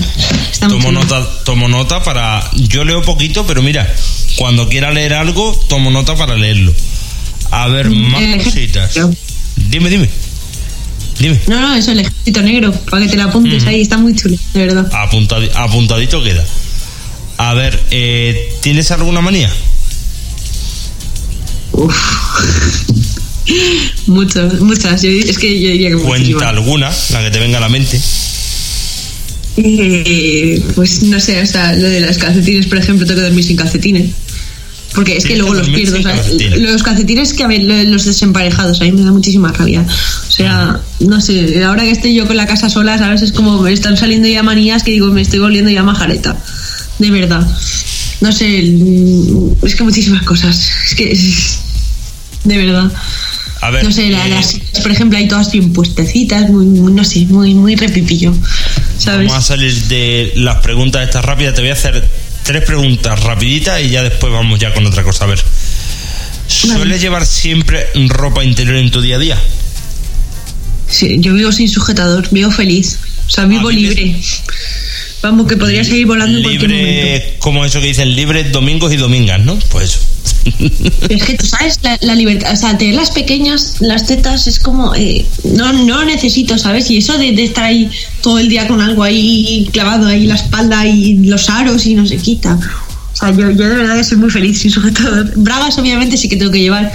Está 0.52 0.68
Tomo 0.70 0.92
nota, 0.92 1.28
tomo 1.44 1.68
nota 1.68 2.04
para. 2.04 2.42
Yo 2.56 2.86
leo 2.86 3.02
poquito, 3.02 3.46
pero 3.46 3.62
mira, 3.62 3.92
cuando 4.38 4.70
quiera 4.70 4.92
leer 4.92 5.14
algo, 5.16 5.60
tomo 5.68 5.92
nota 5.92 6.16
para 6.16 6.36
leerlo. 6.36 6.74
A 7.52 7.68
ver, 7.68 7.90
más 7.90 8.22
el 8.22 8.44
cositas. 8.44 8.98
Dime, 9.70 9.90
dime. 9.90 10.10
Dime. 11.20 11.39
No, 11.47 11.59
no, 11.59 11.76
eso, 11.76 11.91
el 11.91 11.99
ejército 12.01 12.41
negro, 12.41 12.72
para 12.72 13.03
que 13.05 13.09
te 13.11 13.18
lo 13.18 13.24
apuntes 13.24 13.65
ahí, 13.65 13.82
está 13.82 13.97
muy 13.97 14.15
chulo, 14.15 14.38
de 14.53 14.59
verdad. 14.68 14.89
Apuntadi- 14.91 15.49
apuntadito 15.55 16.24
queda. 16.24 16.43
A 17.38 17.53
ver, 17.53 17.80
eh, 17.91 18.53
¿tienes 18.61 18.91
alguna 18.91 19.22
manía? 19.22 19.51
Muchas, 24.07 24.59
muchas. 24.59 25.01
Yo- 25.01 25.09
es 25.09 25.38
que 25.38 25.59
yo 25.61 25.70
diría 25.72 25.89
que 25.89 25.95
Cuenta 25.95 26.18
muchísimas. 26.20 26.43
alguna, 26.43 26.91
la 27.11 27.24
que 27.24 27.32
te 27.32 27.39
venga 27.39 27.57
a 27.57 27.61
la 27.61 27.70
mente. 27.70 27.99
Eh, 29.57 30.61
pues 30.76 31.03
no 31.03 31.20
sé, 31.20 31.41
o 31.41 31.45
sea, 31.45 31.74
lo 31.74 31.88
de 31.89 32.01
las 32.01 32.18
calcetines, 32.18 32.68
por 32.68 32.78
ejemplo, 32.78 33.05
tengo 33.07 33.20
que 33.22 33.26
dormir 33.26 33.43
sin 33.43 33.55
calcetines. 33.57 34.11
Porque 34.93 35.18
es 35.18 35.26
que 35.26 35.36
luego 35.38 35.53
los 35.53 35.68
pierdo. 35.70 35.97
Los 36.57 36.84
calcetines 36.84 37.34
que 37.34 37.43
a 37.43 37.47
ver, 37.47 37.63
lo- 37.63 37.84
los 37.84 38.05
desemparejados, 38.05 38.82
a 38.82 38.86
mí 38.86 38.91
me 38.91 39.03
da 39.03 39.11
muchísima 39.11 39.51
rabia. 39.51 39.86
O 40.38 40.40
sea, 40.40 40.80
no 41.00 41.20
sé, 41.20 41.64
ahora 41.64 41.82
que 41.82 41.90
estoy 41.92 42.14
yo 42.14 42.28
con 42.28 42.38
la 42.38 42.46
casa 42.46 42.70
sola, 42.70 42.96
¿sabes? 43.00 43.24
Es 43.24 43.32
como 43.32 43.60
me 43.62 43.74
están 43.74 43.98
saliendo 43.98 44.28
ya 44.28 44.44
manías 44.44 44.84
que 44.84 44.92
digo, 44.92 45.08
me 45.08 45.22
estoy 45.22 45.40
volviendo 45.40 45.72
ya 45.72 45.82
majareta. 45.82 46.38
De 47.00 47.10
verdad. 47.10 47.42
No 48.22 48.32
sé, 48.32 48.60
es 49.64 49.76
que 49.76 49.84
muchísimas 49.84 50.22
cosas. 50.24 50.70
Es 50.86 50.96
que. 50.96 51.18
De 52.44 52.58
verdad. 52.58 52.92
A 53.62 53.72
ver, 53.72 53.84
No 53.84 53.92
sé, 53.92 54.10
la- 54.12 54.28
eh, 54.28 54.30
las 54.30 54.46
sillas, 54.52 54.82
por 54.84 54.92
ejemplo, 54.92 55.18
hay 55.18 55.28
todas 55.28 55.52
bien 55.52 55.74
puestecitas, 55.74 56.50
muy, 56.52 56.66
muy- 56.68 56.94
no 56.94 57.04
sé, 57.04 57.26
muy, 57.26 57.56
muy 57.56 57.76
repipillo. 57.76 58.32
¿Sabes? 59.00 59.28
vamos 59.28 59.44
a 59.44 59.48
salir 59.48 59.74
de 59.86 60.34
las 60.36 60.58
preguntas 60.58 61.04
estas 61.04 61.26
rápidas. 61.26 61.56
Te 61.56 61.62
voy 61.62 61.72
a 61.72 61.74
hacer 61.74 62.08
tres 62.44 62.64
preguntas 62.64 63.24
rapiditas 63.24 63.82
y 63.82 63.90
ya 63.90 64.04
después 64.04 64.32
vamos 64.32 64.60
ya 64.60 64.72
con 64.74 64.86
otra 64.86 65.04
cosa. 65.04 65.24
A 65.24 65.28
ver, 65.28 65.40
¿sueles 66.48 66.78
Vale. 66.78 67.00
llevar 67.00 67.26
siempre 67.26 67.88
ropa 68.10 68.44
interior 68.44 68.76
en 68.78 68.92
tu 68.92 69.02
día 69.02 69.16
a 69.16 69.20
día? 69.20 69.38
Sí, 70.90 71.18
yo 71.20 71.34
vivo 71.34 71.52
sin 71.52 71.68
sujetador, 71.68 72.28
vivo 72.32 72.52
feliz. 72.52 73.00
O 73.28 73.30
sea, 73.30 73.46
vivo 73.46 73.70
Ah, 73.70 73.74
libre. 73.74 74.16
Vamos, 75.22 75.48
que 75.48 75.58
podría 75.58 75.84
seguir 75.84 76.06
volando 76.06 76.38
en 76.38 76.44
cualquier 76.44 76.70
momento. 76.70 76.92
Libre, 76.92 77.36
como 77.40 77.66
eso 77.66 77.82
que 77.82 77.88
dicen, 77.88 78.16
libre 78.16 78.44
domingos 78.46 78.94
y 78.94 78.98
domingas, 78.98 79.44
¿no? 79.44 79.58
Pues 79.72 79.90
eso. 79.90 80.00
Pero 81.02 81.16
es 81.16 81.24
que 81.24 81.34
tú 81.34 81.46
sabes, 81.46 81.80
la, 81.82 81.98
la 82.02 82.16
libertad, 82.16 82.54
o 82.54 82.56
sea, 82.56 82.78
tener 82.78 82.96
las 82.96 83.12
pequeñas, 83.12 83.76
las 83.80 84.06
tetas 84.06 84.48
es 84.48 84.60
como, 84.60 84.94
eh, 84.96 85.26
no, 85.44 85.74
no 85.74 85.98
lo 86.00 86.06
necesito, 86.06 86.58
¿sabes? 86.58 86.90
Y 86.92 86.98
eso 86.98 87.18
de, 87.18 87.32
de 87.32 87.44
estar 87.44 87.66
ahí 87.66 87.90
todo 88.22 88.40
el 88.40 88.48
día 88.48 88.68
con 88.68 88.80
algo 88.80 89.04
ahí 89.04 89.68
clavado 89.74 90.08
ahí 90.08 90.28
la 90.28 90.36
espalda 90.36 90.86
y 90.88 91.18
los 91.26 91.50
aros 91.50 91.86
y 91.86 91.96
no 91.96 92.06
se 92.06 92.18
quita. 92.18 92.58
O 93.14 93.16
sea, 93.16 93.32
yo, 93.32 93.50
yo 93.52 93.68
de 93.68 93.76
verdad 93.76 94.02
soy 94.04 94.18
muy 94.18 94.30
feliz 94.30 94.60
sin 94.60 94.72
sujetador. 94.72 95.34
Bragas 95.36 95.78
obviamente 95.80 96.16
sí 96.16 96.30
que 96.30 96.38
tengo 96.38 96.52
que 96.52 96.60
llevar, 96.62 96.94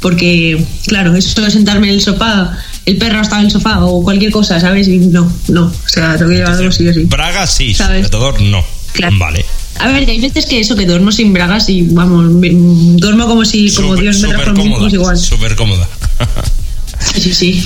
porque, 0.00 0.62
claro, 0.86 1.16
eso 1.16 1.40
de 1.40 1.50
sentarme 1.50 1.88
en 1.88 1.94
el 1.94 2.02
sofá, 2.02 2.56
el 2.86 2.96
perro 2.96 3.20
está 3.20 3.38
en 3.38 3.46
el 3.46 3.50
sofá 3.50 3.84
o 3.84 4.02
cualquier 4.02 4.30
cosa, 4.32 4.58
¿sabes? 4.60 4.88
Y 4.88 4.98
no, 4.98 5.30
no. 5.48 5.64
O 5.66 5.88
sea, 5.88 6.16
tengo 6.16 6.30
que 6.30 6.36
llevarlo 6.38 6.70
sí 6.72 6.86
o 6.88 6.92
sí. 6.94 7.00
Braga 7.04 7.46
sí, 7.46 7.74
¿Sabes? 7.74 7.98
sujetador 8.06 8.40
no. 8.40 8.64
Claro. 8.92 9.16
Vale. 9.18 9.44
A 9.80 9.88
ver, 9.88 10.08
hay 10.08 10.20
veces 10.20 10.44
que 10.46 10.60
eso, 10.60 10.76
que 10.76 10.84
duermo 10.84 11.10
sin 11.12 11.32
bragas 11.32 11.68
y, 11.70 11.82
vamos, 11.82 12.30
me- 12.30 12.50
duermo 12.52 13.26
como 13.26 13.44
si, 13.44 13.70
como 13.72 13.94
Súper- 13.94 14.02
Dios 14.02 14.16
me 14.20 14.28
súper 14.28 14.44
trajo 14.44 14.60
a 14.60 14.64
mí, 14.64 14.74
pues 14.78 14.92
igual. 14.92 15.16
Súper 15.16 15.56
cómoda. 15.56 15.88
Sí, 17.14 17.20
sí, 17.20 17.34
sí. 17.34 17.64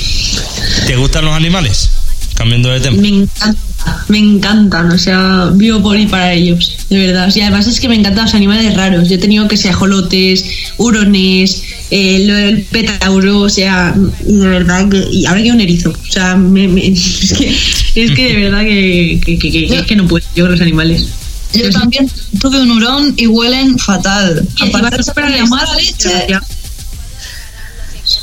¿Te 0.87 0.97
gustan 0.97 1.25
los 1.25 1.35
animales? 1.35 1.91
Cambiando 2.35 2.69
de 2.71 2.81
tema. 2.81 2.97
Me 3.01 3.09
encanta, 3.09 4.05
me 4.09 4.19
encantan, 4.19 4.91
o 4.93 4.99
sea, 4.99 5.51
vivo 5.55 5.83
por 5.83 5.99
y 5.99 6.07
para 6.07 6.33
ellos, 6.35 6.77
de 6.91 7.07
verdad. 7.07 7.33
Y 7.35 7.41
además 7.41 7.67
es 7.67 7.81
que 7.81 7.89
me 7.89 7.95
encantan 7.97 8.27
los 8.27 8.35
animales 8.35 8.75
raros. 8.75 9.09
Yo 9.09 9.15
he 9.15 9.19
tenido 9.19 9.49
que 9.49 9.57
ser 9.57 9.73
ajolotes, 9.73 10.45
hurones, 10.77 11.63
eh, 11.91 12.25
lo 12.27 12.35
del 12.35 12.63
petauro, 12.65 13.41
o 13.41 13.49
sea, 13.49 13.95
de 13.97 14.47
verdad 14.49 14.89
que. 14.89 15.07
Y 15.11 15.27
ahora 15.27 15.43
que 15.43 15.53
un 15.53 15.61
erizo, 15.61 15.91
o 15.91 16.11
sea, 16.13 16.35
me- 16.37 16.69
me- 16.69 16.87
es, 16.93 17.33
que, 17.37 17.57
es 18.05 18.11
que 18.13 18.29
de 18.35 18.37
verdad 18.43 18.63
que, 18.63 19.21
que, 19.25 19.39
que- 19.39 19.51
que- 19.69 19.85
que 19.87 19.97
no 19.97 20.07
puedo 20.07 20.25
yo 20.35 20.45
con 20.45 20.53
los 20.53 20.61
animales. 20.61 21.07
Yo 21.55 21.71
también 21.71 22.11
tuve 22.41 22.61
un 22.61 22.71
hurón 22.73 23.15
y 23.17 23.27
huelen 23.29 23.79
fatal. 23.79 24.47
Aparte 24.61 24.97
de 25.33 25.39
la 25.39 25.47
mala 25.47 25.75
leche, 25.77 26.09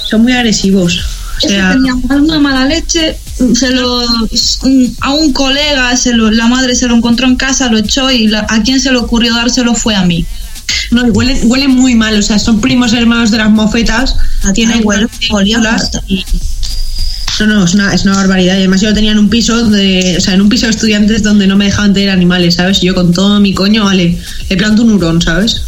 Son 0.10 0.22
muy 0.24 0.34
agresivos. 0.34 1.00
O 1.42 1.46
es 1.48 1.52
sea, 1.52 1.72
tenía 1.74 1.96
una 1.96 2.40
mala 2.40 2.66
leche, 2.68 3.18
se 3.56 3.72
lo, 3.72 4.02
a 5.02 5.14
un 5.14 5.34
colega, 5.34 5.96
se 5.98 6.14
lo, 6.14 6.30
la 6.30 6.48
madre 6.48 6.76
se 6.76 6.88
lo 6.88 6.96
encontró 6.96 7.28
en 7.28 7.36
casa, 7.38 7.70
lo 7.70 7.80
echó 7.80 8.12
y 8.12 8.28
la- 8.28 8.46
a 8.50 8.62
quien 8.62 8.80
se 8.80 8.92
le 8.92 8.98
ocurrió 8.98 9.34
dárselo 9.34 9.74
fue 9.74 9.96
a 9.96 10.04
mí. 10.04 10.26
No, 10.92 11.08
y 11.08 11.12
huelen, 11.12 11.40
huelen 11.50 11.72
muy 11.72 11.96
mal, 11.96 12.18
o 12.18 12.22
sea, 12.22 12.40
son 12.40 12.62
primos 12.62 12.94
hermanos 12.94 13.32
de 13.32 13.38
las 13.38 13.50
mofetas. 13.50 14.16
Tienen 14.54 14.82
huele 14.84 15.08
películas 15.08 15.84
fatal. 15.86 16.04
y- 16.08 16.26
No, 17.40 17.48
no, 17.48 17.66
es 17.66 17.74
una, 17.74 17.94
es 17.94 18.04
una 18.04 18.16
barbaridad. 18.16 18.56
Y 18.56 18.60
además 18.60 18.82
yo 18.82 18.90
lo 18.90 18.94
tenía 18.94 19.12
en 19.12 19.18
un 19.20 19.28
piso 19.30 19.66
de, 19.70 20.16
o 20.18 20.22
sea, 20.22 20.36
en 20.36 20.42
un 20.42 20.50
piso 20.50 20.68
de 20.68 20.72
estudiantes 20.72 21.24
donde 21.24 21.48
no 21.48 21.56
me 21.58 21.66
dejaban 21.66 21.92
tener 21.94 22.10
animales, 22.12 22.56
¿sabes? 22.56 22.82
Y 22.84 22.86
yo 22.88 22.94
con 22.96 23.12
todo 23.12 23.40
mi 23.40 23.54
coño, 23.56 23.86
vale, 23.86 24.20
le 24.50 24.56
planto 24.58 24.84
un 24.84 24.92
hurón, 24.94 25.20
¿sabes? 25.22 25.62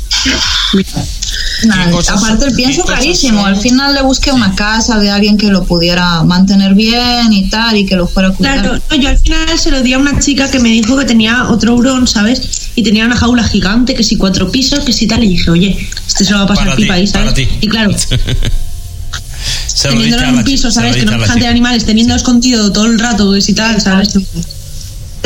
Nada, 1.65 1.91
aparte 2.09 2.45
el 2.47 2.53
pienso 2.53 2.83
carísimo. 2.83 3.45
Al 3.45 3.57
final 3.57 3.93
le 3.95 4.01
busqué 4.03 4.31
una 4.31 4.53
casa 4.55 4.99
de 4.99 5.09
alguien 5.09 5.37
que 5.37 5.47
lo 5.49 5.63
pudiera 5.65 6.23
mantener 6.23 6.73
bien 6.75 7.31
y 7.33 7.49
tal 7.49 7.77
y 7.77 7.85
que 7.85 7.95
lo 7.95 8.07
fuera 8.07 8.29
a 8.29 8.33
cuidar. 8.33 8.61
Claro, 8.61 8.79
no, 8.89 8.95
yo 8.97 9.09
al 9.09 9.17
final 9.19 9.57
se 9.59 9.71
lo 9.71 9.81
di 9.81 9.93
a 9.93 9.97
una 9.97 10.19
chica 10.19 10.49
que 10.49 10.59
me 10.59 10.69
dijo 10.69 10.97
que 10.97 11.05
tenía 11.05 11.45
otro 11.49 11.75
hurón, 11.75 12.07
¿sabes? 12.07 12.64
Y 12.75 12.83
tenía 12.83 13.05
una 13.05 13.15
jaula 13.15 13.43
gigante, 13.43 13.95
que 13.95 14.03
si 14.03 14.17
cuatro 14.17 14.51
pisos, 14.51 14.79
que 14.83 14.91
si 14.91 15.07
tal. 15.07 15.23
Y 15.23 15.29
dije, 15.29 15.49
oye, 15.49 15.89
este 16.07 16.25
se 16.25 16.31
lo 16.31 16.39
va 16.39 16.43
a 16.43 16.47
pasar 16.47 16.65
Para 16.65 16.75
ti, 16.75 16.81
pipa 16.83 16.93
ahí, 16.95 17.07
¿sabes? 17.07 17.33
para 17.33 17.35
ti. 17.35 17.47
Y 17.61 17.67
claro, 17.67 17.91
teniéndolo 19.81 20.23
en 20.23 20.35
un 20.35 20.43
piso, 20.43 20.71
¿sabes? 20.71 20.95
Que 20.95 21.05
no 21.05 21.11
tener 21.13 21.33
chica. 21.33 21.49
animales, 21.49 21.85
teniendo 21.85 22.15
escondido 22.15 22.71
todo 22.71 22.85
el 22.85 22.99
rato, 22.99 23.31
que 23.31 23.41
si 23.41 23.53
tal, 23.53 23.81
¿sabes? 23.81 24.15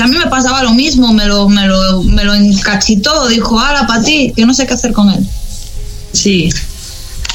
Mí 0.07 0.17
me 0.17 0.27
pasaba 0.27 0.63
lo 0.63 0.73
mismo, 0.73 1.13
me 1.13 1.25
lo, 1.25 1.49
me 1.49 1.67
lo, 1.67 2.03
me 2.03 2.23
lo 2.23 2.33
encachitó, 2.33 3.27
dijo, 3.27 3.59
ala, 3.59 3.85
para 3.85 4.03
ti, 4.03 4.31
que 4.35 4.45
no 4.45 4.53
sé 4.53 4.65
qué 4.65 4.73
hacer 4.73 4.93
con 4.93 5.09
él. 5.09 5.27
Sí. 6.13 6.49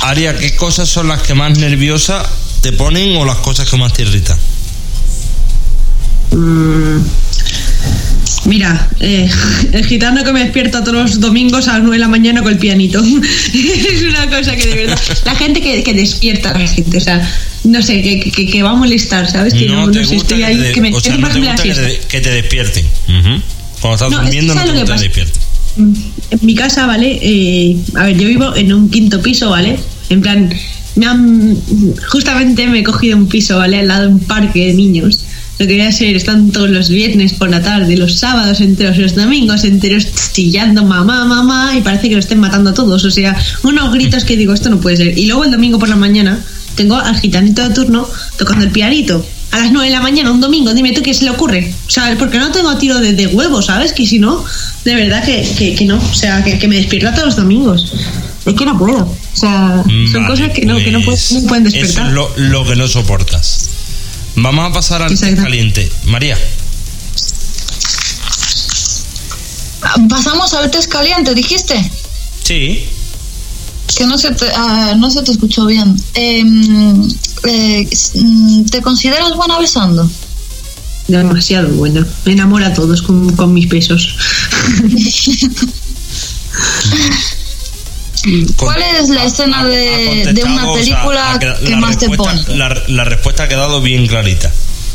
Aria, 0.01 0.37
¿qué 0.37 0.57
cosas 0.57 0.89
son 0.89 1.09
las 1.09 1.23
que 1.23 1.35
más 1.35 1.59
nerviosa 1.59 2.23
te 2.63 2.73
ponen 2.73 3.17
o 3.17 3.25
las 3.25 3.39
cosas 3.39 3.69
que 3.69 3.77
más 3.77 3.93
te 3.93 4.03
irritan? 4.03 4.39
Mm. 6.31 6.99
Mira, 8.47 8.89
eh, 9.01 9.29
el 9.73 9.85
gitano 9.87 10.23
que 10.25 10.33
me 10.33 10.41
despierta 10.41 10.85
todos 10.85 11.11
los 11.11 11.21
domingos 11.21 11.69
a 11.69 11.75
las 11.75 11.83
9 11.83 11.97
de 11.97 12.01
la 12.01 12.09
mañana 12.09 12.43
con 12.43 12.53
el 12.53 12.59
pianito. 12.59 13.03
es 13.55 14.03
una 14.03 14.29
cosa 14.29 14.55
que 14.57 14.67
de 14.67 14.75
verdad. 14.75 15.01
La 15.25 15.35
gente 15.35 15.61
que, 15.61 15.83
que 15.83 15.95
despierta 15.95 16.51
a 16.51 16.59
la 16.59 16.69
gente, 16.69 16.99
o 16.99 17.01
sea, 17.01 17.29
no 17.65 17.83
sé, 17.83 18.03
que, 18.03 18.31
que, 18.31 18.47
que 18.47 18.63
va 18.63 18.71
a 18.71 18.75
molestar, 18.75 19.31
¿sabes? 19.31 19.55
Que 19.55 19.67
no, 19.67 19.87
no 19.87 19.93
te 19.93 20.01
no 20.01 20.05
sé, 20.07 20.15
gusta 20.15 20.35
estoy 20.35 20.39
que 20.39 20.45
ahí, 20.45 20.57
te, 20.57 20.73
que 20.73 20.81
me 20.81 20.95
o 20.95 21.01
sea, 21.01 21.17
no 21.17 21.29
te 21.29 21.39
gusta 21.39 21.63
que 21.63 21.75
te, 21.75 22.01
que 22.09 22.21
te 22.21 22.31
despierten. 22.31 22.87
Cuando 23.81 23.95
estás 23.95 24.11
No, 24.11 24.17
es 24.17 24.31
que 24.31 24.37
durmiendo 24.37 24.55
no 24.55 24.61
¿sabes 24.61 24.75
te 24.75 24.81
gusta 24.81 24.97
que 24.97 25.03
despierten. 25.03 25.43
En 25.77 26.41
mi 26.43 26.55
casa, 26.55 26.87
¿vale? 26.87 27.19
Eh, 27.21 27.77
a 27.97 28.05
ver, 28.05 28.17
yo 28.17 28.29
vivo 28.29 28.55
en 28.55 28.73
un 28.73 28.91
quinto 28.91 29.21
piso, 29.21 29.51
¿vale? 29.51 29.79
En 30.11 30.21
plan, 30.21 30.51
me 30.97 31.07
han. 31.07 31.59
Justamente 32.09 32.67
me 32.69 32.81
he 32.81 32.85
cogido 32.85 33.17
un 33.17 33.27
piso, 33.27 33.59
¿vale? 33.59 33.81
Al 33.81 33.89
lado 33.89 34.03
de 34.03 34.09
un 34.09 34.21
parque 34.21 34.67
de 34.67 34.75
niños. 34.75 35.25
Lo 35.59 35.67
que 35.67 35.73
voy 35.75 35.83
a 35.83 35.89
hacer, 35.89 36.17
están 36.17 36.51
todos 36.51 36.69
los 36.71 36.89
viernes 36.89 37.33
por 37.35 37.49
la 37.49 37.63
tarde, 37.63 37.97
los 37.97 38.17
sábados 38.19 38.61
enteros, 38.61 38.99
los 38.99 39.15
domingos 39.15 39.63
enteros, 39.65 40.07
chillando 40.33 40.85
mamá, 40.85 41.25
mamá, 41.25 41.77
y 41.77 41.81
parece 41.81 42.09
que 42.09 42.15
lo 42.15 42.21
estén 42.21 42.41
matando 42.41 42.71
a 42.71 42.75
todos. 42.75 43.05
O 43.05 43.11
sea, 43.11 43.37
unos 43.63 43.93
gritos 43.93 44.25
que 44.25 44.37
digo, 44.37 44.53
esto 44.53 44.69
no 44.69 44.81
puede 44.81 44.97
ser. 44.97 45.17
Y 45.19 45.27
luego 45.27 45.45
el 45.45 45.53
domingo 45.53 45.79
por 45.79 45.89
la 45.89 45.95
mañana, 45.97 46.43
tengo 46.75 46.97
al 46.97 47.17
gitanito 47.21 47.69
de 47.69 47.73
turno 47.75 48.09
tocando 48.37 48.65
el 48.65 48.73
pianito. 48.73 49.25
A 49.53 49.59
las 49.59 49.71
9 49.71 49.87
de 49.87 49.95
la 49.95 50.01
mañana, 50.03 50.33
un 50.33 50.41
domingo, 50.41 50.75
dime 50.75 50.91
tú 50.91 51.03
qué 51.03 51.15
se 51.15 51.23
le 51.23 51.31
ocurre. 51.31 51.73
O 51.87 51.91
sea, 51.91 52.17
porque 52.19 52.39
no 52.39 52.51
tengo 52.51 52.77
tiro 52.77 52.99
de, 52.99 53.13
de 53.13 53.29
huevo, 53.29 53.63
¿sabes? 53.63 53.93
Que 53.93 54.05
si 54.05 54.19
no, 54.19 54.45
de 54.85 54.95
verdad 54.97 55.23
que, 55.25 55.49
que, 55.57 55.77
que 55.77 55.85
no. 55.85 55.99
O 55.99 56.15
sea, 56.15 56.43
que, 56.43 56.59
que 56.59 56.67
me 56.67 56.75
despierta 56.75 57.13
todos 57.13 57.27
los 57.27 57.37
domingos. 57.37 57.93
Es 58.45 58.55
que 58.55 58.67
no 58.67 58.77
puedo. 58.77 59.03
O 59.05 59.17
sea, 59.37 59.85
son 59.85 60.13
Vale, 60.15 60.27
cosas 60.27 60.51
que 60.51 60.67
no, 60.67 60.77
que 60.79 60.91
no, 60.91 61.01
pues, 61.03 61.29
pueden, 61.29 61.45
no 61.45 61.49
pueden 61.49 61.67
Eso 61.69 61.77
despertar. 61.79 62.09
es 62.09 62.13
lo, 62.15 62.29
lo 62.37 62.65
que 62.67 62.75
no 62.75 62.89
soportas. 62.89 63.71
Vamos 64.37 64.71
a 64.71 64.73
pasar 64.73 65.03
al 65.03 65.13
Exacto. 65.13 65.43
caliente. 65.43 65.91
María, 66.07 66.39
Pasamos 70.09 70.55
al 70.55 70.71
test 70.71 70.91
caliente, 70.91 71.35
dijiste. 71.35 71.91
sí. 72.43 72.87
Que 73.97 74.07
no 74.07 74.19
se 74.19 74.33
te, 74.33 74.47
ah, 74.57 74.95
no 74.97 75.09
se 75.11 75.23
te 75.23 75.31
escuchó 75.31 75.67
bien. 75.67 75.95
Em, 76.15 77.07
eh, 77.45 77.89
¿Te 78.71 78.83
consideras 78.83 79.37
buena 79.37 79.59
besando? 79.59 80.11
Demasiado 81.07 81.69
buena. 81.69 82.05
Me 82.25 82.33
enamora 82.33 82.69
a 82.69 82.75
todos 82.75 83.03
con, 83.03 83.37
con 83.37 83.53
mis 83.55 83.69
besos. 83.69 84.17
¿Cuál 88.57 88.83
es 89.01 89.09
la 89.11 89.25
escena 89.25 89.65
de- 89.65 90.31
de 90.33 90.45
una 90.45 90.73
película 90.73 91.39
que 91.67 91.77
más 91.77 91.99
te 91.99 92.09
respuesta- 92.09 92.45
pone? 92.47 92.57
La, 92.59 92.83
la 92.89 93.05
respuesta 93.05 93.45
ha 93.45 93.49
quedado 93.49 93.81
bien 93.83 94.07
clarita. 94.07 94.51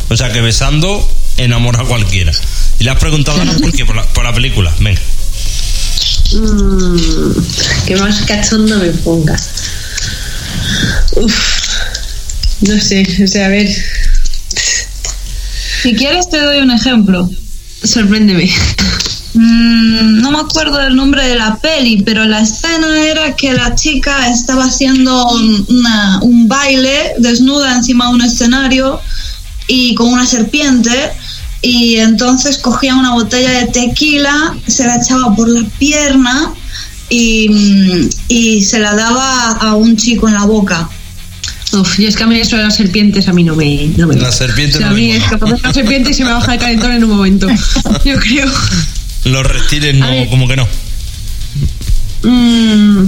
O 0.09 0.17
sea 0.17 0.31
que 0.31 0.41
besando 0.41 1.07
enamora 1.37 1.81
a 1.81 1.85
cualquiera. 1.85 2.31
Y 2.79 2.83
le 2.83 2.91
has 2.91 2.97
preguntado 2.99 3.39
ahora 3.39 3.53
por 3.61 3.71
qué, 3.71 3.85
por 3.85 3.95
la, 3.95 4.03
por 4.03 4.23
la 4.23 4.33
película. 4.33 4.73
Venga. 4.79 4.99
Mm, 6.33 7.31
que 7.87 7.95
más 7.97 8.21
cachondo 8.21 8.77
me 8.77 8.89
ponga. 8.89 9.35
Uf. 11.15 11.33
No 12.61 12.79
sé, 12.79 13.05
o 13.23 13.27
sea, 13.27 13.45
a 13.45 13.49
ver. 13.49 13.67
Si 15.81 15.95
quieres 15.95 16.29
te 16.29 16.39
doy 16.39 16.57
un 16.59 16.71
ejemplo. 16.71 17.29
Sorpréndeme. 17.83 18.51
Mm, 19.33 20.21
no 20.21 20.31
me 20.31 20.39
acuerdo 20.39 20.77
del 20.77 20.95
nombre 20.95 21.27
de 21.27 21.35
la 21.35 21.57
peli, 21.57 22.01
pero 22.03 22.25
la 22.25 22.41
escena 22.41 22.99
era 23.05 23.35
que 23.35 23.53
la 23.53 23.75
chica 23.75 24.27
estaba 24.29 24.65
haciendo 24.65 25.27
una- 25.67 26.19
un 26.21 26.47
baile 26.47 27.13
desnuda 27.19 27.75
encima 27.75 28.07
de 28.07 28.13
un 28.15 28.21
escenario 28.23 28.99
y 29.67 29.93
con 29.95 30.11
una 30.11 30.25
serpiente 30.25 31.11
y 31.61 31.97
entonces 31.97 32.57
cogía 32.57 32.95
una 32.95 33.11
botella 33.13 33.51
de 33.51 33.67
tequila, 33.67 34.55
se 34.65 34.85
la 34.85 34.95
echaba 34.95 35.35
por 35.35 35.47
la 35.47 35.63
pierna 35.77 36.51
y, 37.09 37.49
mm, 37.49 38.09
y 38.29 38.63
se 38.63 38.79
la 38.79 38.95
daba 38.95 39.51
a 39.51 39.75
un 39.75 39.95
chico 39.95 40.27
en 40.27 40.35
la 40.35 40.45
boca. 40.45 40.89
Uf, 41.71 41.99
y 41.99 42.05
es 42.07 42.15
que 42.15 42.23
a 42.23 42.27
mí 42.27 42.35
eso 42.39 42.57
de 42.57 42.63
las 42.63 42.75
serpientes 42.77 43.27
a 43.27 43.33
mí 43.33 43.43
no 43.43 43.55
me. 43.55 43.89
No 43.95 44.07
me 44.07 44.15
La 44.15 44.31
serpiente 44.31 44.77
O 44.77 44.79
sea, 44.79 44.87
no 44.87 44.93
a 44.93 44.97
mí 44.97 45.11
es 45.11 45.23
mola. 45.25 45.37
que 45.37 45.45
una 45.61 45.73
serpiente 45.73 46.09
y 46.09 46.13
se 46.15 46.23
me 46.25 46.31
baja 46.31 46.53
el 46.55 46.59
calentón 46.59 46.91
en 46.93 47.03
un 47.03 47.11
momento. 47.11 47.47
Yo 48.05 48.17
creo. 48.19 48.47
Los 49.25 49.45
reptiles 49.45 49.95
no, 49.95 50.07
ver. 50.07 50.29
como 50.29 50.47
que 50.47 50.55
no. 50.55 50.67
Mm, 52.23 53.07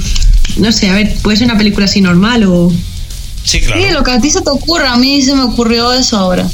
no 0.58 0.72
sé, 0.72 0.90
a 0.90 0.96
ver, 0.96 1.16
puede 1.22 1.38
ser 1.38 1.46
una 1.46 1.58
película 1.58 1.86
así 1.86 2.02
normal 2.02 2.44
o. 2.44 2.72
Sí, 3.44 3.60
claro. 3.60 3.82
Sí, 3.82 3.92
lo 3.92 4.04
que 4.04 4.12
a 4.12 4.22
ti 4.22 4.30
se 4.30 4.42
te 4.42 4.50
ocurra, 4.50 4.94
a 4.94 4.98
mí 4.98 5.22
se 5.22 5.34
me 5.34 5.42
ocurrió 5.42 5.94
eso 5.94 6.18
ahora. 6.18 6.50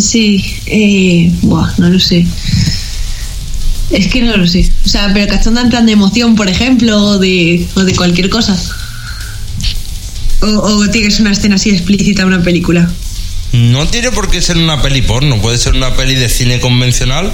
Sí, 0.00 0.44
eh, 0.66 1.30
buah, 1.42 1.72
no 1.78 1.90
lo 1.90 2.00
sé. 2.00 2.26
Es 3.90 4.08
que 4.08 4.22
no 4.22 4.36
lo 4.36 4.46
sé. 4.46 4.70
O 4.84 4.88
sea, 4.88 5.10
pero 5.12 5.30
cachonda 5.30 5.60
en 5.60 5.68
plan 5.68 5.84
de 5.84 5.92
emoción, 5.92 6.34
por 6.34 6.48
ejemplo, 6.48 6.96
o 6.96 7.18
de, 7.18 7.66
o 7.74 7.84
de 7.84 7.94
cualquier 7.94 8.30
cosa. 8.30 8.58
O, 10.40 10.46
o 10.46 10.88
tienes 10.88 11.20
una 11.20 11.32
escena 11.32 11.56
así 11.56 11.70
explícita 11.70 12.22
en 12.22 12.28
una 12.28 12.42
película. 12.42 12.90
No 13.52 13.86
tiene 13.86 14.10
por 14.10 14.30
qué 14.30 14.40
ser 14.40 14.56
una 14.56 14.80
peli 14.80 15.02
porno, 15.02 15.40
puede 15.42 15.58
ser 15.58 15.74
una 15.74 15.94
peli 15.94 16.14
de 16.14 16.30
cine 16.30 16.58
convencional 16.58 17.32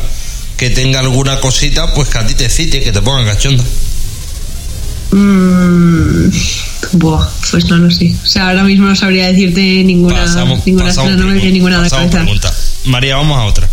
que 0.58 0.70
tenga 0.70 0.98
alguna 0.98 1.40
cosita, 1.40 1.94
pues 1.94 2.08
que 2.08 2.18
a 2.18 2.26
ti 2.26 2.34
te 2.34 2.50
cite, 2.50 2.80
que 2.80 2.90
te 2.92 3.00
ponga 3.00 3.24
cachonda. 3.24 3.62
Mm, 5.12 6.28
buah, 6.92 7.26
pues 7.50 7.64
no 7.66 7.76
lo 7.78 7.90
sé. 7.90 8.14
O 8.22 8.26
sea, 8.26 8.48
ahora 8.48 8.64
mismo 8.64 8.86
no 8.86 8.96
sabría 8.96 9.28
decirte 9.28 9.60
ninguna, 9.84 10.24
Pasamos, 10.24 10.66
ninguna 10.66 10.86
pasamos 10.86 11.12
escena, 11.12 11.32
no 11.32 11.40
me 11.40 11.50
ninguna 11.50 11.80
la 11.80 11.88
cabeza. 11.88 12.10
pregunta. 12.10 12.52
María, 12.86 13.16
vamos 13.16 13.38
a 13.38 13.44
otra. 13.44 13.68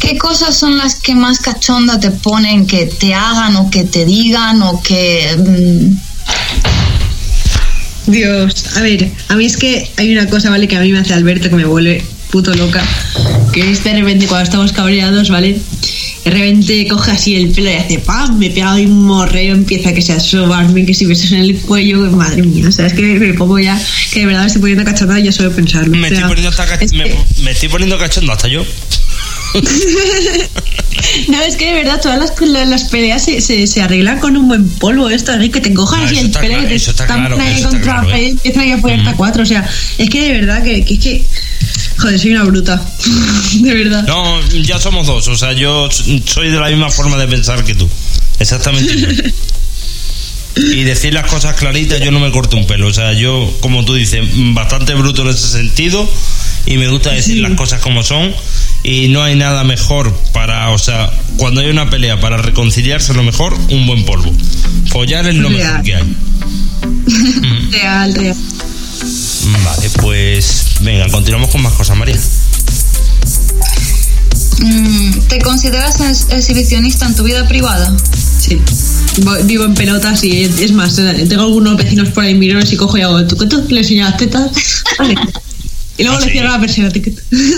¿Qué 0.00 0.18
cosas 0.18 0.56
son 0.56 0.76
las 0.78 0.96
que 0.96 1.14
más 1.14 1.38
cachonda 1.38 2.00
te 2.00 2.10
ponen 2.10 2.66
que 2.66 2.86
te 2.86 3.14
hagan 3.14 3.56
o 3.56 3.70
que 3.70 3.84
te 3.84 4.04
digan 4.06 4.60
o 4.62 4.82
que... 4.82 5.36
mm, 5.38 8.10
Dios, 8.10 8.64
a 8.76 8.80
ver, 8.80 9.10
a 9.28 9.36
mí 9.36 9.44
es 9.44 9.58
que 9.58 9.90
hay 9.98 10.10
una 10.12 10.26
cosa, 10.28 10.48
¿vale? 10.48 10.66
Que 10.66 10.76
a 10.76 10.80
mí 10.80 10.90
me 10.92 10.98
hace 10.98 11.12
Alberto 11.12 11.50
que 11.50 11.56
me 11.56 11.66
vuelve 11.66 12.02
puto 12.30 12.52
loca. 12.54 12.82
Que 13.52 13.70
es 13.70 13.82
de 13.84 13.94
repente 13.94 14.26
cuando 14.26 14.44
estamos 14.44 14.72
cabreados, 14.72 15.30
¿vale? 15.30 15.58
De 16.24 16.30
repente 16.30 16.86
coge 16.88 17.12
así 17.12 17.36
el 17.36 17.50
pelo 17.52 17.70
y 17.70 17.74
hace 17.74 17.98
¡pam! 18.00 18.38
Me 18.38 18.50
pega 18.50 18.74
un 18.74 19.02
morreo, 19.04 19.54
empieza 19.54 19.94
que 19.94 20.02
se 20.02 20.12
a 20.12 20.20
sobarme, 20.20 20.84
que 20.84 20.92
si 20.92 21.06
besos 21.06 21.32
en 21.32 21.38
el 21.40 21.56
cuello, 21.60 22.00
madre 22.10 22.42
mía, 22.42 22.68
o 22.68 22.72
sea, 22.72 22.86
es 22.86 22.92
que 22.92 23.02
me 23.02 23.32
pongo 23.34 23.58
ya, 23.58 23.80
que 24.12 24.20
de 24.20 24.26
verdad 24.26 24.42
me 24.42 24.46
estoy 24.48 24.60
poniendo 24.60 24.84
cachonda 24.84 25.18
y 25.20 25.22
ya 25.24 25.32
solo 25.32 25.52
pensarlo. 25.52 25.90
Me, 25.96 26.08
O 26.08 26.10
sea, 26.10 26.18
estoy 26.18 26.28
poniendo 26.28 26.48
hasta 26.50 26.66
cach- 26.66 26.82
es 26.82 26.92
me, 26.92 27.04
que- 27.04 27.16
me 27.42 27.50
estoy 27.52 27.68
poniendo 27.70 27.98
cachondo 27.98 28.32
hasta 28.32 28.48
yo. 28.48 28.62
No, 31.28 31.40
es 31.42 31.56
que 31.56 31.66
de 31.66 31.72
verdad 31.74 32.00
todas 32.02 32.18
las, 32.18 32.32
las 32.68 32.84
peleas 32.84 33.24
se, 33.24 33.40
se, 33.40 33.66
se 33.66 33.80
arreglan 33.82 34.18
con 34.20 34.36
un 34.36 34.48
buen 34.48 34.68
polvo 34.68 35.08
esto, 35.08 35.32
¿eh? 35.34 35.50
que 35.50 35.60
te 35.60 35.72
cojan 35.72 36.00
No, 36.00 36.06
así 36.06 36.18
el 36.18 36.30
pelo 36.30 36.62
y 36.62 36.66
te 36.66 36.74
eso 36.74 36.90
está 36.90 37.04
estampan 37.04 37.32
claro, 37.32 37.62
contra 37.62 37.78
la 37.94 38.00
claro, 38.02 38.14
¿eh? 38.14 38.22
y 38.24 38.28
empiezan 38.30 38.70
a 38.72 38.74
apoyarte 38.74 39.08
a 39.10 39.12
cuatro, 39.14 39.42
o 39.42 39.46
sea, 39.46 39.66
es 39.96 40.10
que 40.10 40.20
de 40.22 40.32
verdad 40.32 40.62
que, 40.62 40.84
que 40.84 40.94
es 40.94 41.00
que, 41.00 41.24
joder, 41.98 42.18
soy 42.18 42.30
una 42.32 42.44
bruta, 42.44 42.82
de 43.60 43.74
verdad. 43.74 44.06
No, 44.06 44.40
ya 44.62 44.78
somos 44.78 45.06
dos. 45.06 45.28
O 45.28 45.36
sea, 45.36 45.52
yo 45.52 45.88
soy 45.90 46.50
de 46.50 46.58
la 46.58 46.68
misma 46.68 46.90
forma 46.90 47.16
de 47.16 47.26
pensar 47.28 47.64
que 47.64 47.74
tú. 47.74 47.88
Exactamente. 48.38 49.32
Y 50.56 50.82
decir 50.82 51.14
las 51.14 51.30
cosas 51.30 51.54
claritas, 51.54 52.00
yo 52.00 52.10
no 52.10 52.18
me 52.18 52.32
corto 52.32 52.56
un 52.56 52.66
pelo. 52.66 52.88
O 52.88 52.92
sea, 52.92 53.12
yo, 53.12 53.48
como 53.60 53.84
tú 53.84 53.94
dices, 53.94 54.24
bastante 54.54 54.92
bruto 54.94 55.22
en 55.22 55.28
ese 55.28 55.46
sentido. 55.46 56.10
Y 56.66 56.78
me 56.78 56.88
gusta 56.88 57.10
decir 57.12 57.34
Sí. 57.36 57.40
las 57.40 57.52
cosas 57.52 57.80
como 57.80 58.02
son. 58.02 58.34
Y 58.82 59.06
no 59.06 59.22
hay 59.22 59.36
nada 59.36 59.62
mejor 59.62 60.12
para, 60.32 60.70
o 60.70 60.78
sea, 60.78 61.12
cuando 61.36 61.60
hay 61.60 61.68
una 61.68 61.90
pelea 61.90 62.18
para 62.18 62.38
reconciliarse, 62.38 63.14
lo 63.14 63.22
mejor, 63.22 63.54
un 63.68 63.86
buen 63.86 64.04
polvo. 64.04 64.32
Follar 64.90 65.28
es 65.28 65.36
lo 65.36 65.48
mejor 65.48 65.82
que 65.84 65.94
hay. 65.94 66.16
Real, 67.70 68.14
real. 68.14 68.36
Vale, 69.64 69.90
pues 70.00 70.64
venga, 70.80 71.06
continuamos 71.08 71.50
con 71.50 71.62
más 71.62 71.72
cosas, 71.74 71.96
María. 71.96 72.16
mm, 74.60 75.10
¿Te 75.28 75.38
consideras 75.40 76.00
ex- 76.00 76.26
exhibicionista 76.30 77.06
en 77.06 77.14
tu 77.14 77.22
vida 77.22 77.46
privada? 77.46 77.96
Sí. 78.40 78.60
Vo- 79.22 79.42
Vivo 79.44 79.64
en 79.64 79.74
pelotas 79.74 80.22
y 80.24 80.42
es 80.42 80.72
más, 80.72 80.96
tengo 80.96 81.42
algunos 81.42 81.76
vecinos 81.76 82.10
por 82.10 82.24
ahí 82.24 82.34
mirones 82.34 82.72
y 82.72 82.76
cojo 82.76 82.96
y 82.98 83.02
hago, 83.02 83.24
¿tú 83.26 83.36
tú? 83.48 83.64
Le 83.68 83.80
enseño 83.80 84.04
las 84.04 84.16
tetas. 84.16 84.50
Y 85.98 86.04
luego 86.04 86.16
Ah, 86.18 86.20
le 86.20 86.26
sí. 86.26 86.32
cierro 86.32 86.48
la 86.50 86.60
persiana. 86.60 86.90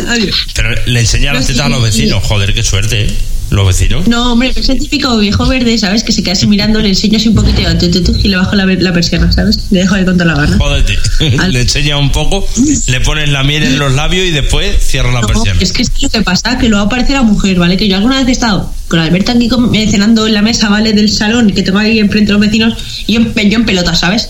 Adiós. 0.08 0.36
Pero 0.54 0.70
le 0.86 1.00
enseña 1.00 1.32
las 1.32 1.46
tetas 1.46 1.60
a 1.62 1.66
sí, 1.66 1.72
los 1.72 1.82
vecinos. 1.82 2.24
Joder, 2.24 2.54
qué 2.54 2.62
suerte, 2.62 3.02
¿eh? 3.04 3.14
Los 3.50 3.66
vecinos. 3.66 4.06
No, 4.06 4.32
hombre, 4.32 4.52
es 4.54 4.68
el 4.68 4.78
típico 4.78 5.18
viejo 5.18 5.44
verde, 5.44 5.76
¿sabes? 5.76 6.04
Que 6.04 6.12
se 6.12 6.22
queda 6.22 6.34
así 6.34 6.46
mirando, 6.46 6.78
le 6.78 6.88
enseño 6.90 7.16
así 7.18 7.28
un 7.28 7.34
poquito 7.34 7.60
y, 7.60 8.28
le 8.28 8.36
bajo 8.36 8.54
la, 8.54 8.64
la 8.64 8.92
persiana, 8.92 9.32
¿sabes? 9.32 9.58
Le 9.72 9.80
dejo 9.80 9.96
ahí 9.96 10.04
con 10.04 10.16
toda 10.16 10.32
la 10.34 10.40
gana. 10.40 10.56
Jódete. 10.56 10.96
Al- 11.40 11.52
Le 11.52 11.62
enseña 11.62 11.96
un 11.98 12.12
poco, 12.12 12.46
le 12.86 13.00
pones 13.00 13.28
la 13.28 13.42
miel 13.42 13.64
en 13.64 13.78
los 13.80 13.92
labios 13.92 14.24
y 14.24 14.30
después 14.30 14.76
cierra 14.80 15.10
la 15.12 15.22
No, 15.22 15.26
persiana. 15.26 15.58
es 15.60 15.72
que 15.72 15.82
es 15.82 15.90
lo 16.00 16.08
que 16.08 16.22
pasa, 16.22 16.58
que 16.58 16.68
luego 16.68 16.84
aparece 16.84 17.12
la 17.12 17.22
mujer, 17.22 17.58
¿vale? 17.58 17.76
Que 17.76 17.88
yo 17.88 17.96
alguna 17.96 18.18
vez 18.20 18.28
he 18.28 18.32
estado 18.32 18.72
con 18.86 19.00
Alberto 19.00 19.32
aquí 19.32 19.48
eh, 19.74 19.88
cenando 19.90 20.28
en 20.28 20.34
la 20.34 20.42
mesa, 20.42 20.68
¿vale? 20.68 20.92
Del 20.92 21.08
salón, 21.10 21.50
que 21.50 21.62
tengo 21.64 21.78
ahí 21.78 21.98
enfrente 21.98 22.28
de 22.28 22.32
los 22.38 22.40
vecinos, 22.40 22.74
y 23.08 23.14
yo 23.14 23.20
en 23.20 23.64
pelota, 23.64 23.96
¿sabes? 23.96 24.28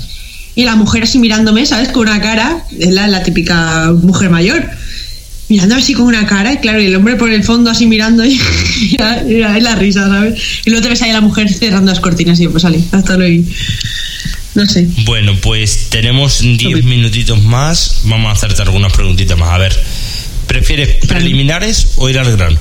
Y 0.55 0.65
la 0.65 0.75
mujer 0.77 1.05
así 1.05 1.19
mirándome, 1.19 1.65
¿sabes? 1.67 1.89
Con 1.89 2.09
una 2.09 2.21
cara, 2.21 2.65
es 2.79 2.91
la, 2.91 3.07
la 3.09 3.23
típica 3.23 3.93
mujer 3.93 4.31
mayor, 4.31 4.69
mirando 5.49 5.75
así 5.77 5.95
con 5.95 6.07
una 6.07 6.27
cara, 6.27 6.53
y 6.53 6.57
claro, 6.59 6.81
y 6.83 6.87
el 6.87 6.97
hombre 6.97 7.17
por 7.17 7.31
el 7.31 7.45
fondo 7.45 7.71
así 7.71 7.87
mirando, 7.87 8.25
y, 8.25 8.39
y 8.81 8.97
la- 8.99 9.23
y 9.27 9.39
la- 9.39 9.59
y 9.59 9.61
la 9.61 9.75
risa, 9.77 10.07
¿sabes? 10.09 10.41
Y 10.65 10.71
luego 10.71 10.83
te 10.83 10.89
ves 10.89 11.03
ahí 11.03 11.11
a 11.11 11.15
la 11.15 11.21
mujer 11.21 11.53
cerrando 11.53 11.91
las 11.93 12.01
cortinas, 12.01 12.39
y 12.41 12.45
yo, 12.45 12.51
pues 12.51 12.63
salí, 12.63 12.85
hasta 12.93 13.17
luego. 13.17 13.45
No 14.57 14.67
sé. 14.67 14.89
Bueno, 15.05 15.37
pues 15.41 15.87
tenemos 15.91 16.41
10 16.43 16.85
minutitos 16.85 17.41
más. 17.41 18.01
Vamos 18.05 18.29
a 18.31 18.33
hacerte 18.33 18.61
algunas 18.63 18.93
preguntitas 18.93 19.39
más. 19.39 19.51
A 19.51 19.59
ver, 19.59 19.73
¿prefieres 20.49 21.07
preliminares 21.07 21.93
o 21.97 22.09
ir 22.11 22.19
al 22.19 22.37
grano? 22.37 22.59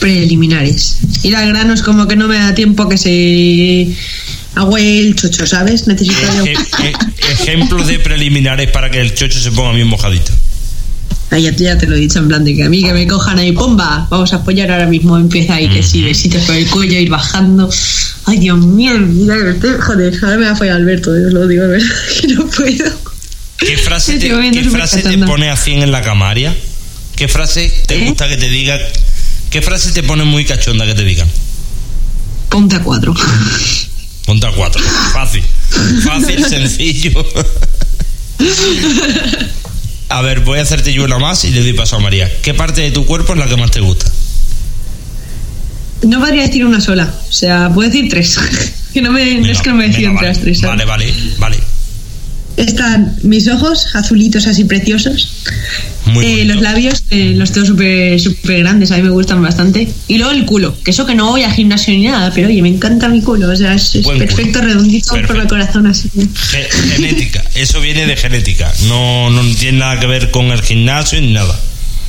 preliminares. 0.00 0.96
Ir 1.22 1.36
al 1.36 1.48
grano 1.48 1.74
es 1.74 1.82
como 1.82 2.08
que 2.08 2.16
no 2.16 2.26
me 2.26 2.36
da 2.36 2.54
tiempo 2.54 2.88
que 2.88 2.98
se 2.98 3.86
agüe 4.54 4.98
el 5.00 5.14
chocho, 5.16 5.46
¿sabes? 5.46 5.86
Necesito 5.86 6.16
yo. 6.36 6.44
Ej- 6.44 6.58
ej- 6.82 6.96
ejemplos 7.32 7.86
de 7.86 7.98
preliminares 7.98 8.70
para 8.70 8.90
que 8.90 9.00
el 9.00 9.14
chocho 9.14 9.38
se 9.40 9.50
ponga 9.52 9.72
bien 9.72 9.88
mojadito. 9.88 10.32
Ay, 11.30 11.44
ya, 11.44 11.56
te- 11.56 11.64
ya 11.64 11.78
te 11.78 11.86
lo 11.86 11.96
he 11.96 11.98
dicho, 12.00 12.18
en 12.18 12.28
plan 12.28 12.44
de 12.44 12.54
que 12.54 12.64
a 12.64 12.68
mí 12.68 12.82
que 12.82 12.92
me 12.92 13.06
cojan 13.06 13.38
ahí, 13.38 13.52
¡pomba! 13.52 14.06
Vamos 14.10 14.32
a 14.34 14.36
apoyar 14.36 14.70
ahora 14.70 14.86
mismo, 14.86 15.16
empieza 15.16 15.54
ahí, 15.54 15.66
que 15.68 15.82
sí, 15.82 16.02
besitos 16.02 16.42
por 16.44 16.54
el 16.54 16.68
cuello, 16.68 16.98
ir 16.98 17.08
bajando. 17.08 17.70
Ay, 18.26 18.38
Dios 18.38 18.58
mío, 18.58 18.92
mira, 18.98 19.34
joder, 19.80 20.12
ahora 20.22 20.36
me 20.36 20.44
va 20.44 20.52
a 20.52 20.56
fallar 20.56 20.76
Alberto, 20.76 21.10
os 21.10 21.32
lo 21.32 21.46
digo, 21.48 21.64
a 21.64 21.68
ver, 21.68 21.82
que 22.20 22.28
no 22.28 22.46
puedo. 22.46 22.84
¿Qué 23.56 23.78
frase 23.78 24.18
te, 24.18 24.28
qué 24.28 24.64
frase 24.70 25.02
te 25.02 25.18
pone 25.18 25.48
a 25.48 25.56
100 25.56 25.82
en 25.82 25.90
la 25.92 26.02
camaria? 26.02 26.54
¿Qué 27.16 27.28
frase 27.28 27.72
te 27.86 27.94
¿Eh? 28.02 28.08
gusta 28.08 28.28
que 28.28 28.36
te 28.36 28.50
diga? 28.50 28.78
¿Qué 29.50 29.62
frase 29.62 29.92
te 29.92 30.02
pone 30.02 30.24
muy 30.24 30.44
cachonda 30.44 30.84
que 30.84 30.94
te 30.94 31.04
digan? 31.04 31.28
Ponte 32.50 32.76
a 32.76 32.82
cuatro. 32.82 33.14
Ponte 34.26 34.46
a 34.46 34.52
cuatro. 34.52 34.82
Fácil. 35.12 35.42
Fácil, 36.04 36.44
sencillo. 36.48 37.24
A 40.08 40.20
ver, 40.20 40.40
voy 40.40 40.58
a 40.58 40.62
hacerte 40.62 40.92
yo 40.92 41.04
una 41.04 41.18
más 41.18 41.44
y 41.44 41.50
le 41.50 41.62
doy 41.62 41.72
paso 41.72 41.96
a 41.96 42.00
María. 42.00 42.30
¿Qué 42.42 42.54
parte 42.54 42.82
de 42.82 42.90
tu 42.90 43.06
cuerpo 43.06 43.32
es 43.32 43.38
la 43.38 43.46
que 43.46 43.56
más 43.56 43.70
te 43.70 43.80
gusta? 43.80 44.10
No 46.02 46.20
podría 46.20 46.42
decir 46.42 46.64
una 46.66 46.80
sola, 46.80 47.14
o 47.28 47.32
sea, 47.32 47.70
puedo 47.72 47.88
decir 47.88 48.08
tres. 48.10 48.38
que 48.92 49.00
no 49.00 49.12
me, 49.12 49.24
no 49.24 49.46
es 49.46 49.58
Venga, 49.58 49.62
que 49.62 49.70
no 49.70 49.76
me 49.76 49.88
venga, 49.88 50.12
vale, 50.12 50.28
las 50.28 50.40
tres. 50.40 50.58
¿sabes? 50.58 50.76
Vale, 50.76 50.84
vale, 50.84 51.14
vale. 51.38 51.58
Están 52.56 53.16
mis 53.22 53.48
ojos, 53.48 53.86
azulitos 53.94 54.46
así 54.46 54.64
preciosos. 54.64 55.28
Muy 56.06 56.24
Eh, 56.26 56.44
los 56.44 56.60
labios 56.60 57.04
eh, 57.10 57.32
los 57.36 57.52
tengo 57.52 57.66
súper 57.66 58.20
súper 58.20 58.58
grandes, 58.60 58.90
a 58.90 58.96
mí 58.96 59.02
me 59.02 59.10
gustan 59.10 59.40
bastante. 59.42 59.88
Y 60.08 60.18
luego 60.18 60.32
el 60.32 60.44
culo, 60.44 60.74
que 60.84 60.90
eso 60.90 61.06
que 61.06 61.14
no 61.14 61.28
voy 61.30 61.42
al 61.42 61.52
gimnasio 61.52 61.94
ni 61.94 62.04
nada, 62.04 62.30
pero 62.34 62.48
oye, 62.48 62.60
me 62.60 62.68
encanta 62.68 63.08
mi 63.08 63.22
culo, 63.22 63.50
o 63.50 63.56
sea, 63.56 63.74
es, 63.74 63.94
es 63.94 64.04
culo. 64.04 64.18
perfecto, 64.18 64.60
redondito 64.60 65.14
por 65.26 65.36
el 65.36 65.46
corazón 65.48 65.86
así. 65.86 66.10
Ge- 66.50 66.68
genética. 66.94 67.42
Eso 67.54 67.80
viene 67.80 68.06
de 68.06 68.16
genética. 68.16 68.72
No, 68.88 69.30
no 69.30 69.42
tiene 69.56 69.78
nada 69.78 69.98
que 70.00 70.06
ver 70.06 70.30
con 70.30 70.46
el 70.46 70.60
gimnasio 70.62 71.20
ni 71.20 71.32
nada. 71.32 71.58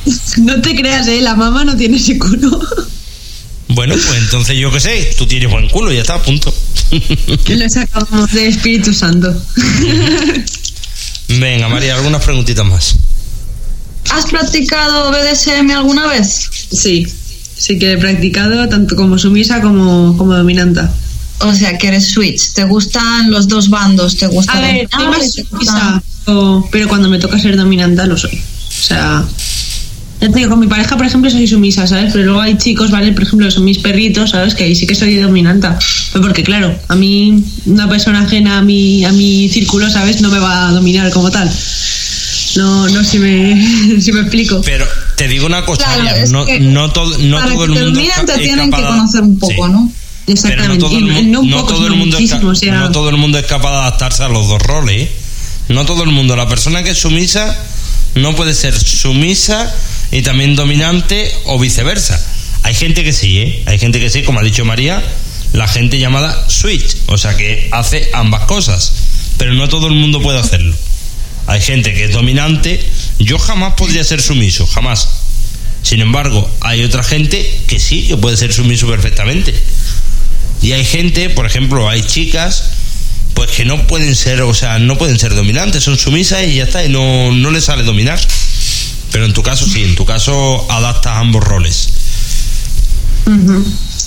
No 0.38 0.60
te 0.60 0.74
creas, 0.74 1.08
eh, 1.08 1.20
la 1.22 1.34
mamá 1.34 1.64
no 1.64 1.76
tiene 1.76 1.96
ese 1.96 2.18
culo. 2.18 2.60
Bueno, 3.74 3.94
pues 3.94 4.18
entonces 4.18 4.56
yo 4.56 4.70
qué 4.70 4.80
sé. 4.80 5.14
Tú 5.18 5.26
tienes 5.26 5.50
buen 5.50 5.68
culo 5.68 5.92
y 5.92 5.96
ya 5.96 6.02
está, 6.02 6.22
punto. 6.22 6.54
Lo 7.48 7.68
sacamos 7.68 8.32
del 8.32 8.46
Espíritu 8.46 8.94
Santo. 8.94 9.34
Venga, 11.28 11.68
María, 11.68 11.96
algunas 11.96 12.22
preguntitas 12.24 12.64
más. 12.64 12.96
¿Has 14.10 14.26
practicado 14.26 15.10
BDSM 15.10 15.70
alguna 15.70 16.06
vez? 16.06 16.50
sí, 16.70 17.06
sí 17.56 17.78
que 17.78 17.92
he 17.92 17.98
practicado 17.98 18.68
tanto 18.68 18.94
como 18.94 19.18
sumisa 19.18 19.60
como, 19.60 20.16
como 20.16 20.34
dominanta. 20.34 20.92
O 21.40 21.52
sea, 21.52 21.76
que 21.76 21.88
eres 21.88 22.08
switch. 22.08 22.52
¿Te 22.52 22.64
gustan 22.64 23.30
los 23.30 23.48
dos 23.48 23.68
bandos? 23.70 24.16
¿Te 24.16 24.26
gusta 24.28 24.52
A 24.52 24.60
ver, 24.60 24.88
soy 24.94 25.06
más 25.06 25.32
sumisa, 25.32 26.02
pero, 26.24 26.68
pero 26.70 26.88
cuando 26.88 27.08
me 27.08 27.18
toca 27.18 27.38
ser 27.40 27.56
dominanta 27.56 28.06
lo 28.06 28.16
soy. 28.16 28.40
O 28.68 28.82
sea, 28.82 29.24
ya 30.20 30.28
te 30.30 30.38
digo, 30.38 30.50
con 30.50 30.60
mi 30.60 30.66
pareja, 30.66 30.96
por 30.96 31.04
ejemplo, 31.06 31.30
soy 31.30 31.46
sumisa, 31.46 31.86
¿sabes? 31.86 32.12
Pero 32.12 32.24
luego 32.24 32.40
hay 32.40 32.56
chicos, 32.56 32.90
¿vale? 32.90 33.12
Por 33.12 33.24
ejemplo, 33.24 33.50
son 33.50 33.64
mis 33.64 33.78
perritos, 33.78 34.30
¿sabes? 34.30 34.54
Que 34.54 34.64
ahí 34.64 34.74
sí 34.74 34.86
que 34.86 34.94
soy 34.94 35.16
dominanta. 35.16 35.78
Pero 36.12 36.24
porque, 36.24 36.42
claro, 36.42 36.74
a 36.88 36.94
mí, 36.94 37.44
una 37.66 37.88
persona 37.88 38.20
ajena 38.22 38.58
a 38.58 38.62
mi, 38.62 39.04
a 39.04 39.12
mi 39.12 39.48
círculo, 39.48 39.90
¿sabes? 39.90 40.20
No 40.20 40.30
me 40.30 40.38
va 40.38 40.68
a 40.68 40.72
dominar 40.72 41.10
como 41.10 41.30
tal. 41.30 41.50
No, 42.56 42.88
no 42.88 43.02
si 43.04 43.18
me, 43.18 44.00
si 44.00 44.12
me 44.12 44.20
explico. 44.20 44.60
Pero 44.64 44.86
te 45.16 45.26
digo 45.28 45.46
una 45.46 45.64
cosa, 45.64 45.84
Claro, 45.84 46.04
María, 46.04 46.22
es 46.22 46.30
no, 46.30 46.46
que 46.46 46.60
no 46.60 46.90
todo, 46.92 47.18
no 47.18 47.36
Para 47.38 47.52
todo 47.52 47.58
que 47.66 47.72
el 47.72 47.74
te 47.78 47.84
mundo 47.84 48.00
ca- 48.14 48.24
te 48.34 48.42
que 48.42 48.50
capaz- 48.56 48.86
conocer 48.88 49.22
un 49.22 49.38
poco, 49.38 49.66
Sí. 49.66 49.72
¿no? 49.72 49.92
Exactamente. 50.26 50.78
todo 50.78 50.96
el 50.96 51.04
mundo 51.04 51.18
es 51.18 51.44
no 51.44 51.64
todo 51.64 51.86
el 53.10 53.16
mundo 53.18 53.38
es 53.38 53.46
capaz 53.46 53.70
de 53.72 53.76
adaptarse 53.76 54.22
a 54.22 54.28
los 54.28 54.48
dos 54.48 54.62
roles. 54.62 55.02
¿eh? 55.02 55.12
No 55.68 55.84
todo 55.84 56.02
el 56.04 56.10
mundo. 56.12 56.34
La 56.36 56.48
persona 56.48 56.82
que 56.82 56.90
es 56.92 56.98
sumisa 56.98 57.54
no 58.14 58.34
puede 58.36 58.54
ser 58.54 58.78
sumisa 58.78 59.70
y 60.14 60.22
también 60.22 60.54
dominante 60.54 61.28
o 61.44 61.58
viceversa. 61.58 62.24
Hay 62.62 62.72
gente 62.72 63.02
que 63.02 63.12
sí, 63.12 63.40
¿eh? 63.40 63.62
Hay 63.66 63.80
gente 63.80 63.98
que 63.98 64.08
sí, 64.08 64.22
como 64.22 64.38
ha 64.38 64.44
dicho 64.44 64.64
María, 64.64 65.02
la 65.52 65.66
gente 65.66 65.98
llamada 65.98 66.48
switch, 66.48 66.98
o 67.06 67.18
sea 67.18 67.36
que 67.36 67.68
hace 67.72 68.10
ambas 68.14 68.44
cosas. 68.44 68.92
Pero 69.38 69.54
no 69.54 69.68
todo 69.68 69.88
el 69.88 69.94
mundo 69.94 70.22
puede 70.22 70.38
hacerlo. 70.38 70.72
Hay 71.48 71.60
gente 71.60 71.92
que 71.94 72.04
es 72.04 72.12
dominante. 72.12 72.80
Yo 73.18 73.40
jamás 73.40 73.74
podría 73.74 74.04
ser 74.04 74.22
sumiso, 74.22 74.68
jamás. 74.68 75.08
Sin 75.82 76.00
embargo, 76.00 76.48
hay 76.60 76.84
otra 76.84 77.02
gente 77.02 77.62
que 77.66 77.80
sí, 77.80 78.06
que 78.06 78.16
puede 78.16 78.36
ser 78.36 78.52
sumiso 78.52 78.86
perfectamente. 78.86 79.52
Y 80.62 80.72
hay 80.72 80.84
gente, 80.84 81.28
por 81.28 81.44
ejemplo, 81.44 81.88
hay 81.88 82.02
chicas, 82.02 82.70
pues 83.34 83.50
que 83.50 83.64
no 83.64 83.84
pueden 83.88 84.14
ser, 84.14 84.42
o 84.42 84.54
sea, 84.54 84.78
no 84.78 84.96
pueden 84.96 85.18
ser 85.18 85.34
dominantes, 85.34 85.82
son 85.82 85.98
sumisas 85.98 86.44
y 86.46 86.54
ya 86.54 86.64
está, 86.64 86.84
y 86.84 86.88
no, 86.88 87.32
no 87.32 87.50
les 87.50 87.64
sale 87.64 87.82
dominar. 87.82 88.20
Pero 89.14 89.26
en 89.26 89.32
tu 89.32 89.44
caso 89.44 89.64
sí, 89.64 89.84
en 89.84 89.94
tu 89.94 90.04
caso 90.04 90.66
adaptas 90.68 91.12
ambos 91.18 91.44
roles. 91.44 91.88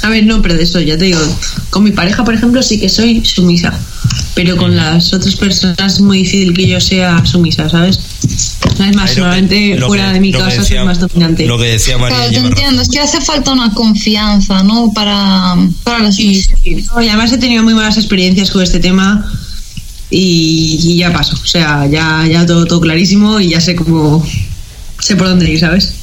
A 0.03 0.09
ver, 0.09 0.25
no, 0.25 0.41
pero 0.41 0.55
de 0.55 0.63
eso 0.63 0.81
ya 0.81 0.97
te 0.97 1.05
digo. 1.05 1.19
Con 1.69 1.85
mi 1.85 1.91
pareja, 1.91 2.25
por 2.25 2.33
ejemplo, 2.33 2.61
sí 2.61 2.77
que 2.77 2.89
soy 2.89 3.23
sumisa. 3.23 3.73
Pero 4.35 4.57
con 4.57 4.75
las 4.75 5.13
otras 5.13 5.35
personas 5.37 5.93
es 5.93 6.01
muy 6.01 6.19
difícil 6.19 6.53
que 6.53 6.67
yo 6.67 6.81
sea 6.81 7.25
sumisa, 7.25 7.69
¿sabes? 7.69 7.99
Es 8.85 8.95
más, 8.95 9.17
lo 9.17 9.87
fuera 9.87 10.07
que- 10.09 10.13
de 10.13 10.19
mi 10.19 10.31
casa 10.33 10.45
decía- 10.61 10.79
soy 10.79 10.85
más 10.85 10.99
dominante. 10.99 11.45
Lo 11.47 11.57
que 11.57 11.65
decía 11.65 11.97
María 11.97 12.17
Claro, 12.17 12.31
te 12.31 12.37
entiendo, 12.39 12.81
es 12.81 12.89
que 12.89 12.99
hace 12.99 13.21
falta 13.21 13.53
una 13.53 13.73
confianza, 13.73 14.61
¿no? 14.63 14.91
Para, 14.93 15.55
para 15.83 15.99
la 16.03 16.11
Sí, 16.11 16.43
sumisión. 16.43 16.59
sí. 16.63 16.85
No, 16.93 17.01
y 17.01 17.07
además 17.07 17.31
he 17.31 17.37
tenido 17.37 17.63
muy 17.63 17.73
malas 17.73 17.97
experiencias 17.97 18.51
con 18.51 18.61
este 18.61 18.79
tema 18.79 19.25
y, 20.11 20.79
y 20.83 20.97
ya 20.97 21.11
paso. 21.13 21.39
O 21.41 21.47
sea, 21.47 21.87
ya, 21.89 22.27
ya 22.29 22.45
todo, 22.45 22.65
todo 22.67 22.81
clarísimo 22.81 23.39
y 23.39 23.49
ya 23.51 23.61
sé 23.61 23.73
cómo. 23.75 24.23
Sé 24.99 25.15
por 25.15 25.27
dónde 25.27 25.49
ir, 25.49 25.59
¿sabes? 25.59 25.93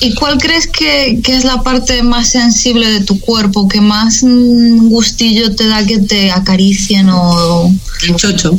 ¿Y 0.00 0.14
cuál 0.14 0.38
crees 0.38 0.66
que, 0.66 1.20
que 1.22 1.36
es 1.36 1.44
la 1.44 1.62
parte 1.62 2.02
más 2.02 2.30
sensible 2.30 2.90
de 2.90 3.00
tu 3.00 3.20
cuerpo, 3.20 3.68
que 3.68 3.80
más 3.80 4.22
mm, 4.22 4.88
gustillo 4.88 5.54
te 5.54 5.66
da 5.66 5.84
que 5.84 5.98
te 5.98 6.30
acaricien 6.30 7.10
o... 7.10 7.72
El 8.08 8.16
chocho. 8.16 8.26
El 8.28 8.36
chocho. 8.36 8.58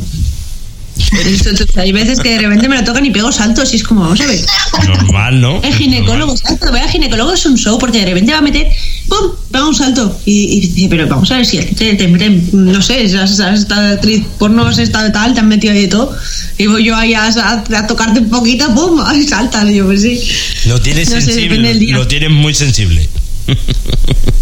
hay 1.76 1.92
veces 1.92 2.20
que 2.20 2.30
de 2.30 2.38
repente 2.38 2.68
me 2.68 2.76
lo 2.76 2.84
tocan 2.84 3.04
y 3.04 3.10
pego 3.10 3.30
saltos 3.32 3.72
y 3.72 3.76
es 3.76 3.82
como, 3.84 4.02
vamos 4.02 4.20
a 4.20 4.26
ver. 4.26 4.40
Normal, 4.86 5.40
¿no? 5.40 5.62
El 5.62 5.74
ginecólogo, 5.74 6.36
salto, 6.36 6.70
voy 6.70 6.80
al 6.80 6.88
ginecólogo 6.88 7.32
es 7.32 7.44
un 7.46 7.56
show 7.56 7.78
porque 7.78 7.98
de 7.98 8.06
repente 8.06 8.32
va 8.32 8.38
a 8.38 8.42
meter, 8.42 8.68
¡pum! 9.08 9.32
pega 9.50 9.66
un 9.66 9.74
salto. 9.74 10.18
Y, 10.24 10.44
y 10.58 10.60
dice, 10.68 10.86
pero 10.88 11.06
vamos 11.06 11.30
a 11.30 11.36
ver 11.36 11.46
si 11.46 11.58
te, 11.58 11.94
te 11.94 12.08
meten, 12.08 12.48
no 12.52 12.80
sé, 12.80 13.04
has, 13.18 13.38
estado 13.38 13.94
actriz 13.94 14.22
porno, 14.38 14.66
has 14.66 14.78
estado 14.78 15.10
tal, 15.12 15.34
te 15.34 15.40
han 15.40 15.48
metido 15.48 15.74
ahí 15.74 15.82
de 15.82 15.88
todo. 15.88 16.16
Y 16.58 16.66
voy 16.66 16.84
yo 16.84 16.96
ahí 16.96 17.14
a, 17.14 17.26
a- 17.26 17.64
a 17.78 17.86
tocarte 17.86 18.20
un 18.20 18.30
poquito, 18.30 18.72
¡pum! 18.74 19.00
Ay, 19.06 19.26
salta. 19.26 19.70
Y 19.70 19.76
yo, 19.76 19.86
pues 19.86 20.02
sí. 20.02 20.20
Lo 20.66 20.80
tienes 20.80 21.10
No 21.10 21.20
sensible, 21.20 21.74
lo 21.92 22.06
tienes 22.08 22.30
muy 22.30 22.54
sensible. 22.54 23.08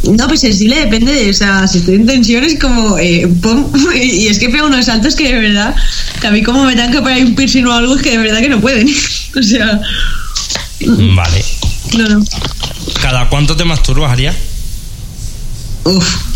No, 0.03 0.27
pues 0.29 0.41
sensible 0.41 0.81
depende 0.81 1.13
de, 1.13 1.31
o 1.31 1.35
sea, 1.35 1.69
si 1.69 1.79
estoy 1.79 1.97
en 1.97 2.07
tensión 2.07 2.43
es 2.43 2.59
como, 2.59 2.99
eh, 2.99 3.29
¡pum! 3.43 3.71
Y, 3.95 4.29
es 4.29 4.39
que 4.39 4.49
pego 4.49 4.67
unos 4.67 4.87
saltos 4.87 5.15
que 5.15 5.25
de 5.33 5.39
verdad, 5.39 5.75
que 6.21 6.27
a 6.27 6.31
mí 6.31 6.43
como 6.43 6.65
me 6.65 6.75
dan 6.75 6.91
que 6.91 7.01
por 7.01 7.13
ahí 7.13 7.23
un 7.23 7.35
piercing 7.35 7.67
o 7.67 7.73
algo, 7.73 7.97
es 7.97 8.03
que 8.03 8.13
de 8.13 8.19
verdad 8.19 8.41
que 8.41 8.49
no 8.49 8.61
pueden. 8.61 8.89
o 9.39 9.43
sea, 9.43 9.81
Vale. 10.87 11.45
no, 11.99 12.09
no. 12.09 12.25
¿Cada 13.03 13.29
cuánto 13.29 13.57
te 13.57 13.65
masturbas, 13.65 14.11
Aria? 14.11 14.35
Uf. 15.85 16.31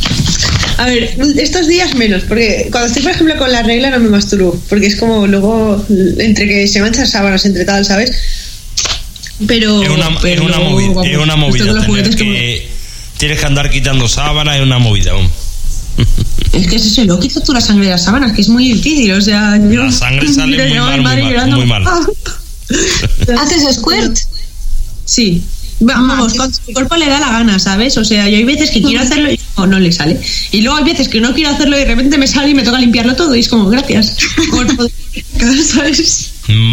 A 0.77 0.87
ver, 0.87 1.17
estos 1.37 1.69
días 1.69 1.95
menos, 1.95 2.25
porque 2.25 2.69
cuando 2.71 2.89
estoy, 2.89 3.03
por 3.03 3.13
ejemplo, 3.13 3.37
con 3.39 3.53
la 3.53 3.63
regla 3.63 3.91
no 3.91 4.01
me 4.01 4.09
masturbo, 4.09 4.61
porque 4.69 4.87
es 4.87 4.97
como 4.97 5.27
luego 5.27 5.85
entre 6.19 6.49
que 6.49 6.67
se 6.67 6.81
manchan 6.81 7.07
sábanas, 7.07 7.45
entre 7.47 7.65
tal, 7.65 7.85
¿sabes? 7.85 8.11
Pero. 9.47 9.83
Es 9.83 9.89
una, 9.91 10.19
pero 10.21 10.43
es 10.43 10.49
una 10.49 10.59
movida. 10.61 10.89
vamos, 10.89 11.07
es 11.07 11.17
una 11.17 11.25
esto 11.35 11.37
movida 11.39 11.65
con 11.67 11.75
los 11.75 11.85
tener 11.85 11.87
juguetes 11.89 12.17
como- 12.17 12.31
que- 12.33 12.75
Tienes 13.19 13.39
que 13.41 13.47
andar 13.47 13.71
quitando 13.71 14.09
sábanas, 14.09 14.57
es 14.57 14.63
una 14.63 14.79
movida. 14.79 15.13
vamos. 15.13 15.31
Es 16.53 16.69
que 16.69 16.77
es 16.77 16.87
eso, 16.87 17.03
luego 17.05 17.21
quitas 17.21 17.43
tú 17.43 17.53
la 17.53 17.61
sangre 17.61 17.87
de 17.87 17.91
las 17.93 18.05
sábanas, 18.05 18.33
que 18.33 18.41
es 18.41 18.49
muy 18.49 18.73
difícil, 18.73 19.11
o 19.13 19.21
sea. 19.21 19.57
Yo, 19.59 19.83
La 19.85 19.91
sangre 19.93 20.33
sale 20.33 20.57
muy 20.69 20.79
mal, 20.79 20.95
muy 21.01 21.03
mal, 21.03 21.21
llorando. 21.23 21.57
muy 21.57 21.67
mal. 21.67 21.85
¿Haces 23.41 23.75
squirt? 23.77 24.17
Sí. 25.05 25.43
Vamos, 25.81 26.35
cuando 26.35 26.57
tu 26.65 26.73
cuerpo 26.73 26.95
le 26.97 27.07
da 27.09 27.19
la 27.19 27.31
gana, 27.31 27.59
¿sabes? 27.59 27.97
O 27.99 28.05
sea, 28.05 28.29
yo 28.29 28.37
hay 28.37 28.45
veces 28.45 28.71
que 28.71 28.81
quiero 28.81 29.03
hacerlo 29.03 29.33
y 29.33 29.41
no, 29.57 29.67
no 29.67 29.81
le 29.81 29.91
sale. 29.91 30.21
Y 30.53 30.63
luego 30.63 30.79
hay 30.79 30.85
veces 30.85 31.09
que 31.09 31.21
no 31.21 31.35
quiero 31.35 31.51
hacerlo 31.51 31.77
y 31.77 31.81
de 31.81 31.87
repente 31.87 32.17
me 32.19 32.29
sale 32.29 32.51
y 32.51 32.55
me 32.55 32.63
toca 32.63 32.79
limpiarlo 32.79 33.17
todo 33.17 33.35
y 33.35 33.41
es 33.41 33.49
como, 33.49 33.69
gracias. 33.69 34.17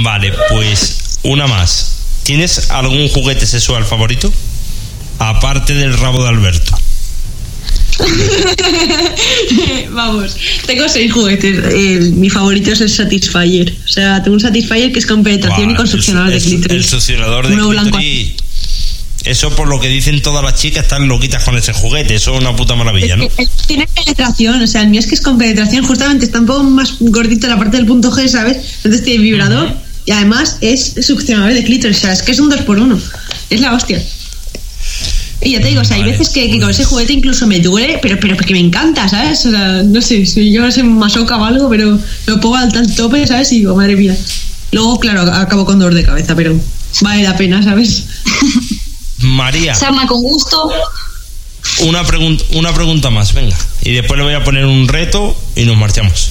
Vale, 0.03 0.31
pues 0.49 1.19
una 1.23 1.47
más. 1.47 1.90
¿Tienes 2.23 2.69
algún 2.69 3.07
juguete 3.10 3.45
sexual 3.45 3.85
favorito? 3.85 4.31
Aparte 5.19 5.73
del 5.73 5.98
rabo 5.98 6.23
de 6.23 6.30
Alberto. 6.30 6.77
Vamos, 9.91 10.35
tengo 10.65 10.88
seis 10.89 11.11
juguetes. 11.11 11.64
El- 11.73 12.14
mi 12.14 12.30
favorito 12.30 12.72
es 12.72 12.81
el 12.81 12.89
Satisfyer. 12.89 13.76
O 13.85 13.88
sea, 13.88 14.23
tengo 14.23 14.35
un 14.35 14.39
Satisfyer 14.39 14.91
que 14.91 14.99
es 14.99 15.06
con 15.06 15.23
penetración 15.23 15.72
y 15.72 15.76
con 15.76 15.88
succionador 15.88 16.31
de 16.31 16.39
clítoris. 16.39 16.77
El 16.77 16.85
succionador 16.85 17.48
de 17.48 17.56
clítoris. 17.57 18.34
Eso 19.23 19.56
por 19.56 19.68
lo 19.68 19.80
que 19.80 19.88
dicen 19.88 20.19
todas 20.23 20.43
las 20.43 20.56
chicas 20.60 20.84
están 20.84 21.07
loquitas 21.07 21.43
con 21.43 21.56
ese 21.56 21.73
juguete. 21.73 22.15
Eso 22.15 22.34
es 22.34 22.41
una 22.41 22.56
puta 22.56 22.76
maravilla, 22.76 23.18
¿no? 23.18 23.27
Tiene 23.68 23.88
penetración, 23.88 24.60
o 24.60 24.65
sea, 24.65 24.81
el 24.81 24.89
mío 24.89 24.99
es 24.99 25.06
que 25.06 25.14
es 25.14 25.22
con 25.22 25.38
penetración, 25.38 25.85
justamente 25.85 26.26
está 26.26 26.39
un 26.39 26.48
poco 26.48 26.64
más 26.64 26.95
gordito 26.99 27.45
la 27.48 27.57
parte 27.57 27.77
del 27.77 27.85
punto 27.85 28.11
G, 28.11 28.27
¿sabes? 28.27 28.57
Entonces 28.77 29.03
tiene 29.03 29.22
vibrador 29.23 29.76
y 30.05 30.11
además 30.11 30.57
es 30.61 30.95
succionador 31.05 31.53
de 31.53 31.63
clítoris, 31.63 31.97
o 31.97 32.01
sea, 32.01 32.13
es 32.13 32.21
que 32.23 32.31
es 32.31 32.39
un 32.39 32.49
2 32.49 32.61
por 32.61 32.79
1 32.79 32.99
Es 33.49 33.61
la 33.61 33.73
hostia. 33.73 34.01
Y 35.43 35.53
ya 35.53 35.61
te 35.61 35.69
digo, 35.69 35.81
o 35.81 35.85
sea, 35.85 35.95
hay 35.95 36.03
Vale, 36.03 36.11
veces 36.17 36.29
que, 36.29 36.49
que 36.51 36.59
con 36.59 36.69
ese 36.69 36.83
pues- 36.83 36.89
juguete 36.89 37.13
incluso 37.13 37.47
me 37.47 37.59
duele, 37.59 37.97
pero, 38.01 38.19
pero 38.19 38.35
porque 38.35 38.53
me 38.53 38.59
encanta, 38.59 39.09
¿sabes? 39.09 39.43
O 39.45 39.51
sea, 39.51 39.81
no 39.83 40.01
sé, 40.01 40.25
si 40.25 40.51
yo 40.51 40.61
no 40.61 40.71
sé 40.71 40.83
masoca 40.83 41.37
o 41.37 41.43
algo, 41.45 41.67
pero 41.69 41.97
lo 42.27 42.39
pongo 42.39 42.55
al 42.57 42.71
tal 42.71 42.93
tope, 42.95 43.25
¿sabes? 43.25 43.51
Y 43.51 43.59
digo, 43.59 43.75
madre 43.75 43.95
mía. 43.95 44.15
Luego, 44.71 44.99
claro, 44.99 45.21
acabo 45.21 45.65
con 45.65 45.79
dolor 45.79 45.95
de 45.95 46.03
cabeza, 46.03 46.35
pero 46.35 46.55
vale 47.01 47.23
la 47.23 47.35
pena, 47.37 47.63
¿sabes? 47.63 48.03
María, 49.19 49.73
Sarna 49.75 50.05
con 50.07 50.21
gusto. 50.21 50.69
una, 51.79 52.03
pregun- 52.05 52.41
una 52.53 52.73
pregunta 52.73 53.09
más, 53.09 53.33
venga. 53.33 53.55
Y 53.83 53.93
después 53.93 54.17
le 54.17 54.23
voy 54.23 54.33
a 54.33 54.43
poner 54.43 54.65
un 54.65 54.87
reto 54.87 55.35
y 55.55 55.65
nos 55.65 55.77
marchamos. 55.77 56.29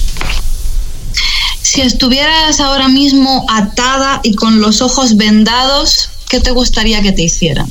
Si 1.61 1.81
estuvieras 1.81 2.59
ahora 2.59 2.87
mismo 2.87 3.45
atada 3.49 4.19
y 4.23 4.33
con 4.35 4.61
los 4.61 4.81
ojos 4.81 5.15
vendados, 5.17 6.09
¿qué 6.29 6.39
te 6.39 6.51
gustaría 6.51 7.01
que 7.01 7.11
te 7.11 7.23
hicieran? 7.23 7.67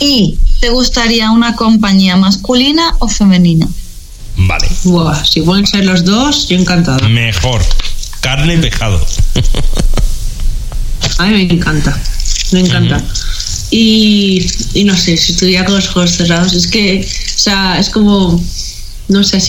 ¿Y 0.00 0.38
te 0.60 0.70
gustaría 0.70 1.30
una 1.30 1.54
compañía 1.54 2.16
masculina 2.16 2.96
o 2.98 3.08
femenina? 3.08 3.68
Vale. 4.36 4.68
Buah, 4.84 5.24
si 5.24 5.40
pueden 5.40 5.66
ser 5.66 5.84
los 5.84 6.04
dos, 6.04 6.48
yo 6.48 6.56
encantada. 6.56 7.08
Mejor. 7.08 7.62
Carne 8.20 8.54
y 8.54 8.58
pescado. 8.58 9.04
A 11.18 11.26
mí 11.26 11.46
me 11.46 11.54
encanta, 11.54 11.98
me 12.52 12.60
encanta. 12.60 13.02
y, 13.70 14.46
y 14.74 14.84
no 14.84 14.94
sé, 14.96 15.16
si 15.16 15.32
estuviera 15.32 15.64
con 15.64 15.76
los 15.76 15.88
ojos 15.88 16.10
cerrados, 16.10 16.52
es 16.52 16.66
que, 16.66 17.00
o 17.00 17.38
sea, 17.38 17.78
es 17.78 17.88
como, 17.88 18.42
no 19.08 19.22
sé, 19.22 19.40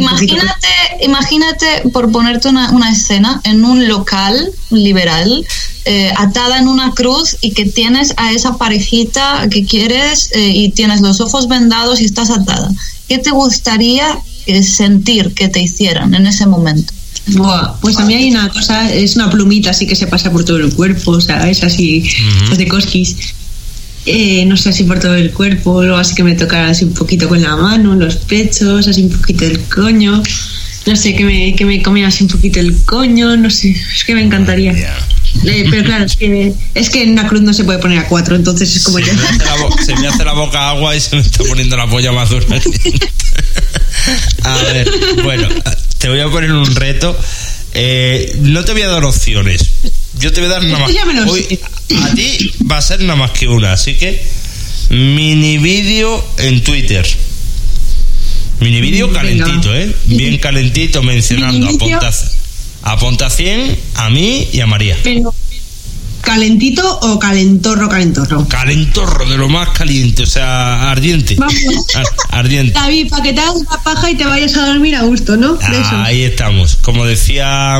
un 0.00 0.08
poquito. 0.08 0.34
Imagínate, 0.34 0.68
imagínate 1.02 1.66
por 1.92 2.10
ponerte 2.10 2.48
una, 2.48 2.70
una 2.72 2.90
escena 2.90 3.40
en 3.44 3.64
un 3.64 3.86
local 3.86 4.50
liberal, 4.70 5.46
eh, 5.84 6.12
atada 6.16 6.58
en 6.58 6.68
una 6.68 6.92
cruz 6.92 7.36
y 7.40 7.52
que 7.52 7.66
tienes 7.66 8.14
a 8.16 8.32
esa 8.32 8.58
parejita 8.58 9.46
que 9.50 9.64
quieres 9.64 10.30
eh, 10.32 10.52
y 10.54 10.70
tienes 10.70 11.00
los 11.00 11.20
ojos 11.20 11.48
vendados 11.48 12.00
y 12.00 12.04
estás 12.04 12.30
atada. 12.30 12.70
¿Qué 13.08 13.18
te 13.18 13.30
gustaría 13.30 14.18
eh, 14.46 14.62
sentir 14.62 15.34
que 15.34 15.48
te 15.48 15.60
hicieran 15.60 16.14
en 16.14 16.26
ese 16.26 16.46
momento? 16.46 16.92
Buah, 17.28 17.78
pues 17.80 17.98
a 17.98 18.04
mí 18.04 18.14
hay 18.14 18.30
una 18.30 18.48
cosa, 18.48 18.92
es 18.92 19.14
una 19.14 19.30
plumita 19.30 19.70
así 19.70 19.86
que 19.86 19.94
se 19.94 20.06
pasa 20.06 20.32
por 20.32 20.44
todo 20.44 20.56
el 20.56 20.74
cuerpo, 20.74 21.12
o 21.12 21.20
sea, 21.20 21.48
es 21.48 21.62
así, 21.62 22.08
es 22.50 22.58
de 22.58 22.66
cosquis. 22.66 23.16
Eh, 24.06 24.44
no 24.46 24.56
sé, 24.56 24.70
así 24.70 24.84
por 24.84 24.98
todo 25.00 25.14
el 25.14 25.32
cuerpo, 25.32 25.82
luego 25.82 25.98
así 25.98 26.14
que 26.14 26.24
me 26.24 26.34
tocara 26.34 26.70
así 26.70 26.84
un 26.84 26.94
poquito 26.94 27.28
con 27.28 27.42
la 27.42 27.56
mano, 27.56 27.94
los 27.94 28.16
pechos, 28.16 28.88
así 28.88 29.02
un 29.02 29.10
poquito 29.10 29.44
el 29.44 29.60
coño. 29.64 30.22
No 30.86 30.96
sé, 30.96 31.14
que 31.14 31.24
me, 31.24 31.54
que 31.54 31.66
me 31.66 31.82
comiera 31.82 32.08
así 32.08 32.24
un 32.24 32.30
poquito 32.30 32.60
el 32.60 32.74
coño, 32.84 33.36
no 33.36 33.50
sé, 33.50 33.70
es 33.70 34.04
que 34.04 34.14
me 34.14 34.22
encantaría. 34.22 34.72
Eh, 35.44 35.66
pero 35.70 35.84
claro, 35.84 36.04
es 36.04 36.16
que, 36.16 36.54
es 36.74 36.88
que 36.88 37.02
en 37.02 37.10
una 37.10 37.26
cruz 37.28 37.42
no 37.42 37.52
se 37.52 37.64
puede 37.64 37.78
poner 37.78 37.98
a 37.98 38.08
cuatro, 38.08 38.34
entonces 38.34 38.74
es 38.74 38.82
como 38.82 38.98
Se 38.98 39.04
ya. 39.04 39.12
me, 39.12 39.20
hace 39.22 39.84
se 39.84 39.96
me 39.96 40.08
hace 40.08 40.24
la 40.24 40.32
boca 40.32 40.70
agua 40.70 40.96
y 40.96 41.00
se 41.00 41.16
me 41.16 41.22
está 41.22 41.44
poniendo 41.44 41.76
la 41.76 41.86
polla 41.86 42.12
más 42.12 42.30
dura. 42.30 42.46
a 44.44 44.56
ver, 44.62 44.90
bueno, 45.22 45.48
te 45.98 46.08
voy 46.08 46.20
a 46.20 46.30
poner 46.30 46.52
un 46.52 46.74
reto. 46.74 47.16
Eh, 47.74 48.38
no 48.40 48.64
te 48.64 48.72
voy 48.72 48.82
a 48.82 48.88
dar 48.88 49.04
opciones. 49.04 49.68
Yo 50.20 50.32
te 50.32 50.40
voy 50.40 50.50
a 50.50 50.52
dar 50.54 50.64
nada 50.64 50.78
más. 50.80 50.90
Hoy, 51.28 51.58
a 52.02 52.14
ti 52.14 52.50
va 52.70 52.78
a 52.78 52.82
ser 52.82 53.00
nada 53.00 53.16
más 53.16 53.30
que 53.32 53.48
una, 53.48 53.72
así 53.72 53.94
que 53.94 54.22
mini 54.90 55.58
vídeo 55.58 56.24
en 56.38 56.62
Twitter. 56.64 57.06
Mini 58.60 58.80
vídeo 58.80 59.12
calentito, 59.12 59.74
¿eh? 59.74 59.94
Bien 60.06 60.38
calentito 60.38 61.02
mencionando 61.02 61.68
a. 61.68 61.78
Ponta, 61.78 62.10
a 62.82 62.98
Ponta 62.98 63.30
100, 63.30 63.78
a 63.94 64.10
mí 64.10 64.48
y 64.52 64.60
a 64.60 64.66
María. 64.66 64.96
Pero, 65.04 65.32
¿calentito 66.22 66.98
o 67.02 67.18
calentorro, 67.20 67.88
calentorro? 67.88 68.48
Calentorro, 68.48 69.28
de 69.28 69.36
lo 69.36 69.48
más 69.48 69.68
caliente, 69.70 70.24
o 70.24 70.26
sea, 70.26 70.90
ardiente. 70.90 71.36
Vamos. 71.36 71.54
Ar- 71.94 72.06
ardiente. 72.40 72.72
David, 72.72 73.08
para 73.10 73.22
que 73.22 73.32
te 73.32 73.40
hagas 73.40 73.62
la 73.70 73.82
paja 73.84 74.10
y 74.10 74.16
te 74.16 74.24
vayas 74.24 74.56
a 74.56 74.66
dormir 74.66 74.96
a 74.96 75.02
gusto, 75.02 75.36
¿no? 75.36 75.56
Ahí 76.04 76.22
estamos. 76.22 76.76
Como 76.82 77.04
decía, 77.06 77.78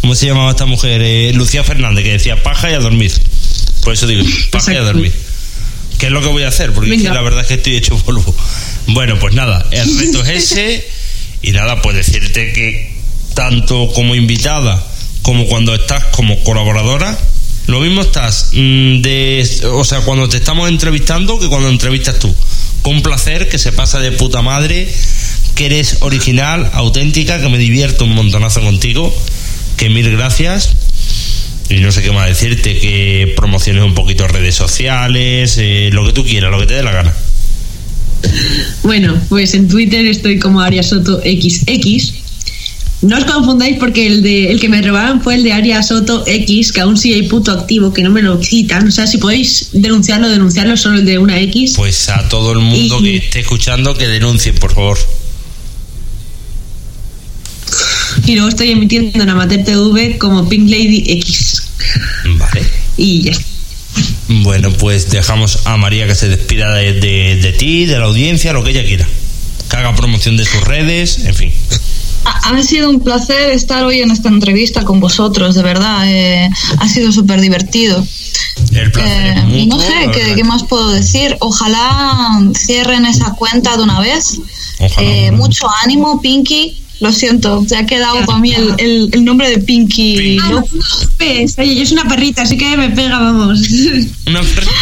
¿cómo 0.00 0.14
se 0.14 0.26
llamaba 0.26 0.50
esta 0.50 0.66
mujer? 0.66 1.02
Eh, 1.02 1.32
Lucía 1.34 1.64
Fernández, 1.64 2.04
que 2.04 2.12
decía 2.12 2.42
paja 2.42 2.70
y 2.70 2.74
a 2.74 2.78
dormir. 2.78 3.12
Por 3.82 3.92
eso 3.92 4.06
digo, 4.06 4.24
paja 4.50 4.72
y 4.72 4.76
a 4.76 4.82
dormir. 4.82 5.12
¿Qué 5.98 6.06
es 6.06 6.12
lo 6.12 6.20
que 6.22 6.28
voy 6.28 6.44
a 6.44 6.48
hacer? 6.48 6.72
Porque 6.72 6.90
es 6.90 6.96
que 6.96 7.08
Venga. 7.08 7.14
la 7.14 7.22
verdad 7.22 7.40
es 7.42 7.48
que 7.48 7.54
estoy 7.54 7.76
hecho 7.76 7.96
polvo. 7.98 8.34
Bueno, 8.88 9.18
pues 9.18 9.34
nada, 9.34 9.66
el 9.70 9.98
reto 9.98 10.22
es 10.22 10.52
ese. 10.52 10.88
Y 11.42 11.52
nada, 11.52 11.82
pues 11.82 11.96
decirte 11.96 12.52
que 12.52 12.98
tanto 13.34 13.92
como 13.94 14.14
invitada 14.14 14.84
como 15.22 15.46
cuando 15.46 15.74
estás 15.74 16.04
como 16.06 16.42
colaboradora, 16.42 17.16
lo 17.66 17.80
mismo 17.80 18.00
estás 18.00 18.50
mm, 18.52 19.02
de, 19.02 19.46
o 19.72 19.84
sea, 19.84 20.00
cuando 20.00 20.28
te 20.28 20.38
estamos 20.38 20.68
entrevistando 20.68 21.38
que 21.38 21.48
cuando 21.48 21.68
entrevistas 21.68 22.18
tú. 22.18 22.34
un 22.84 23.02
placer, 23.02 23.48
que 23.48 23.58
se 23.58 23.72
pasa 23.72 24.00
de 24.00 24.12
puta 24.12 24.40
madre, 24.40 24.88
que 25.54 25.66
eres 25.66 25.98
original, 26.00 26.70
auténtica, 26.72 27.40
que 27.40 27.48
me 27.50 27.58
divierto 27.58 28.04
un 28.04 28.14
montonazo 28.14 28.62
contigo, 28.62 29.14
que 29.78 29.88
mil 29.88 30.10
gracias. 30.10 30.74
Y 31.70 31.76
no 31.80 31.92
sé 31.92 32.02
qué 32.02 32.10
más 32.12 32.28
decirte, 32.28 32.78
que 32.78 33.32
promociones 33.36 33.82
un 33.82 33.94
poquito 33.94 34.26
redes 34.26 34.54
sociales, 34.54 35.56
eh, 35.58 35.90
lo 35.92 36.04
que 36.06 36.12
tú 36.12 36.24
quieras, 36.24 36.50
lo 36.50 36.58
que 36.58 36.66
te 36.66 36.74
dé 36.74 36.82
la 36.82 36.92
gana. 36.92 37.14
Bueno, 38.82 39.18
pues 39.28 39.54
en 39.54 39.68
Twitter 39.68 40.04
estoy 40.06 40.38
como 40.38 40.60
Ariasoto 40.60 41.20
XX. 41.20 42.14
No 43.00 43.16
os 43.16 43.24
confundáis 43.24 43.76
porque 43.78 44.08
el 44.08 44.22
de 44.22 44.50
el 44.50 44.58
que 44.58 44.68
me 44.68 44.82
robaron 44.82 45.20
fue 45.20 45.36
el 45.36 45.44
de 45.44 45.52
Aria 45.52 45.82
Soto 45.84 46.24
X, 46.26 46.72
que 46.72 46.80
aún 46.80 46.96
sigue 46.96 47.14
hay 47.14 47.28
puto 47.28 47.52
activo, 47.52 47.92
que 47.92 48.02
no 48.02 48.10
me 48.10 48.22
lo 48.22 48.40
quitan. 48.40 48.88
O 48.88 48.90
sea, 48.90 49.06
si 49.06 49.18
podéis 49.18 49.68
denunciarlo, 49.72 50.28
denunciarlo 50.28 50.76
solo 50.76 50.98
el 50.98 51.04
de 51.04 51.18
una 51.18 51.38
X. 51.42 51.74
Pues 51.76 52.08
a 52.08 52.28
todo 52.28 52.52
el 52.52 52.58
mundo 52.58 53.00
que 53.00 53.18
esté 53.18 53.40
escuchando 53.40 53.94
que 53.94 54.08
denuncien, 54.08 54.56
por 54.56 54.74
favor. 54.74 54.98
Y 58.28 58.34
luego 58.34 58.48
estoy 58.50 58.70
emitiendo 58.72 59.22
en 59.22 59.30
Amateur 59.30 59.64
TV 59.64 60.18
como 60.18 60.46
Pink 60.48 60.68
Lady 60.68 61.02
X. 61.06 61.62
Vale. 62.36 62.62
Y 62.98 63.22
ya 63.22 63.30
está. 63.32 63.44
Bueno, 64.28 64.70
pues 64.72 65.08
dejamos 65.10 65.60
a 65.66 65.76
María 65.78 66.06
que 66.06 66.14
se 66.14 66.28
despida 66.28 66.74
de, 66.74 66.92
de- 66.92 67.36
de 67.36 67.52
ti, 67.52 67.86
de 67.86 67.98
la 67.98 68.04
audiencia, 68.04 68.52
lo 68.52 68.62
que 68.62 68.70
ella 68.70 68.84
quiera. 68.84 69.06
Que 69.70 69.76
haga 69.76 69.94
promoción 69.94 70.36
de 70.36 70.44
sus 70.44 70.60
redes, 70.62 71.20
en 71.24 71.34
fin. 71.34 71.52
Ha, 72.24 72.50
ha 72.50 72.62
sido 72.62 72.90
un 72.90 73.00
placer 73.00 73.50
estar 73.50 73.84
hoy 73.84 74.00
en 74.02 74.10
esta 74.10 74.28
entrevista 74.28 74.84
con 74.84 75.00
vosotros, 75.00 75.54
de 75.54 75.62
verdad. 75.62 76.02
eh, 76.06 76.50
ha 76.78 76.88
sido 76.88 77.10
súper 77.12 77.40
divertido. 77.40 78.06
El 78.72 78.92
placer 78.92 79.38
Eh, 79.38 79.42
mutuo, 79.64 79.78
no 79.78 79.82
sé, 80.12 80.34
¿qué, 80.34 80.44
más 80.44 80.64
puedo 80.64 80.90
decir? 80.90 81.34
Ojalá 81.40 82.40
cierren 82.54 83.06
esa 83.06 83.32
cuenta 83.32 83.76
de 83.76 83.82
una 83.84 84.00
vez. 84.00 84.38
Ojalá. 84.80 85.08
Eh, 85.08 85.30
mucho 85.32 85.66
ánimo, 85.82 86.20
Pinky. 86.20 86.82
Lo 87.00 87.12
siento, 87.12 87.64
se 87.68 87.76
ha 87.76 87.86
quedado 87.86 88.24
para 88.26 88.38
mí 88.40 88.52
el, 88.52 88.74
el- 88.78 89.10
el 89.12 89.24
nombre 89.24 89.48
de 89.50 89.58
Pinky. 89.58 90.38
Ah, 90.42 90.48
¿no? 90.50 90.64
oye, 91.58 91.74
yo 91.76 91.86
soy 91.86 91.92
una 91.98 92.08
perrita, 92.08 92.42
así 92.42 92.56
que 92.56 92.76
me 92.76 92.90
pega, 92.90 93.18
vamos. 93.20 93.60
Una 94.26 94.40
perrita. 94.42 94.72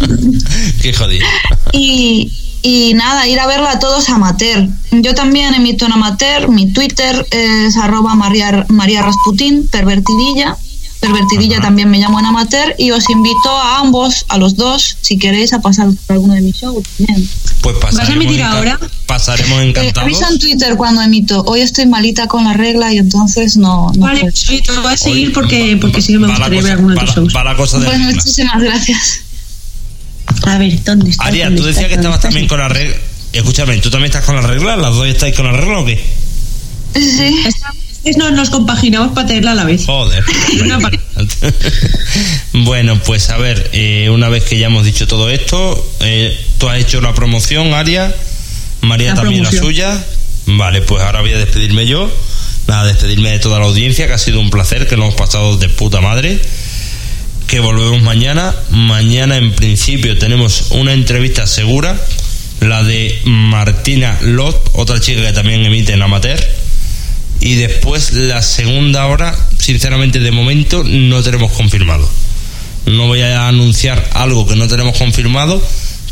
Qué 0.82 0.92
jodido. 0.92 1.26
Y, 1.72 2.30
y 2.62 2.92
nada, 2.94 3.26
ir 3.28 3.40
a 3.40 3.46
verla 3.46 3.72
a 3.72 3.78
todos 3.78 4.08
amateur. 4.10 4.68
Yo 4.92 5.14
también 5.14 5.54
emito 5.54 5.86
en 5.86 5.92
amateur. 5.92 6.48
Mi 6.50 6.70
Twitter 6.72 7.26
es 7.30 7.76
arroba 7.76 8.14
María, 8.14 8.66
María 8.68 9.02
Rasputín, 9.02 9.66
pervertidilla. 9.68 10.56
Pervertidilla 11.00 11.60
también 11.60 11.88
me 11.90 11.98
llamo 11.98 12.18
en 12.18 12.26
amateur. 12.26 12.74
Y 12.78 12.90
os 12.90 13.08
invito 13.08 13.50
a 13.50 13.78
ambos, 13.78 14.24
a 14.28 14.36
los 14.36 14.56
dos, 14.56 14.96
si 15.00 15.16
queréis, 15.16 15.52
a 15.52 15.60
pasar 15.60 15.86
por 16.06 16.14
alguno 16.14 16.34
de 16.34 16.40
mis 16.40 16.56
shows 16.56 16.82
también. 16.98 17.28
Pues 17.60 17.76
pasaremos 17.78 18.24
emitir 18.24 18.40
enca- 18.40 18.50
ahora? 18.50 18.80
Pasaremos 19.06 19.60
Eh, 19.60 19.68
encantados. 19.68 19.98
avisa 20.02 20.28
en 20.28 20.38
Twitter 20.38 20.76
cuando 20.76 21.00
emito. 21.02 21.42
Hoy 21.46 21.60
estoy 21.60 21.86
malita 21.86 22.26
con 22.26 22.44
la 22.44 22.52
regla 22.52 22.92
y 22.92 22.98
entonces 22.98 23.56
no. 23.56 23.90
no 23.94 24.06
vale, 24.06 24.20
puedo. 24.20 24.32
pues 24.32 24.62
te 24.62 24.72
voy 24.72 24.92
a 24.92 24.96
seguir 24.96 25.32
porque, 25.32 25.78
porque 25.80 26.02
sí 26.02 26.12
que 26.14 26.18
me 26.18 26.26
gustaría 26.28 26.62
ver 26.62 26.72
alguno 26.72 26.94
de 26.94 27.00
tus 27.00 27.14
shows. 27.14 27.36
va 27.36 27.44
la 27.44 27.56
cosa 27.56 27.78
de 27.78 27.86
Pues 27.86 27.98
muchísimas 28.00 28.60
gracias. 28.60 29.20
A 30.46 30.58
ver, 30.58 30.82
¿dónde 30.84 31.10
estás? 31.10 31.26
Aria, 31.26 31.44
¿Dónde 31.46 31.60
tú 31.60 31.66
decías 31.66 31.86
que 31.86 31.94
estabas 31.94 32.20
¿Dónde 32.20 32.28
también 32.28 32.48
con 32.48 32.58
la 32.58 32.68
regla. 32.68 32.96
Escúchame, 33.32 33.76
¿tú 33.78 33.90
también 33.90 34.10
estás 34.10 34.24
con 34.24 34.34
la 34.36 34.42
regla? 34.42 34.76
¿Las 34.76 34.94
dos 34.94 35.06
estáis 35.06 35.34
con 35.36 35.46
la 35.46 35.52
regla 35.52 35.78
o 35.80 35.84
qué? 35.84 36.02
Sí, 36.94 37.02
sí. 37.02 37.34
Es- 38.04 38.16
no, 38.16 38.30
nos 38.30 38.50
compaginamos 38.50 39.12
para 39.12 39.26
tenerla 39.26 39.52
a 39.52 39.54
la 39.54 39.64
vez. 39.64 39.84
Joder. 39.86 40.24
Bueno, 42.52 43.00
pues 43.04 43.30
a 43.30 43.36
ver, 43.38 43.70
eh, 43.72 44.08
una 44.10 44.28
vez 44.28 44.44
que 44.44 44.58
ya 44.58 44.66
hemos 44.66 44.84
dicho 44.84 45.06
todo 45.06 45.30
esto, 45.30 45.92
eh, 46.00 46.36
tú 46.58 46.68
has 46.68 46.78
hecho 46.80 47.00
la 47.00 47.14
promoción, 47.14 47.72
Aria, 47.74 48.14
María 48.80 49.10
La 49.10 49.22
también 49.22 49.42
la 49.44 49.52
suya. 49.52 50.04
Vale, 50.46 50.82
pues 50.82 51.02
ahora 51.02 51.20
voy 51.20 51.32
a 51.32 51.38
despedirme 51.38 51.86
yo. 51.86 52.10
Nada, 52.66 52.86
despedirme 52.86 53.30
de 53.30 53.38
toda 53.38 53.58
la 53.58 53.66
audiencia, 53.66 54.06
que 54.06 54.12
ha 54.14 54.18
sido 54.18 54.40
un 54.40 54.50
placer, 54.50 54.86
que 54.86 54.96
lo 54.96 55.04
hemos 55.04 55.14
pasado 55.14 55.56
de 55.56 55.68
puta 55.68 56.00
madre. 56.00 56.38
Que 57.46 57.60
volvemos 57.60 58.02
mañana. 58.02 58.54
Mañana, 58.70 59.36
en 59.36 59.52
principio, 59.52 60.18
tenemos 60.18 60.66
una 60.70 60.92
entrevista 60.92 61.46
segura, 61.46 61.98
la 62.60 62.82
de 62.82 63.20
Martina 63.24 64.18
Lot, 64.22 64.70
otra 64.74 65.00
chica 65.00 65.22
que 65.22 65.32
también 65.32 65.64
emite 65.64 65.92
en 65.92 66.02
Amateur. 66.02 66.38
Y 67.40 67.54
después 67.54 68.12
la 68.12 68.42
segunda 68.42 69.06
hora, 69.06 69.36
sinceramente 69.58 70.18
de 70.18 70.30
momento 70.30 70.82
no 70.84 71.22
tenemos 71.22 71.52
confirmado. 71.52 72.08
No 72.86 73.06
voy 73.06 73.20
a 73.20 73.48
anunciar 73.48 74.10
algo 74.14 74.46
que 74.46 74.56
no 74.56 74.66
tenemos 74.66 74.96
confirmado. 74.96 75.62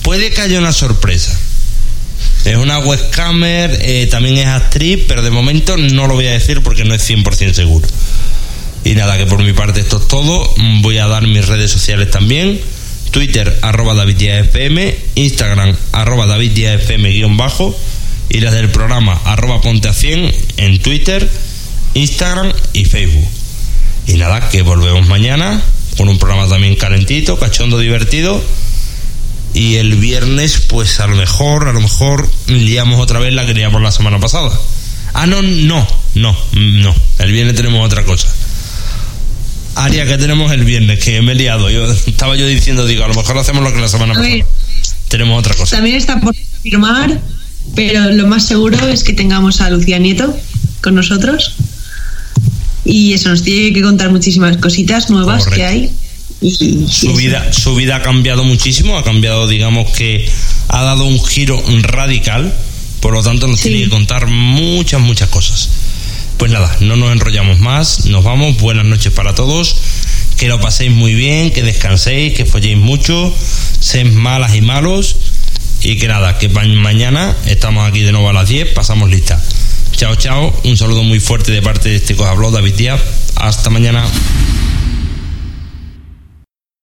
Puede 0.02 0.30
que 0.30 0.42
haya 0.42 0.58
una 0.58 0.72
sorpresa. 0.72 1.36
Es 2.44 2.56
una 2.56 2.78
webcamer, 2.78 3.76
eh, 3.82 4.06
también 4.06 4.38
es 4.38 4.46
actriz, 4.46 5.00
pero 5.08 5.22
de 5.22 5.30
momento 5.30 5.76
no 5.76 6.06
lo 6.06 6.14
voy 6.14 6.26
a 6.26 6.32
decir 6.32 6.62
porque 6.62 6.84
no 6.84 6.94
es 6.94 7.02
100% 7.02 7.54
seguro. 7.54 7.88
Y 8.84 8.94
nada, 8.94 9.18
que 9.18 9.26
por 9.26 9.42
mi 9.42 9.52
parte 9.52 9.80
esto 9.80 9.98
es 9.98 10.06
todo. 10.06 10.54
Voy 10.80 10.98
a 10.98 11.08
dar 11.08 11.26
mis 11.26 11.48
redes 11.48 11.72
sociales 11.72 12.08
también. 12.08 12.60
Twitter, 13.10 13.58
arroba 13.62 13.94
David. 13.94 14.22
Instagram, 15.16 15.74
arroba 15.90 16.26
David 16.26 16.52
bajo. 17.30 17.76
Y 18.28 18.40
las 18.40 18.54
del 18.54 18.70
programa, 18.70 19.20
arroba 19.24 19.60
Ponte 19.60 19.88
a 19.88 19.92
100 19.92 20.34
en 20.56 20.78
Twitter, 20.80 21.30
Instagram 21.94 22.52
y 22.72 22.84
Facebook. 22.84 23.28
Y 24.06 24.14
nada, 24.14 24.48
que 24.48 24.62
volvemos 24.62 25.06
mañana 25.06 25.60
con 25.96 26.08
un 26.08 26.18
programa 26.18 26.48
también 26.48 26.76
calentito, 26.76 27.38
cachondo, 27.38 27.78
divertido. 27.78 28.42
Y 29.54 29.76
el 29.76 29.94
viernes, 29.96 30.60
pues 30.68 31.00
a 31.00 31.06
lo 31.06 31.16
mejor, 31.16 31.68
a 31.68 31.72
lo 31.72 31.80
mejor 31.80 32.28
liamos 32.46 33.00
otra 33.00 33.18
vez 33.18 33.32
la 33.32 33.46
que 33.46 33.54
liamos 33.54 33.80
la 33.80 33.90
semana 33.90 34.20
pasada. 34.20 34.50
Ah, 35.14 35.26
no, 35.26 35.40
no, 35.40 35.86
no, 36.14 36.36
no. 36.52 36.94
El 37.18 37.32
viernes 37.32 37.56
tenemos 37.56 37.84
otra 37.84 38.04
cosa. 38.04 38.28
Aria, 39.76 40.06
que 40.06 40.18
tenemos 40.18 40.52
el 40.52 40.64
viernes? 40.64 41.02
Que 41.02 41.22
me 41.22 41.32
he 41.32 41.34
liado. 41.34 41.70
Yo 41.70 41.90
estaba 42.06 42.36
yo 42.36 42.46
diciendo, 42.46 42.86
digo, 42.86 43.04
a 43.04 43.08
lo 43.08 43.14
mejor 43.14 43.38
hacemos 43.38 43.62
lo 43.62 43.72
que 43.72 43.80
la 43.80 43.88
semana 43.88 44.12
pasada. 44.12 44.34
ver. 44.34 44.46
Tenemos 45.08 45.38
otra 45.38 45.54
cosa. 45.54 45.76
También 45.76 45.96
está 45.96 46.20
por 46.20 46.34
firmar, 46.62 47.18
pero 47.74 48.10
lo 48.12 48.26
más 48.26 48.46
seguro 48.46 48.78
es 48.88 49.04
que 49.04 49.12
tengamos 49.12 49.60
a 49.60 49.70
Lucía 49.70 49.98
Nieto 49.98 50.36
con 50.82 50.94
nosotros. 50.94 51.54
Y 52.84 53.12
eso 53.14 53.30
nos 53.30 53.42
tiene 53.42 53.72
que 53.72 53.82
contar 53.82 54.10
muchísimas 54.10 54.56
cositas 54.58 55.10
nuevas 55.10 55.44
Correcto. 55.44 55.56
que 55.56 55.66
hay. 55.66 55.90
Y, 56.40 56.86
Su 56.90 57.14
vida, 57.14 57.52
su 57.52 57.74
vida 57.74 57.96
ha 57.96 58.02
cambiado 58.02 58.44
muchísimo, 58.44 58.96
ha 58.96 59.02
cambiado, 59.02 59.48
digamos 59.48 59.90
que 59.90 60.28
ha 60.68 60.82
dado 60.82 61.04
un 61.06 61.22
giro 61.24 61.60
radical, 61.82 62.52
por 63.00 63.14
lo 63.14 63.22
tanto 63.22 63.48
nos 63.48 63.58
Sí. 63.60 63.70
tiene 63.70 63.84
que 63.84 63.90
contar 63.90 64.26
muchas, 64.28 65.00
muchas 65.00 65.28
cosas. 65.30 65.68
Pues 66.36 66.52
nada, 66.52 66.74
no 66.80 66.96
nos 66.96 67.10
enrollamos 67.12 67.58
más, 67.58 68.04
nos 68.06 68.22
vamos, 68.22 68.58
buenas 68.60 68.84
noches 68.84 69.12
para 69.12 69.34
todos, 69.34 69.74
que 70.36 70.48
lo 70.48 70.60
paséis 70.60 70.92
muy 70.92 71.14
bien, 71.14 71.50
que 71.50 71.62
descanséis, 71.62 72.34
que 72.34 72.44
folléis 72.44 72.76
mucho, 72.76 73.34
seáis 73.80 74.12
malas 74.12 74.54
y 74.54 74.60
malos, 74.60 75.16
y 75.86 75.96
que 75.98 76.08
nada, 76.08 76.36
que 76.38 76.48
ma- 76.48 76.64
mañana 76.64 77.34
estamos 77.46 77.88
aquí 77.88 78.00
de 78.00 78.12
nuevo 78.12 78.28
a 78.28 78.32
las 78.32 78.48
10, 78.48 78.72
pasamos 78.74 79.08
lista. 79.10 79.40
Chao, 79.92 80.14
chao, 80.16 80.60
un 80.64 80.76
saludo 80.76 81.02
muy 81.02 81.20
fuerte 81.20 81.52
de 81.52 81.62
parte 81.62 81.88
de 81.88 81.96
este 81.96 82.14
que 82.14 82.50
David 82.50 82.74
Díaz, 82.74 83.00
hasta 83.36 83.70
mañana. 83.70 84.04